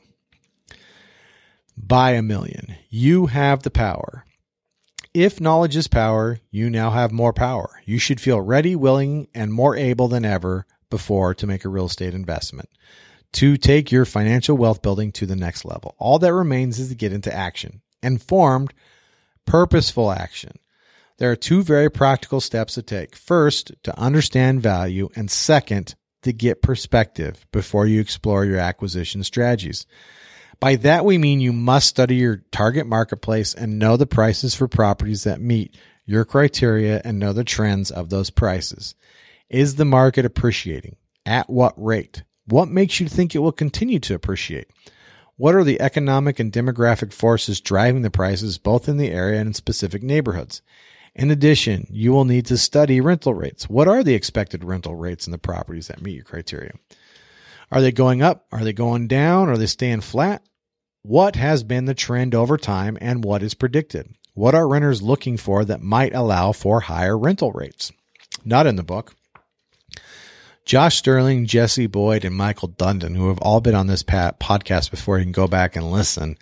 Buy 1.76 2.12
a 2.12 2.22
million. 2.22 2.74
You 2.88 3.26
have 3.26 3.62
the 3.62 3.70
power. 3.70 4.24
If 5.12 5.40
knowledge 5.40 5.76
is 5.76 5.88
power, 5.88 6.40
you 6.50 6.68
now 6.68 6.90
have 6.90 7.12
more 7.12 7.32
power. 7.32 7.80
You 7.84 7.98
should 7.98 8.20
feel 8.20 8.40
ready, 8.40 8.76
willing, 8.76 9.28
and 9.34 9.52
more 9.52 9.76
able 9.76 10.08
than 10.08 10.24
ever 10.24 10.66
before 10.90 11.34
to 11.34 11.46
make 11.46 11.64
a 11.64 11.68
real 11.68 11.86
estate 11.86 12.14
investment, 12.14 12.68
to 13.32 13.56
take 13.56 13.90
your 13.90 14.04
financial 14.04 14.56
wealth 14.56 14.82
building 14.82 15.12
to 15.12 15.26
the 15.26 15.36
next 15.36 15.64
level. 15.64 15.94
All 15.98 16.18
that 16.18 16.32
remains 16.32 16.78
is 16.78 16.88
to 16.90 16.94
get 16.94 17.12
into 17.12 17.34
action, 17.34 17.80
informed, 18.02 18.72
purposeful 19.46 20.12
action. 20.12 20.58
There 21.18 21.30
are 21.30 21.36
two 21.36 21.62
very 21.62 21.90
practical 21.90 22.40
steps 22.40 22.74
to 22.74 22.82
take. 22.82 23.16
First, 23.16 23.72
to 23.84 23.98
understand 23.98 24.62
value, 24.62 25.08
and 25.16 25.30
second, 25.30 25.94
to 26.22 26.32
get 26.32 26.60
perspective 26.60 27.46
before 27.52 27.86
you 27.86 28.00
explore 28.00 28.44
your 28.44 28.58
acquisition 28.58 29.22
strategies. 29.22 29.86
By 30.58 30.76
that, 30.76 31.04
we 31.04 31.18
mean 31.18 31.40
you 31.40 31.52
must 31.52 31.88
study 31.88 32.16
your 32.16 32.44
target 32.50 32.86
marketplace 32.86 33.54
and 33.54 33.78
know 33.78 33.96
the 33.96 34.06
prices 34.06 34.54
for 34.54 34.68
properties 34.68 35.24
that 35.24 35.40
meet 35.40 35.76
your 36.06 36.24
criteria 36.24 37.02
and 37.04 37.18
know 37.18 37.32
the 37.32 37.44
trends 37.44 37.90
of 37.90 38.08
those 38.08 38.30
prices. 38.30 38.94
Is 39.50 39.74
the 39.76 39.84
market 39.84 40.24
appreciating? 40.24 40.96
At 41.26 41.50
what 41.50 41.74
rate? 41.76 42.22
What 42.46 42.68
makes 42.68 43.00
you 43.00 43.08
think 43.08 43.34
it 43.34 43.40
will 43.40 43.52
continue 43.52 43.98
to 44.00 44.14
appreciate? 44.14 44.70
What 45.36 45.54
are 45.54 45.64
the 45.64 45.80
economic 45.80 46.40
and 46.40 46.52
demographic 46.52 47.12
forces 47.12 47.60
driving 47.60 48.02
the 48.02 48.10
prices 48.10 48.56
both 48.56 48.88
in 48.88 48.96
the 48.96 49.10
area 49.10 49.38
and 49.38 49.48
in 49.48 49.54
specific 49.54 50.02
neighborhoods? 50.02 50.62
In 51.14 51.30
addition, 51.30 51.86
you 51.90 52.12
will 52.12 52.24
need 52.24 52.46
to 52.46 52.56
study 52.56 53.00
rental 53.00 53.34
rates. 53.34 53.68
What 53.68 53.88
are 53.88 54.02
the 54.02 54.14
expected 54.14 54.64
rental 54.64 54.94
rates 54.94 55.26
in 55.26 55.32
the 55.32 55.38
properties 55.38 55.88
that 55.88 56.00
meet 56.00 56.14
your 56.14 56.24
criteria? 56.24 56.72
Are 57.70 57.80
they 57.80 57.92
going 57.92 58.22
up? 58.22 58.46
Are 58.52 58.64
they 58.64 58.72
going 58.72 59.08
down? 59.08 59.48
Are 59.48 59.56
they 59.56 59.66
staying 59.66 60.02
flat? 60.02 60.42
What 61.02 61.36
has 61.36 61.62
been 61.62 61.84
the 61.84 61.94
trend 61.94 62.34
over 62.34 62.56
time 62.56 62.98
and 63.00 63.24
what 63.24 63.42
is 63.42 63.54
predicted? 63.54 64.14
What 64.34 64.54
are 64.54 64.68
renters 64.68 65.02
looking 65.02 65.36
for 65.36 65.64
that 65.64 65.80
might 65.80 66.14
allow 66.14 66.52
for 66.52 66.80
higher 66.80 67.16
rental 67.16 67.52
rates? 67.52 67.92
Not 68.44 68.66
in 68.66 68.76
the 68.76 68.82
book. 68.82 69.14
Josh 70.64 70.96
Sterling, 70.96 71.46
Jesse 71.46 71.86
Boyd, 71.86 72.24
and 72.24 72.34
Michael 72.34 72.68
Dundon, 72.68 73.16
who 73.16 73.28
have 73.28 73.38
all 73.38 73.60
been 73.60 73.76
on 73.76 73.86
this 73.86 74.02
podcast 74.02 74.90
before, 74.90 75.16
you 75.18 75.24
can 75.24 75.32
go 75.32 75.46
back 75.46 75.76
and 75.76 75.92
listen. 75.92 76.36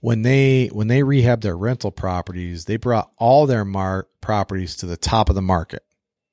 When 0.00 0.22
they 0.22 0.68
when 0.68 0.88
they 0.88 1.00
rehabbed 1.00 1.42
their 1.42 1.56
rental 1.56 1.90
properties, 1.90 2.64
they 2.64 2.76
brought 2.78 3.10
all 3.18 3.46
their 3.46 3.64
mar- 3.64 4.08
properties 4.22 4.76
to 4.76 4.86
the 4.86 4.96
top 4.96 5.28
of 5.28 5.34
the 5.34 5.42
market, 5.42 5.84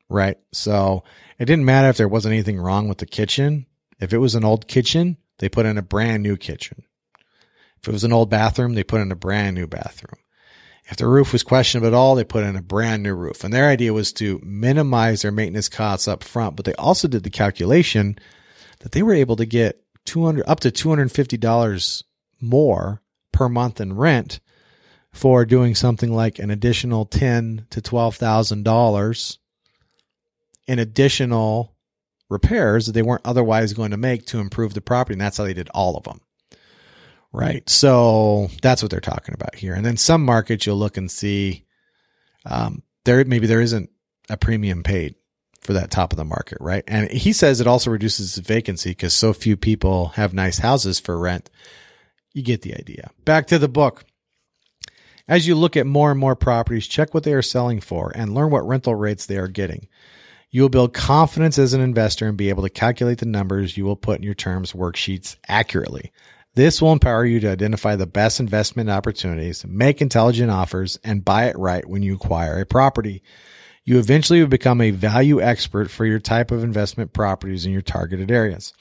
right? 0.10 0.38
So 0.54 1.04
it 1.38 1.46
didn't 1.46 1.66
matter 1.66 1.90
if 1.90 1.98
there 1.98 2.08
wasn't 2.08 2.34
anything 2.34 2.60
wrong 2.60 2.88
with 2.88 3.00
the 3.00 3.06
kitchen. 3.06 3.66
If 4.04 4.14
it 4.14 4.20
was 4.20 4.36
an 4.36 4.46
old 4.46 4.68
kitchen, 4.68 5.18
they 5.40 5.50
put 5.50 5.66
in 5.66 5.78
a 5.78 5.82
brand 5.82 6.24
new 6.24 6.38
kitchen. 6.38 6.84
If 7.82 7.88
it 7.88 7.92
was 7.92 8.04
an 8.04 8.14
old 8.14 8.30
bathroom, 8.30 8.74
they 8.74 8.84
put 8.84 9.02
in 9.02 9.12
a 9.12 9.16
brand 9.16 9.56
new 9.56 9.68
bathroom. 9.68 10.20
If 10.86 10.98
the 10.98 11.08
roof 11.08 11.32
was 11.32 11.44
questionable 11.44 11.88
at 11.88 11.94
all, 11.94 12.16
they 12.16 12.24
put 12.24 12.44
in 12.44 12.56
a 12.56 12.62
brand 12.62 13.04
new 13.04 13.14
roof. 13.14 13.44
And 13.44 13.54
their 13.54 13.70
idea 13.70 13.94
was 13.94 14.12
to 14.14 14.40
minimize 14.44 15.22
their 15.22 15.32
maintenance 15.32 15.70
costs 15.70 16.08
up 16.08 16.24
front, 16.24 16.56
but 16.56 16.66
they 16.66 16.74
also 16.76 17.08
did 17.08 17.24
the 17.24 17.30
calculation 17.30 18.18
that 18.80 18.92
they 18.92 19.02
were 19.02 19.14
able 19.14 19.38
to 19.38 19.46
get 19.46 19.82
200 20.06 20.44
up 20.46 20.60
to 20.62 20.72
$250 20.72 22.04
more 22.42 23.02
per 23.32 23.48
month 23.48 23.80
in 23.80 23.96
rent 23.96 24.40
for 25.14 25.46
doing 25.46 25.76
something 25.76 26.12
like 26.12 26.40
an 26.40 26.50
additional 26.50 27.06
ten 27.06 27.68
to 27.70 27.82
twelve 27.82 28.16
thousand 28.16 28.64
dollars 28.64 29.40
in 30.68 30.80
additional 30.80 31.73
repairs 32.30 32.86
that 32.86 32.94
they 32.94 33.02
weren't 33.02 33.26
otherwise 33.26 33.74
going 33.74 33.92
to 33.92 33.98
make 33.98 34.26
to 34.28 34.40
improve 34.40 34.74
the 34.74 34.82
property. 34.82 35.14
And 35.14 35.22
that's 35.22 35.38
how 35.38 35.44
they 35.44 35.54
did 35.54 35.70
all 35.70 35.98
of 35.98 36.04
them. 36.04 36.22
Right. 37.32 37.68
So 37.68 38.50
that's 38.62 38.82
what 38.82 38.92
they're 38.92 39.00
talking 39.02 39.34
about 39.34 39.56
here. 39.56 39.74
And 39.74 39.86
then 39.86 39.98
some 39.98 40.24
markets 40.24 40.66
you'll 40.66 40.78
look 40.78 40.98
and 40.98 41.10
see 41.10 41.66
um, 42.46 42.84
there 43.06 43.24
maybe 43.26 43.48
there 43.48 43.62
isn't 43.62 43.90
a 44.30 44.38
premium 44.38 44.84
paid 44.84 45.16
for 45.62 45.74
that 45.74 45.92
top 45.92 46.12
of 46.12 46.18
the 46.18 46.26
market, 46.26 46.58
right? 46.62 46.84
And 46.88 47.10
he 47.10 47.34
says 47.34 47.60
it 47.60 47.68
also 47.68 47.90
reduces 47.90 48.38
vacancy 48.38 48.92
because 48.92 49.14
so 49.14 49.34
few 49.34 49.56
people 49.56 50.10
have 50.10 50.34
nice 50.34 50.60
houses 50.60 51.00
for 51.00 51.18
rent. 51.18 51.50
You 52.34 52.44
get 52.44 52.62
the 52.62 52.76
idea. 52.76 53.12
Back 53.26 53.48
to 53.48 53.58
the 53.58 53.70
book. 53.70 54.06
As 55.28 55.48
you 55.48 55.56
look 55.56 55.78
at 55.78 55.88
more 55.88 56.12
and 56.12 56.20
more 56.20 56.36
properties, 56.36 56.86
check 56.86 57.14
what 57.14 57.24
they 57.24 57.34
are 57.34 57.42
selling 57.42 57.80
for 57.80 58.12
and 58.14 58.36
learn 58.36 58.52
what 58.52 58.68
rental 58.68 58.94
rates 58.94 59.26
they 59.26 59.38
are 59.38 59.48
getting. 59.48 59.88
You 60.54 60.62
will 60.62 60.70
build 60.70 60.94
confidence 60.94 61.58
as 61.58 61.74
an 61.74 61.82
investor 61.82 62.28
and 62.28 62.38
be 62.38 62.50
able 62.50 62.62
to 62.62 62.70
calculate 62.70 63.18
the 63.18 63.26
numbers 63.26 63.76
you 63.76 63.86
will 63.86 63.96
put 63.96 64.18
in 64.18 64.24
your 64.24 64.36
terms 64.36 64.74
worksheets 64.74 65.36
accurately. 65.48 66.12
This 66.54 66.80
will 66.80 66.92
empower 66.92 67.26
you 67.26 67.40
to 67.40 67.50
identify 67.50 67.96
the 67.96 68.06
best 68.06 68.40
investment 68.40 68.88
opportunities, 68.88 69.66
make 69.66 70.00
intelligent 70.00 70.52
offers, 70.52 71.00
and 71.04 71.26
buy 71.26 71.46
it 71.46 71.58
right 71.58 71.84
when 71.90 72.04
you 72.04 72.14
acquire 72.14 72.62
a 72.62 72.68
property. 72.68 73.24
You 73.84 73.98
eventually 73.98 74.42
will 74.42 74.48
become 74.48 74.80
a 74.80 74.92
value 74.92 75.42
expert 75.42 75.90
for 75.90 76.06
your 76.06 76.20
type 76.20 76.52
of 76.52 76.64
investment 76.64 77.14
properties 77.14 77.66
in 77.66 77.72
your 77.72 77.82
targeted 77.82 78.30
areas. 78.30 78.74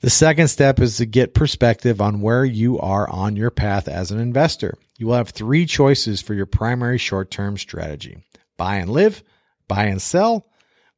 The 0.00 0.10
second 0.10 0.48
step 0.48 0.80
is 0.80 0.96
to 0.96 1.06
get 1.06 1.32
perspective 1.32 2.00
on 2.00 2.22
where 2.22 2.44
you 2.44 2.76
are 2.80 3.08
on 3.08 3.36
your 3.36 3.52
path 3.52 3.86
as 3.86 4.10
an 4.10 4.18
investor. 4.18 4.76
You 4.96 5.06
will 5.06 5.14
have 5.14 5.30
three 5.30 5.64
choices 5.64 6.20
for 6.20 6.34
your 6.34 6.46
primary 6.46 6.98
short 6.98 7.30
term 7.30 7.56
strategy 7.56 8.16
buy 8.56 8.78
and 8.78 8.90
live, 8.90 9.22
buy 9.68 9.84
and 9.84 10.02
sell, 10.02 10.48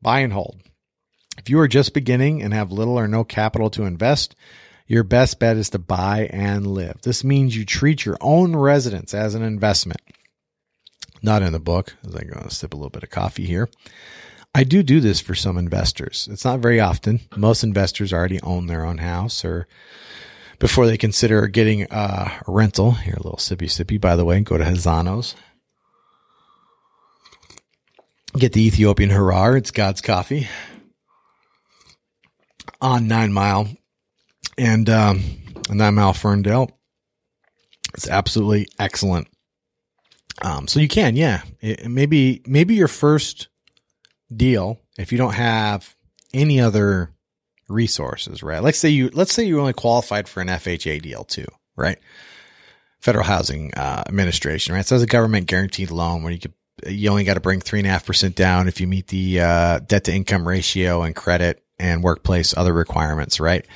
buy 0.02 0.20
and 0.20 0.32
hold. 0.32 0.60
If 1.38 1.48
you 1.48 1.58
are 1.60 1.68
just 1.68 1.94
beginning 1.94 2.42
and 2.42 2.52
have 2.52 2.72
little 2.72 2.98
or 2.98 3.08
no 3.08 3.24
capital 3.24 3.70
to 3.70 3.84
invest, 3.84 4.34
your 4.86 5.04
best 5.04 5.38
bet 5.38 5.56
is 5.56 5.70
to 5.70 5.78
buy 5.78 6.28
and 6.32 6.66
live. 6.66 7.00
This 7.02 7.24
means 7.24 7.56
you 7.56 7.64
treat 7.64 8.04
your 8.04 8.16
own 8.20 8.56
residence 8.56 9.14
as 9.14 9.34
an 9.34 9.42
investment. 9.42 10.00
Not 11.22 11.42
in 11.42 11.52
the 11.52 11.60
book, 11.60 11.96
as 12.06 12.14
I'm 12.14 12.28
going 12.28 12.48
to 12.48 12.54
sip 12.54 12.74
a 12.74 12.76
little 12.76 12.90
bit 12.90 13.02
of 13.02 13.10
coffee 13.10 13.46
here. 13.46 13.68
I 14.54 14.64
do 14.64 14.82
do 14.82 15.00
this 15.00 15.20
for 15.20 15.34
some 15.34 15.56
investors. 15.56 16.28
It's 16.30 16.44
not 16.44 16.60
very 16.60 16.80
often. 16.80 17.20
Most 17.36 17.62
investors 17.62 18.12
already 18.12 18.40
own 18.42 18.66
their 18.66 18.84
own 18.84 18.98
house 18.98 19.44
or 19.44 19.68
before 20.58 20.86
they 20.86 20.98
consider 20.98 21.46
getting 21.46 21.90
uh, 21.90 22.40
a 22.46 22.50
rental. 22.50 22.92
Here, 22.92 23.14
a 23.14 23.22
little 23.22 23.38
sippy 23.38 23.68
sippy, 23.68 24.00
by 24.00 24.16
the 24.16 24.24
way. 24.24 24.40
Go 24.40 24.58
to 24.58 24.64
Hazano's. 24.64 25.36
Get 28.38 28.52
the 28.52 28.64
Ethiopian 28.64 29.10
Harar. 29.10 29.56
It's 29.56 29.72
God's 29.72 30.00
coffee 30.00 30.48
on 32.80 33.08
Nine 33.08 33.32
Mile 33.32 33.68
and 34.56 34.88
um, 34.88 35.22
Nine 35.68 35.94
Mile 35.94 36.12
Ferndale. 36.12 36.70
It's 37.94 38.08
absolutely 38.08 38.68
excellent. 38.78 39.28
Um, 40.42 40.68
so 40.68 40.80
you 40.80 40.88
can, 40.88 41.16
yeah, 41.16 41.42
it, 41.60 41.88
maybe 41.88 42.42
maybe 42.46 42.74
your 42.74 42.88
first 42.88 43.48
deal 44.34 44.80
if 44.96 45.12
you 45.12 45.18
don't 45.18 45.34
have 45.34 45.94
any 46.32 46.60
other 46.60 47.10
resources, 47.68 48.42
right? 48.42 48.62
Let's 48.62 48.78
say 48.78 48.90
you 48.90 49.10
let's 49.12 49.34
say 49.34 49.44
you 49.44 49.60
only 49.60 49.72
qualified 49.72 50.28
for 50.28 50.40
an 50.40 50.48
FHA 50.48 51.02
deal 51.02 51.24
too, 51.24 51.46
right? 51.76 51.98
Federal 53.00 53.24
Housing 53.24 53.74
uh, 53.74 54.04
Administration, 54.06 54.74
right? 54.74 54.86
So 54.86 54.94
it's 54.94 55.04
a 55.04 55.08
government 55.08 55.46
guaranteed 55.46 55.90
loan 55.90 56.22
where 56.22 56.32
you 56.32 56.38
could 56.38 56.54
you 56.86 57.10
only 57.10 57.24
got 57.24 57.34
to 57.34 57.40
bring 57.40 57.60
three 57.60 57.80
and 57.80 57.86
a 57.86 57.90
half 57.90 58.06
percent 58.06 58.36
down 58.36 58.68
if 58.68 58.80
you 58.80 58.86
meet 58.86 59.08
the 59.08 59.40
uh, 59.40 59.78
debt 59.80 60.04
to 60.04 60.14
income 60.14 60.46
ratio 60.46 61.02
and 61.02 61.14
credit 61.14 61.62
and 61.78 62.02
workplace 62.02 62.56
other 62.56 62.72
requirements, 62.72 63.40
right? 63.40 63.66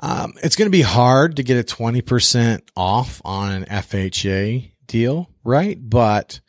Um, 0.00 0.34
it's 0.42 0.56
going 0.56 0.66
to 0.66 0.70
be 0.70 0.82
hard 0.82 1.36
to 1.36 1.42
get 1.42 1.58
a 1.58 1.74
20% 1.74 2.62
off 2.76 3.20
on 3.24 3.50
an 3.50 3.64
FHA 3.64 4.70
deal, 4.86 5.28
right? 5.42 5.78
But 5.80 6.40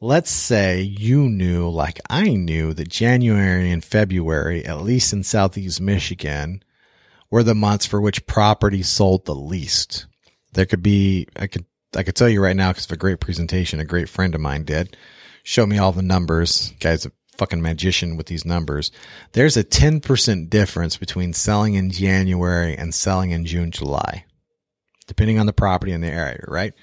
let's 0.00 0.30
say 0.30 0.80
you 0.80 1.28
knew, 1.28 1.68
like 1.68 2.00
I 2.10 2.30
knew, 2.30 2.74
that 2.74 2.88
January 2.88 3.70
and 3.70 3.84
February, 3.84 4.64
at 4.64 4.82
least 4.82 5.12
in 5.12 5.22
Southeast 5.22 5.80
Michigan, 5.80 6.62
were 7.30 7.42
the 7.42 7.54
months 7.54 7.86
for 7.86 8.00
which 8.00 8.26
property 8.26 8.82
sold 8.82 9.24
the 9.24 9.34
least. 9.34 10.06
There 10.52 10.66
could 10.66 10.82
be, 10.82 11.28
I 11.36 11.46
could, 11.46 11.66
I 11.94 12.02
could 12.02 12.16
tell 12.16 12.28
you 12.28 12.42
right 12.42 12.56
now 12.56 12.70
because 12.70 12.84
of 12.84 12.92
a 12.92 12.96
great 12.96 13.20
presentation 13.20 13.80
a 13.80 13.84
great 13.84 14.08
friend 14.08 14.34
of 14.34 14.40
mine 14.40 14.64
did. 14.64 14.96
Show 15.42 15.66
me 15.66 15.78
all 15.78 15.92
the 15.92 16.02
numbers. 16.02 16.74
Guy's 16.80 17.06
a 17.06 17.12
fucking 17.38 17.62
magician 17.62 18.16
with 18.16 18.26
these 18.26 18.44
numbers. 18.44 18.90
There's 19.32 19.56
a 19.56 19.64
10% 19.64 20.50
difference 20.50 20.96
between 20.96 21.32
selling 21.32 21.74
in 21.74 21.90
January 21.90 22.76
and 22.76 22.94
selling 22.94 23.30
in 23.30 23.46
June, 23.46 23.70
July, 23.70 24.24
depending 25.06 25.38
on 25.38 25.46
the 25.46 25.52
property 25.52 25.92
in 25.92 26.00
the 26.00 26.08
area, 26.08 26.44
right? 26.48 26.74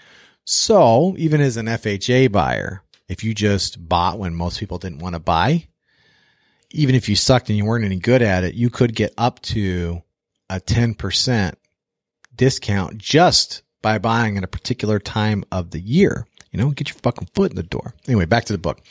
So 0.46 1.16
even 1.18 1.42
as 1.42 1.58
an 1.58 1.68
FHA 1.68 2.32
buyer, 2.32 2.82
if 3.08 3.24
you 3.24 3.36
just 3.36 3.88
bought 3.88 4.18
when 4.18 4.34
most 4.34 4.60
people 4.60 4.78
didn't 4.78 5.00
want 5.00 5.14
to 5.14 5.20
buy, 5.20 5.68
even 6.72 6.96
if 6.96 7.08
you 7.08 7.16
sucked 7.16 7.50
and 7.50 7.58
you 7.58 7.66
weren't 7.66 7.86
any 7.86 7.98
good 7.98 8.22
at 8.22 8.44
it, 8.44 8.56
you 8.56 8.70
could 8.70 8.96
get 8.96 9.14
up 9.18 9.42
to 9.42 10.02
a 10.50 10.60
10% 10.60 11.54
discount 12.36 12.98
just 12.98 13.62
by 13.86 14.00
buying 14.00 14.36
at 14.36 14.44
a 14.44 14.48
particular 14.48 14.98
time 14.98 15.46
of 15.52 15.70
the 15.70 15.80
year. 15.80 16.26
You 16.52 16.58
know, 16.58 16.72
get 16.72 16.90
your 16.90 16.98
fucking 17.04 17.30
foot 17.36 17.52
in 17.52 17.56
the 17.56 17.62
door. 17.62 17.94
Anyway, 18.08 18.26
back 18.26 18.46
to 18.46 18.52
the 18.52 18.58
book. 18.58 18.82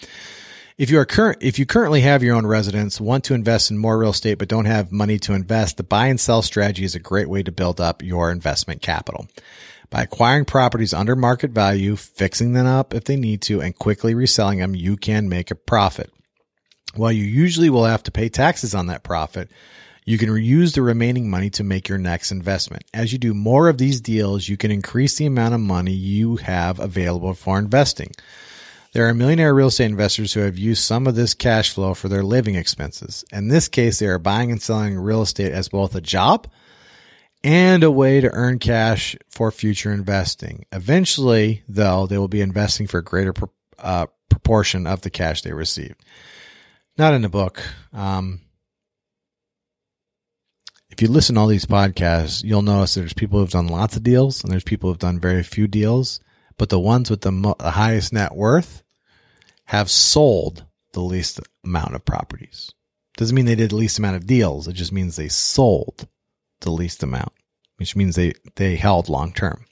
If 0.79 0.89
you 0.89 1.01
are 1.01 1.05
current, 1.05 1.39
if 1.41 1.59
you 1.59 1.67
currently 1.67 2.03
have 2.03 2.23
your 2.23 2.37
own 2.37 2.47
residence, 2.47 3.01
want 3.01 3.25
to 3.25 3.35
invest 3.35 3.73
in 3.73 3.77
more 3.77 3.99
real 3.99 4.11
estate, 4.11 4.39
but 4.39 4.47
don't 4.47 4.67
have 4.67 4.93
money 4.93 5.19
to 5.19 5.33
invest, 5.33 5.79
the 5.79 5.83
buy 5.83 6.07
and 6.07 6.21
sell 6.21 6.43
strategy 6.43 6.85
is 6.85 6.95
a 6.95 7.01
great 7.01 7.29
way 7.29 7.43
to 7.43 7.51
build 7.51 7.81
up 7.81 8.05
your 8.05 8.31
investment 8.31 8.83
capital. 8.83 9.27
By 9.91 10.03
acquiring 10.03 10.45
properties 10.45 10.95
under 10.95 11.17
market 11.17 11.51
value, 11.51 11.97
fixing 11.97 12.53
them 12.53 12.69
up 12.69 12.95
if 12.95 13.03
they 13.03 13.17
need 13.17 13.43
to, 13.43 13.61
and 13.61 13.77
quickly 13.77 14.15
reselling 14.15 14.61
them, 14.61 14.77
you 14.77 14.97
can 14.97 15.29
make 15.29 15.51
a 15.51 15.57
profit. 15.57 16.13
While 16.95 17.11
you 17.11 17.25
usually 17.25 17.69
will 17.69 17.87
have 17.87 18.05
to 18.05 18.13
pay 18.13 18.29
taxes 18.29 18.77
on 18.77 18.87
that 18.87 19.03
profit, 19.03 19.51
you 20.05 20.19
can 20.19 20.29
reuse 20.29 20.75
the 20.75 20.83
remaining 20.83 21.31
money 21.31 21.51
to 21.51 21.65
make 21.65 21.89
your 21.89 21.99
next 21.99 22.31
investment. 22.31 22.85
As 22.93 23.13
you 23.13 23.19
do 23.19 23.33
more 23.33 23.69
of 23.69 23.79
these 23.79 24.01
deals, 24.01 24.49
you 24.49 24.57
can 24.57 24.71
increase 24.71 25.17
the 25.17 25.27
amount 25.27 25.55
of 25.55 25.61
money 25.61 25.93
you 25.93 26.37
have 26.37 26.79
available 26.79 27.35
for 27.35 27.59
investing. 27.59 28.13
There 28.93 29.09
are 29.09 29.15
millionaire 29.15 29.55
real 29.55 29.69
estate 29.69 29.87
investors 29.87 30.35
who 30.35 30.41
have 30.41 30.57
used 30.57 30.85
some 30.85 31.07
of 31.07 31.17
this 31.17 31.35
cash 31.35 31.73
flow 31.73 31.95
for 31.95 32.09
their 32.09 32.23
living 32.23 32.55
expenses. 32.55 33.25
In 33.33 33.49
this 33.49 33.67
case, 33.67 33.99
they 33.99 34.07
are 34.07 34.21
buying 34.21 34.53
and 34.53 34.63
selling 34.63 34.97
real 34.97 35.23
estate 35.23 35.53
as 35.53 35.69
both 35.69 35.95
a 35.95 36.01
job 36.01 36.47
and 37.43 37.83
a 37.83 37.91
way 37.91 38.21
to 38.21 38.31
earn 38.31 38.59
cash 38.59 39.17
for 39.29 39.51
future 39.51 39.93
investing. 39.93 40.65
Eventually, 40.71 41.63
though, 41.69 42.07
they 42.07 42.19
will 42.19 42.29
be 42.29 42.41
investing 42.41 42.87
for 42.87 42.99
a 42.99 43.05
greater 43.05 43.35
uh, 43.79 44.07
proportion 44.29 44.87
of 44.87 45.01
the 45.01 45.11
cash 45.11 45.43
they 45.43 45.53
receive. 45.53 45.97
Not 46.97 47.15
in 47.15 47.23
the 47.23 47.29
book. 47.29 47.63
Um, 47.93 48.43
if 50.95 51.03
you 51.03 51.09
listen 51.09 51.35
to 51.35 51.41
all 51.41 51.49
these 51.49 51.67
podcasts, 51.67 52.45
you'll 52.45 52.63
notice 52.63 52.95
there's 52.95 53.13
people 53.13 53.41
who've 53.41 53.51
done 53.51 53.67
lots 53.67 53.97
of 53.97 54.05
deals 54.05 54.45
and 54.45 54.53
there's 54.53 54.63
people 54.63 54.89
who've 54.89 54.99
done 54.99 55.19
very 55.19 55.43
few 55.43 55.67
deals. 55.67 56.21
But 56.57 56.69
the 56.69 56.79
ones 56.79 57.11
with 57.11 57.23
the, 57.23 57.33
mo- 57.33 57.57
the 57.59 57.73
highest 57.73 58.13
net 58.13 58.37
worth 58.37 58.85
have 59.65 59.91
sold 59.91 60.67
the 60.93 61.01
least 61.01 61.41
amount 61.65 61.97
of 61.97 62.05
properties. 62.05 62.71
Doesn't 63.17 63.35
mean 63.35 63.45
they 63.45 63.57
did 63.57 63.71
the 63.71 63.77
least 63.77 63.99
amount 63.99 64.15
of 64.15 64.29
deals. 64.29 64.69
It 64.69 64.75
just 64.75 64.93
means 64.93 65.17
they 65.17 65.27
sold 65.27 66.07
the 66.61 66.71
least 66.71 67.03
amount, 67.03 67.33
which 67.79 67.97
means 67.97 68.15
they, 68.15 68.35
they 68.55 68.77
held 68.77 69.09
long 69.09 69.33
term. 69.33 69.65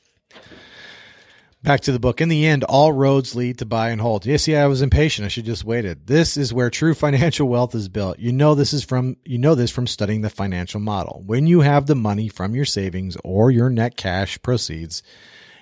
Back 1.65 1.83
to 1.83 1.93
the 1.93 2.01
book. 2.01 2.21
In 2.21 2.29
the 2.29 2.45
end, 2.45 2.65
all 2.65 2.93
roads 2.93 3.37
lead 3.37 3.59
to 3.59 3.67
buy 3.67 3.91
and 3.91 4.01
hold. 4.01 4.27
Yes, 4.27 4.49
yeah, 4.49 4.65
I 4.65 4.67
was 4.67 4.83
impatient. 4.83 5.27
I 5.27 5.29
should 5.29 5.45
just 5.45 5.65
waited. 5.65 6.09
This 6.09 6.37
is 6.37 6.53
where 6.53 6.71
true 6.71 6.93
financial 6.95 7.47
wealth 7.49 7.77
is 7.77 7.89
built. 7.89 8.19
You 8.19 8.33
know 8.33 8.57
this 8.57 8.73
is 8.73 8.83
from 8.83 9.17
you 9.25 9.39
know 9.39 9.55
this 9.55 9.71
from 9.71 9.87
studying 9.87 10.23
the 10.23 10.31
financial 10.31 10.81
model. 10.81 11.23
When 11.25 11.47
you 11.47 11.61
have 11.61 11.87
the 11.87 11.95
money 11.95 12.27
from 12.27 12.57
your 12.57 12.65
savings 12.65 13.17
or 13.23 13.53
your 13.53 13.71
net 13.71 13.97
cash 13.97 14.43
proceeds, 14.43 15.05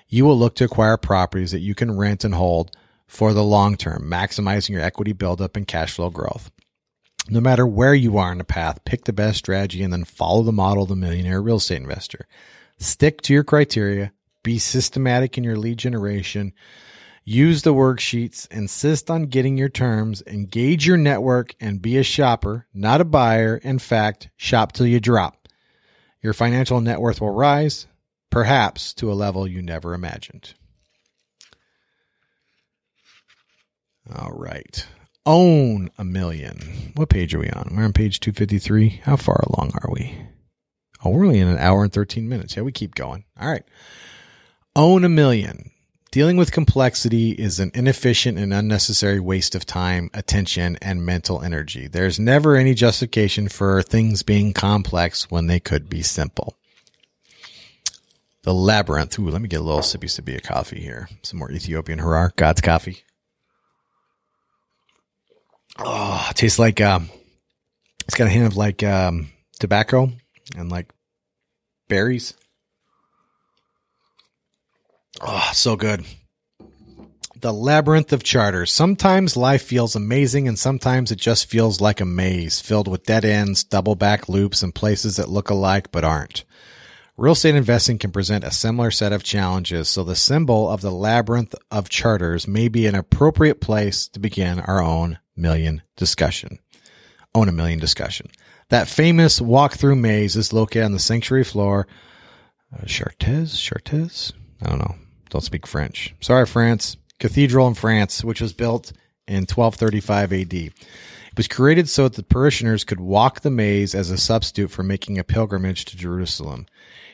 you 0.09 0.25
will 0.25 0.37
look 0.37 0.55
to 0.55 0.63
acquire 0.63 0.97
properties 0.97 1.51
that 1.51 1.59
you 1.59 1.75
can 1.75 1.95
rent 1.95 2.23
and 2.23 2.33
hold 2.33 2.71
for 3.05 3.31
the 3.33 3.43
long 3.43 3.77
term, 3.77 4.09
maximizing 4.09 4.69
your 4.69 4.81
equity 4.81 5.13
buildup 5.13 5.55
and 5.55 5.67
cash 5.67 5.93
flow 5.93 6.09
growth. 6.09 6.49
No 7.29 7.39
matter 7.39 7.67
where 7.67 7.93
you 7.93 8.17
are 8.17 8.31
in 8.31 8.39
the 8.39 8.43
path, 8.43 8.83
pick 8.85 9.03
the 9.03 9.13
best 9.13 9.37
strategy 9.37 9.83
and 9.83 9.93
then 9.93 10.05
follow 10.05 10.41
the 10.41 10.51
model 10.51 10.81
of 10.81 10.89
the 10.89 10.95
millionaire 10.95 11.43
real 11.43 11.57
estate 11.57 11.79
investor. 11.79 12.25
Stick 12.79 13.21
to 13.21 13.33
your 13.33 13.43
criteria, 13.43 14.11
be 14.43 14.59
systematic 14.59 15.37
in 15.37 15.43
your 15.43 15.57
lead 15.57 15.77
generation, 15.77 16.53
use 17.23 17.61
the 17.61 17.73
worksheets, 17.73 18.49
insist 18.51 19.09
on 19.09 19.23
getting 19.23 19.57
your 19.57 19.69
terms, 19.69 20.23
engage 20.27 20.85
your 20.85 20.97
network, 20.97 21.55
and 21.59 21.81
be 21.81 21.97
a 21.97 22.03
shopper, 22.03 22.67
not 22.73 23.01
a 23.01 23.05
buyer. 23.05 23.57
In 23.57 23.79
fact, 23.79 24.29
shop 24.37 24.71
till 24.71 24.87
you 24.87 24.99
drop. 24.99 25.47
Your 26.21 26.33
financial 26.33 26.81
net 26.81 26.99
worth 26.99 27.21
will 27.21 27.31
rise, 27.31 27.87
perhaps 28.29 28.93
to 28.95 29.11
a 29.11 29.13
level 29.13 29.47
you 29.47 29.61
never 29.61 29.93
imagined. 29.93 30.53
All 34.15 34.31
right 34.31 34.85
own 35.25 35.89
a 35.97 36.03
million. 36.03 36.91
What 36.95 37.09
page 37.09 37.33
are 37.33 37.39
we 37.39 37.49
on? 37.49 37.73
We're 37.75 37.83
on 37.83 37.93
page 37.93 38.19
253. 38.19 39.01
How 39.03 39.15
far 39.15 39.43
along 39.47 39.71
are 39.75 39.91
we? 39.91 40.17
Oh, 41.03 41.11
we're 41.11 41.25
only 41.25 41.39
in 41.39 41.47
an 41.47 41.57
hour 41.57 41.83
and 41.83 41.91
13 41.91 42.27
minutes. 42.27 42.55
Yeah, 42.55 42.63
we 42.63 42.71
keep 42.71 42.95
going. 42.95 43.25
All 43.39 43.49
right. 43.49 43.63
Own 44.75 45.03
a 45.03 45.09
million. 45.09 45.71
Dealing 46.11 46.37
with 46.37 46.51
complexity 46.51 47.31
is 47.31 47.59
an 47.59 47.71
inefficient 47.73 48.37
and 48.37 48.53
unnecessary 48.53 49.19
waste 49.19 49.53
of 49.55 49.65
time, 49.65 50.09
attention, 50.13 50.77
and 50.81 51.05
mental 51.05 51.41
energy. 51.41 51.87
There's 51.87 52.19
never 52.19 52.55
any 52.55 52.73
justification 52.73 53.49
for 53.49 53.81
things 53.81 54.23
being 54.23 54.53
complex 54.53 55.29
when 55.29 55.47
they 55.47 55.59
could 55.59 55.89
be 55.89 56.01
simple. 56.01 56.57
The 58.43 58.53
labyrinth. 58.53 59.19
Ooh, 59.19 59.29
let 59.29 59.41
me 59.41 59.47
get 59.47 59.59
a 59.59 59.63
little 59.63 59.81
sippy 59.81 60.05
sippy 60.05 60.35
of 60.35 60.43
coffee 60.43 60.81
here. 60.81 61.09
Some 61.21 61.39
more 61.39 61.51
Ethiopian 61.51 61.99
Harar. 61.99 62.33
God's 62.35 62.61
coffee. 62.61 63.03
Oh, 65.77 66.29
tastes 66.33 66.59
like 66.59 66.81
um, 66.81 67.09
It's 68.05 68.15
got 68.15 68.27
a 68.27 68.31
hint 68.31 68.47
of 68.47 68.57
like 68.57 68.83
um, 68.83 69.29
tobacco 69.59 70.11
and 70.55 70.69
like 70.69 70.89
berries. 71.87 72.33
Oh, 75.21 75.49
so 75.53 75.75
good. 75.75 76.03
The 77.39 77.53
labyrinth 77.53 78.11
of 78.13 78.23
charters. 78.23 78.71
Sometimes 78.71 79.37
life 79.37 79.63
feels 79.63 79.95
amazing 79.95 80.47
and 80.47 80.57
sometimes 80.57 81.11
it 81.11 81.17
just 81.17 81.47
feels 81.47 81.81
like 81.81 82.01
a 82.01 82.05
maze 82.05 82.59
filled 82.59 82.87
with 82.87 83.05
dead 83.05 83.25
ends, 83.25 83.63
double 83.63 83.95
back 83.95 84.29
loops, 84.29 84.61
and 84.61 84.73
places 84.73 85.15
that 85.17 85.29
look 85.29 85.49
alike 85.49 85.91
but 85.91 86.03
aren't. 86.03 86.43
Real 87.17 87.33
estate 87.33 87.55
investing 87.55 87.99
can 87.99 88.11
present 88.11 88.43
a 88.43 88.51
similar 88.51 88.89
set 88.89 89.11
of 89.11 89.23
challenges, 89.23 89.89
so 89.89 90.03
the 90.03 90.15
symbol 90.15 90.69
of 90.69 90.81
the 90.81 90.91
labyrinth 90.91 91.53
of 91.69 91.89
charters 91.89 92.47
may 92.47 92.67
be 92.67 92.87
an 92.87 92.95
appropriate 92.95 93.61
place 93.61 94.07
to 94.07 94.19
begin 94.19 94.59
our 94.59 94.81
own 94.81 95.19
million 95.35 95.83
discussion. 95.97 96.57
Own 97.35 97.47
a 97.47 97.51
million 97.51 97.79
discussion. 97.79 98.27
That 98.69 98.87
famous 98.87 99.41
walk-through 99.41 99.97
maze 99.97 100.35
is 100.35 100.53
located 100.53 100.85
on 100.85 100.91
the 100.93 100.99
sanctuary 100.99 101.43
floor. 101.43 101.87
Uh, 102.73 102.85
Chartres? 102.85 103.59
Chartres? 103.59 104.33
I 104.63 104.69
don't 104.69 104.79
know. 104.79 104.95
Don't 105.31 105.41
speak 105.41 105.65
French. 105.65 106.13
Sorry, 106.19 106.45
France. 106.45 106.97
Cathedral 107.19 107.67
in 107.67 107.73
France, 107.73 108.23
which 108.23 108.41
was 108.41 108.53
built 108.53 108.91
in 109.27 109.47
1235 109.47 110.33
AD. 110.33 110.53
It 110.53 110.73
was 111.37 111.47
created 111.47 111.87
so 111.87 112.03
that 112.03 112.15
the 112.15 112.23
parishioners 112.23 112.83
could 112.83 112.99
walk 112.99 113.39
the 113.39 113.49
maze 113.49 113.95
as 113.95 114.11
a 114.11 114.17
substitute 114.17 114.69
for 114.69 114.83
making 114.83 115.17
a 115.17 115.23
pilgrimage 115.23 115.85
to 115.85 115.97
Jerusalem. 115.97 116.65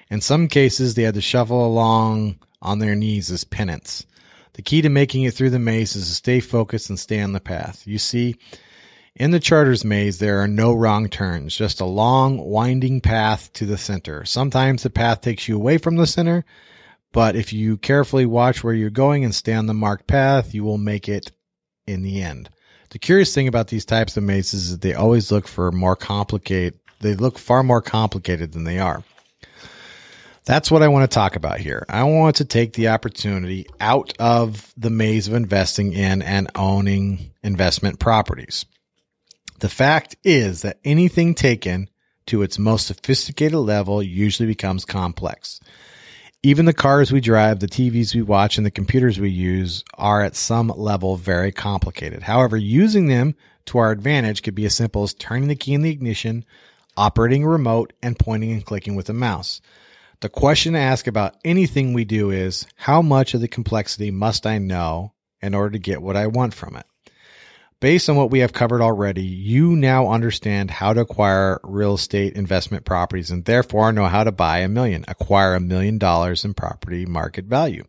In 0.10 0.22
some 0.22 0.48
cases, 0.48 0.95
they 0.95 1.03
had 1.03 1.14
to 1.14 1.22
shuffle 1.22 1.65
along 1.65 2.39
on 2.61 2.80
their 2.80 2.95
knees 2.95 3.30
as 3.30 3.44
penance. 3.44 4.06
The 4.53 4.64
key 4.64 4.81
to 4.81 4.89
making 4.89 5.23
it 5.23 5.35
through 5.35 5.52
the 5.52 5.60
maze 5.60 5.95
is 5.95 6.07
to 6.07 6.15
stay 6.15 6.39
focused 6.39 6.89
and 6.89 6.98
stay 6.98 7.22
on 7.22 7.34
the 7.34 7.39
path. 7.39 7.85
You 7.85 7.99
see, 7.99 8.35
in 9.15 9.30
the 9.30 9.39
charters 9.39 9.85
maze, 9.85 10.18
there 10.18 10.41
are 10.41 10.48
no 10.48 10.73
wrong 10.73 11.10
turns, 11.10 11.56
just 11.56 11.81
a 11.81 11.85
long, 11.85 12.39
winding 12.39 13.02
path 13.02 13.53
to 13.53 13.68
the 13.68 13.77
center. 13.77 14.26
Sometimes 14.26 14.81
the 14.81 14.89
path 14.89 15.22
takes 15.22 15.48
you 15.48 15.56
away 15.56 15.77
from 15.77 15.98
the 15.98 16.07
center, 16.07 16.44
but 17.18 17.35
if 17.35 17.52
you 17.52 17.77
carefully 17.77 18.27
watch 18.27 18.64
where 18.64 18.76
you're 18.76 18.91
going 18.91 19.26
and 19.26 19.34
stay 19.34 19.53
on 19.53 19.65
the 19.65 19.73
marked 19.73 20.06
path, 20.06 20.53
you 20.53 20.64
will 20.64 20.77
make 20.77 21.10
it 21.10 21.31
in 21.88 22.03
the 22.03 22.22
end. 22.22 22.48
The 22.91 22.99
curious 22.99 23.34
thing 23.34 23.48
about 23.48 23.69
these 23.69 23.85
types 23.85 24.18
of 24.18 24.23
mazes 24.23 24.65
is 24.65 24.72
that 24.73 24.81
they 24.81 24.94
always 24.94 25.31
look 25.31 25.48
for 25.48 25.72
more 25.72 25.95
complicated, 25.95 26.80
they 26.99 27.15
look 27.15 27.39
far 27.39 27.64
more 27.64 27.81
complicated 27.81 28.52
than 28.52 28.65
they 28.65 28.77
are. 28.77 29.03
That's 30.45 30.69
what 30.69 30.84
I 30.84 30.89
want 30.89 31.10
to 31.10 31.15
talk 31.15 31.35
about 31.35 31.60
here. 31.60 31.88
I 31.89 32.03
want 32.03 32.35
to 32.35 32.45
take 32.45 32.73
the 32.73 32.89
opportunity 32.89 33.65
out 33.81 34.14
of 34.19 34.72
the 34.77 34.91
maze 34.91 35.27
of 35.27 35.34
investing 35.34 35.94
in 35.94 36.22
and 36.22 36.52
owning 36.53 37.31
investment 37.41 37.98
properties. 37.99 38.68
The 39.57 39.69
fact 39.69 40.18
is 40.23 40.61
that 40.61 40.77
anything 40.85 41.34
taken 41.34 41.89
to 42.27 42.44
its 42.44 42.60
most 42.60 42.85
sophisticated 42.85 43.57
level 43.57 44.03
usually 44.03 44.45
becomes 44.45 44.85
complex. 44.85 45.60
Even 46.44 46.66
the 46.66 46.74
cars 46.74 47.12
we 47.12 47.20
drive, 47.20 47.60
the 47.60 47.68
TVs 47.68 48.14
we 48.14 48.22
watch, 48.22 48.58
and 48.58 48.66
the 48.66 48.72
computers 48.72 49.20
we 49.20 49.30
use 49.30 49.84
are 49.96 50.22
at 50.22 50.36
some 50.36 50.68
level 50.76 51.16
very 51.18 51.52
complicated. 51.52 52.22
However, 52.22 52.56
using 52.56 53.08
them 53.08 53.36
to 53.66 53.80
our 53.80 53.92
advantage 53.92 54.44
could 54.44 54.54
be 54.54 54.66
as 54.66 54.76
simple 54.76 55.04
as 55.04 55.16
turning 55.16 55.48
the 55.48 55.56
key 55.56 55.74
in 55.74 55.82
the 55.82 55.90
ignition, 55.90 56.46
operating 56.96 57.44
a 57.44 57.50
remote, 57.50 57.92
and 58.04 58.20
pointing 58.20 58.52
and 58.52 58.64
clicking 58.64 58.96
with 58.96 59.10
a 59.10 59.14
mouse. 59.14 59.62
The 60.22 60.30
question 60.30 60.74
to 60.74 60.80
ask 60.80 61.08
about 61.08 61.36
anything 61.44 61.94
we 61.94 62.06
do 62.06 62.30
is 62.30 62.68
how 62.76 63.02
much 63.02 63.34
of 63.34 63.42
the 63.42 63.48
complexity 63.48 64.12
must 64.12 64.46
I 64.46 64.60
know 64.60 65.14
in 65.42 65.56
order 65.56 65.72
to 65.72 65.80
get 65.80 66.02
what 66.02 66.16
I 66.16 66.28
want 66.28 66.54
from 66.54 66.76
it? 66.76 66.86
Based 67.80 68.10
on 68.10 68.16
what 68.16 68.32
we 68.32 68.40
have 68.40 68.54
covered 68.54 68.82
already, 68.82 69.22
you 69.22 69.76
now 69.76 70.10
understand 70.10 70.72
how 70.72 70.94
to 70.94 71.02
acquire 71.02 71.60
real 71.64 71.94
estate 71.94 72.34
investment 72.34 72.86
properties 72.86 73.30
and 73.30 73.45
therefore 73.45 73.91
know 73.91 74.08
how 74.08 74.24
to 74.24 74.32
buy 74.32 74.60
a 74.60 74.68
million, 74.68 75.06
acquire 75.08 75.54
a 75.54 75.60
million 75.60 75.99
dollars 75.99 76.44
in 76.44 76.56
property 76.56 77.06
market 77.06 77.45
value. 77.45 77.84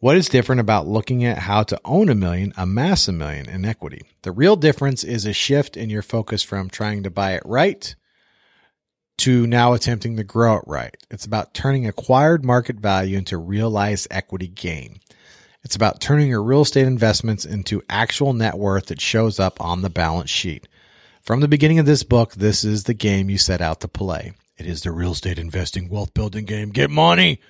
What 0.00 0.16
is 0.16 0.28
different 0.28 0.60
about 0.60 0.88
looking 0.88 1.24
at 1.24 1.38
how 1.38 1.62
to 1.64 1.80
own 1.84 2.08
a 2.08 2.14
million, 2.16 2.52
amass 2.56 3.06
a 3.06 3.12
million 3.12 3.48
in 3.48 3.64
equity? 3.64 4.02
The 4.22 4.32
real 4.32 4.56
difference 4.56 5.04
is 5.04 5.26
a 5.26 5.32
shift 5.32 5.76
in 5.76 5.90
your 5.90 6.02
focus 6.02 6.42
from 6.42 6.68
trying 6.68 7.04
to 7.04 7.10
buy 7.10 7.34
it 7.34 7.42
right 7.44 7.94
to 9.18 9.46
now 9.46 9.74
attempting 9.74 10.16
to 10.16 10.24
grow 10.24 10.56
it 10.56 10.64
right. 10.66 10.96
It's 11.08 11.24
about 11.24 11.54
turning 11.54 11.86
acquired 11.86 12.44
market 12.44 12.76
value 12.76 13.16
into 13.16 13.38
realized 13.38 14.08
equity 14.10 14.48
gain. 14.48 14.98
It's 15.68 15.76
about 15.76 16.00
turning 16.00 16.30
your 16.30 16.42
real 16.42 16.62
estate 16.62 16.86
investments 16.86 17.44
into 17.44 17.82
actual 17.90 18.32
net 18.32 18.54
worth 18.54 18.86
that 18.86 19.02
shows 19.02 19.38
up 19.38 19.60
on 19.60 19.82
the 19.82 19.90
balance 19.90 20.30
sheet. 20.30 20.66
From 21.20 21.40
the 21.40 21.46
beginning 21.46 21.78
of 21.78 21.84
this 21.84 22.04
book, 22.04 22.32
this 22.32 22.64
is 22.64 22.84
the 22.84 22.94
game 22.94 23.28
you 23.28 23.36
set 23.36 23.60
out 23.60 23.80
to 23.82 23.86
play. 23.86 24.32
It 24.56 24.64
is 24.64 24.80
the 24.80 24.92
real 24.92 25.12
estate 25.12 25.38
investing 25.38 25.90
wealth 25.90 26.14
building 26.14 26.46
game. 26.46 26.70
Get 26.70 26.88
money. 26.88 27.42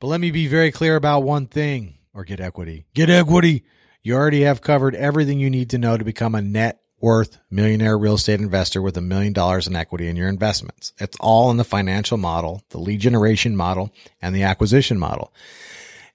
But 0.00 0.06
let 0.06 0.22
me 0.22 0.30
be 0.30 0.46
very 0.46 0.72
clear 0.72 0.96
about 0.96 1.22
one 1.22 1.46
thing 1.46 1.98
or 2.14 2.24
get 2.24 2.40
equity. 2.40 2.86
Get 2.94 3.10
equity. 3.10 3.64
You 4.02 4.14
already 4.14 4.40
have 4.44 4.62
covered 4.62 4.94
everything 4.94 5.38
you 5.38 5.50
need 5.50 5.68
to 5.68 5.78
know 5.78 5.98
to 5.98 6.02
become 6.02 6.34
a 6.34 6.40
net 6.40 6.80
worth 6.98 7.38
millionaire 7.50 7.98
real 7.98 8.14
estate 8.14 8.40
investor 8.40 8.80
with 8.80 8.96
a 8.96 9.02
million 9.02 9.34
dollars 9.34 9.66
in 9.66 9.76
equity 9.76 10.08
in 10.08 10.16
your 10.16 10.30
investments. 10.30 10.94
It's 10.96 11.18
all 11.20 11.50
in 11.50 11.58
the 11.58 11.62
financial 11.64 12.16
model, 12.16 12.62
the 12.70 12.78
lead 12.78 13.00
generation 13.00 13.54
model, 13.54 13.92
and 14.22 14.34
the 14.34 14.44
acquisition 14.44 14.98
model. 14.98 15.30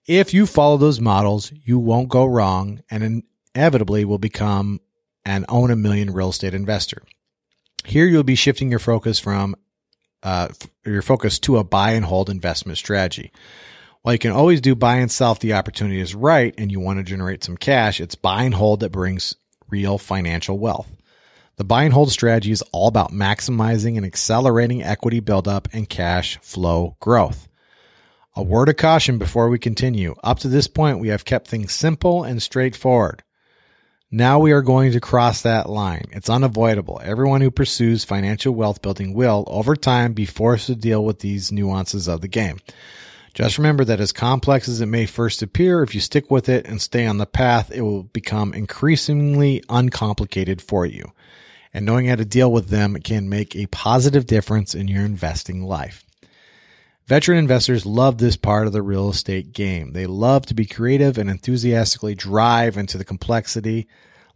If 0.10 0.34
you 0.34 0.48
follow 0.48 0.78
those 0.78 1.00
models, 1.00 1.54
you 1.64 1.78
won't 1.78 2.10
go 2.10 2.26
wrong 2.26 2.82
and 2.90 3.24
inevitably 3.54 4.06
will 4.06 4.18
become 4.18 4.82
an 5.24 5.46
own 5.48 5.70
a 5.70 5.76
million 5.76 6.10
real 6.10 6.30
estate 6.30 6.56
investor. 6.56 7.04
Here 7.86 8.08
you'll 8.08 8.24
be 8.24 8.34
shifting 8.34 8.72
your 8.72 8.80
focus 8.80 9.20
from 9.20 9.56
uh, 10.24 10.48
your 10.84 11.04
focus 11.04 11.38
to 11.42 11.60
a 11.60 11.64
buy 11.64 11.92
and 11.92 12.04
hold 12.04 12.32
investment 12.32 12.80
strategy. 12.80 13.32
While 14.02 14.16
you 14.16 14.20
can 14.20 14.32
always 14.32 14.62
do 14.62 14.74
buy 14.74 14.96
and 14.96 15.12
sell 15.12 15.34
if 15.34 15.40
the 15.42 15.54
opportunity 15.54 16.00
is 16.00 16.16
right 16.16 16.56
and 16.58 16.72
you 16.72 16.80
want 16.80 16.98
to 16.98 17.04
generate 17.04 17.44
some 17.44 17.56
cash, 17.56 18.02
it's 18.02 18.16
buy 18.16 18.46
and 18.46 18.56
hold 18.56 18.80
that 18.80 18.92
brings 18.92 19.36
real 19.70 20.00
financial 20.00 20.58
wealth. 20.58 20.90
The 21.58 21.66
buy 21.66 21.84
and 21.84 21.94
hold 21.94 22.10
strategy 22.10 22.52
is 22.52 22.64
all 22.72 22.88
about 22.88 23.12
maximizing 23.12 23.96
and 23.96 24.08
accelerating 24.08 24.82
equity 24.82 25.20
buildup 25.20 25.68
and 25.72 25.88
cash 25.88 26.40
flow 26.42 26.98
growth. 27.00 27.49
A 28.36 28.44
word 28.44 28.70
of 28.70 28.78
caution 28.78 29.18
before 29.18 29.50
we 29.50 29.58
continue. 29.58 30.16
Up 30.24 30.40
to 30.40 30.48
this 30.48 30.68
point, 30.68 31.00
we 31.00 31.08
have 31.10 31.26
kept 31.26 31.48
things 31.48 31.74
simple 31.74 32.24
and 32.24 32.42
straightforward. 32.42 33.24
Now 34.12 34.40
we 34.40 34.52
are 34.52 34.62
going 34.62 34.92
to 34.94 35.00
cross 35.00 35.42
that 35.42 35.70
line. 35.70 36.06
It's 36.12 36.30
unavoidable. 36.30 37.02
Everyone 37.04 37.42
who 37.42 37.52
pursues 37.52 38.04
financial 38.04 38.54
wealth 38.54 38.82
building 38.82 39.14
will, 39.14 39.44
over 39.48 39.76
time, 39.76 40.14
be 40.14 40.26
forced 40.26 40.68
to 40.68 40.76
deal 40.76 41.04
with 41.04 41.20
these 41.20 41.52
nuances 41.52 42.08
of 42.08 42.22
the 42.22 42.28
game. 42.28 42.60
Just 43.34 43.58
remember 43.58 43.86
that 43.86 44.00
as 44.00 44.12
complex 44.12 44.68
as 44.68 44.82
it 44.82 44.88
may 44.88 45.06
first 45.06 45.42
appear, 45.42 45.84
if 45.84 45.94
you 45.94 46.02
stick 46.02 46.32
with 46.32 46.50
it 46.50 46.66
and 46.66 46.82
stay 46.82 47.06
on 47.06 47.20
the 47.20 47.28
path, 47.28 47.72
it 47.72 47.82
will 47.82 48.04
become 48.04 48.54
increasingly 48.54 49.64
uncomplicated 49.70 50.62
for 50.62 50.86
you. 50.86 51.14
And 51.74 51.86
knowing 51.86 52.08
how 52.08 52.16
to 52.16 52.26
deal 52.26 52.52
with 52.52 52.70
them 52.70 52.96
can 52.96 53.30
make 53.30 53.56
a 53.56 53.68
positive 53.68 54.26
difference 54.26 54.74
in 54.74 54.88
your 54.88 55.06
investing 55.06 55.64
life. 55.64 56.04
Veteran 57.10 57.40
investors 57.40 57.88
love 57.88 58.20
this 58.20 58.38
part 58.38 58.68
of 58.68 58.74
the 58.74 58.84
real 58.84 59.10
estate 59.10 59.52
game. 59.52 59.94
They 59.94 60.06
love 60.06 60.46
to 60.46 60.54
be 60.54 60.68
creative 60.68 61.18
and 61.18 61.28
enthusiastically 61.28 62.14
drive 62.14 62.78
into 62.78 63.00
the 63.00 63.04
complexity 63.04 63.88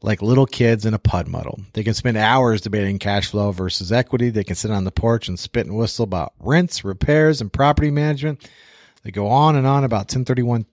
like 0.01 0.23
little 0.23 0.47
kids 0.47 0.83
in 0.83 0.95
a 0.95 0.97
PUD 0.97 1.27
muddle. 1.27 1.59
They 1.73 1.83
can 1.83 1.93
spend 1.93 2.17
hours 2.17 2.61
debating 2.61 2.97
cash 2.97 3.29
flow 3.29 3.51
versus 3.51 3.91
equity. 3.91 4.31
They 4.31 4.43
can 4.43 4.55
sit 4.55 4.71
on 4.71 4.85
the 4.85 4.91
porch 4.91 5.27
and 5.27 5.37
spit 5.37 5.67
and 5.67 5.75
whistle 5.75 6.01
about 6.01 6.33
rents, 6.39 6.83
repairs, 6.83 7.41
and 7.41 7.53
property 7.53 7.91
management. 7.91 8.49
They 9.03 9.11
go 9.11 9.27
on 9.27 9.55
and 9.55 9.67
on 9.67 9.83
about 9.83 10.11
1031, 10.11 10.65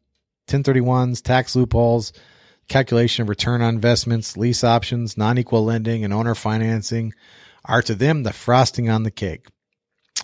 1031s, 0.46 1.22
tax 1.22 1.54
loopholes, 1.54 2.14
calculation 2.66 3.24
of 3.24 3.28
return 3.28 3.60
on 3.60 3.74
investments, 3.74 4.38
lease 4.38 4.64
options, 4.64 5.18
non-equal 5.18 5.66
lending, 5.66 6.02
and 6.02 6.14
owner 6.14 6.34
financing 6.34 7.12
are 7.66 7.82
to 7.82 7.94
them 7.94 8.22
the 8.22 8.32
frosting 8.32 8.88
on 8.88 9.02
the 9.02 9.10
cake. 9.10 9.48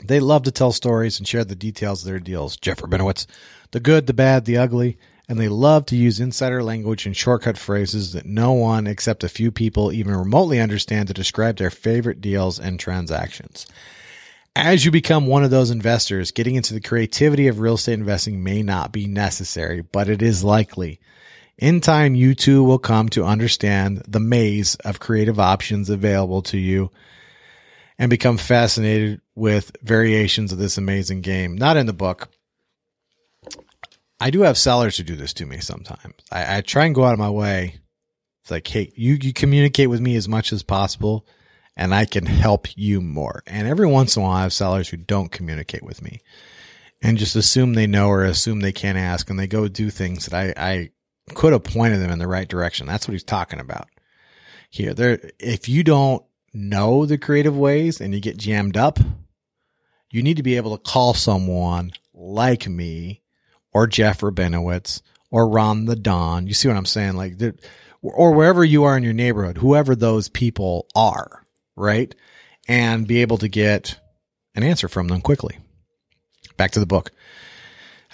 They 0.05 0.21
love 0.21 0.43
to 0.45 0.51
tell 0.51 0.73
stories 0.73 1.19
and 1.19 1.27
share 1.27 1.45
the 1.45 1.55
details 1.55 2.03
of 2.03 2.07
their 2.07 2.21
deals. 2.21 2.57
Jeff 2.57 2.81
Rabinowitz, 2.81 3.27
the 3.71 3.81
good, 3.81 4.07
the 4.07 4.15
bad, 4.15 4.45
the 4.45 4.59
ugly, 4.59 4.99
and 5.29 5.41
they 5.41 5.49
love 5.49 5.87
to 5.87 5.97
use 5.97 6.21
insider 6.21 6.63
language 6.63 7.07
and 7.07 7.17
shortcut 7.17 7.59
phrases 7.59 8.13
that 8.13 8.27
no 8.27 8.53
one 8.53 8.87
except 8.87 9.25
a 9.25 9.29
few 9.29 9.51
people 9.51 9.93
even 9.93 10.15
remotely 10.15 10.61
understand 10.61 11.09
to 11.09 11.15
describe 11.15 11.57
their 11.57 11.71
favorite 11.71 12.21
deals 12.21 12.61
and 12.61 12.79
transactions. 12.79 13.67
As 14.55 14.85
you 14.85 14.91
become 14.91 15.27
one 15.27 15.45
of 15.45 15.51
those 15.51 15.71
investors, 15.71 16.31
getting 16.31 16.55
into 16.55 16.73
the 16.73 16.81
creativity 16.81 17.49
of 17.49 17.61
real 17.61 17.75
estate 17.75 17.95
investing 17.95 18.43
may 18.43 18.63
not 18.63 18.93
be 18.93 19.07
necessary, 19.07 19.83
but 19.83 20.09
it 20.09 20.23
is 20.23 20.45
likely. 20.45 21.01
In 21.59 21.81
time, 21.81 22.15
you 22.15 22.35
too 22.35 22.63
will 22.63 22.79
come 22.79 23.09
to 23.11 23.25
understand 23.25 24.03
the 24.07 24.21
maze 24.21 24.75
of 24.77 25.01
creative 25.01 25.41
options 25.41 25.91
available 25.91 26.43
to 26.43 26.59
you 26.59 26.91
and 27.99 28.11
become 28.11 28.37
fascinated 28.37 29.21
with 29.35 29.77
variations 29.83 30.53
of 30.53 30.59
this 30.59 30.79
amazing 30.79 31.21
game. 31.23 31.57
Not 31.57 31.77
in 31.77 31.87
the 31.87 31.93
book. 31.93 32.29
I 34.19 34.31
do 34.31 34.43
have 34.43 34.57
sellers 34.57 34.97
who 34.97 35.05
do 35.05 35.17
this 35.17 35.35
to 35.35 35.47
me 35.47 35.59
sometimes. 35.59 36.15
I, 36.31 36.59
I 36.59 36.61
try 36.63 36.87
and 36.87 36.95
go 36.95 37.05
out 37.05 37.13
of 37.13 37.19
my 37.19 37.31
way. 37.31 37.77
It's 38.43 38.51
like, 38.51 38.67
hey, 38.67 38.93
you, 38.95 39.19
you 39.21 39.33
communicate 39.33 39.91
with 39.91 40.01
me 40.01 40.17
as 40.17 40.29
much 40.29 40.53
as 40.53 40.63
possible 40.63 41.27
and 41.77 41.95
I 41.95 42.07
can 42.07 42.27
help 42.27 42.69
you 42.77 43.01
more. 43.01 43.43
And 43.47 43.69
every 43.69 43.87
once 43.87 44.17
in 44.17 44.23
a 44.23 44.25
while, 44.25 44.37
I 44.37 44.43
have 44.43 44.53
sellers 44.53 44.89
who 44.89 44.97
don't 44.97 45.31
communicate 45.31 45.83
with 45.83 46.03
me 46.03 46.21
and 47.03 47.19
just 47.19 47.37
assume 47.37 47.75
they 47.75 47.87
know 47.87 48.09
or 48.09 48.25
assume 48.25 48.61
they 48.61 48.73
can't 48.73 48.97
ask 48.97 49.29
and 49.29 49.39
they 49.39 49.47
go 49.47 49.69
do 49.69 49.91
things 49.91 50.27
that 50.27 50.35
I, 50.35 50.55
I 50.57 50.91
could 51.35 51.53
have 51.53 51.65
pointed 51.65 52.01
them 52.01 52.11
in 52.11 52.19
the 52.19 52.29
right 52.29 52.49
direction. 52.49 52.87
That's 52.87 53.07
what 53.07 53.13
he's 53.13 53.25
talking 53.25 53.61
about 53.61 53.89
here. 54.71 54.95
There, 54.95 55.21
if 55.39 55.69
you 55.69 55.85
don't 55.85 56.25
know 56.57 57.07
the 57.07 57.19
creative 57.19 57.57
ways 57.57 58.01
and 58.01 58.15
you 58.15 58.21
get 58.21 58.37
jammed 58.37 58.77
up, 58.77 58.99
you 60.11 60.23
need 60.23 60.39
to 60.39 60.43
be 60.43 60.57
able 60.57 60.77
to 60.77 60.83
call 60.83 61.15
someone 61.15 61.93
like 62.15 62.67
me 62.67 63.23
or 63.73 63.87
Jeff 63.87 64.21
Rabinowitz 64.21 65.03
or 65.31 65.49
Ron 65.49 65.85
the 65.85 65.97
Don. 65.97 66.47
You 66.47 66.55
see 66.55 66.69
what 66.69 66.77
I'm 66.77 66.87
saying? 66.87 67.15
Like, 67.15 67.35
or 68.03 68.33
wherever 68.33 68.65
you 68.65 68.85
are 68.85 68.97
in 68.97 69.03
your 69.03 69.13
neighborhood, 69.13 69.59
whoever 69.59 69.95
those 69.95 70.29
people 70.29 70.87
are, 70.95 71.45
right? 71.75 72.15
And 72.69 73.07
be 73.07 73.21
able 73.21 73.39
to 73.39 73.49
get 73.49 73.99
an 74.55 74.63
answer 74.63 74.89
from 74.89 75.09
them 75.09 75.21
quickly. 75.21 75.59
Back 76.57 76.71
to 76.73 76.81
the 76.81 76.87
book. 76.87 77.13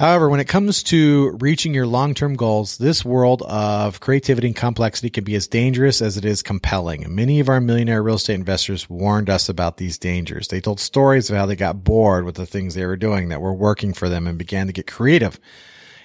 However, 0.02 0.28
when 0.28 0.40
it 0.40 0.48
comes 0.48 0.82
to 0.82 1.36
reaching 1.40 1.74
your 1.74 1.86
long 1.86 2.12
term 2.12 2.34
goals, 2.34 2.76
this 2.76 3.04
world 3.04 3.40
of 3.42 4.00
creativity 4.00 4.48
and 4.48 4.56
complexity 4.56 5.10
can 5.10 5.22
be 5.22 5.36
as 5.36 5.46
dangerous 5.46 6.02
as 6.02 6.16
it 6.16 6.24
is 6.24 6.42
compelling. 6.42 7.14
Many 7.14 7.38
of 7.38 7.48
our 7.48 7.60
millionaire 7.60 8.02
real 8.02 8.16
estate 8.16 8.34
investors 8.34 8.90
warned 8.90 9.30
us 9.30 9.48
about 9.48 9.76
these 9.76 9.98
dangers. 9.98 10.48
They 10.48 10.60
told 10.60 10.80
stories 10.80 11.30
of 11.30 11.36
how 11.36 11.46
they 11.46 11.54
got 11.54 11.84
bored 11.84 12.24
with 12.24 12.34
the 12.34 12.46
things 12.46 12.74
they 12.74 12.84
were 12.84 12.96
doing 12.96 13.28
that 13.28 13.40
were 13.40 13.54
working 13.54 13.94
for 13.94 14.08
them 14.08 14.26
and 14.26 14.36
began 14.36 14.66
to 14.66 14.72
get 14.72 14.88
creative 14.88 15.38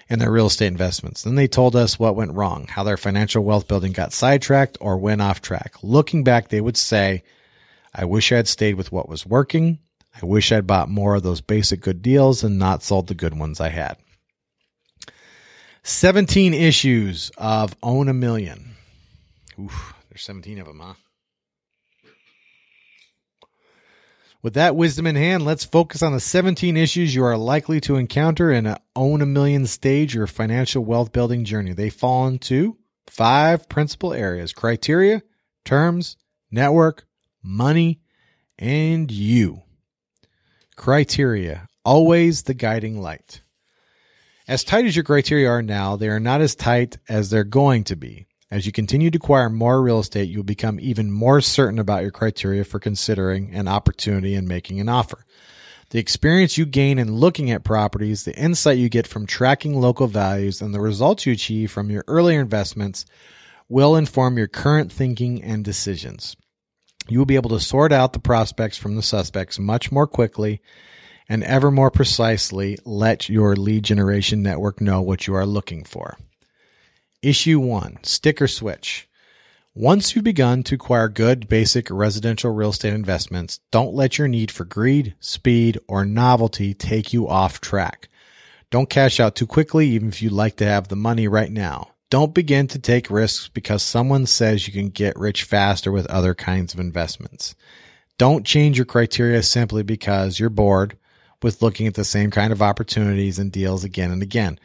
in 0.08 0.20
their 0.20 0.32
real 0.32 0.46
estate 0.46 0.68
investments. 0.68 1.24
Then 1.24 1.34
they 1.34 1.48
told 1.48 1.76
us 1.76 1.98
what 1.98 2.16
went 2.16 2.36
wrong, 2.36 2.68
how 2.68 2.84
their 2.84 2.98
financial 2.98 3.44
wealth 3.44 3.68
building 3.68 3.94
got 3.94 4.14
sidetracked 4.14 4.78
or 4.80 4.98
went 4.98 5.24
off 5.24 5.42
track. 5.42 5.74
Looking 5.82 6.24
back, 6.24 6.50
they 6.50 6.62
would 6.62 6.78
say, 6.78 7.24
I 7.96 8.06
wish 8.06 8.32
I 8.32 8.36
had 8.36 8.48
stayed 8.48 8.76
with 8.76 8.92
what 8.92 9.10
was 9.10 9.26
working. 9.26 9.80
I 10.22 10.26
wish 10.26 10.52
I'd 10.52 10.66
bought 10.66 10.90
more 10.90 11.16
of 11.16 11.24
those 11.24 11.42
basic 11.42 11.82
good 11.82 12.02
deals 12.02 12.44
and 12.44 12.58
not 12.58 12.82
sold 12.82 13.08
the 13.08 13.16
good 13.16 13.38
ones 13.38 13.62
I 13.62 13.70
had. 13.70 13.98
17 15.84 16.54
issues 16.54 17.32
of 17.38 17.76
Own 17.84 18.10
a 18.10 18.14
Million. 18.14 18.76
Oof, 19.60 19.94
there's 20.10 20.24
17 20.24 20.60
of 20.60 20.68
them, 20.68 20.80
huh? 20.80 20.94
With 24.42 24.54
that 24.54 24.76
wisdom 24.76 25.08
in 25.08 25.16
hand, 25.16 25.46
let's 25.46 25.66
focus 25.66 26.02
on 26.02 26.14
the 26.14 26.20
17 26.20 26.78
issues 26.78 27.14
you 27.14 27.24
are 27.24 27.38
likely 27.38 27.80
to 27.82 27.96
encounter 27.96 28.52
in 28.52 28.66
an 28.66 28.78
Own 28.96 29.22
a 29.22 29.26
Million 29.26 29.66
stage 29.66 30.14
your 30.14 30.28
financial 30.28 30.84
wealth 30.84 31.12
building 31.12 31.44
journey. 31.44 31.74
They 31.74 31.90
fall 31.90 32.28
into 32.28 32.78
five 33.08 33.70
principal 33.70 34.14
areas 34.14 34.54
criteria, 34.54 35.22
terms, 35.66 36.18
network, 36.52 37.06
money, 37.44 38.02
and 38.60 39.12
you. 39.12 39.64
Criteria, 40.78 41.68
always 41.84 42.44
the 42.44 42.54
guiding 42.54 43.02
light. 43.02 43.42
As 44.48 44.64
tight 44.64 44.86
as 44.86 44.96
your 44.96 45.04
criteria 45.04 45.50
are 45.50 45.64
now, 45.64 45.96
they 45.96 46.08
are 46.08 46.20
not 46.20 46.40
as 46.40 46.56
tight 46.56 46.98
as 47.10 47.30
they're 47.30 47.44
going 47.44 47.84
to 47.86 47.96
be. 47.96 48.28
As 48.52 48.66
you 48.68 48.72
continue 48.72 49.10
to 49.10 49.18
acquire 49.18 49.50
more 49.50 49.82
real 49.82 50.00
estate, 50.00 50.30
you 50.30 50.38
will 50.38 50.44
become 50.44 50.80
even 50.80 51.12
more 51.12 51.42
certain 51.42 51.80
about 51.80 52.04
your 52.04 52.12
criteria 52.12 52.64
for 52.64 52.80
considering 52.80 53.54
an 53.56 53.68
opportunity 53.68 54.36
and 54.36 54.48
making 54.48 54.80
an 54.80 54.88
offer. 54.88 55.26
The 55.90 56.00
experience 56.00 56.60
you 56.60 56.66
gain 56.66 57.00
in 57.00 57.16
looking 57.16 57.50
at 57.50 57.64
properties, 57.64 58.24
the 58.24 58.38
insight 58.38 58.78
you 58.78 58.88
get 58.88 59.08
from 59.08 59.26
tracking 59.26 59.74
local 59.82 60.08
values, 60.08 60.62
and 60.62 60.76
the 60.76 60.80
results 60.80 61.26
you 61.26 61.34
achieve 61.34 61.72
from 61.72 61.90
your 61.90 62.06
earlier 62.08 62.40
investments 62.40 63.04
will 63.68 63.96
inform 63.96 64.38
your 64.38 64.48
current 64.48 64.92
thinking 64.92 65.44
and 65.44 65.66
decisions 65.66 66.38
you 67.10 67.20
will 67.20 67.26
be 67.26 67.36
able 67.36 67.50
to 67.52 67.60
sort 67.60 67.92
out 67.92 68.14
the 68.14 68.20
prospects 68.20 68.78
from 68.78 68.96
the 68.96 69.02
suspects 69.02 69.60
much 69.60 69.92
more 69.92 70.08
quickly 70.08 70.62
and 71.30 71.44
ever 71.44 71.72
more 71.72 71.92
precisely 71.92 72.78
let 72.86 73.30
your 73.30 73.56
lead 73.56 73.84
generation 73.84 74.42
network 74.42 74.80
know 74.82 75.02
what 75.02 75.28
you 75.28 75.36
are 75.36 75.46
looking 75.46 75.84
for. 75.84 76.18
Issue 77.22 77.60
1 77.60 78.00
Stick 78.04 78.42
or 78.42 78.48
Switch. 78.48 79.08
Once 79.74 80.16
you've 80.16 80.24
begun 80.24 80.64
to 80.64 80.76
acquire 80.76 81.08
good 81.08 81.48
basic 81.48 81.92
residential 81.92 82.52
real 82.52 82.70
estate 82.70 82.94
investments, 82.94 83.60
don't 83.72 83.94
let 83.94 84.18
your 84.18 84.28
need 84.28 84.50
for 84.50 84.66
greed, 84.66 85.14
speed, 85.20 85.78
or 85.88 86.04
novelty 86.04 86.74
take 86.74 87.14
you 87.14 87.28
off 87.28 87.62
track. 87.62 88.10
Don't 88.72 88.90
cash 88.90 89.20
out 89.20 89.36
too 89.36 89.46
quickly, 89.46 89.88
even 89.90 90.10
if 90.10 90.22
you'd 90.22 90.32
like 90.32 90.56
to 90.58 90.66
have 90.66 90.88
the 90.88 90.96
money 90.96 91.28
right 91.28 91.52
now. 91.52 91.92
Don't 92.10 92.34
begin 92.34 92.68
to 92.68 92.80
take 92.80 93.10
risks 93.10 93.50
because 93.50 93.84
someone 93.84 94.26
says 94.26 94.66
you 94.66 94.72
can 94.72 94.90
get 94.90 95.20
rich 95.20 95.44
faster 95.44 95.92
with 95.92 96.06
other 96.08 96.34
kinds 96.34 96.74
of 96.74 96.80
investments. 96.80 97.54
Don't 98.18 98.46
change 98.46 98.78
your 98.78 98.86
criteria 98.86 99.44
simply 99.44 99.84
because 99.84 100.40
you're 100.40 100.50
bored 100.50 100.98
with 101.44 101.62
looking 101.62 101.86
at 101.86 101.96
the 101.96 102.06
same 102.06 102.32
kind 102.32 102.54
of 102.54 102.62
opportunities 102.62 103.38
and 103.40 103.52
deals 103.52 103.84
again 103.84 104.12
and 104.12 104.24
again. 104.24 104.58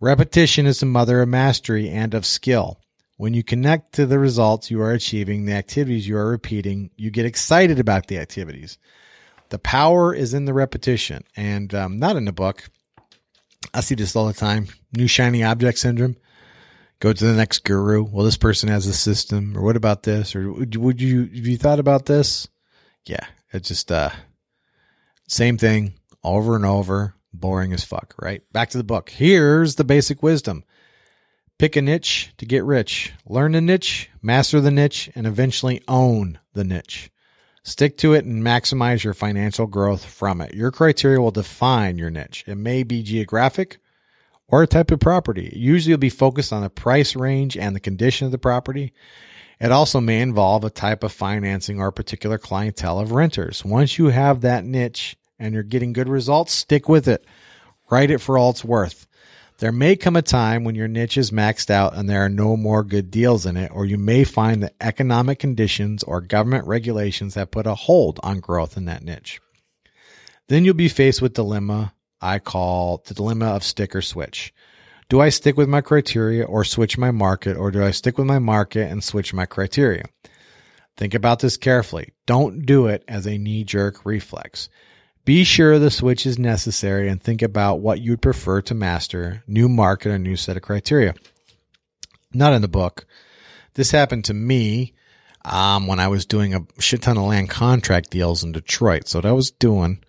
Repetition 0.00 0.66
is 0.66 0.80
the 0.80 0.86
mother 0.86 1.20
of 1.20 1.28
mastery 1.28 1.90
and 1.90 2.14
of 2.14 2.24
skill. 2.24 2.80
When 3.18 3.34
you 3.34 3.42
connect 3.42 3.92
to 3.94 4.06
the 4.06 4.18
results 4.18 4.70
you 4.70 4.80
are 4.80 4.92
achieving, 4.92 5.44
the 5.44 5.52
activities 5.52 6.08
you 6.08 6.16
are 6.16 6.30
repeating, 6.30 6.90
you 6.96 7.10
get 7.10 7.26
excited 7.26 7.78
about 7.78 8.06
the 8.06 8.18
activities. 8.18 8.78
The 9.50 9.58
power 9.58 10.14
is 10.14 10.32
in 10.32 10.46
the 10.46 10.54
repetition 10.54 11.24
and 11.36 11.74
um, 11.74 11.98
not 11.98 12.16
in 12.16 12.24
the 12.24 12.32
book. 12.32 12.70
I 13.74 13.80
see 13.80 13.94
this 13.94 14.16
all 14.16 14.26
the 14.26 14.32
time. 14.32 14.68
New 14.96 15.06
shiny 15.06 15.42
object 15.42 15.78
syndrome 15.78 16.16
go 17.00 17.12
to 17.12 17.24
the 17.24 17.34
next 17.34 17.64
guru. 17.64 18.02
Well, 18.02 18.24
this 18.24 18.36
person 18.36 18.68
has 18.68 18.86
a 18.86 18.94
system, 18.94 19.56
or 19.56 19.62
what 19.62 19.76
about 19.76 20.02
this? 20.02 20.34
Or 20.34 20.52
would 20.52 21.00
you, 21.00 21.20
have 21.20 21.46
you 21.46 21.56
thought 21.56 21.78
about 21.78 22.06
this? 22.06 22.48
Yeah, 23.06 23.26
it's 23.52 23.68
just, 23.68 23.90
uh, 23.92 24.10
same 25.28 25.58
thing 25.58 25.94
over 26.24 26.56
and 26.56 26.64
over. 26.64 27.14
Boring 27.34 27.74
as 27.74 27.84
fuck, 27.84 28.14
right? 28.18 28.42
Back 28.52 28.70
to 28.70 28.78
the 28.78 28.84
book. 28.84 29.10
Here's 29.10 29.74
the 29.74 29.84
basic 29.84 30.22
wisdom. 30.22 30.64
Pick 31.58 31.76
a 31.76 31.82
niche 31.82 32.32
to 32.38 32.46
get 32.46 32.64
rich. 32.64 33.12
Learn 33.26 33.52
the 33.52 33.60
niche, 33.60 34.08
master 34.22 34.60
the 34.60 34.70
niche, 34.70 35.10
and 35.14 35.26
eventually 35.26 35.82
own 35.86 36.38
the 36.54 36.64
niche. 36.64 37.10
Stick 37.64 37.98
to 37.98 38.14
it 38.14 38.24
and 38.24 38.42
maximize 38.42 39.04
your 39.04 39.12
financial 39.12 39.66
growth 39.66 40.04
from 40.04 40.40
it. 40.40 40.54
Your 40.54 40.70
criteria 40.70 41.20
will 41.20 41.30
define 41.30 41.98
your 41.98 42.10
niche. 42.10 42.44
It 42.46 42.56
may 42.56 42.82
be 42.82 43.02
geographic, 43.02 43.78
or 44.48 44.62
a 44.62 44.66
type 44.66 44.90
of 44.90 45.00
property. 45.00 45.52
Usually 45.54 45.90
you'll 45.90 45.98
be 45.98 46.10
focused 46.10 46.52
on 46.52 46.62
the 46.62 46.70
price 46.70 47.14
range 47.14 47.56
and 47.56 47.76
the 47.76 47.80
condition 47.80 48.26
of 48.26 48.32
the 48.32 48.38
property. 48.38 48.92
It 49.60 49.72
also 49.72 50.00
may 50.00 50.20
involve 50.20 50.64
a 50.64 50.70
type 50.70 51.02
of 51.02 51.12
financing 51.12 51.80
or 51.80 51.88
a 51.88 51.92
particular 51.92 52.38
clientele 52.38 52.98
of 52.98 53.12
renters. 53.12 53.64
Once 53.64 53.98
you 53.98 54.06
have 54.06 54.40
that 54.40 54.64
niche 54.64 55.16
and 55.38 55.52
you're 55.52 55.62
getting 55.62 55.92
good 55.92 56.08
results, 56.08 56.52
stick 56.52 56.88
with 56.88 57.08
it. 57.08 57.24
Write 57.90 58.10
it 58.10 58.18
for 58.18 58.38
all 58.38 58.50
it's 58.50 58.64
worth. 58.64 59.06
There 59.58 59.72
may 59.72 59.96
come 59.96 60.14
a 60.14 60.22
time 60.22 60.62
when 60.62 60.76
your 60.76 60.86
niche 60.86 61.18
is 61.18 61.32
maxed 61.32 61.68
out 61.68 61.96
and 61.96 62.08
there 62.08 62.24
are 62.24 62.28
no 62.28 62.56
more 62.56 62.84
good 62.84 63.10
deals 63.10 63.44
in 63.44 63.56
it, 63.56 63.72
or 63.74 63.84
you 63.84 63.98
may 63.98 64.22
find 64.22 64.62
that 64.62 64.76
economic 64.80 65.40
conditions 65.40 66.04
or 66.04 66.20
government 66.20 66.68
regulations 66.68 67.34
have 67.34 67.50
put 67.50 67.66
a 67.66 67.74
hold 67.74 68.20
on 68.22 68.38
growth 68.38 68.76
in 68.76 68.84
that 68.84 69.02
niche. 69.02 69.40
Then 70.46 70.64
you'll 70.64 70.74
be 70.74 70.88
faced 70.88 71.20
with 71.20 71.34
dilemma 71.34 71.92
I 72.20 72.38
call 72.38 73.02
the 73.06 73.14
dilemma 73.14 73.46
of 73.46 73.64
stick 73.64 73.94
or 73.94 74.02
switch. 74.02 74.52
Do 75.08 75.20
I 75.20 75.30
stick 75.30 75.56
with 75.56 75.68
my 75.68 75.80
criteria 75.80 76.44
or 76.44 76.64
switch 76.64 76.98
my 76.98 77.10
market, 77.10 77.56
or 77.56 77.70
do 77.70 77.82
I 77.82 77.92
stick 77.92 78.18
with 78.18 78.26
my 78.26 78.38
market 78.38 78.90
and 78.90 79.02
switch 79.02 79.32
my 79.32 79.46
criteria? 79.46 80.04
Think 80.96 81.14
about 81.14 81.38
this 81.38 81.56
carefully. 81.56 82.12
Don't 82.26 82.66
do 82.66 82.88
it 82.88 83.04
as 83.08 83.26
a 83.26 83.38
knee 83.38 83.64
jerk 83.64 84.04
reflex. 84.04 84.68
Be 85.24 85.44
sure 85.44 85.78
the 85.78 85.90
switch 85.90 86.26
is 86.26 86.38
necessary 86.38 87.08
and 87.08 87.22
think 87.22 87.40
about 87.40 87.80
what 87.80 88.00
you'd 88.00 88.20
prefer 88.20 88.60
to 88.62 88.74
master, 88.74 89.42
new 89.46 89.68
market 89.68 90.10
or 90.10 90.18
new 90.18 90.36
set 90.36 90.56
of 90.56 90.62
criteria. 90.62 91.14
Not 92.34 92.52
in 92.52 92.62
the 92.62 92.68
book. 92.68 93.06
This 93.74 93.90
happened 93.90 94.24
to 94.24 94.34
me 94.34 94.94
um, 95.44 95.86
when 95.86 96.00
I 96.00 96.08
was 96.08 96.26
doing 96.26 96.54
a 96.54 96.66
shit 96.78 97.02
ton 97.02 97.16
of 97.16 97.24
land 97.24 97.48
contract 97.48 98.10
deals 98.10 98.42
in 98.42 98.52
Detroit. 98.52 99.06
So 99.08 99.18
what 99.18 99.26
I 99.26 99.32
was 99.32 99.50
doing 99.50 100.02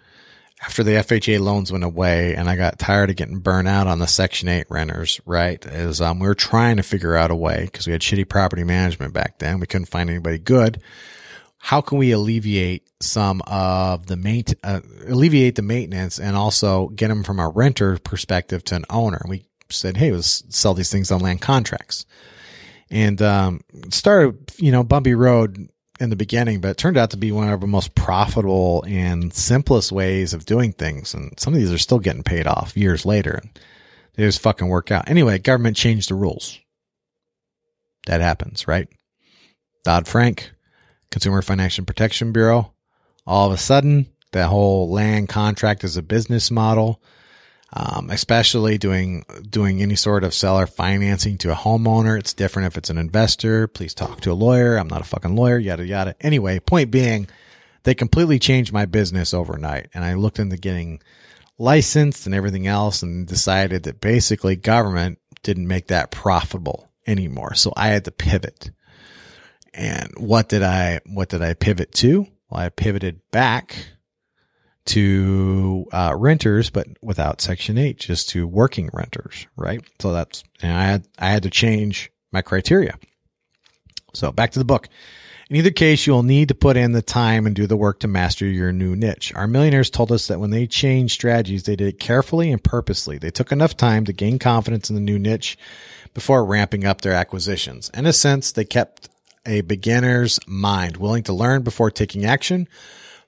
after 0.62 0.84
the 0.84 0.92
FHA 0.92 1.40
loans 1.40 1.72
went 1.72 1.84
away 1.84 2.36
and 2.36 2.50
I 2.50 2.56
got 2.56 2.80
tired 2.80 3.10
of 3.10 3.16
getting 3.16 3.40
burnt 3.40 3.68
out 3.68 3.88
on 3.88 4.00
the 4.00 4.08
Section 4.08 4.50
8 4.50 4.66
renters, 4.70 5.22
right? 5.26 5.64
Is 5.66 6.02
um, 6.02 6.20
we 6.20 6.28
were 6.28 6.36
trying 6.36 6.78
to 6.78 6.84
figure 6.84 7.16
out 7.16 7.32
a 7.32 7.36
way 7.36 7.66
because 7.66 7.88
we 7.88 7.94
had 7.94 8.02
shitty 8.02 8.28
property 8.28 8.64
management 8.64 9.14
back 9.14 9.40
then. 9.40 9.60
We 9.60 9.68
couldn't 9.68 9.88
find 9.88 10.10
anybody 10.10 10.38
good. 10.38 10.82
How 11.60 11.82
can 11.82 11.98
we 11.98 12.12
alleviate 12.12 12.88
some 13.02 13.42
of 13.48 14.08
the 14.08 14.18
main, 14.18 14.44
uh, 14.64 14.82
alleviate 15.08 15.56
the 15.56 15.62
maintenance 15.62 16.20
and 16.20 16.36
also 16.36 16.88
get 16.90 17.08
them 17.08 17.24
from 17.24 17.40
a 17.40 17.50
renter 17.50 17.98
perspective 17.98 18.64
to 18.66 18.76
an 18.76 18.86
owner? 18.90 19.22
We 19.28 19.46
said, 19.70 19.98
Hey, 19.98 20.12
let's 20.12 20.44
sell 20.50 20.74
these 20.74 20.92
things 20.92 21.12
on 21.12 21.22
land 21.22 21.42
contracts 21.42 22.06
and, 22.90 23.22
um, 23.22 23.62
started, 23.90 24.52
you 24.58 24.72
know, 24.72 24.84
bumpy 24.84 25.14
road 25.14 25.70
in 26.00 26.10
the 26.10 26.16
beginning, 26.16 26.62
but 26.62 26.70
it 26.72 26.78
turned 26.78 26.98
out 26.98 27.12
to 27.12 27.18
be 27.18 27.32
one 27.32 27.50
of 27.50 27.62
the 27.62 27.68
most 27.68 27.94
profitable 27.94 28.84
and 28.88 29.34
simplest 29.34 29.92
ways 29.92 30.34
of 30.34 30.46
doing 30.46 30.72
things. 30.72 31.14
And 31.14 31.38
some 31.40 31.54
of 31.54 31.60
these 31.60 31.72
are 31.72 31.78
still 31.78 32.00
getting 32.00 32.24
paid 32.24 32.48
off 32.48 32.78
years 32.78 33.06
later. 33.06 33.42
They 34.16 34.24
just 34.24 34.42
fucking 34.42 34.68
work 34.68 34.92
out. 34.92 35.10
Anyway, 35.10 35.38
government 35.40 35.78
changed 35.78 36.10
the 36.10 36.16
rules. 36.16 36.60
That 38.08 38.22
happens, 38.22 38.68
right? 38.68 38.88
Dodd 39.84 40.08
Frank, 40.08 40.52
Consumer 41.12 41.42
Financial 41.42 41.86
Protection 41.86 42.32
Bureau. 42.32 42.74
All 43.28 43.48
of 43.48 43.54
a 43.54 43.58
sudden, 43.58 44.08
that 44.32 44.48
whole 44.48 44.90
land 44.90 45.30
contract 45.30 45.84
is 45.84 45.98
a 45.98 46.02
business 46.02 46.50
model, 46.50 47.02
um, 47.74 48.10
especially 48.10 48.78
doing 48.78 49.26
doing 49.50 49.82
any 49.82 49.96
sort 49.96 50.24
of 50.24 50.34
seller 50.34 50.66
financing 50.66 51.38
to 51.40 51.52
a 51.52 51.56
homeowner. 51.56 52.18
It's 52.18 52.34
different 52.34 52.68
if 52.68 52.78
it's 52.78 52.90
an 52.90 52.98
investor. 52.98 53.68
Please 53.68 53.94
talk 53.94 54.22
to 54.22 54.32
a 54.32 54.34
lawyer. 54.34 54.78
I'm 54.78 54.88
not 54.88 55.02
a 55.02 55.06
fucking 55.06 55.36
lawyer. 55.36 55.60
Yada 55.60 55.86
yada. 55.86 56.16
Anyway, 56.22 56.60
point 56.60 56.92
being, 56.92 57.28
they 57.84 57.94
completely 57.94 58.40
changed 58.40 58.74
my 58.74 58.86
business 58.86 59.34
overnight, 59.34 59.90
and 59.94 60.04
I 60.04 60.16
looked 60.16 60.40
into 60.40 60.58
getting 60.58 61.02
licensed 61.58 62.26
and 62.26 62.34
everything 62.34 62.68
else, 62.68 63.04
and 63.04 63.28
decided 63.28 63.84
that 63.84 64.02
basically 64.02 64.56
government 64.56 65.20
didn't 65.44 65.68
make 65.68 65.88
that 65.88 66.12
profitable 66.12 66.90
anymore. 67.06 67.54
So 67.54 67.74
I 67.76 67.88
had 67.88 68.06
to 68.06 68.12
pivot. 68.12 68.72
And 69.74 70.12
what 70.18 70.50
did 70.50 70.64
I 70.64 71.02
what 71.06 71.30
did 71.30 71.42
I 71.42 71.54
pivot 71.54 71.92
to? 71.94 72.28
Well, 72.50 72.62
I 72.62 72.70
pivoted 72.70 73.22
back 73.32 73.76
to 74.86 75.86
uh, 75.92 76.16
renters, 76.18 76.70
but 76.70 76.88
without 77.02 77.42
Section 77.42 77.78
Eight, 77.78 78.00
just 78.00 78.30
to 78.30 78.48
working 78.48 78.90
renters, 78.94 79.48
right? 79.56 79.82
So 80.00 80.14
that's 80.14 80.44
and 80.62 80.72
I 80.72 80.84
had 80.86 81.08
I 81.18 81.30
had 81.30 81.44
to 81.44 81.50
change 81.50 82.12
my 82.32 82.42
criteria. 82.42 82.98
So 84.14 84.32
back 84.32 84.52
to 84.52 84.60
the 84.60 84.66
book. 84.66 84.90
In 85.50 85.56
either 85.56 85.72
case, 85.72 86.06
you 86.06 86.14
will 86.14 86.22
need 86.22 86.50
to 86.50 86.56
put 86.56 86.78
in 86.78 86.92
the 86.92 87.02
time 87.02 87.48
and 87.48 87.56
do 87.56 87.66
the 87.66 87.76
work 87.76 88.02
to 88.02 88.08
master 88.08 88.46
your 88.46 88.72
new 88.72 88.96
niche. 88.96 89.34
Our 89.34 89.48
millionaires 89.48 89.90
told 89.90 90.12
us 90.12 90.28
that 90.28 90.40
when 90.40 90.52
they 90.52 90.68
changed 90.68 91.16
strategies, 91.16 91.64
they 91.64 91.76
did 91.76 91.88
it 91.88 92.00
carefully 92.00 92.52
and 92.52 92.64
purposely. 92.64 93.18
They 93.18 93.32
took 93.32 93.52
enough 93.52 93.76
time 93.76 94.06
to 94.06 94.14
gain 94.14 94.38
confidence 94.38 94.92
in 94.92 94.96
the 94.96 95.02
new 95.02 95.18
niche 95.18 95.58
before 96.14 96.46
ramping 96.46 96.86
up 96.86 97.02
their 97.02 97.14
acquisitions. 97.14 97.90
In 97.96 98.06
a 98.06 98.14
sense, 98.14 98.52
they 98.52 98.64
kept 98.64 99.10
a 99.44 99.62
beginner's 99.62 100.40
mind, 100.46 100.98
willing 100.98 101.24
to 101.24 101.34
learn 101.34 101.64
before 101.64 101.90
taking 101.90 102.26
action. 102.26 102.68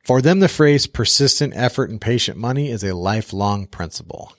For 0.04 0.22
them, 0.22 0.40
the 0.40 0.48
phrase 0.48 0.88
persistent 0.88 1.54
effort 1.56 1.90
and 1.90 2.02
patient 2.02 2.38
money 2.38 2.70
is 2.70 2.84
a 2.84 2.96
lifelong 2.96 3.68
principle. 3.68 4.34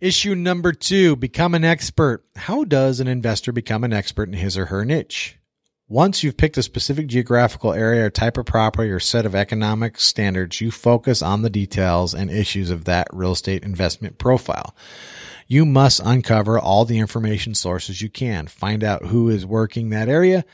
Issue 0.00 0.34
number 0.34 0.72
two, 0.72 1.16
become 1.16 1.54
an 1.54 1.64
expert. 1.64 2.26
How 2.36 2.64
does 2.64 3.00
an 3.00 3.08
investor 3.08 3.52
become 3.52 3.84
an 3.84 3.92
expert 3.92 4.28
in 4.28 4.34
his 4.34 4.58
or 4.58 4.66
her 4.66 4.84
niche? 4.84 5.38
Once 5.88 6.22
you've 6.22 6.36
picked 6.36 6.58
a 6.58 6.62
specific 6.62 7.06
geographical 7.06 7.72
area 7.72 8.06
or 8.06 8.10
type 8.10 8.36
of 8.36 8.44
property 8.44 8.90
or 8.90 9.00
set 9.00 9.24
of 9.24 9.34
economic 9.34 9.98
standards, 10.00 10.60
you 10.60 10.70
focus 10.70 11.22
on 11.22 11.42
the 11.42 11.50
details 11.50 12.12
and 12.12 12.30
issues 12.30 12.70
of 12.70 12.84
that 12.84 13.06
real 13.12 13.32
estate 13.32 13.62
investment 13.62 14.18
profile. 14.18 14.74
You 15.46 15.64
must 15.64 16.00
uncover 16.04 16.58
all 16.58 16.84
the 16.84 16.98
information 16.98 17.54
sources 17.54 18.02
you 18.02 18.08
can, 18.08 18.46
find 18.46 18.82
out 18.82 19.06
who 19.06 19.28
is 19.28 19.46
working 19.46 19.90
that 19.90 20.08
area, 20.08 20.44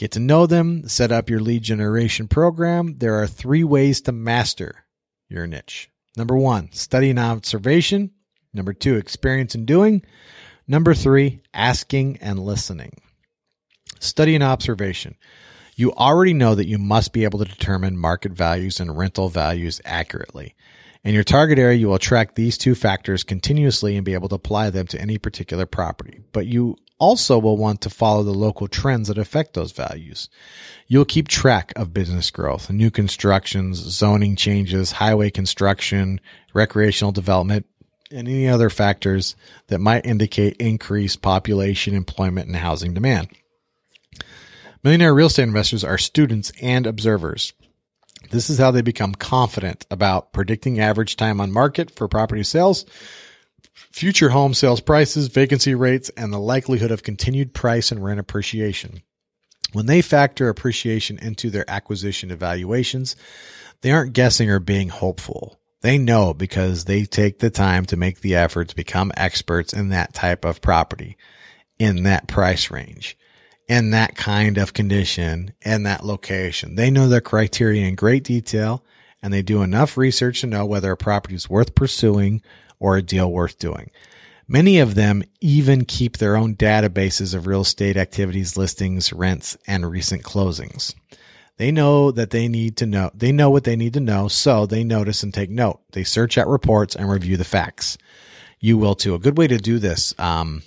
get 0.00 0.12
to 0.12 0.18
know 0.18 0.46
them, 0.46 0.88
set 0.88 1.12
up 1.12 1.28
your 1.28 1.40
lead 1.40 1.62
generation 1.62 2.26
program. 2.26 2.96
There 2.96 3.16
are 3.16 3.26
three 3.26 3.62
ways 3.62 4.00
to 4.02 4.12
master 4.12 4.86
your 5.28 5.46
niche. 5.46 5.90
Number 6.16 6.34
one, 6.34 6.72
study 6.72 7.10
and 7.10 7.18
observation. 7.18 8.10
Number 8.54 8.72
two, 8.72 8.96
experience 8.96 9.54
and 9.54 9.66
doing. 9.66 10.02
Number 10.66 10.94
three, 10.94 11.42
asking 11.52 12.16
and 12.22 12.38
listening. 12.38 12.98
Study 13.98 14.34
and 14.34 14.42
observation. 14.42 15.16
You 15.76 15.92
already 15.92 16.32
know 16.32 16.54
that 16.54 16.66
you 16.66 16.78
must 16.78 17.12
be 17.12 17.24
able 17.24 17.38
to 17.40 17.44
determine 17.44 17.98
market 17.98 18.32
values 18.32 18.80
and 18.80 18.96
rental 18.96 19.28
values 19.28 19.82
accurately. 19.84 20.54
In 21.04 21.12
your 21.12 21.24
target 21.24 21.58
area, 21.58 21.76
you 21.76 21.88
will 21.88 21.98
track 21.98 22.34
these 22.34 22.56
two 22.56 22.74
factors 22.74 23.22
continuously 23.22 23.96
and 23.96 24.04
be 24.04 24.14
able 24.14 24.30
to 24.30 24.34
apply 24.36 24.70
them 24.70 24.86
to 24.86 25.00
any 25.00 25.18
particular 25.18 25.66
property. 25.66 26.20
But 26.32 26.46
you 26.46 26.76
also 27.00 27.38
will 27.38 27.56
want 27.56 27.80
to 27.80 27.90
follow 27.90 28.22
the 28.22 28.30
local 28.30 28.68
trends 28.68 29.08
that 29.08 29.18
affect 29.18 29.54
those 29.54 29.72
values. 29.72 30.28
You'll 30.86 31.04
keep 31.04 31.26
track 31.26 31.72
of 31.74 31.92
business 31.92 32.30
growth, 32.30 32.70
new 32.70 32.90
constructions, 32.90 33.78
zoning 33.78 34.36
changes, 34.36 34.92
highway 34.92 35.30
construction, 35.30 36.20
recreational 36.54 37.10
development, 37.10 37.66
and 38.12 38.28
any 38.28 38.48
other 38.48 38.70
factors 38.70 39.36
that 39.68 39.80
might 39.80 40.06
indicate 40.06 40.56
increased 40.58 41.22
population, 41.22 41.94
employment, 41.94 42.48
and 42.48 42.56
housing 42.56 42.94
demand. 42.94 43.28
Millionaire 44.82 45.14
real 45.14 45.26
estate 45.26 45.44
investors 45.44 45.84
are 45.84 45.98
students 45.98 46.52
and 46.62 46.86
observers. 46.86 47.52
This 48.30 48.50
is 48.50 48.58
how 48.58 48.70
they 48.70 48.82
become 48.82 49.14
confident 49.14 49.86
about 49.90 50.32
predicting 50.32 50.80
average 50.80 51.16
time 51.16 51.40
on 51.40 51.52
market 51.52 51.90
for 51.90 52.08
property 52.08 52.42
sales, 52.42 52.86
future 53.90 54.30
home 54.30 54.54
sales 54.54 54.80
prices, 54.80 55.28
vacancy 55.28 55.74
rates, 55.74 56.10
and 56.16 56.32
the 56.32 56.38
likelihood 56.38 56.90
of 56.90 57.02
continued 57.02 57.54
price 57.54 57.90
and 57.90 58.02
rent 58.02 58.20
appreciation. 58.20 59.02
When 59.72 59.86
they 59.86 60.02
factor 60.02 60.48
appreciation 60.48 61.18
into 61.18 61.50
their 61.50 61.68
acquisition 61.70 62.30
evaluations, 62.30 63.16
they 63.82 63.92
aren't 63.92 64.12
guessing 64.12 64.50
or 64.50 64.58
being 64.58 64.88
hopeful. 64.88 65.60
They 65.82 65.96
know 65.96 66.34
because 66.34 66.84
they 66.84 67.04
take 67.04 67.38
the 67.38 67.50
time 67.50 67.86
to 67.86 67.96
make 67.96 68.20
the 68.20 68.34
effort 68.34 68.68
to 68.68 68.76
become 68.76 69.12
experts 69.16 69.72
in 69.72 69.88
that 69.90 70.12
type 70.12 70.44
of 70.44 70.60
property, 70.60 71.16
in 71.78 72.02
that 72.02 72.28
price 72.28 72.70
range, 72.70 73.16
in 73.68 73.90
that 73.92 74.16
kind 74.16 74.58
of 74.58 74.74
condition, 74.74 75.54
in 75.62 75.84
that 75.84 76.04
location. 76.04 76.74
They 76.74 76.90
know 76.90 77.08
their 77.08 77.22
criteria 77.22 77.86
in 77.86 77.94
great 77.94 78.24
detail 78.24 78.84
and 79.22 79.32
they 79.32 79.42
do 79.42 79.62
enough 79.62 79.96
research 79.96 80.40
to 80.40 80.46
know 80.46 80.66
whether 80.66 80.92
a 80.92 80.96
property 80.96 81.34
is 81.34 81.48
worth 81.48 81.74
pursuing 81.74 82.42
or 82.80 82.96
a 82.96 83.02
deal 83.02 83.30
worth 83.30 83.58
doing. 83.58 83.90
Many 84.48 84.80
of 84.80 84.96
them 84.96 85.22
even 85.40 85.84
keep 85.84 86.16
their 86.16 86.36
own 86.36 86.56
databases 86.56 87.34
of 87.34 87.46
real 87.46 87.60
estate 87.60 87.96
activities, 87.96 88.56
listings, 88.56 89.12
rents, 89.12 89.56
and 89.68 89.88
recent 89.88 90.24
closings. 90.24 90.92
They 91.56 91.70
know 91.70 92.10
that 92.10 92.30
they 92.30 92.48
need 92.48 92.78
to 92.78 92.86
know. 92.86 93.10
They 93.14 93.30
know 93.30 93.50
what 93.50 93.64
they 93.64 93.76
need 93.76 93.92
to 93.94 94.00
know, 94.00 94.26
so 94.26 94.66
they 94.66 94.82
notice 94.82 95.22
and 95.22 95.32
take 95.32 95.50
note. 95.50 95.80
They 95.92 96.02
search 96.02 96.36
out 96.36 96.48
reports 96.48 96.96
and 96.96 97.08
review 97.08 97.36
the 97.36 97.44
facts. 97.44 97.96
You 98.58 98.76
will 98.76 98.94
too. 98.94 99.14
A 99.14 99.18
good 99.18 99.38
way 99.38 99.46
to 99.46 99.58
do 99.58 99.78
this, 99.78 100.14
um, 100.18 100.62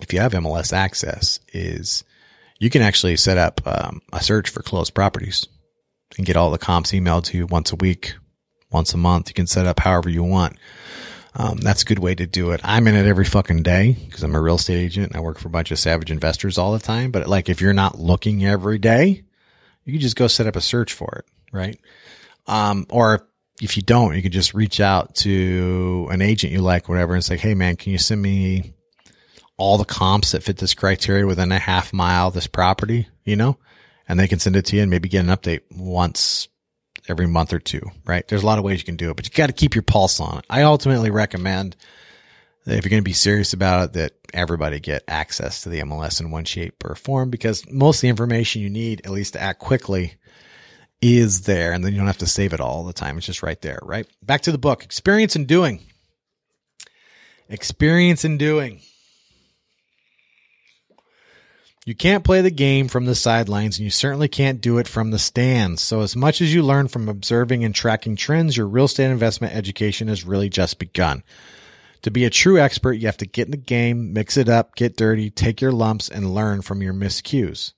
if 0.00 0.12
you 0.12 0.20
have 0.20 0.32
MLS 0.32 0.72
access, 0.72 1.40
is 1.52 2.04
you 2.60 2.70
can 2.70 2.82
actually 2.82 3.16
set 3.16 3.38
up 3.38 3.60
um, 3.66 4.02
a 4.12 4.22
search 4.22 4.50
for 4.50 4.62
closed 4.62 4.94
properties 4.94 5.46
and 6.16 6.26
get 6.26 6.36
all 6.36 6.50
the 6.50 6.58
comps 6.58 6.92
emailed 6.92 7.24
to 7.24 7.38
you 7.38 7.46
once 7.46 7.72
a 7.72 7.76
week, 7.76 8.14
once 8.70 8.94
a 8.94 8.98
month. 8.98 9.28
You 9.28 9.34
can 9.34 9.46
set 9.46 9.66
up 9.66 9.80
however 9.80 10.08
you 10.08 10.22
want. 10.22 10.58
Um, 11.38 11.58
that's 11.58 11.82
a 11.82 11.84
good 11.84 12.00
way 12.00 12.16
to 12.16 12.26
do 12.26 12.50
it. 12.50 12.60
I'm 12.64 12.88
in 12.88 12.96
it 12.96 13.06
every 13.06 13.24
fucking 13.24 13.62
day 13.62 13.96
because 14.04 14.24
I'm 14.24 14.34
a 14.34 14.40
real 14.40 14.56
estate 14.56 14.78
agent 14.78 15.06
and 15.06 15.16
I 15.16 15.20
work 15.20 15.38
for 15.38 15.46
a 15.46 15.52
bunch 15.52 15.70
of 15.70 15.78
savage 15.78 16.10
investors 16.10 16.58
all 16.58 16.72
the 16.72 16.80
time. 16.80 17.12
But 17.12 17.28
like, 17.28 17.48
if 17.48 17.60
you're 17.60 17.72
not 17.72 17.96
looking 17.96 18.44
every 18.44 18.78
day, 18.78 19.22
you 19.84 19.92
can 19.92 20.00
just 20.00 20.16
go 20.16 20.26
set 20.26 20.48
up 20.48 20.56
a 20.56 20.60
search 20.60 20.92
for 20.92 21.20
it, 21.20 21.26
right? 21.52 21.78
Um, 22.48 22.86
or 22.90 23.28
if 23.62 23.76
you 23.76 23.84
don't, 23.84 24.16
you 24.16 24.22
can 24.22 24.32
just 24.32 24.52
reach 24.52 24.80
out 24.80 25.14
to 25.16 26.08
an 26.10 26.22
agent 26.22 26.52
you 26.52 26.60
like, 26.60 26.88
whatever, 26.88 27.14
and 27.14 27.24
say, 27.24 27.36
Hey 27.36 27.54
man, 27.54 27.76
can 27.76 27.92
you 27.92 27.98
send 27.98 28.20
me 28.20 28.74
all 29.56 29.78
the 29.78 29.84
comps 29.84 30.32
that 30.32 30.42
fit 30.42 30.56
this 30.56 30.74
criteria 30.74 31.24
within 31.24 31.52
a 31.52 31.58
half 31.60 31.92
mile 31.92 32.28
of 32.28 32.34
this 32.34 32.48
property, 32.48 33.06
you 33.24 33.36
know? 33.36 33.58
And 34.08 34.18
they 34.18 34.26
can 34.26 34.40
send 34.40 34.56
it 34.56 34.64
to 34.66 34.76
you 34.76 34.82
and 34.82 34.90
maybe 34.90 35.08
get 35.08 35.24
an 35.24 35.30
update 35.30 35.60
once 35.70 36.48
every 37.08 37.26
month 37.26 37.52
or 37.52 37.58
two, 37.58 37.82
right? 38.04 38.26
There's 38.28 38.42
a 38.42 38.46
lot 38.46 38.58
of 38.58 38.64
ways 38.64 38.78
you 38.78 38.84
can 38.84 38.96
do 38.96 39.10
it, 39.10 39.16
but 39.16 39.26
you 39.26 39.32
got 39.34 39.48
to 39.48 39.52
keep 39.52 39.74
your 39.74 39.82
pulse 39.82 40.20
on 40.20 40.38
it. 40.38 40.46
I 40.48 40.62
ultimately 40.62 41.10
recommend 41.10 41.76
that 42.64 42.76
if 42.76 42.84
you're 42.84 42.90
going 42.90 43.02
to 43.02 43.08
be 43.08 43.12
serious 43.12 43.52
about 43.52 43.84
it, 43.84 43.92
that 43.94 44.12
everybody 44.34 44.78
get 44.78 45.02
access 45.08 45.62
to 45.62 45.68
the 45.68 45.80
MLS 45.80 46.20
in 46.20 46.30
one 46.30 46.44
shape 46.44 46.84
or 46.84 46.94
form 46.94 47.30
because 47.30 47.68
most 47.70 47.98
of 47.98 48.02
the 48.02 48.08
information 48.08 48.62
you 48.62 48.70
need, 48.70 49.00
at 49.04 49.10
least 49.10 49.32
to 49.32 49.40
act 49.40 49.58
quickly, 49.58 50.14
is 51.00 51.42
there. 51.42 51.72
And 51.72 51.84
then 51.84 51.92
you 51.92 51.98
don't 51.98 52.06
have 52.06 52.18
to 52.18 52.26
save 52.26 52.52
it 52.52 52.60
all 52.60 52.84
the 52.84 52.92
time. 52.92 53.16
It's 53.16 53.26
just 53.26 53.42
right 53.42 53.60
there, 53.62 53.78
right? 53.82 54.06
Back 54.22 54.42
to 54.42 54.52
the 54.52 54.58
book 54.58 54.84
experience 54.84 55.36
in 55.36 55.46
doing. 55.46 55.80
Experience 57.48 58.24
in 58.24 58.36
doing. 58.36 58.80
You 61.88 61.94
can't 61.94 62.22
play 62.22 62.42
the 62.42 62.50
game 62.50 62.86
from 62.88 63.06
the 63.06 63.14
sidelines 63.14 63.78
and 63.78 63.84
you 63.84 63.90
certainly 63.90 64.28
can't 64.28 64.60
do 64.60 64.76
it 64.76 64.86
from 64.86 65.10
the 65.10 65.18
stands. 65.18 65.80
So 65.80 66.02
as 66.02 66.14
much 66.14 66.42
as 66.42 66.52
you 66.52 66.62
learn 66.62 66.88
from 66.88 67.08
observing 67.08 67.64
and 67.64 67.74
tracking 67.74 68.14
trends, 68.14 68.58
your 68.58 68.66
real 68.66 68.84
estate 68.84 69.10
investment 69.10 69.54
education 69.54 70.08
has 70.08 70.22
really 70.22 70.50
just 70.50 70.78
begun. 70.78 71.24
To 72.02 72.10
be 72.10 72.26
a 72.26 72.30
true 72.30 72.58
expert, 72.58 72.92
you 72.92 73.06
have 73.06 73.16
to 73.16 73.26
get 73.26 73.46
in 73.46 73.52
the 73.52 73.56
game, 73.56 74.12
mix 74.12 74.36
it 74.36 74.50
up, 74.50 74.74
get 74.74 74.98
dirty, 74.98 75.30
take 75.30 75.62
your 75.62 75.72
lumps, 75.72 76.10
and 76.10 76.34
learn 76.34 76.60
from 76.60 76.82
your 76.82 76.92
miscues. 76.92 77.72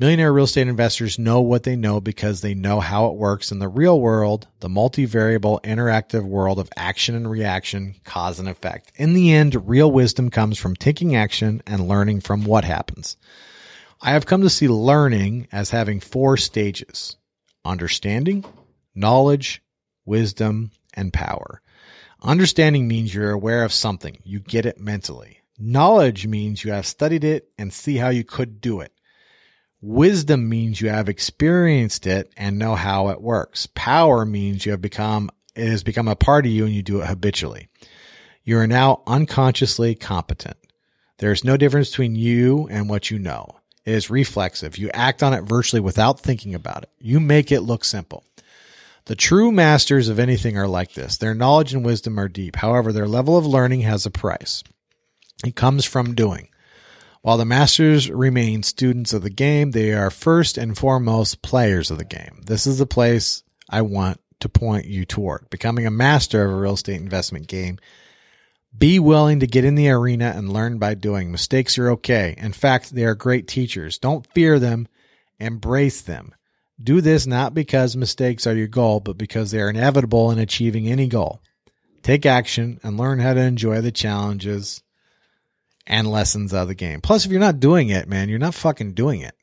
Millionaire 0.00 0.32
real 0.32 0.46
estate 0.46 0.66
investors 0.66 1.18
know 1.18 1.42
what 1.42 1.64
they 1.64 1.76
know 1.76 2.00
because 2.00 2.40
they 2.40 2.54
know 2.54 2.80
how 2.80 3.08
it 3.08 3.16
works 3.16 3.52
in 3.52 3.58
the 3.58 3.68
real 3.68 4.00
world, 4.00 4.48
the 4.60 4.68
multivariable, 4.68 5.60
interactive 5.62 6.24
world 6.24 6.58
of 6.58 6.70
action 6.74 7.14
and 7.14 7.30
reaction, 7.30 7.94
cause 8.02 8.38
and 8.38 8.48
effect. 8.48 8.92
In 8.96 9.12
the 9.12 9.30
end, 9.30 9.68
real 9.68 9.92
wisdom 9.92 10.30
comes 10.30 10.56
from 10.56 10.74
taking 10.74 11.14
action 11.14 11.60
and 11.66 11.86
learning 11.86 12.22
from 12.22 12.46
what 12.46 12.64
happens. 12.64 13.18
I 14.00 14.12
have 14.12 14.24
come 14.24 14.40
to 14.40 14.48
see 14.48 14.68
learning 14.68 15.48
as 15.52 15.68
having 15.68 16.00
four 16.00 16.38
stages 16.38 17.18
understanding, 17.62 18.46
knowledge, 18.94 19.62
wisdom, 20.06 20.70
and 20.94 21.12
power. 21.12 21.60
Understanding 22.22 22.88
means 22.88 23.14
you're 23.14 23.32
aware 23.32 23.64
of 23.64 23.72
something. 23.74 24.16
You 24.24 24.40
get 24.40 24.64
it 24.64 24.80
mentally. 24.80 25.42
Knowledge 25.58 26.26
means 26.26 26.64
you 26.64 26.72
have 26.72 26.86
studied 26.86 27.22
it 27.22 27.50
and 27.58 27.70
see 27.70 27.96
how 27.96 28.08
you 28.08 28.24
could 28.24 28.62
do 28.62 28.80
it. 28.80 28.94
Wisdom 29.82 30.48
means 30.48 30.80
you 30.80 30.90
have 30.90 31.08
experienced 31.08 32.06
it 32.06 32.30
and 32.36 32.58
know 32.58 32.74
how 32.74 33.08
it 33.08 33.20
works. 33.20 33.66
Power 33.74 34.26
means 34.26 34.66
you 34.66 34.72
have 34.72 34.82
become, 34.82 35.30
it 35.54 35.68
has 35.68 35.82
become 35.82 36.08
a 36.08 36.16
part 36.16 36.44
of 36.44 36.52
you 36.52 36.66
and 36.66 36.74
you 36.74 36.82
do 36.82 37.00
it 37.00 37.06
habitually. 37.06 37.68
You 38.44 38.58
are 38.58 38.66
now 38.66 39.02
unconsciously 39.06 39.94
competent. 39.94 40.56
There 41.18 41.32
is 41.32 41.44
no 41.44 41.56
difference 41.56 41.90
between 41.90 42.14
you 42.14 42.68
and 42.70 42.88
what 42.88 43.10
you 43.10 43.18
know. 43.18 43.60
It 43.86 43.94
is 43.94 44.10
reflexive. 44.10 44.76
You 44.76 44.90
act 44.92 45.22
on 45.22 45.32
it 45.32 45.42
virtually 45.42 45.80
without 45.80 46.20
thinking 46.20 46.54
about 46.54 46.82
it. 46.82 46.90
You 46.98 47.18
make 47.18 47.50
it 47.50 47.62
look 47.62 47.84
simple. 47.84 48.24
The 49.06 49.16
true 49.16 49.50
masters 49.50 50.08
of 50.08 50.18
anything 50.18 50.58
are 50.58 50.68
like 50.68 50.92
this. 50.92 51.16
Their 51.16 51.34
knowledge 51.34 51.72
and 51.72 51.84
wisdom 51.84 52.20
are 52.20 52.28
deep. 52.28 52.56
However, 52.56 52.92
their 52.92 53.08
level 53.08 53.38
of 53.38 53.46
learning 53.46 53.80
has 53.80 54.04
a 54.04 54.10
price. 54.10 54.62
It 55.44 55.56
comes 55.56 55.86
from 55.86 56.14
doing. 56.14 56.49
While 57.22 57.36
the 57.36 57.44
masters 57.44 58.10
remain 58.10 58.62
students 58.62 59.12
of 59.12 59.22
the 59.22 59.30
game, 59.30 59.72
they 59.72 59.92
are 59.92 60.10
first 60.10 60.56
and 60.56 60.76
foremost 60.76 61.42
players 61.42 61.90
of 61.90 61.98
the 61.98 62.04
game. 62.04 62.40
This 62.46 62.66
is 62.66 62.78
the 62.78 62.86
place 62.86 63.42
I 63.68 63.82
want 63.82 64.20
to 64.40 64.48
point 64.48 64.86
you 64.86 65.04
toward. 65.04 65.50
Becoming 65.50 65.86
a 65.86 65.90
master 65.90 66.42
of 66.42 66.50
a 66.50 66.56
real 66.56 66.74
estate 66.74 66.98
investment 66.98 67.46
game. 67.46 67.78
Be 68.76 68.98
willing 68.98 69.40
to 69.40 69.46
get 69.46 69.66
in 69.66 69.74
the 69.74 69.90
arena 69.90 70.32
and 70.34 70.50
learn 70.50 70.78
by 70.78 70.94
doing. 70.94 71.30
Mistakes 71.30 71.76
are 71.76 71.90
okay. 71.90 72.34
In 72.38 72.52
fact, 72.52 72.94
they 72.94 73.04
are 73.04 73.14
great 73.14 73.46
teachers. 73.46 73.98
Don't 73.98 74.26
fear 74.28 74.58
them. 74.58 74.88
Embrace 75.38 76.00
them. 76.00 76.34
Do 76.82 77.02
this 77.02 77.26
not 77.26 77.52
because 77.52 77.96
mistakes 77.96 78.46
are 78.46 78.56
your 78.56 78.66
goal, 78.66 79.00
but 79.00 79.18
because 79.18 79.50
they 79.50 79.60
are 79.60 79.68
inevitable 79.68 80.30
in 80.30 80.38
achieving 80.38 80.88
any 80.88 81.06
goal. 81.06 81.42
Take 82.02 82.24
action 82.24 82.80
and 82.82 82.96
learn 82.96 83.18
how 83.18 83.34
to 83.34 83.40
enjoy 83.40 83.82
the 83.82 83.92
challenges 83.92 84.82
and 85.86 86.10
lessons 86.10 86.54
out 86.54 86.62
of 86.62 86.68
the 86.68 86.74
game. 86.74 87.00
Plus, 87.00 87.24
if 87.24 87.30
you're 87.30 87.40
not 87.40 87.60
doing 87.60 87.88
it, 87.88 88.08
man, 88.08 88.28
you're 88.28 88.38
not 88.38 88.54
fucking 88.54 88.92
doing 88.92 89.20
it. 89.20 89.34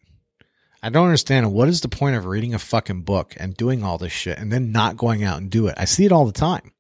I 0.82 0.90
don't 0.90 1.06
understand 1.06 1.52
what 1.52 1.68
is 1.68 1.82
the 1.82 1.90
point 1.90 2.16
of 2.16 2.26
reading 2.26 2.54
a 2.54 2.60
fucking 2.60 3.02
book 3.02 3.34
and 3.38 3.58
doing 3.58 3.84
all 3.84 3.98
this 3.98 4.12
shit 4.12 4.38
and 4.38 4.52
then 4.52 4.72
not 4.72 4.96
going 4.96 5.24
out 5.24 5.40
and 5.40 5.50
do 5.50 5.68
it. 5.68 5.76
I 5.78 5.86
see 5.86 6.06
it 6.06 6.12
all 6.12 6.26
the 6.26 6.32
time. 6.32 6.72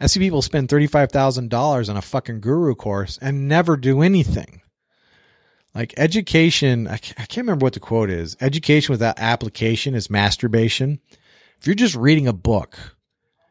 I 0.00 0.06
see 0.06 0.20
people 0.20 0.42
spend 0.42 0.68
$35,000 0.68 1.90
on 1.90 1.96
a 1.96 2.02
fucking 2.02 2.40
guru 2.40 2.74
course 2.76 3.18
and 3.20 3.48
never 3.48 3.76
do 3.76 4.00
anything. 4.00 4.62
Like 5.74 5.92
education, 5.96 6.86
I 6.86 6.96
can't 6.96 7.36
remember 7.36 7.64
what 7.64 7.72
the 7.72 7.80
quote 7.80 8.10
is. 8.10 8.36
Education 8.40 8.92
without 8.92 9.18
application 9.18 9.94
is 9.94 10.08
masturbation. 10.08 11.00
If 11.60 11.66
you're 11.66 11.74
just 11.74 11.96
reading 11.96 12.28
a 12.28 12.32
book, 12.32 12.96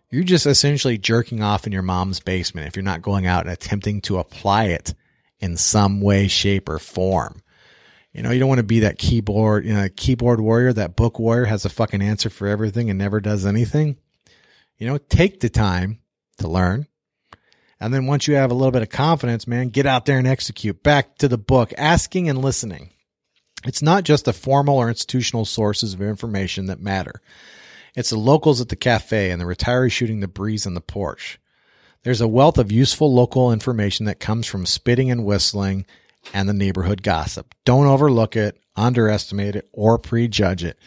you're 0.10 0.24
just 0.24 0.46
essentially 0.46 0.98
jerking 0.98 1.44
off 1.44 1.68
in 1.68 1.74
your 1.74 1.82
mom's 1.82 2.20
basement 2.20 2.68
if 2.68 2.76
you're 2.76 2.84
not 2.84 3.02
going 3.02 3.26
out 3.26 3.44
and 3.46 3.52
attempting 3.52 4.02
to 4.02 4.20
apply 4.20 4.66
it 4.66 4.94
in 5.40 5.58
some 5.58 6.02
way, 6.02 6.28
shape, 6.28 6.70
or 6.70 6.80
form. 6.80 7.42
You 8.14 8.24
know, 8.24 8.32
you 8.32 8.40
don't 8.40 8.50
want 8.50 8.60
to 8.60 8.64
be 8.64 8.80
that 8.80 8.98
keyboard, 8.98 9.66
you 9.66 9.74
know, 9.74 9.88
keyboard 9.96 10.40
warrior, 10.40 10.74
that 10.74 10.96
book 10.96 11.20
warrior 11.20 11.46
has 11.46 11.66
a 11.66 11.70
fucking 11.70 12.02
answer 12.02 12.30
for 12.30 12.48
everything 12.48 12.90
and 12.90 12.98
never 12.98 13.20
does 13.20 13.46
anything. 13.46 13.98
You 14.78 14.88
know, 14.88 14.98
take 14.98 15.40
the 15.40 15.50
time 15.50 16.00
to 16.40 16.48
learn. 16.48 16.88
And 17.80 17.94
then 17.94 18.08
once 18.08 18.28
you 18.28 18.36
have 18.36 18.50
a 18.50 18.56
little 18.56 18.72
bit 18.72 18.82
of 18.82 18.90
confidence, 18.90 19.46
man, 19.46 19.70
get 19.70 19.86
out 19.86 20.06
there 20.06 20.18
and 20.18 20.28
execute. 20.28 20.82
Back 20.82 21.18
to 21.18 21.28
the 21.28 21.38
book, 21.38 21.74
asking 21.78 22.28
and 22.28 22.42
listening. 22.42 22.92
It's 23.66 23.82
not 23.82 24.04
just 24.04 24.26
the 24.26 24.34
formal 24.34 24.78
or 24.78 24.90
institutional 24.90 25.46
sources 25.46 25.94
of 25.94 26.02
information 26.02 26.68
that 26.68 26.80
matter. 26.80 27.22
It's 27.98 28.12
the 28.12 28.20
locals 28.20 28.62
at 28.62 28.70
the 28.70 28.76
cafe 28.76 29.32
and 29.32 29.42
the 29.42 29.46
retirees 29.46 29.92
shooting 29.92 30.20
the 30.20 30.28
breeze 30.28 30.68
on 30.68 30.76
the 30.76 30.82
porch. 30.82 31.40
There's 32.04 32.22
a 32.22 32.28
wealth 32.28 32.60
of 32.60 32.72
useful 32.72 33.12
local 33.12 33.52
information 33.52 34.06
that 34.06 34.20
comes 34.20 34.46
from 34.46 34.68
spitting 34.68 35.10
and 35.10 35.26
whistling 35.26 35.88
and 36.32 36.48
the 36.48 36.54
neighborhood 36.54 37.02
gossip. 37.02 37.56
Don't 37.66 37.88
overlook 37.88 38.36
it, 38.36 38.62
underestimate 38.76 39.56
it, 39.56 39.68
or 39.74 39.98
prejudge 39.98 40.64
it. 40.64 40.78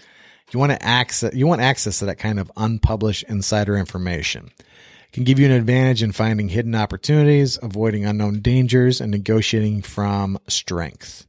You 0.53 0.61
want 0.61 0.71
to 0.71 0.81
access, 0.81 1.35
you 1.35 1.49
want 1.49 1.63
access 1.63 1.99
to 1.99 2.07
that 2.07 2.19
kind 2.19 2.39
of 2.39 2.53
unpublished 2.57 3.25
insider 3.25 3.77
information. 3.77 4.53
It 4.61 5.13
can 5.13 5.25
give 5.25 5.41
you 5.41 5.47
an 5.47 5.53
advantage 5.53 6.05
in 6.05 6.13
finding 6.13 6.49
hidden 6.49 6.77
opportunities, 6.77 7.59
avoiding 7.61 8.05
unknown 8.05 8.41
dangers, 8.41 9.01
and 9.01 9.11
negotiating 9.11 9.83
from 9.83 10.39
strength 10.47 11.27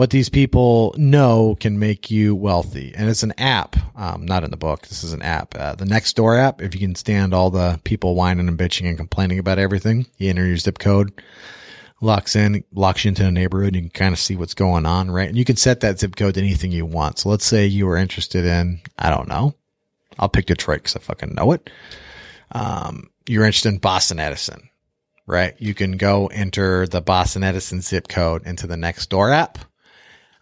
what 0.00 0.08
these 0.08 0.30
people 0.30 0.94
know 0.96 1.54
can 1.60 1.78
make 1.78 2.10
you 2.10 2.34
wealthy. 2.34 2.90
And 2.96 3.10
it's 3.10 3.22
an 3.22 3.34
app, 3.36 3.76
um, 3.94 4.24
not 4.24 4.44
in 4.44 4.50
the 4.50 4.56
book. 4.56 4.88
This 4.88 5.04
is 5.04 5.12
an 5.12 5.20
app. 5.20 5.54
Uh, 5.54 5.74
the 5.74 5.84
Nextdoor 5.84 6.38
app, 6.38 6.62
if 6.62 6.72
you 6.72 6.80
can 6.80 6.94
stand 6.94 7.34
all 7.34 7.50
the 7.50 7.78
people 7.84 8.14
whining 8.14 8.48
and 8.48 8.58
bitching 8.58 8.88
and 8.88 8.96
complaining 8.96 9.38
about 9.38 9.58
everything, 9.58 10.06
you 10.16 10.30
enter 10.30 10.46
your 10.46 10.56
zip 10.56 10.78
code, 10.78 11.12
locks 12.00 12.34
in, 12.34 12.64
locks 12.72 13.04
you 13.04 13.10
into 13.10 13.26
a 13.26 13.30
neighborhood. 13.30 13.74
And 13.74 13.76
you 13.76 13.90
can 13.90 13.90
kind 13.90 14.14
of 14.14 14.18
see 14.18 14.36
what's 14.36 14.54
going 14.54 14.86
on, 14.86 15.10
right? 15.10 15.28
And 15.28 15.36
you 15.36 15.44
can 15.44 15.56
set 15.56 15.80
that 15.80 16.00
zip 16.00 16.16
code 16.16 16.32
to 16.32 16.40
anything 16.40 16.72
you 16.72 16.86
want. 16.86 17.18
So 17.18 17.28
let's 17.28 17.44
say 17.44 17.66
you 17.66 17.86
were 17.86 17.98
interested 17.98 18.46
in, 18.46 18.80
I 18.96 19.10
don't 19.10 19.28
know, 19.28 19.54
I'll 20.18 20.30
pick 20.30 20.46
Detroit 20.46 20.78
because 20.78 20.96
I 20.96 21.00
fucking 21.00 21.34
know 21.34 21.52
it. 21.52 21.68
Um, 22.52 23.10
you're 23.28 23.44
interested 23.44 23.68
in 23.68 23.80
Boston 23.80 24.18
Edison, 24.18 24.70
right? 25.26 25.54
You 25.58 25.74
can 25.74 25.98
go 25.98 26.28
enter 26.28 26.86
the 26.86 27.02
Boston 27.02 27.44
Edison 27.44 27.82
zip 27.82 28.08
code 28.08 28.46
into 28.46 28.66
the 28.66 28.76
Nextdoor 28.76 29.34
app 29.34 29.58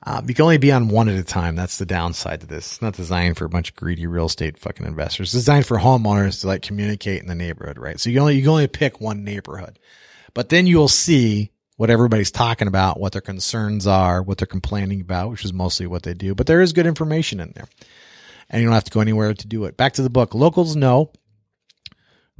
um, 0.09 0.27
you 0.27 0.35
can 0.35 0.45
only 0.45 0.57
be 0.57 0.73
on 0.73 0.89
one 0.89 1.11
at 1.11 1.19
a 1.19 1.23
time. 1.23 1.55
That's 1.55 1.77
the 1.77 1.85
downside 1.85 2.41
to 2.41 2.47
this. 2.47 2.73
It's 2.73 2.83
not 2.83 2.95
designed 2.95 3.37
for 3.37 3.45
a 3.45 3.51
bunch 3.51 3.69
of 3.69 3.77
greedy 3.77 4.07
real 4.07 4.25
estate 4.25 4.57
fucking 4.57 4.87
investors. 4.87 5.29
It's 5.29 5.45
designed 5.45 5.67
for 5.67 5.77
homeowners 5.77 6.41
to 6.41 6.47
like 6.47 6.63
communicate 6.63 7.21
in 7.21 7.29
the 7.29 7.35
neighborhood, 7.35 7.79
right? 7.79 8.01
So 8.01 8.09
you 8.09 8.19
only, 8.21 8.37
you 8.37 8.43
can 8.43 8.53
only 8.53 8.69
pick 8.69 9.03
one 9.03 9.23
neighborhood, 9.23 9.79
but 10.33 10.49
then 10.49 10.67
you'll 10.67 10.89
see 10.89 11.53
what 11.77 11.91
everybody's 11.91 12.31
talking 12.31 12.69
about, 12.69 12.99
what 12.99 13.13
their 13.13 13.21
concerns 13.21 13.87
are, 13.87 14.23
what 14.23 14.39
they're 14.39 14.47
complaining 14.47 15.03
about, 15.03 15.31
which 15.31 15.45
is 15.45 15.53
mostly 15.53 15.87
what 15.87 16.05
they 16.05 16.15
do, 16.15 16.35
but 16.35 16.47
there 16.47 16.63
is 16.63 16.73
good 16.73 16.87
information 16.87 17.39
in 17.39 17.53
there 17.55 17.69
and 18.49 18.63
you 18.63 18.67
don't 18.67 18.75
have 18.75 18.85
to 18.85 18.91
go 18.91 19.01
anywhere 19.01 19.35
to 19.35 19.47
do 19.47 19.67
it. 19.67 19.77
Back 19.77 19.93
to 19.95 20.03
the 20.03 20.09
book. 20.09 20.35
Locals 20.35 20.75
know 20.75 21.13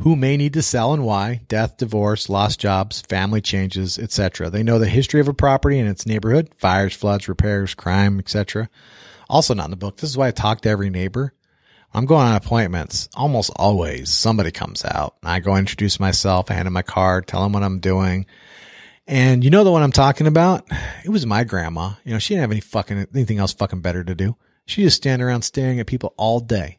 who 0.01 0.15
may 0.15 0.37
need 0.37 0.53
to 0.53 0.63
sell 0.63 0.93
and 0.93 1.05
why, 1.05 1.41
death, 1.49 1.77
divorce, 1.77 2.29
lost 2.29 2.61
jobs, 2.61 3.01
family 3.03 3.41
changes, 3.41 3.99
etc. 3.99 4.49
They 4.49 4.63
know 4.63 4.79
the 4.79 4.89
history 4.89 5.21
of 5.21 5.29
a 5.29 5.35
property 5.35 5.79
and 5.79 5.89
its 5.89 6.07
neighborhood, 6.07 6.51
fires, 6.57 6.95
floods, 6.95 7.29
repairs, 7.29 7.75
crime, 7.75 8.19
etc. 8.19 8.69
Also 9.29 9.55
not 9.55 9.67
in 9.67 9.71
the 9.71 9.77
book. 9.77 9.97
This 9.97 10.11
is 10.11 10.17
why 10.17 10.29
I 10.29 10.33
talk 10.33 10.61
to 10.63 10.69
every 10.69 10.91
neighbor. 10.91 11.33
I'm 11.93 12.07
going 12.07 12.27
on 12.27 12.37
appointments. 12.37 13.09
Almost 13.15 13.51
always 13.57 14.11
somebody 14.11 14.51
comes 14.51 14.85
out. 14.85 15.17
I 15.23 15.41
go 15.41 15.57
introduce 15.57 15.99
myself, 15.99 16.51
I 16.51 16.55
hand 16.55 16.67
them 16.67 16.75
my 16.75 16.83
card, 16.83 17.27
tell 17.27 17.43
them 17.43 17.53
what 17.53 17.63
I'm 17.65 17.81
doing. 17.81 18.27
And 19.07 19.43
you 19.43 19.51
know 19.51 19.65
the 19.65 19.73
one 19.73 19.83
I'm 19.83 19.91
talking 19.91 20.27
about? 20.27 20.69
It 21.05 21.09
was 21.09 21.25
my 21.25 21.43
grandma. 21.43 21.93
You 22.05 22.13
know, 22.13 22.19
she 22.19 22.35
didn't 22.35 22.43
have 22.43 22.51
any 22.51 22.61
fucking 22.61 23.07
anything 23.15 23.39
else 23.39 23.55
fucking 23.55 23.81
better 23.81 24.05
to 24.05 24.15
do. 24.15 24.37
She 24.67 24.83
just 24.83 24.99
stand 24.99 25.23
around 25.23 25.43
staring 25.43 25.81
at 25.81 25.87
people 25.87 26.13
all 26.19 26.41
day 26.41 26.78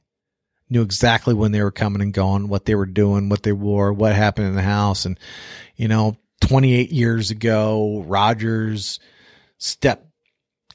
knew 0.70 0.82
exactly 0.82 1.34
when 1.34 1.52
they 1.52 1.62
were 1.62 1.72
coming 1.72 2.02
and 2.02 2.14
going, 2.14 2.48
what 2.48 2.66
they 2.66 2.76
were 2.76 2.86
doing, 2.86 3.30
what 3.30 3.44
they 3.44 3.52
wore, 3.52 3.92
what 3.92 4.16
happened 4.16 4.48
in 4.48 4.56
the 4.56 4.62
house. 4.62 5.06
And, 5.06 5.20
you 5.76 5.88
know, 5.88 6.18
28 6.42 6.92
years 6.92 7.32
ago, 7.32 8.04
Rogers 8.06 9.00
step 9.58 10.10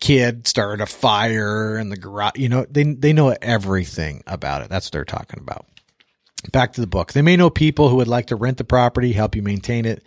kid 0.01 0.47
started 0.47 0.83
a 0.83 0.87
fire 0.87 1.79
in 1.79 1.89
the 1.89 1.97
garage. 1.97 2.37
You 2.37 2.49
know, 2.49 2.67
they, 2.69 2.83
they 2.85 3.13
know 3.13 3.35
everything 3.41 4.23
about 4.27 4.63
it. 4.63 4.69
That's 4.69 4.87
what 4.87 4.93
they're 4.93 5.05
talking 5.05 5.41
about. 5.41 5.67
Back 6.53 6.75
to 6.75 6.81
the 6.81 6.87
book. 6.87 7.13
They 7.13 7.23
may 7.23 7.37
know 7.37 7.49
people 7.49 7.89
who 7.89 7.97
would 7.97 8.09
like 8.09 8.27
to 8.27 8.37
rent 8.37 8.59
the 8.59 8.65
property, 8.65 9.13
help 9.13 9.35
you 9.35 9.43
maintain 9.43 9.87
it, 9.87 10.03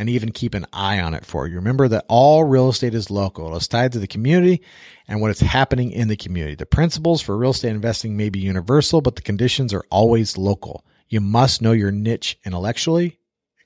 and 0.00 0.08
even 0.08 0.32
keep 0.32 0.54
an 0.54 0.64
eye 0.72 0.98
on 0.98 1.12
it 1.12 1.26
for 1.26 1.46
you. 1.46 1.56
Remember 1.56 1.86
that 1.86 2.06
all 2.08 2.44
real 2.44 2.70
estate 2.70 2.94
is 2.94 3.10
local. 3.10 3.54
It's 3.54 3.68
tied 3.68 3.92
to 3.92 3.98
the 3.98 4.06
community 4.06 4.62
and 5.06 5.20
what 5.20 5.30
is 5.30 5.40
happening 5.40 5.92
in 5.92 6.08
the 6.08 6.16
community. 6.16 6.54
The 6.54 6.64
principles 6.64 7.20
for 7.20 7.36
real 7.36 7.50
estate 7.50 7.68
investing 7.68 8.16
may 8.16 8.30
be 8.30 8.38
universal, 8.38 9.02
but 9.02 9.16
the 9.16 9.20
conditions 9.20 9.74
are 9.74 9.84
always 9.90 10.38
local. 10.38 10.86
You 11.10 11.20
must 11.20 11.60
know 11.60 11.72
your 11.72 11.92
niche 11.92 12.38
intellectually, 12.46 13.18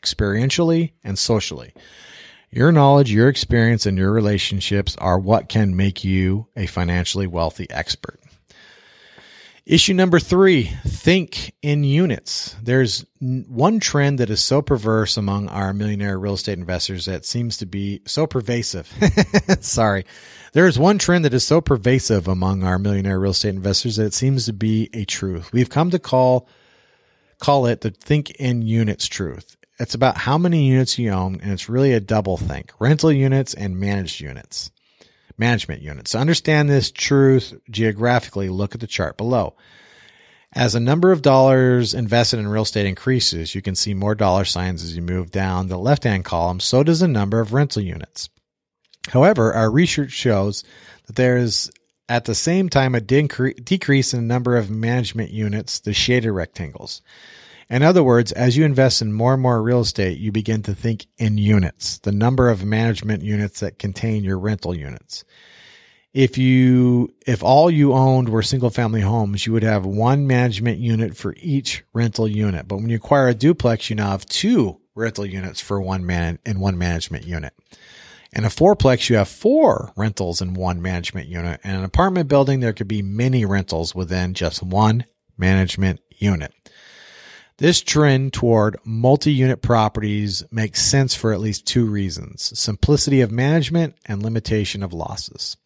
experientially, 0.03 0.95
and 1.05 1.17
socially. 1.17 1.73
Your 2.51 2.73
knowledge, 2.73 3.13
your 3.13 3.29
experience, 3.29 3.87
and 3.87 3.97
your 3.97 4.11
relationships 4.11 4.97
are 4.97 5.21
what 5.21 5.49
can 5.49 5.77
make 5.77 6.03
you 6.03 6.49
a 6.57 6.67
financially 6.67 7.29
wealthy 7.29 7.71
expert. 7.71 8.19
Issue 9.67 9.95
number 9.95 10.21
three, 10.21 10.65
think 10.87 11.55
in 11.63 11.85
units. 11.85 12.55
There's 12.63 13.07
one 13.19 13.81
trend 13.81 14.19
that 14.19 14.29
is 14.29 14.43
so 14.43 14.61
perverse 14.61 15.17
among 15.17 15.49
our 15.49 15.73
millionaire 15.73 16.19
real 16.19 16.35
estate 16.35 16.59
investors 16.59 17.07
that 17.07 17.25
seems 17.25 17.57
to 17.57 17.67
be 17.67 18.03
so 18.07 18.27
pervasive. 18.27 18.93
Sorry. 19.61 20.05
There 20.53 20.67
is 20.67 20.79
one 20.79 20.99
trend 20.99 21.25
that 21.25 21.33
is 21.33 21.47
so 21.47 21.63
pervasive 21.63 22.29
among 22.29 22.63
our 22.63 22.79
millionaire 22.79 23.19
real 23.19 23.31
estate 23.31 23.55
investors 23.55 23.97
that 23.97 24.05
it 24.05 24.13
seems 24.15 24.45
to 24.45 24.53
be 24.53 24.91
a 24.93 25.07
truth. 25.07 25.51
We've 25.51 25.71
come 25.71 25.89
to 25.93 25.99
call, 25.99 26.47
call 27.39 27.65
it 27.65 27.81
the 27.81 27.91
think 27.91 28.33
in 28.33 28.61
units 28.61 29.07
truth. 29.07 29.57
It's 29.81 29.95
about 29.95 30.19
how 30.19 30.37
many 30.37 30.67
units 30.67 30.99
you 30.99 31.09
own 31.09 31.41
and 31.41 31.51
it's 31.51 31.71
really 31.71 31.95
a 31.95 32.01
double 32.01 32.37
think, 32.37 32.71
rental 32.79 33.11
units 33.11 33.55
and 33.55 33.81
managed 33.81 34.21
units 34.21 34.71
management 35.37 35.83
units. 35.83 36.13
To 36.13 36.19
understand 36.19 36.69
this 36.69 36.91
truth 36.91 37.55
geographically, 37.71 38.49
look 38.49 38.75
at 38.75 38.81
the 38.81 38.87
chart 38.87 39.17
below. 39.17 39.55
As 40.53 40.75
the 40.75 40.81
number 40.81 41.11
of 41.11 41.23
dollars 41.23 41.95
invested 41.95 42.39
in 42.39 42.47
real 42.47 42.63
estate 42.63 42.87
increases, 42.87 43.55
you 43.55 43.63
can 43.63 43.75
see 43.75 43.93
more 43.93 44.15
dollar 44.15 44.45
signs 44.45 44.85
as 44.85 44.95
you 44.95 45.03
move 45.03 45.33
down 45.33 45.67
the 45.67 45.77
left 45.77 46.05
hand 46.05 46.25
column. 46.25 46.61
So 46.61 46.85
does 46.85 47.01
the 47.01 47.09
number 47.09 47.41
of 47.41 47.53
rental 47.53 47.83
units. 47.83 48.29
However, 49.09 49.53
our 49.53 49.71
research 49.71 50.13
shows 50.13 50.63
that 51.07 51.17
there 51.17 51.37
is 51.37 51.71
at 52.09 52.27
the 52.27 52.35
same 52.35 52.69
time 52.69 52.95
a 52.95 53.01
decrease 53.01 54.15
in 54.15 54.21
the 54.21 54.27
number 54.27 54.57
of 54.57 54.71
management 54.71 55.31
units, 55.31 55.81
the 55.81 55.93
shaded 55.93 56.31
rectangles. 56.31 57.03
In 57.75 57.83
other 57.83 58.05
words, 58.05 58.33
as 58.33 58.57
you 58.57 58.65
invest 58.65 59.03
in 59.03 59.13
more 59.13 59.35
and 59.35 59.43
more 59.43 59.63
real 59.63 59.81
estate, 59.81 60.19
you 60.19 60.33
begin 60.33 60.63
to 60.63 60.75
think 60.75 61.07
in 61.19 61.39
units, 61.39 61.99
the 61.99 62.13
number 62.13 62.49
of 62.49 62.65
management 62.65 63.23
units 63.23 63.61
that 63.61 63.79
contain 63.79 64.25
your 64.25 64.39
rental 64.39 64.75
units 64.75 65.25
if 66.15 66.39
you 66.39 67.13
if 67.27 67.43
all 67.43 67.69
you 67.69 67.93
owned 67.93 68.29
were 68.29 68.43
single 68.43 68.71
family 68.71 69.01
homes, 69.01 69.45
you 69.45 69.53
would 69.53 69.65
have 69.65 69.85
one 69.85 70.29
management 70.29 70.79
unit 70.79 71.17
for 71.17 71.35
each 71.39 71.85
rental 71.93 72.29
unit. 72.29 72.69
But 72.69 72.77
when 72.77 72.89
you 72.89 72.97
acquire 72.97 73.29
a 73.29 73.35
duplex, 73.35 73.91
you 73.91 73.97
now 73.97 74.11
have 74.11 74.25
two 74.25 74.81
rental 74.95 75.27
units 75.27 75.61
for 75.61 75.81
one 75.81 76.07
man 76.07 76.39
in 76.47 76.61
one 76.61 76.79
management 76.79 77.27
unit. 77.27 77.53
In 78.33 78.45
a 78.45 78.49
fourplex, 78.49 79.11
you 79.11 79.17
have 79.17 79.29
four 79.29 79.93
rentals 79.97 80.41
in 80.41 80.55
one 80.55 80.81
management 80.81 81.29
unit. 81.29 81.61
In 81.65 81.71
an 81.71 81.85
apartment 81.85 82.29
building, 82.29 82.61
there 82.61 82.73
could 82.73 82.89
be 82.89 83.03
many 83.03 83.45
rentals 83.45 83.95
within 83.95 84.35
just 84.35 84.63
one 84.63 85.05
management 85.37 86.01
unit. 86.11 86.53
This 87.59 87.81
trend 87.81 88.33
toward 88.33 88.77
multi-unit 88.85 89.63
properties 89.63 90.43
makes 90.51 90.83
sense 90.83 91.15
for 91.15 91.33
at 91.33 91.41
least 91.41 91.67
two 91.67 91.87
reasons. 91.87 92.59
Simplicity 92.59 93.21
of 93.21 93.31
management 93.31 93.95
and 94.07 94.23
limitation 94.23 94.83
of 94.83 94.93
losses. 94.93 95.57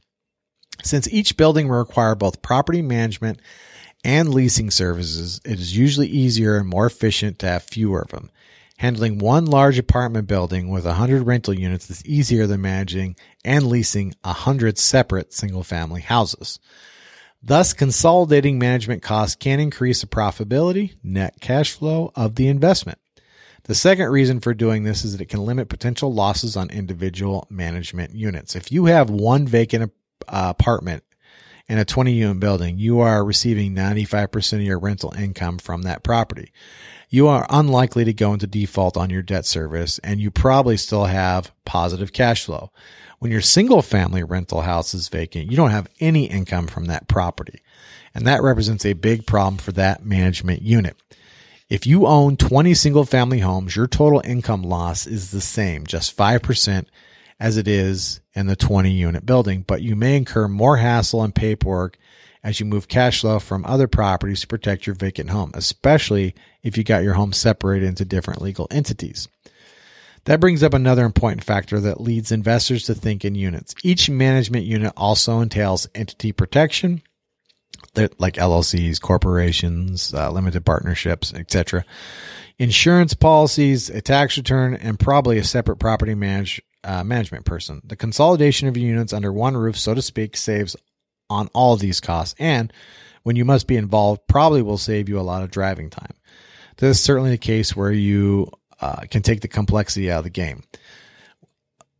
Since 0.83 1.09
each 1.09 1.39
building 1.39 1.67
will 1.67 1.79
require 1.79 2.15
both 2.15 2.43
property 2.43 2.83
management 2.83 3.41
and 4.05 4.35
leasing 4.35 4.71
services, 4.71 5.41
it 5.47 5.59
is 5.59 5.77
usually 5.77 6.09
easier 6.09 6.59
and 6.59 6.69
more 6.69 6.87
efficient 6.87 7.39
to 7.39 7.47
have 7.47 7.63
fewer 7.63 8.03
of 8.03 8.11
them. 8.11 8.31
Handling 8.77 9.19
one 9.19 9.47
large 9.47 9.79
apartment 9.79 10.29
building 10.29 10.69
with 10.69 10.85
100 10.85 11.23
rental 11.23 11.55
units 11.55 11.91
is 11.91 12.05
easier 12.05 12.47
than 12.47 12.61
managing 12.61 13.17
and 13.45 13.67
leasing 13.67 14.15
100 14.23 14.79
separate 14.79 15.33
single 15.33 15.65
family 15.65 16.03
houses. 16.03 16.61
Thus, 17.43 17.73
consolidating 17.73 18.59
management 18.59 19.03
costs 19.03 19.37
can 19.37 19.61
increase 19.61 20.01
the 20.01 20.07
profitability, 20.07 20.97
net 21.03 21.41
cash 21.41 21.73
flow 21.73 22.13
of 22.17 22.35
the 22.35 22.49
investment. 22.49 22.99
The 23.65 23.75
second 23.75 24.09
reason 24.09 24.41
for 24.41 24.55
doing 24.55 24.85
this 24.85 25.05
is 25.05 25.13
that 25.13 25.21
it 25.21 25.29
can 25.29 25.45
limit 25.45 25.69
potential 25.69 26.13
losses 26.13 26.57
on 26.57 26.71
individual 26.71 27.47
management 27.51 28.15
units. 28.15 28.57
If 28.57 28.73
you 28.73 28.87
have 28.87 29.11
one 29.11 29.47
vacant 29.47 29.93
uh, 30.27 30.55
apartment 30.59 31.05
in 31.69 31.79
a 31.79 31.85
20 31.85 32.13
unit 32.13 32.41
building, 32.41 32.79
you 32.79 33.01
are 33.01 33.25
receiving 33.25 33.75
95% 33.75 34.55
of 34.55 34.63
your 34.63 34.79
rental 34.79 35.13
income 35.17 35.59
from 35.59 35.83
that 35.83 36.03
property. 36.03 36.51
You 37.11 37.29
are 37.29 37.47
unlikely 37.51 38.05
to 38.07 38.13
go 38.13 38.33
into 38.33 38.47
default 38.47 38.97
on 38.97 39.11
your 39.11 39.23
debt 39.23 39.47
service 39.47 39.99
and 40.01 40.19
you 40.19 40.31
probably 40.31 40.77
still 40.77 41.05
have 41.05 41.53
positive 41.65 42.13
cash 42.13 42.47
flow. 42.47 42.73
When 43.19 43.33
your 43.33 43.41
single 43.41 43.83
family 43.83 44.23
rental 44.23 44.63
house 44.63 44.95
is 44.95 45.09
vacant, 45.09 45.51
you 45.51 45.57
don't 45.57 45.71
have 45.71 45.89
any 46.01 46.27
income 46.27 46.69
from 46.69 46.85
that 46.87 47.09
property. 47.09 47.61
And 48.15 48.27
that 48.27 48.43
represents 48.43 48.87
a 48.87 48.93
big 48.93 49.27
problem 49.27 49.59
for 49.59 49.73
that 49.73 50.05
management 50.05 50.63
unit. 50.63 50.97
If 51.69 51.87
you 51.87 52.07
own 52.07 52.37
20 52.37 52.73
single 52.75 53.05
family 53.05 53.41
homes, 53.41 53.77
your 53.77 53.87
total 53.87 54.23
income 54.25 54.63
loss 54.63 55.07
is 55.07 55.31
the 55.31 55.41
same, 55.41 55.85
just 55.87 56.17
5% 56.17 56.87
as 57.41 57.57
it 57.57 57.69
is 57.69 58.21
in 58.35 58.47
the 58.47 58.57
20 58.57 58.91
unit 58.91 59.27
building, 59.27 59.65
but 59.67 59.83
you 59.83 59.95
may 59.95 60.17
incur 60.17 60.49
more 60.49 60.79
hassle 60.79 61.23
and 61.23 61.35
paperwork 61.35 61.99
as 62.43 62.59
you 62.61 62.67
move 62.67 62.89
cash 62.89 63.21
flow 63.21 63.39
from 63.39 63.65
other 63.65 63.87
properties 63.87 64.41
to 64.41 64.47
protect 64.47 64.87
your 64.87 64.95
vacant 64.95 65.31
home, 65.31 65.51
especially 65.55 66.35
if 66.63 66.79
you 66.79 66.85
got 66.85 67.03
your 67.03 67.15
home 67.15 67.33
separated 67.33 67.87
into 67.87 68.05
different 68.05 68.41
legal 68.41 68.67
entities. 68.71 69.29
That 70.25 70.41
brings 70.41 70.63
up 70.63 70.75
another 70.75 71.05
important 71.05 71.45
factor 71.45 71.81
that 71.81 72.01
leads 72.01 72.33
investors 72.33 72.85
to 72.85 72.95
think 72.95 73.25
in 73.25 73.35
units. 73.35 73.75
Each 73.83 74.11
management 74.11 74.65
unit 74.65 74.93
also 74.97 75.41
entails 75.41 75.89
entity 75.95 76.33
protection, 76.33 77.03
like 77.95 78.35
LLCs, 78.35 79.01
corporations, 79.01 80.13
uh, 80.15 80.31
limited 80.31 80.65
partnerships, 80.65 81.33
etc. 81.35 81.85
Insurance 82.59 83.15
policies, 83.15 83.91
a 83.91 84.01
tax 84.01 84.37
return, 84.37 84.75
and 84.75 84.99
probably 84.99 85.39
a 85.39 85.45
separate 85.45 85.77
property 85.77 86.15
manage, 86.15 86.61
uh, 86.85 87.05
management 87.05 87.45
person. 87.45 87.81
The 87.85 87.97
consolidation 87.97 88.69
of 88.69 88.77
units 88.77 89.13
under 89.13 89.33
one 89.33 89.57
roof, 89.57 89.79
so 89.79 89.95
to 89.95 90.03
speak, 90.03 90.37
saves 90.37 90.77
on 91.31 91.49
all 91.55 91.77
these 91.77 92.01
costs. 92.01 92.35
And 92.39 92.73
when 93.23 93.37
you 93.37 93.45
must 93.45 93.67
be 93.67 93.77
involved, 93.77 94.23
probably 94.29 94.63
will 94.63 94.79
save 94.79 95.09
you 95.09 95.19
a 95.19 95.23
lot 95.23 95.43
of 95.43 95.51
driving 95.51 95.91
time. 95.91 96.15
This 96.77 96.97
is 96.97 97.03
certainly 97.03 97.31
the 97.31 97.39
case 97.39 97.77
where 97.77 97.93
you 97.93 98.51
uh, 98.81 99.03
can 99.11 99.23
take 99.23 99.41
the 99.41 99.49
complexity 99.49 100.11
out 100.11 100.19
of 100.19 100.25
the 100.25 100.31
game. 100.31 100.63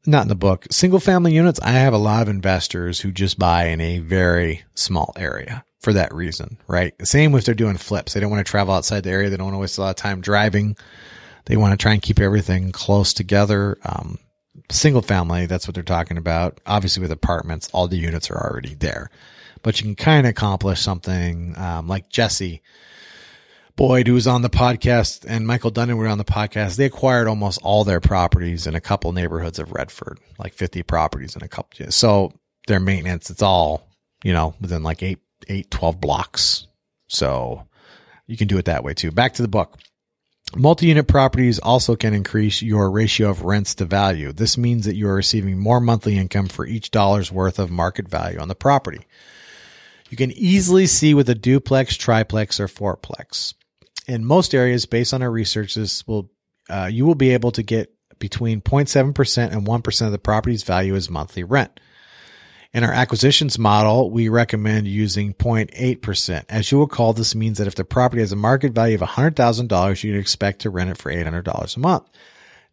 Not 0.07 0.23
in 0.23 0.29
the 0.29 0.35
book. 0.35 0.67
Single 0.71 1.01
family 1.01 1.35
units, 1.35 1.61
I 1.61 1.73
have 1.73 1.93
a 1.93 1.99
lot 1.99 2.23
of 2.23 2.29
investors 2.29 3.01
who 3.01 3.13
just 3.13 3.39
buy 3.39 3.67
in 3.67 3.81
a 3.81 3.99
very 3.99 4.65
small 4.75 5.13
area 5.17 5.65
for 5.81 5.93
that 5.93 6.15
reason, 6.15 6.59
right? 6.67 6.95
Same 7.07 7.35
if 7.35 7.45
they're 7.45 7.55
doing 7.55 7.77
flips. 7.77 8.15
They 8.15 8.21
don't 8.21 8.31
want 8.31 8.45
to 8.45 8.51
travel 8.51 8.75
outside 8.75 9.05
the 9.05 9.11
area. 9.11 9.29
They 9.29 9.37
don't 9.37 9.47
want 9.47 9.55
to 9.57 9.61
waste 9.61 9.79
a 9.79 9.83
lot 9.83 9.91
of 9.91 9.97
time 9.97 10.21
driving. 10.21 10.77
They 11.45 11.57
want 11.57 11.73
to 11.73 11.83
try 11.83 11.93
and 11.93 12.03
keep 12.03 12.21
everything 12.21 12.73
close 12.73 13.13
together. 13.13 13.79
Um, 13.85 14.19
single 14.71 15.03
family, 15.03 15.47
that's 15.47 15.67
what 15.67 15.75
they're 15.75 15.83
talking 15.83 16.17
about. 16.17 16.61
Obviously, 16.67 17.01
with 17.01 17.13
apartments, 17.13 17.69
all 17.73 17.89
the 17.89 17.97
units 17.97 18.31
are 18.31 18.37
already 18.37 18.75
there, 18.75 19.11
but 19.63 19.81
you 19.81 19.85
can 19.85 19.95
kind 19.95 20.27
of 20.27 20.31
accomplish 20.31 20.81
something 20.81 21.57
um, 21.59 21.89
like 21.89 22.09
Jesse 22.09 22.63
Boyd, 23.79 24.09
who 24.09 24.15
was 24.15 24.27
on 24.27 24.43
the 24.43 24.51
podcast, 24.51 25.25
and 25.25 25.47
Michael 25.47 25.71
Dunn 25.71 25.97
were 25.97 26.09
on 26.09 26.19
the 26.19 26.25
podcast. 26.25 26.75
They 26.75 26.87
acquired 26.87 27.29
almost 27.29 27.61
all 27.63 27.85
their 27.85 28.01
properties 28.01 28.67
in 28.67 28.75
a 28.75 28.81
couple 28.81 29.13
neighborhoods 29.13 29.61
of 29.61 29.71
Redford, 29.71 30.19
like 30.37 30.53
50 30.53 30.83
properties 30.83 31.37
in 31.37 31.45
a 31.45 31.49
couple. 31.49 31.89
So 31.93 32.33
their 32.67 32.81
maintenance, 32.81 33.31
it's 33.31 33.41
all, 33.41 33.89
you 34.25 34.33
know, 34.33 34.57
within 34.61 34.83
like 34.83 35.05
eight, 35.05 35.21
eight, 35.47 35.71
12 35.71 36.01
blocks. 36.01 36.67
So 37.07 37.69
you 38.27 38.37
can 38.37 38.49
do 38.49 38.59
it 38.59 38.65
that 38.65 38.83
way 38.83 38.95
too. 38.95 39.13
Back 39.13 39.35
to 39.35 39.43
the 39.43 39.49
book. 39.49 39.79
Multi-unit 40.57 41.07
properties 41.07 41.61
also 41.61 41.95
can 41.95 42.15
increase 42.15 42.61
your 42.61 42.91
ratio 42.91 43.31
of 43.31 43.43
rents 43.43 43.77
to 43.77 43.85
value. 43.85 44.33
This 44.33 44.59
means 44.59 44.87
that 44.87 44.97
you 44.97 45.07
are 45.07 45.15
receiving 45.15 45.57
more 45.57 45.79
monthly 45.79 46.19
income 46.19 46.49
for 46.49 46.67
each 46.67 46.91
dollar's 46.91 47.31
worth 47.31 47.61
of 47.61 47.71
market 47.71 48.09
value 48.09 48.41
on 48.41 48.49
the 48.49 48.57
property. 48.57 49.07
You 50.11 50.17
can 50.17 50.33
easily 50.33 50.89
see 50.89 51.15
with 51.15 51.29
a 51.29 51.37
duplex, 51.37 51.97
triplex, 51.97 52.59
or 52.59 52.67
fourplex. 52.67 53.55
In 54.09 54.25
most 54.25 54.55
areas, 54.55 54.87
based 54.87 55.15
on 55.15 55.23
our 55.23 55.31
research, 55.31 55.75
this 55.75 56.05
will 56.07 56.31
uh, 56.69 56.89
you 56.91 57.07
will 57.07 57.15
be 57.15 57.31
able 57.31 57.51
to 57.53 57.63
get 57.63 57.93
between 58.19 58.61
0.7% 58.61 59.53
and 59.53 59.67
1% 59.67 60.07
of 60.07 60.13
the 60.13 60.19
property's 60.19 60.63
value 60.63 60.97
as 60.97 61.09
monthly 61.09 61.45
rent. 61.45 61.79
In 62.75 62.85
our 62.85 62.93
acquisitions 62.93 63.59
model, 63.59 64.11
we 64.11 64.29
recommend 64.29 64.89
using 64.89 65.33
0.8%. 65.35 66.45
As 66.51 66.71
you 66.71 66.79
will 66.79 66.87
call, 66.87 67.13
this 67.15 67.35
means 67.35 67.57
that 67.59 67.67
if 67.67 67.75
the 67.75 67.85
property 67.85 68.21
has 68.21 68.33
a 68.33 68.37
market 68.37 68.73
value 68.73 68.95
of 68.95 69.01
$100,000, 69.01 70.05
you'd 70.05 70.19
expect 70.19 70.61
to 70.61 70.71
rent 70.71 70.91
it 70.91 70.99
for 70.99 71.11
$800 71.11 71.77
a 71.77 71.81
month. 71.81 72.09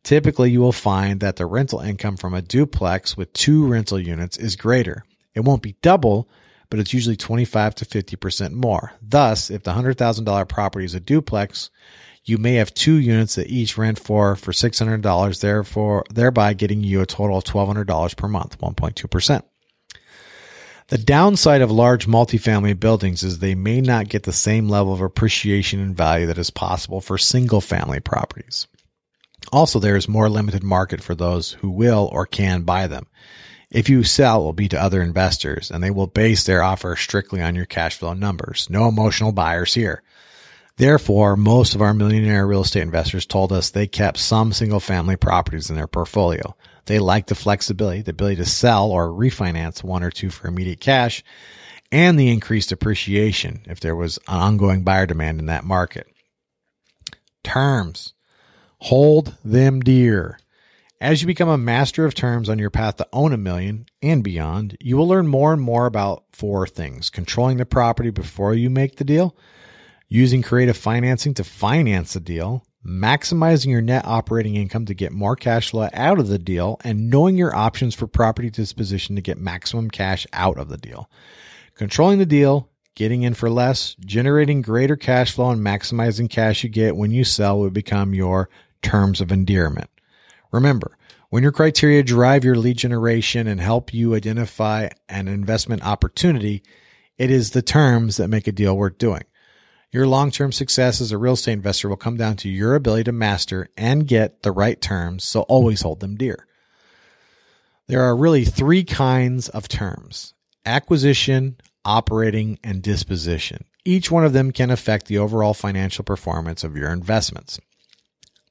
Typically, 0.03 0.52
you 0.52 0.60
will 0.60 0.74
find 0.74 1.22
that 1.22 1.38
the 1.38 1.45
rental 1.45 1.80
income 1.80 2.18
from 2.18 2.34
a 2.34 2.41
duplex 2.41 3.16
with 3.16 3.32
two 3.34 3.66
rental 3.66 3.99
units 3.99 4.38
is 4.38 4.56
greater. 4.56 5.06
It 5.34 5.41
won't 5.41 5.62
be 5.64 5.78
double, 5.82 6.28
but 6.70 6.80
it's 6.80 6.94
usually 6.94 7.16
25 7.16 7.76
to 7.76 7.86
50% 7.86 8.52
more. 8.52 8.94
Thus, 9.02 9.50
if 9.50 9.64
the 9.64 9.74
$100,000 9.74 10.48
property 10.48 10.86
is 10.86 10.96
a 10.96 11.00
duplex, 11.00 11.70
you 12.24 12.38
may 12.38 12.56
have 12.56 12.74
two 12.74 12.96
units 12.96 13.36
that 13.36 13.50
each 13.50 13.78
rent 13.78 14.00
for 14.00 14.36
for 14.36 14.52
$600, 14.52 15.40
therefore 15.40 16.04
thereby 16.10 16.54
getting 16.54 16.84
you 16.84 17.02
a 17.02 17.06
total 17.06 17.38
of 17.38 17.44
$1,200 17.44 18.18
per 18.18 18.28
month, 18.28 18.60
1.2%. 18.60 19.44
The 20.88 20.98
downside 21.00 21.62
of 21.62 21.72
large 21.72 22.06
multifamily 22.06 22.80
buildings 22.80 23.24
is 23.24 23.40
they 23.40 23.56
may 23.56 23.82
not 23.82 24.08
get 24.08 24.24
the 24.24 24.32
same 24.32 24.70
level 24.70 24.94
of 24.94 25.02
appreciation 25.02 25.80
and 25.80 25.96
value 25.96 26.28
that 26.28 26.38
is 26.38 26.52
possible 26.52 27.02
for 27.02 27.18
single 27.18 27.62
family 27.62 28.00
properties. 28.00 28.68
Also, 29.52 29.80
there 29.80 29.96
is 29.96 30.08
more 30.08 30.30
limited 30.30 30.64
market 30.64 31.02
for 31.02 31.16
those 31.16 31.54
who 31.54 31.70
will 31.70 32.10
or 32.12 32.26
can 32.26 32.62
buy 32.62 32.86
them. 32.86 33.08
If 33.76 33.89
you 33.89 34.06
sell, 34.06 34.39
it 34.39 34.43
will 34.45 34.53
be 34.53 34.69
to 34.69 34.81
other 34.81 35.02
investors 35.02 35.69
and 35.69 35.84
they 35.84 35.91
will 35.91 36.07
base 36.07 36.45
their 36.45 36.64
offer 36.64 36.95
strictly 36.95 37.41
on 37.41 37.56
your 37.56 37.65
cash 37.65 37.97
flow 37.97 38.14
numbers. 38.14 38.69
No 38.69 38.88
emotional 38.88 39.34
buyers 39.34 39.73
here. 39.73 40.02
Therefore, 40.77 41.35
most 41.35 41.76
of 41.76 41.81
our 41.81 41.93
millionaire 41.93 42.47
real 42.47 42.61
estate 42.61 42.84
investors 42.84 43.26
told 43.26 43.52
us 43.52 43.72
they 43.72 43.85
kept 43.85 44.18
some 44.18 44.53
single 44.53 44.80
family 44.80 45.18
properties 45.18 45.69
in 45.69 45.76
their 45.76 45.88
portfolio. 45.88 46.56
They 46.85 46.99
liked 46.99 47.27
the 47.27 47.35
flexibility, 47.35 48.02
the 48.02 48.11
ability 48.11 48.38
to 48.38 48.45
sell 48.45 48.91
or 48.91 49.10
refinance 49.10 49.84
one 49.84 50.03
or 50.03 50.10
two 50.10 50.30
for 50.30 50.47
immediate 50.47 50.80
cash, 50.80 51.22
and 51.91 52.18
the 52.18 52.31
increased 52.31 52.72
appreciation 52.72 53.61
if 53.65 53.81
there 53.81 53.97
was 53.97 54.19
an 54.30 54.39
ongoing 54.39 54.85
buyer 54.85 55.06
demand 55.06 55.41
in 55.41 55.47
that 55.47 55.65
market. 55.65 56.07
Terms. 57.43 58.14
Hold 58.77 59.35
them 59.43 59.81
dear. 59.81 60.39
As 61.01 61.22
you 61.22 61.27
become 61.27 61.49
a 61.49 61.57
master 61.57 62.05
of 62.05 62.15
terms 62.15 62.47
on 62.47 62.57
your 62.57 62.69
path 62.69 62.95
to 62.97 63.07
own 63.11 63.34
a 63.34 63.38
million 63.38 63.85
and 64.01 64.23
beyond, 64.23 64.77
you 64.80 64.95
will 64.95 65.09
learn 65.09 65.27
more 65.27 65.51
and 65.51 65.61
more 65.61 65.88
about 65.88 66.23
four 66.31 66.65
things 66.67 67.09
controlling 67.09 67.57
the 67.57 67.65
property 67.65 68.11
before 68.11 68.53
you 68.53 68.69
make 68.69 68.95
the 68.95 69.03
deal, 69.03 69.35
using 70.07 70.41
creative 70.41 70.77
financing 70.77 71.34
to 71.34 71.43
finance 71.43 72.13
the 72.13 72.22
deal, 72.22 72.65
maximizing 72.85 73.65
your 73.65 73.81
net 73.81 74.05
operating 74.05 74.55
income 74.55 74.85
to 74.85 74.93
get 74.93 75.11
more 75.11 75.35
cash 75.35 75.72
flow 75.72 75.89
out 75.91 76.17
of 76.17 76.30
the 76.30 76.39
deal, 76.39 76.80
and 76.85 77.09
knowing 77.09 77.35
your 77.35 77.53
options 77.53 77.93
for 77.93 78.07
property 78.07 78.49
disposition 78.49 79.17
to 79.17 79.22
get 79.22 79.38
maximum 79.38 79.89
cash 79.89 80.26
out 80.31 80.57
of 80.57 80.69
the 80.69 80.77
deal. 80.77 81.09
Controlling 81.76 82.19
the 82.19 82.26
deal, 82.26 82.69
getting 82.95 83.23
in 83.23 83.34
for 83.34 83.49
less, 83.49 83.95
generating 83.99 84.61
greater 84.61 84.95
cash 84.95 85.34
flow, 85.34 85.49
and 85.49 85.61
maximizing 85.61 86.30
cash 86.30 86.63
you 86.63 86.69
get 86.69 86.95
when 86.95 87.11
you 87.11 87.26
sell 87.26 87.59
would 87.59 87.73
become 87.73 88.13
your 88.13 88.49
terms 88.81 89.19
of 89.19 89.34
endearment. 89.34 89.89
Remember, 90.56 90.98
when 91.32 91.44
your 91.44 91.52
criteria 91.52 92.02
drive 92.02 92.45
your 92.45 92.56
lead 92.56 92.77
generation 92.77 93.45
and 93.45 93.60
help 93.60 93.94
you 93.94 94.15
identify 94.15 94.88
an 95.10 95.27
investment 95.27 95.84
opportunity, 95.84 96.64
it 97.18 97.30
is 97.30 97.52
the 97.52 97.61
terms 97.61 98.15
that 98.18 98.30
make 98.30 98.48
a 98.48 98.53
deal 98.53 98.77
worth 98.77 98.98
doing. 98.98 99.23
Your 99.91 100.07
long 100.07 100.32
term 100.32 100.53
success 100.53 101.02
as 101.02 101.11
a 101.11 101.18
real 101.18 101.34
estate 101.34 101.52
investor 101.52 101.90
will 101.90 101.98
come 101.98 102.15
down 102.15 102.38
to 102.38 102.49
your 102.49 102.76
ability 102.76 103.03
to 103.03 103.11
master 103.11 103.68
and 103.76 104.07
get 104.07 104.44
the 104.44 104.53
right 104.53 104.80
terms, 104.80 105.26
so 105.26 105.41
always 105.41 105.82
hold 105.82 105.99
them 105.99 106.15
dear. 106.15 106.48
There 107.88 108.03
are 108.03 108.15
really 108.15 108.45
three 108.45 108.86
kinds 108.86 109.49
of 109.49 109.68
terms 109.68 110.34
acquisition, 110.65 111.57
operating, 111.84 112.60
and 112.64 112.82
disposition. 112.82 113.65
Each 113.84 114.10
one 114.10 114.23
of 114.23 114.32
them 114.32 114.53
can 114.53 114.72
affect 114.72 115.07
the 115.07 115.18
overall 115.18 115.53
financial 115.53 116.06
performance 116.06 116.64
of 116.64 116.77
your 116.77 116.91
investments. 116.91 117.60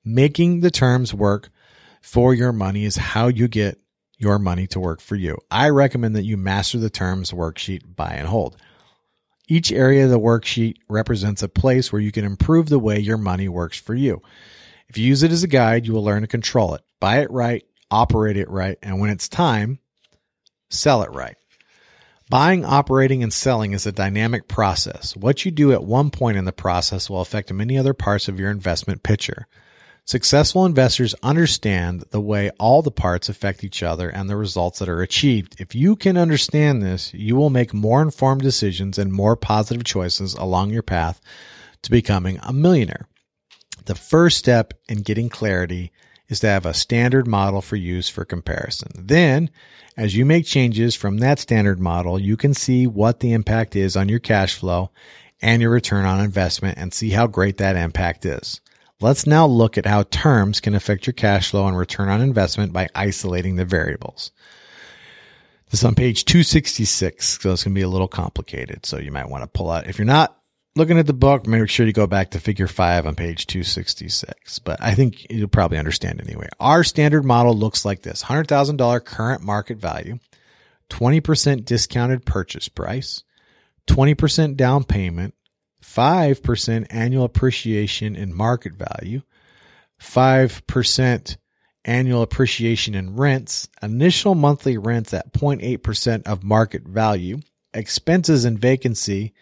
Making 0.05 0.61
the 0.61 0.71
terms 0.71 1.15
work 1.15 1.49
for 2.05 2.35
your 2.35 2.53
money 2.53 2.85
is 2.85 2.97
how 2.97 3.29
you 3.29 3.49
get 3.49 3.81
your 4.19 4.39
money 4.39 4.67
to 4.67 4.79
work 4.79 5.01
for 5.01 5.17
you. 5.17 5.39
I 5.51 5.71
recommend 5.71 6.15
that 6.15 6.27
you 6.27 6.37
master 6.37 6.77
the 6.77 6.91
terms 6.91 7.33
worksheet 7.33 7.97
buy 7.97 8.11
and 8.11 8.29
hold. 8.29 8.59
Each 9.49 9.73
area 9.73 10.05
of 10.05 10.11
the 10.11 10.21
worksheet 10.21 10.77
represents 10.87 11.43
a 11.43 11.49
place 11.49 11.91
where 11.91 12.03
you 12.03 12.13
can 12.13 12.27
improve 12.27 12.69
the 12.69 12.79
way 12.79 12.99
your 12.99 13.17
money 13.17 13.49
works 13.49 13.79
for 13.81 13.95
you. 13.95 14.21
If 14.87 14.99
you 14.99 15.07
use 15.07 15.23
it 15.23 15.33
as 15.33 15.45
a 15.45 15.49
guide, 15.49 15.87
you 15.87 15.95
will 15.95 16.05
learn 16.05 16.21
to 16.21 16.29
control 16.29 16.75
it, 16.75 16.83
buy 17.01 17.21
it 17.21 17.31
right, 17.31 17.65
operate 17.91 18.37
it 18.37 18.51
right, 18.51 18.77
and 18.83 19.01
when 19.01 19.09
it's 19.09 19.29
time, 19.29 19.79
sell 20.69 21.03
it 21.03 21.11
right. 21.11 21.37
Buying, 22.29 22.67
operating, 22.67 23.23
and 23.23 23.33
selling 23.33 23.73
is 23.73 23.87
a 23.87 23.93
dynamic 23.93 24.47
process. 24.47 25.17
What 25.17 25.47
you 25.47 25.51
do 25.51 25.73
at 25.73 25.83
one 25.83 26.11
point 26.11 26.37
in 26.37 26.45
the 26.45 26.53
process 26.53 27.09
will 27.09 27.23
affect 27.23 27.51
many 27.51 27.79
other 27.79 27.95
parts 27.95 28.29
of 28.29 28.39
your 28.39 28.51
investment 28.51 29.03
picture. 29.03 29.47
Successful 30.07 30.67
investors 30.67 31.15
understand 31.23 32.05
the 32.11 32.21
way 32.21 32.51
all 32.61 32.83
the 32.83 32.91
parts 32.91 33.31
affect 33.31 33.65
each 33.65 33.83
other 33.83 34.11
and 34.11 34.29
the 34.29 34.37
results 34.37 34.79
that 34.79 34.89
are 34.89 35.01
achieved. 35.01 35.59
If 35.59 35.75
you 35.75 35.97
can 35.97 36.19
understand 36.19 36.83
this, 36.83 37.15
you 37.15 37.37
will 37.37 37.49
make 37.49 37.73
more 37.73 38.03
informed 38.03 38.43
decisions 38.43 38.99
and 38.99 39.11
more 39.11 39.35
positive 39.35 39.85
choices 39.85 40.35
along 40.35 40.71
your 40.71 40.83
path 40.83 41.23
to 41.83 41.91
becoming 41.91 42.39
a 42.43 42.53
millionaire. 42.53 43.09
The 43.87 43.95
first 43.95 44.37
step 44.37 44.75
in 44.91 44.99
getting 44.99 45.31
clarity 45.31 45.91
is 46.29 46.41
to 46.41 46.49
have 46.49 46.67
a 46.67 46.75
standard 46.75 47.27
model 47.27 47.63
for 47.63 47.77
use 47.77 48.11
for 48.11 48.27
comparison. 48.27 48.91
Then, 48.95 49.49
as 49.97 50.15
you 50.15 50.27
make 50.27 50.45
changes 50.45 50.95
from 50.95 51.19
that 51.19 51.39
standard 51.39 51.81
model, 51.81 52.19
you 52.19 52.37
can 52.37 52.53
see 52.53 52.87
what 52.87 53.21
the 53.21 53.33
impact 53.33 53.75
is 53.75 53.97
on 53.97 54.11
your 54.11 54.19
cash 54.19 54.55
flow 54.55 54.91
and 55.41 55.63
your 55.63 55.71
return 55.71 56.05
on 56.05 56.21
investment 56.21 56.77
and 56.77 56.93
see 56.93 57.11
how 57.11 57.27
great 57.27 57.57
that 57.57 57.77
impact 57.77 58.27
is. 58.27 58.61
Let's 59.05 59.27
now 59.27 59.45
look 59.45 59.77
at 59.77 59.85
how 59.85 60.05
terms 60.05 60.61
can 60.61 60.75
affect 60.75 61.07
your 61.07 61.13
cash 61.13 61.51
flow 61.51 61.69
and 61.69 61.77
return 61.77 62.09
on 62.09 62.23
investment 62.23 62.73
by 62.73 62.89
isolating 62.95 63.57
the 63.57 63.67
variables. 63.67 64.31
This 65.71 65.81
is 65.81 65.85
on 65.85 65.95
page 65.95 66.25
266, 66.25 67.43
so 67.43 67.53
it's 67.53 67.65
going 67.65 67.75
to 67.75 67.79
be 67.79 67.83
a 67.83 67.89
little 67.89 68.09
complicated. 68.09 68.87
So 68.87 68.97
you 68.97 69.13
might 69.13 69.29
want 69.29 69.43
to 69.43 69.47
pull 69.47 69.71
out, 69.71 69.89
if 69.89 69.99
you're 69.99 70.07
not 70.07 70.35
looking 70.75 70.99
at 70.99 71.07
the 71.07 71.13
book, 71.13 71.47
make 71.47 71.69
sure 71.69 71.85
you 71.85 71.93
go 71.93 72.07
back 72.07 72.31
to 72.31 72.41
figure 72.41 72.67
five 72.67 73.07
on 73.07 73.15
page 73.15 73.47
266. 73.47 74.61
But 74.61 74.83
I 74.83 74.95
think 74.95 75.31
you'll 75.31 75.49
probably 75.49 75.77
understand 75.77 76.23
anyway. 76.23 76.49
Our 76.59 76.83
standard 76.83 77.27
model 77.27 77.53
looks 77.53 77.85
like 77.85 78.01
this 78.01 78.23
$100,000 78.23 79.05
current 79.05 79.43
market 79.43 79.77
value, 79.77 80.19
20% 80.89 81.67
discounted 81.67 82.25
purchase 82.25 82.71
price, 82.71 83.23
20% 83.87 84.57
down 84.57 84.83
payment, 84.83 85.35
5% 85.85 86.87
annual 86.91 87.25
appreciation 87.25 88.17
in 88.17 88.35
market 88.35 88.73
value, 88.75 89.23
5% 90.01 91.37
annual 91.85 92.23
appreciation 92.23 92.95
in 92.95 93.17
rents, 93.17 93.69
initial 93.83 94.35
monthly 94.35 94.79
rents 94.79 95.13
at 95.13 95.33
0.8% 95.33 96.23
of 96.25 96.43
market 96.43 96.83
value, 96.83 97.39
expenses 97.73 98.45
and 98.45 98.59
vacancy 98.59 99.35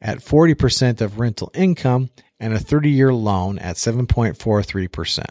at 0.00 0.18
40% 0.18 1.00
of 1.00 1.20
rental 1.20 1.50
income, 1.54 2.10
and 2.40 2.52
a 2.52 2.58
30 2.58 2.90
year 2.90 3.14
loan 3.14 3.58
at 3.58 3.76
7.43%. 3.76 5.24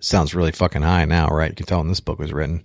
Sounds 0.00 0.34
really 0.34 0.52
fucking 0.52 0.82
high 0.82 1.04
now, 1.06 1.26
right? 1.28 1.50
You 1.50 1.56
can 1.56 1.66
tell 1.66 1.78
when 1.78 1.88
this 1.88 1.98
book 1.98 2.20
was 2.20 2.32
written. 2.32 2.64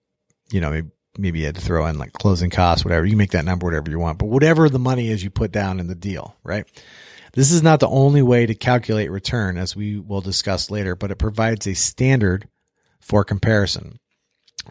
you 0.51 0.61
know, 0.61 0.71
maybe, 0.71 0.91
maybe 1.19 1.39
you 1.41 1.47
had 1.47 1.55
to 1.57 1.61
throw 1.61 1.87
in 1.87 1.99
like 1.99 2.13
closing 2.13 2.51
costs, 2.51 2.85
whatever. 2.85 3.07
You 3.07 3.17
make 3.17 3.33
that 3.33 3.45
number 3.45 3.67
whatever 3.67 3.91
you 3.91 3.99
want, 3.99 4.19
but 4.19 4.27
whatever 4.27 4.69
the 4.69 4.79
money 4.79 5.09
is 5.09 5.23
you 5.23 5.31
put 5.31 5.53
down 5.53 5.79
in 5.79 5.87
the 5.87 5.95
deal, 5.95 6.37
right? 6.43 6.65
This 7.35 7.51
is 7.51 7.63
not 7.63 7.81
the 7.81 7.89
only 7.89 8.23
way 8.23 8.45
to 8.47 8.55
calculate 8.55 9.11
return, 9.11 9.57
as 9.57 9.75
we 9.75 9.99
will 9.99 10.21
discuss 10.21 10.71
later, 10.71 10.95
but 10.95 11.11
it 11.11 11.17
provides 11.17 11.67
a 11.67 11.75
standard 11.75 12.49
for 13.01 13.25
comparison. 13.25 13.99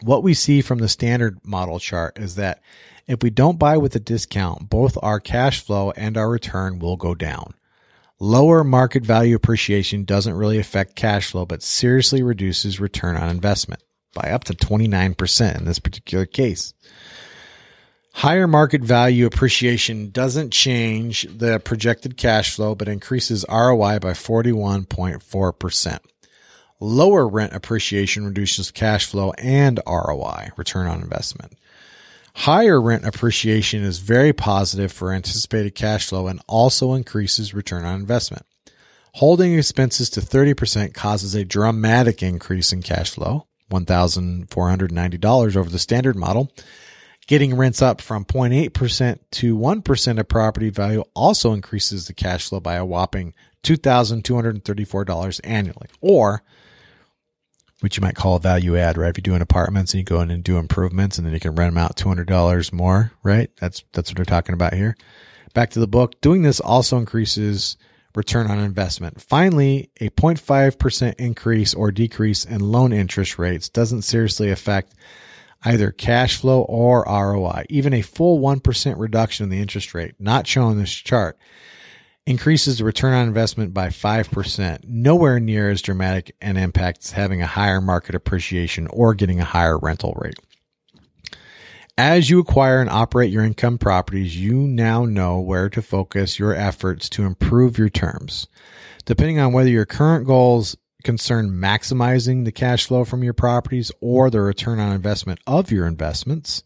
What 0.00 0.22
we 0.22 0.34
see 0.34 0.62
from 0.62 0.78
the 0.78 0.88
standard 0.88 1.38
model 1.44 1.78
chart 1.78 2.18
is 2.18 2.36
that 2.36 2.62
if 3.06 3.22
we 3.22 3.30
don't 3.30 3.58
buy 3.58 3.76
with 3.76 3.94
a 3.96 4.00
discount, 4.00 4.68
both 4.70 4.96
our 5.02 5.20
cash 5.20 5.60
flow 5.60 5.90
and 5.92 6.16
our 6.16 6.28
return 6.28 6.78
will 6.78 6.96
go 6.96 7.14
down. 7.14 7.54
Lower 8.18 8.62
market 8.62 9.04
value 9.04 9.34
appreciation 9.34 10.04
doesn't 10.04 10.34
really 10.34 10.58
affect 10.58 10.94
cash 10.94 11.30
flow, 11.30 11.44
but 11.44 11.62
seriously 11.62 12.22
reduces 12.22 12.78
return 12.78 13.16
on 13.16 13.28
investment 13.28 13.82
by 14.14 14.30
up 14.30 14.44
to 14.44 14.54
29% 14.54 15.58
in 15.58 15.64
this 15.64 15.78
particular 15.78 16.26
case. 16.26 16.72
Higher 18.14 18.46
market 18.46 18.82
value 18.82 19.26
appreciation 19.26 20.10
doesn't 20.10 20.52
change 20.52 21.26
the 21.36 21.58
projected 21.58 22.16
cash 22.16 22.54
flow, 22.54 22.74
but 22.74 22.88
increases 22.88 23.44
ROI 23.48 23.98
by 24.00 24.12
41.4%. 24.12 25.98
Lower 26.78 27.26
rent 27.26 27.54
appreciation 27.54 28.26
reduces 28.26 28.70
cash 28.70 29.06
flow 29.06 29.32
and 29.38 29.80
ROI, 29.86 30.50
return 30.56 30.86
on 30.86 31.00
investment. 31.00 31.54
Higher 32.34 32.80
rent 32.80 33.04
appreciation 33.04 33.82
is 33.82 33.98
very 33.98 34.32
positive 34.32 34.90
for 34.90 35.12
anticipated 35.12 35.74
cash 35.74 36.06
flow 36.06 36.28
and 36.28 36.40
also 36.48 36.94
increases 36.94 37.54
return 37.54 37.84
on 37.84 38.00
investment. 38.00 38.46
Holding 39.14 39.58
expenses 39.58 40.08
to 40.10 40.20
30% 40.20 40.94
causes 40.94 41.34
a 41.34 41.44
dramatic 41.44 42.22
increase 42.22 42.72
in 42.72 42.82
cash 42.82 43.10
flow, 43.10 43.46
$1,490 43.70 45.56
over 45.56 45.68
the 45.68 45.78
standard 45.78 46.16
model. 46.16 46.50
Getting 47.26 47.54
rents 47.54 47.82
up 47.82 48.00
from 48.00 48.24
0.8% 48.24 49.18
to 49.32 49.56
1% 49.56 50.18
of 50.18 50.28
property 50.28 50.70
value 50.70 51.04
also 51.14 51.52
increases 51.52 52.06
the 52.06 52.14
cash 52.14 52.48
flow 52.48 52.58
by 52.58 52.74
a 52.74 52.84
whopping 52.84 53.34
$2,234 53.62 55.40
annually, 55.44 55.88
or 56.00 56.42
which 57.82 57.96
you 57.96 58.00
might 58.00 58.14
call 58.14 58.36
a 58.36 58.40
value 58.40 58.76
add, 58.76 58.96
right? 58.96 59.10
If 59.10 59.18
you're 59.18 59.22
doing 59.22 59.42
apartments 59.42 59.92
and 59.92 59.98
you 59.98 60.04
go 60.04 60.20
in 60.20 60.30
and 60.30 60.44
do 60.44 60.58
improvements 60.58 61.18
and 61.18 61.26
then 61.26 61.34
you 61.34 61.40
can 61.40 61.54
rent 61.54 61.74
them 61.74 61.82
out 61.82 61.96
$200 61.96 62.72
more, 62.72 63.12
right? 63.22 63.50
That's, 63.60 63.82
that's 63.92 64.10
what 64.10 64.16
they're 64.16 64.24
talking 64.24 64.54
about 64.54 64.74
here. 64.74 64.96
Back 65.52 65.70
to 65.70 65.80
the 65.80 65.88
book. 65.88 66.20
Doing 66.20 66.42
this 66.42 66.60
also 66.60 66.96
increases 66.96 67.76
return 68.14 68.50
on 68.50 68.58
investment. 68.58 69.20
Finally, 69.20 69.90
a 70.00 70.10
0.5% 70.10 71.14
increase 71.18 71.74
or 71.74 71.90
decrease 71.90 72.44
in 72.44 72.60
loan 72.60 72.92
interest 72.92 73.38
rates 73.38 73.68
doesn't 73.68 74.02
seriously 74.02 74.50
affect 74.50 74.94
either 75.64 75.90
cash 75.90 76.36
flow 76.36 76.62
or 76.62 77.04
ROI. 77.06 77.64
Even 77.68 77.94
a 77.94 78.02
full 78.02 78.40
1% 78.40 78.98
reduction 78.98 79.44
in 79.44 79.50
the 79.50 79.60
interest 79.60 79.94
rate, 79.94 80.14
not 80.18 80.46
shown 80.46 80.72
in 80.72 80.78
this 80.78 80.92
chart, 80.92 81.38
increases 82.26 82.78
the 82.78 82.84
return 82.84 83.14
on 83.14 83.26
investment 83.26 83.74
by 83.74 83.88
5%, 83.88 84.84
nowhere 84.84 85.40
near 85.40 85.70
as 85.70 85.82
dramatic 85.82 86.36
an 86.40 86.56
impact 86.56 87.04
as 87.04 87.10
having 87.12 87.42
a 87.42 87.46
higher 87.46 87.80
market 87.80 88.14
appreciation 88.14 88.86
or 88.88 89.14
getting 89.14 89.40
a 89.40 89.44
higher 89.44 89.78
rental 89.78 90.14
rate. 90.16 90.38
As 91.98 92.30
you 92.30 92.38
acquire 92.38 92.80
and 92.80 92.88
operate 92.88 93.30
your 93.30 93.44
income 93.44 93.76
properties, 93.76 94.36
you 94.36 94.54
now 94.54 95.04
know 95.04 95.40
where 95.40 95.68
to 95.68 95.82
focus 95.82 96.38
your 96.38 96.54
efforts 96.54 97.08
to 97.10 97.24
improve 97.24 97.76
your 97.76 97.90
terms. 97.90 98.46
Depending 99.04 99.38
on 99.38 99.52
whether 99.52 99.68
your 99.68 99.84
current 99.84 100.26
goals 100.26 100.76
concern 101.04 101.50
maximizing 101.50 102.44
the 102.44 102.52
cash 102.52 102.86
flow 102.86 103.04
from 103.04 103.22
your 103.22 103.34
properties 103.34 103.92
or 104.00 104.30
the 104.30 104.40
return 104.40 104.78
on 104.78 104.92
investment 104.92 105.40
of 105.46 105.70
your 105.70 105.86
investments, 105.86 106.62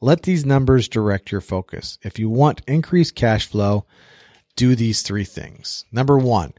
let 0.00 0.22
these 0.22 0.46
numbers 0.46 0.88
direct 0.88 1.30
your 1.30 1.40
focus. 1.40 1.98
If 2.02 2.18
you 2.18 2.30
want 2.30 2.62
increased 2.66 3.14
cash 3.14 3.46
flow, 3.46 3.84
do 4.56 4.74
these 4.74 5.02
three 5.02 5.24
things. 5.24 5.84
Number 5.92 6.18
one, 6.18 6.52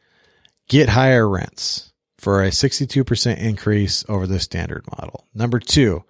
get 0.67 0.89
higher 0.89 1.27
rents 1.27 1.93
for 2.17 2.43
a 2.43 2.49
62% 2.49 3.37
increase 3.37 4.05
over 4.07 4.25
the 4.25 4.39
standard 4.39 4.85
model. 4.97 5.27
Number 5.33 5.59
two, 5.59 6.03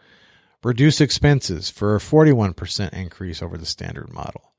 reduce 0.64 1.02
expenses 1.02 1.70
for 1.70 1.96
a 1.96 2.00
41% 2.00 2.94
increase 2.94 3.42
over 3.42 3.58
the 3.58 3.66
standard 3.66 4.14
model. 4.14 4.54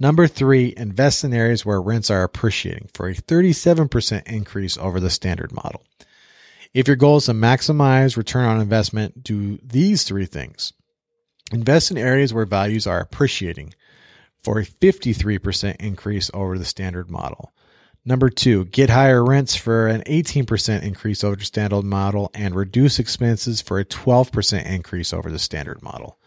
Number 0.00 0.26
three, 0.26 0.74
invest 0.76 1.22
in 1.22 1.32
areas 1.32 1.64
where 1.64 1.80
rents 1.80 2.10
are 2.10 2.24
appreciating 2.24 2.88
for 2.94 3.08
a 3.08 3.14
37% 3.14 4.26
increase 4.26 4.76
over 4.76 4.98
the 4.98 5.10
standard 5.10 5.52
model. 5.52 5.84
If 6.72 6.88
your 6.88 6.96
goal 6.96 7.18
is 7.18 7.26
to 7.26 7.32
maximize 7.32 8.16
return 8.16 8.44
on 8.44 8.60
investment, 8.60 9.22
do 9.22 9.58
these 9.62 10.02
three 10.02 10.26
things. 10.26 10.72
Invest 11.52 11.92
in 11.92 11.98
areas 11.98 12.34
where 12.34 12.46
values 12.46 12.86
are 12.86 12.98
appreciating 12.98 13.74
for 14.44 14.58
a 14.58 14.64
53% 14.64 15.76
increase 15.80 16.30
over 16.32 16.58
the 16.58 16.64
standard 16.64 17.10
model. 17.10 17.52
Number 18.04 18.28
two, 18.28 18.66
get 18.66 18.90
higher 18.90 19.24
rents 19.24 19.56
for 19.56 19.86
an 19.88 20.02
18% 20.02 20.82
increase 20.82 21.24
over 21.24 21.36
the 21.36 21.44
standard 21.44 21.84
model 21.84 22.30
and 22.34 22.54
reduce 22.54 22.98
expenses 22.98 23.62
for 23.62 23.78
a 23.78 23.84
12% 23.84 24.66
increase 24.66 25.14
over 25.14 25.30
the 25.30 25.38
standard 25.38 25.82
model. 25.82 26.18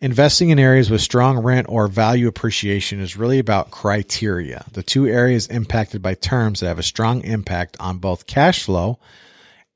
Investing 0.00 0.48
in 0.48 0.58
areas 0.58 0.88
with 0.88 1.02
strong 1.02 1.40
rent 1.40 1.66
or 1.68 1.88
value 1.88 2.28
appreciation 2.28 3.00
is 3.00 3.16
really 3.16 3.38
about 3.38 3.72
criteria, 3.72 4.64
the 4.72 4.84
two 4.84 5.06
areas 5.06 5.48
impacted 5.48 6.00
by 6.00 6.14
terms 6.14 6.60
that 6.60 6.68
have 6.68 6.78
a 6.78 6.82
strong 6.84 7.22
impact 7.22 7.76
on 7.80 7.98
both 7.98 8.26
cash 8.26 8.62
flow 8.62 8.98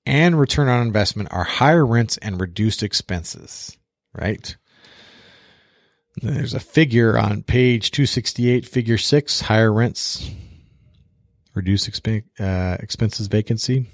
and 0.06 0.38
return 0.38 0.68
on 0.68 0.86
investment 0.86 1.30
are 1.32 1.44
higher 1.44 1.84
rents 1.84 2.16
and 2.18 2.40
reduced 2.40 2.82
expenses, 2.82 3.76
right? 4.14 4.56
There's 6.22 6.54
a 6.54 6.60
figure 6.60 7.18
on 7.18 7.42
page 7.42 7.90
268, 7.90 8.66
figure 8.66 8.98
six, 8.98 9.40
higher 9.40 9.72
rents, 9.72 10.30
reduce 11.54 11.88
uh, 11.88 12.76
expenses 12.80 13.26
vacancy. 13.26 13.90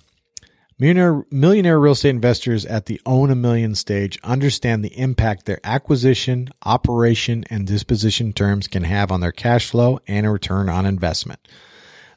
Millionaire, 0.79 1.25
millionaire 1.31 1.79
real 1.79 1.93
estate 1.93 2.11
investors 2.11 2.65
at 2.65 2.87
the 2.87 3.01
own 3.05 3.31
a 3.31 3.35
million 3.35 3.75
stage 3.75 4.19
understand 4.23 4.83
the 4.83 4.99
impact 4.99 5.45
their 5.45 5.61
acquisition, 5.63 6.49
operation, 6.65 7.45
and 7.51 7.67
disposition 7.67 8.33
terms 8.33 8.67
can 8.67 8.85
have 8.85 9.13
on 9.13 9.21
their 9.21 9.33
cash 9.33 9.69
flow 9.69 10.01
and 10.07 10.25
a 10.25 10.31
return 10.31 10.71
on 10.71 10.87
investment. 10.87 11.47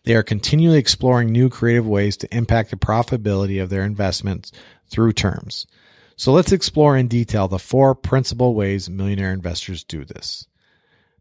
They 0.06 0.16
are 0.16 0.24
continually 0.24 0.80
exploring 0.80 1.32
new 1.32 1.50
creative 1.50 1.86
ways 1.86 2.16
to 2.18 2.36
impact 2.36 2.72
the 2.72 2.78
profitability 2.78 3.62
of 3.62 3.70
their 3.70 3.84
investments 3.84 4.52
through 4.90 5.14
terms. 5.14 5.66
So 6.16 6.32
let's 6.32 6.52
explore 6.52 6.96
in 6.96 7.08
detail 7.08 7.48
the 7.48 7.60
four 7.60 7.96
principal 7.96 8.54
ways 8.54 8.90
millionaire 8.90 9.34
investors 9.34 9.84
do 9.84 10.06
this. 10.06 10.48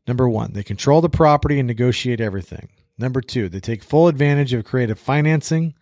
Number 0.06 0.28
one, 0.28 0.52
they 0.52 0.62
control 0.62 1.00
the 1.00 1.08
property 1.08 1.58
and 1.58 1.66
negotiate 1.66 2.20
everything. 2.20 2.68
Number 2.98 3.20
two, 3.20 3.48
they 3.48 3.60
take 3.60 3.82
full 3.82 4.08
advantage 4.08 4.52
of 4.52 4.64
creative 4.64 4.98
financing. 4.98 5.74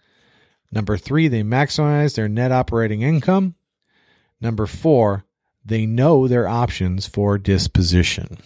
Number 0.71 0.97
three, 0.97 1.29
they 1.29 1.43
maximize 1.43 2.15
their 2.15 2.29
net 2.29 2.53
operating 2.53 3.03
income. 3.03 3.55
Number 4.41 4.67
four, 4.67 5.25
they 5.65 5.87
know 5.87 6.29
their 6.29 6.49
options 6.49 7.07
for 7.07 7.37
disposition. 7.39 8.39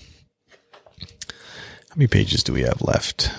How 0.99 1.97
many 1.97 2.09
pages 2.09 2.43
do 2.43 2.53
we 2.53 2.63
have 2.63 2.83
left? 2.83 3.31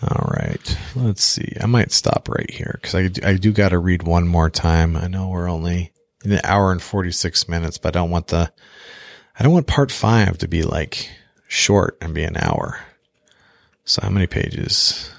All 0.00 0.30
right. 0.30 0.78
Let's 0.94 1.24
see. 1.24 1.52
I 1.60 1.66
might 1.66 1.90
stop 1.90 2.28
right 2.28 2.50
here 2.50 2.78
because 2.80 2.94
I, 2.94 3.10
I 3.28 3.34
do 3.34 3.52
got 3.52 3.70
to 3.70 3.78
read 3.78 4.04
one 4.04 4.28
more 4.28 4.48
time. 4.48 4.96
I 4.96 5.08
know 5.08 5.28
we're 5.28 5.50
only 5.50 5.92
in 6.24 6.32
an 6.32 6.40
hour 6.44 6.70
and 6.70 6.80
46 6.80 7.48
minutes, 7.48 7.78
but 7.78 7.96
I 7.96 8.00
don't 8.00 8.10
want 8.10 8.28
the, 8.28 8.52
I 9.38 9.42
don't 9.42 9.52
want 9.52 9.66
part 9.66 9.90
five 9.90 10.38
to 10.38 10.48
be 10.48 10.62
like 10.62 11.10
short 11.48 11.98
and 12.00 12.14
be 12.14 12.22
an 12.22 12.36
hour. 12.36 12.80
So 13.84 14.02
how 14.02 14.10
many 14.10 14.26
pages 14.26 15.10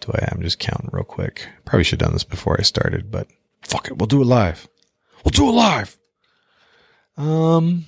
do 0.00 0.12
I? 0.14 0.28
I'm 0.32 0.42
just 0.42 0.58
counting 0.58 0.90
real 0.92 1.04
quick. 1.04 1.46
Probably 1.64 1.84
should 1.84 2.00
have 2.00 2.08
done 2.08 2.14
this 2.14 2.24
before 2.24 2.56
I 2.58 2.62
started, 2.62 3.10
but 3.10 3.28
fuck 3.62 3.86
it. 3.86 3.98
We'll 3.98 4.06
do 4.06 4.22
it 4.22 4.26
live. 4.26 4.66
We'll 5.24 5.30
do 5.30 5.48
it 5.48 5.52
live. 5.52 5.96
Um, 7.16 7.84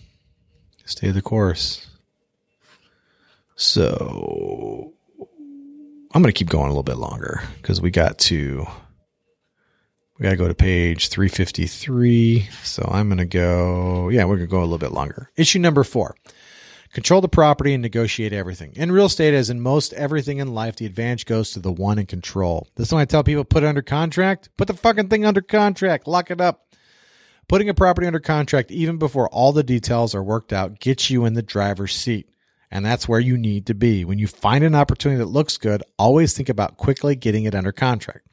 stay 0.85 1.11
the 1.11 1.23
course. 1.23 1.89
So 3.57 4.93
I'm 6.15 6.21
going 6.21 6.33
to 6.33 6.39
keep 6.39 6.51
going 6.51 6.67
a 6.67 6.69
little 6.69 6.83
bit 6.83 6.99
longer 6.99 7.43
because 7.57 7.81
we 7.81 7.91
got 7.91 8.19
to 8.21 8.67
we 10.19 10.25
got 10.25 10.31
to 10.31 10.37
go 10.37 10.47
to 10.47 10.55
page 10.55 11.09
353. 11.09 12.49
So 12.63 12.87
I'm 12.91 13.09
going 13.09 13.19
to 13.19 13.25
go, 13.25 14.11
yeah, 14.11 14.25
we're 14.25 14.37
going 14.37 14.47
to 14.47 14.51
go 14.51 14.61
a 14.61 14.63
little 14.63 14.79
bit 14.79 14.93
longer. 14.93 15.31
Issue 15.37 15.59
number 15.59 15.85
four 15.85 16.15
control 16.93 17.23
the 17.23 17.29
property 17.29 17.73
and 17.73 17.83
negotiate 17.83 18.35
everything. 18.35 18.73
In 18.77 18.93
real 18.93 19.07
estate, 19.07 19.33
as 19.33 19.49
in 19.49 19.63
most 19.63 19.95
everything 19.95 20.39
in 20.39 20.53
life, 20.53 20.77
the 20.77 20.85
advantage 20.87 21.25
goes 21.25 21.53
to 21.53 21.61
the 21.61 21.73
one 21.73 21.99
in 21.99 22.05
control. 22.05 22.69
This 22.77 22.89
is 22.89 22.93
when 22.93 23.01
I 23.01 23.07
tell 23.07 23.25
people 23.25 23.45
put 23.45 23.63
it 23.63 23.67
under 23.67 23.81
contract, 23.81 24.51
put 24.57 24.69
the 24.69 24.75
fucking 24.75 25.09
thing 25.09 25.25
under 25.25 25.41
contract, 25.41 26.07
lock 26.07 26.31
it 26.31 26.41
up. 26.41 26.67
Putting 27.49 27.69
a 27.69 27.75
property 27.75 28.07
under 28.07 28.21
contract, 28.21 28.71
even 28.71 28.99
before 28.99 29.29
all 29.31 29.53
the 29.53 29.65
details 29.65 30.15
are 30.15 30.23
worked 30.23 30.53
out, 30.53 30.79
gets 30.79 31.11
you 31.11 31.25
in 31.25 31.35
the 31.35 31.43
driver's 31.43 31.95
seat. 31.95 32.29
And 32.73 32.87
that's 32.87 33.07
where 33.07 33.21
you 33.21 33.37
need 33.37 33.67
to 33.67 33.75
be. 33.75 34.03
When 34.03 34.19
you 34.19 34.27
find 34.27 34.65
an 34.65 34.75
opportunity 34.75 35.19
that 35.19 35.27
looks 35.27 35.59
good, 35.59 35.83
always 35.99 36.35
think 36.35 36.49
about 36.49 36.79
quickly 36.79 37.15
getting 37.15 37.45
it 37.45 37.55
under 37.55 37.71
contract. 37.71 38.27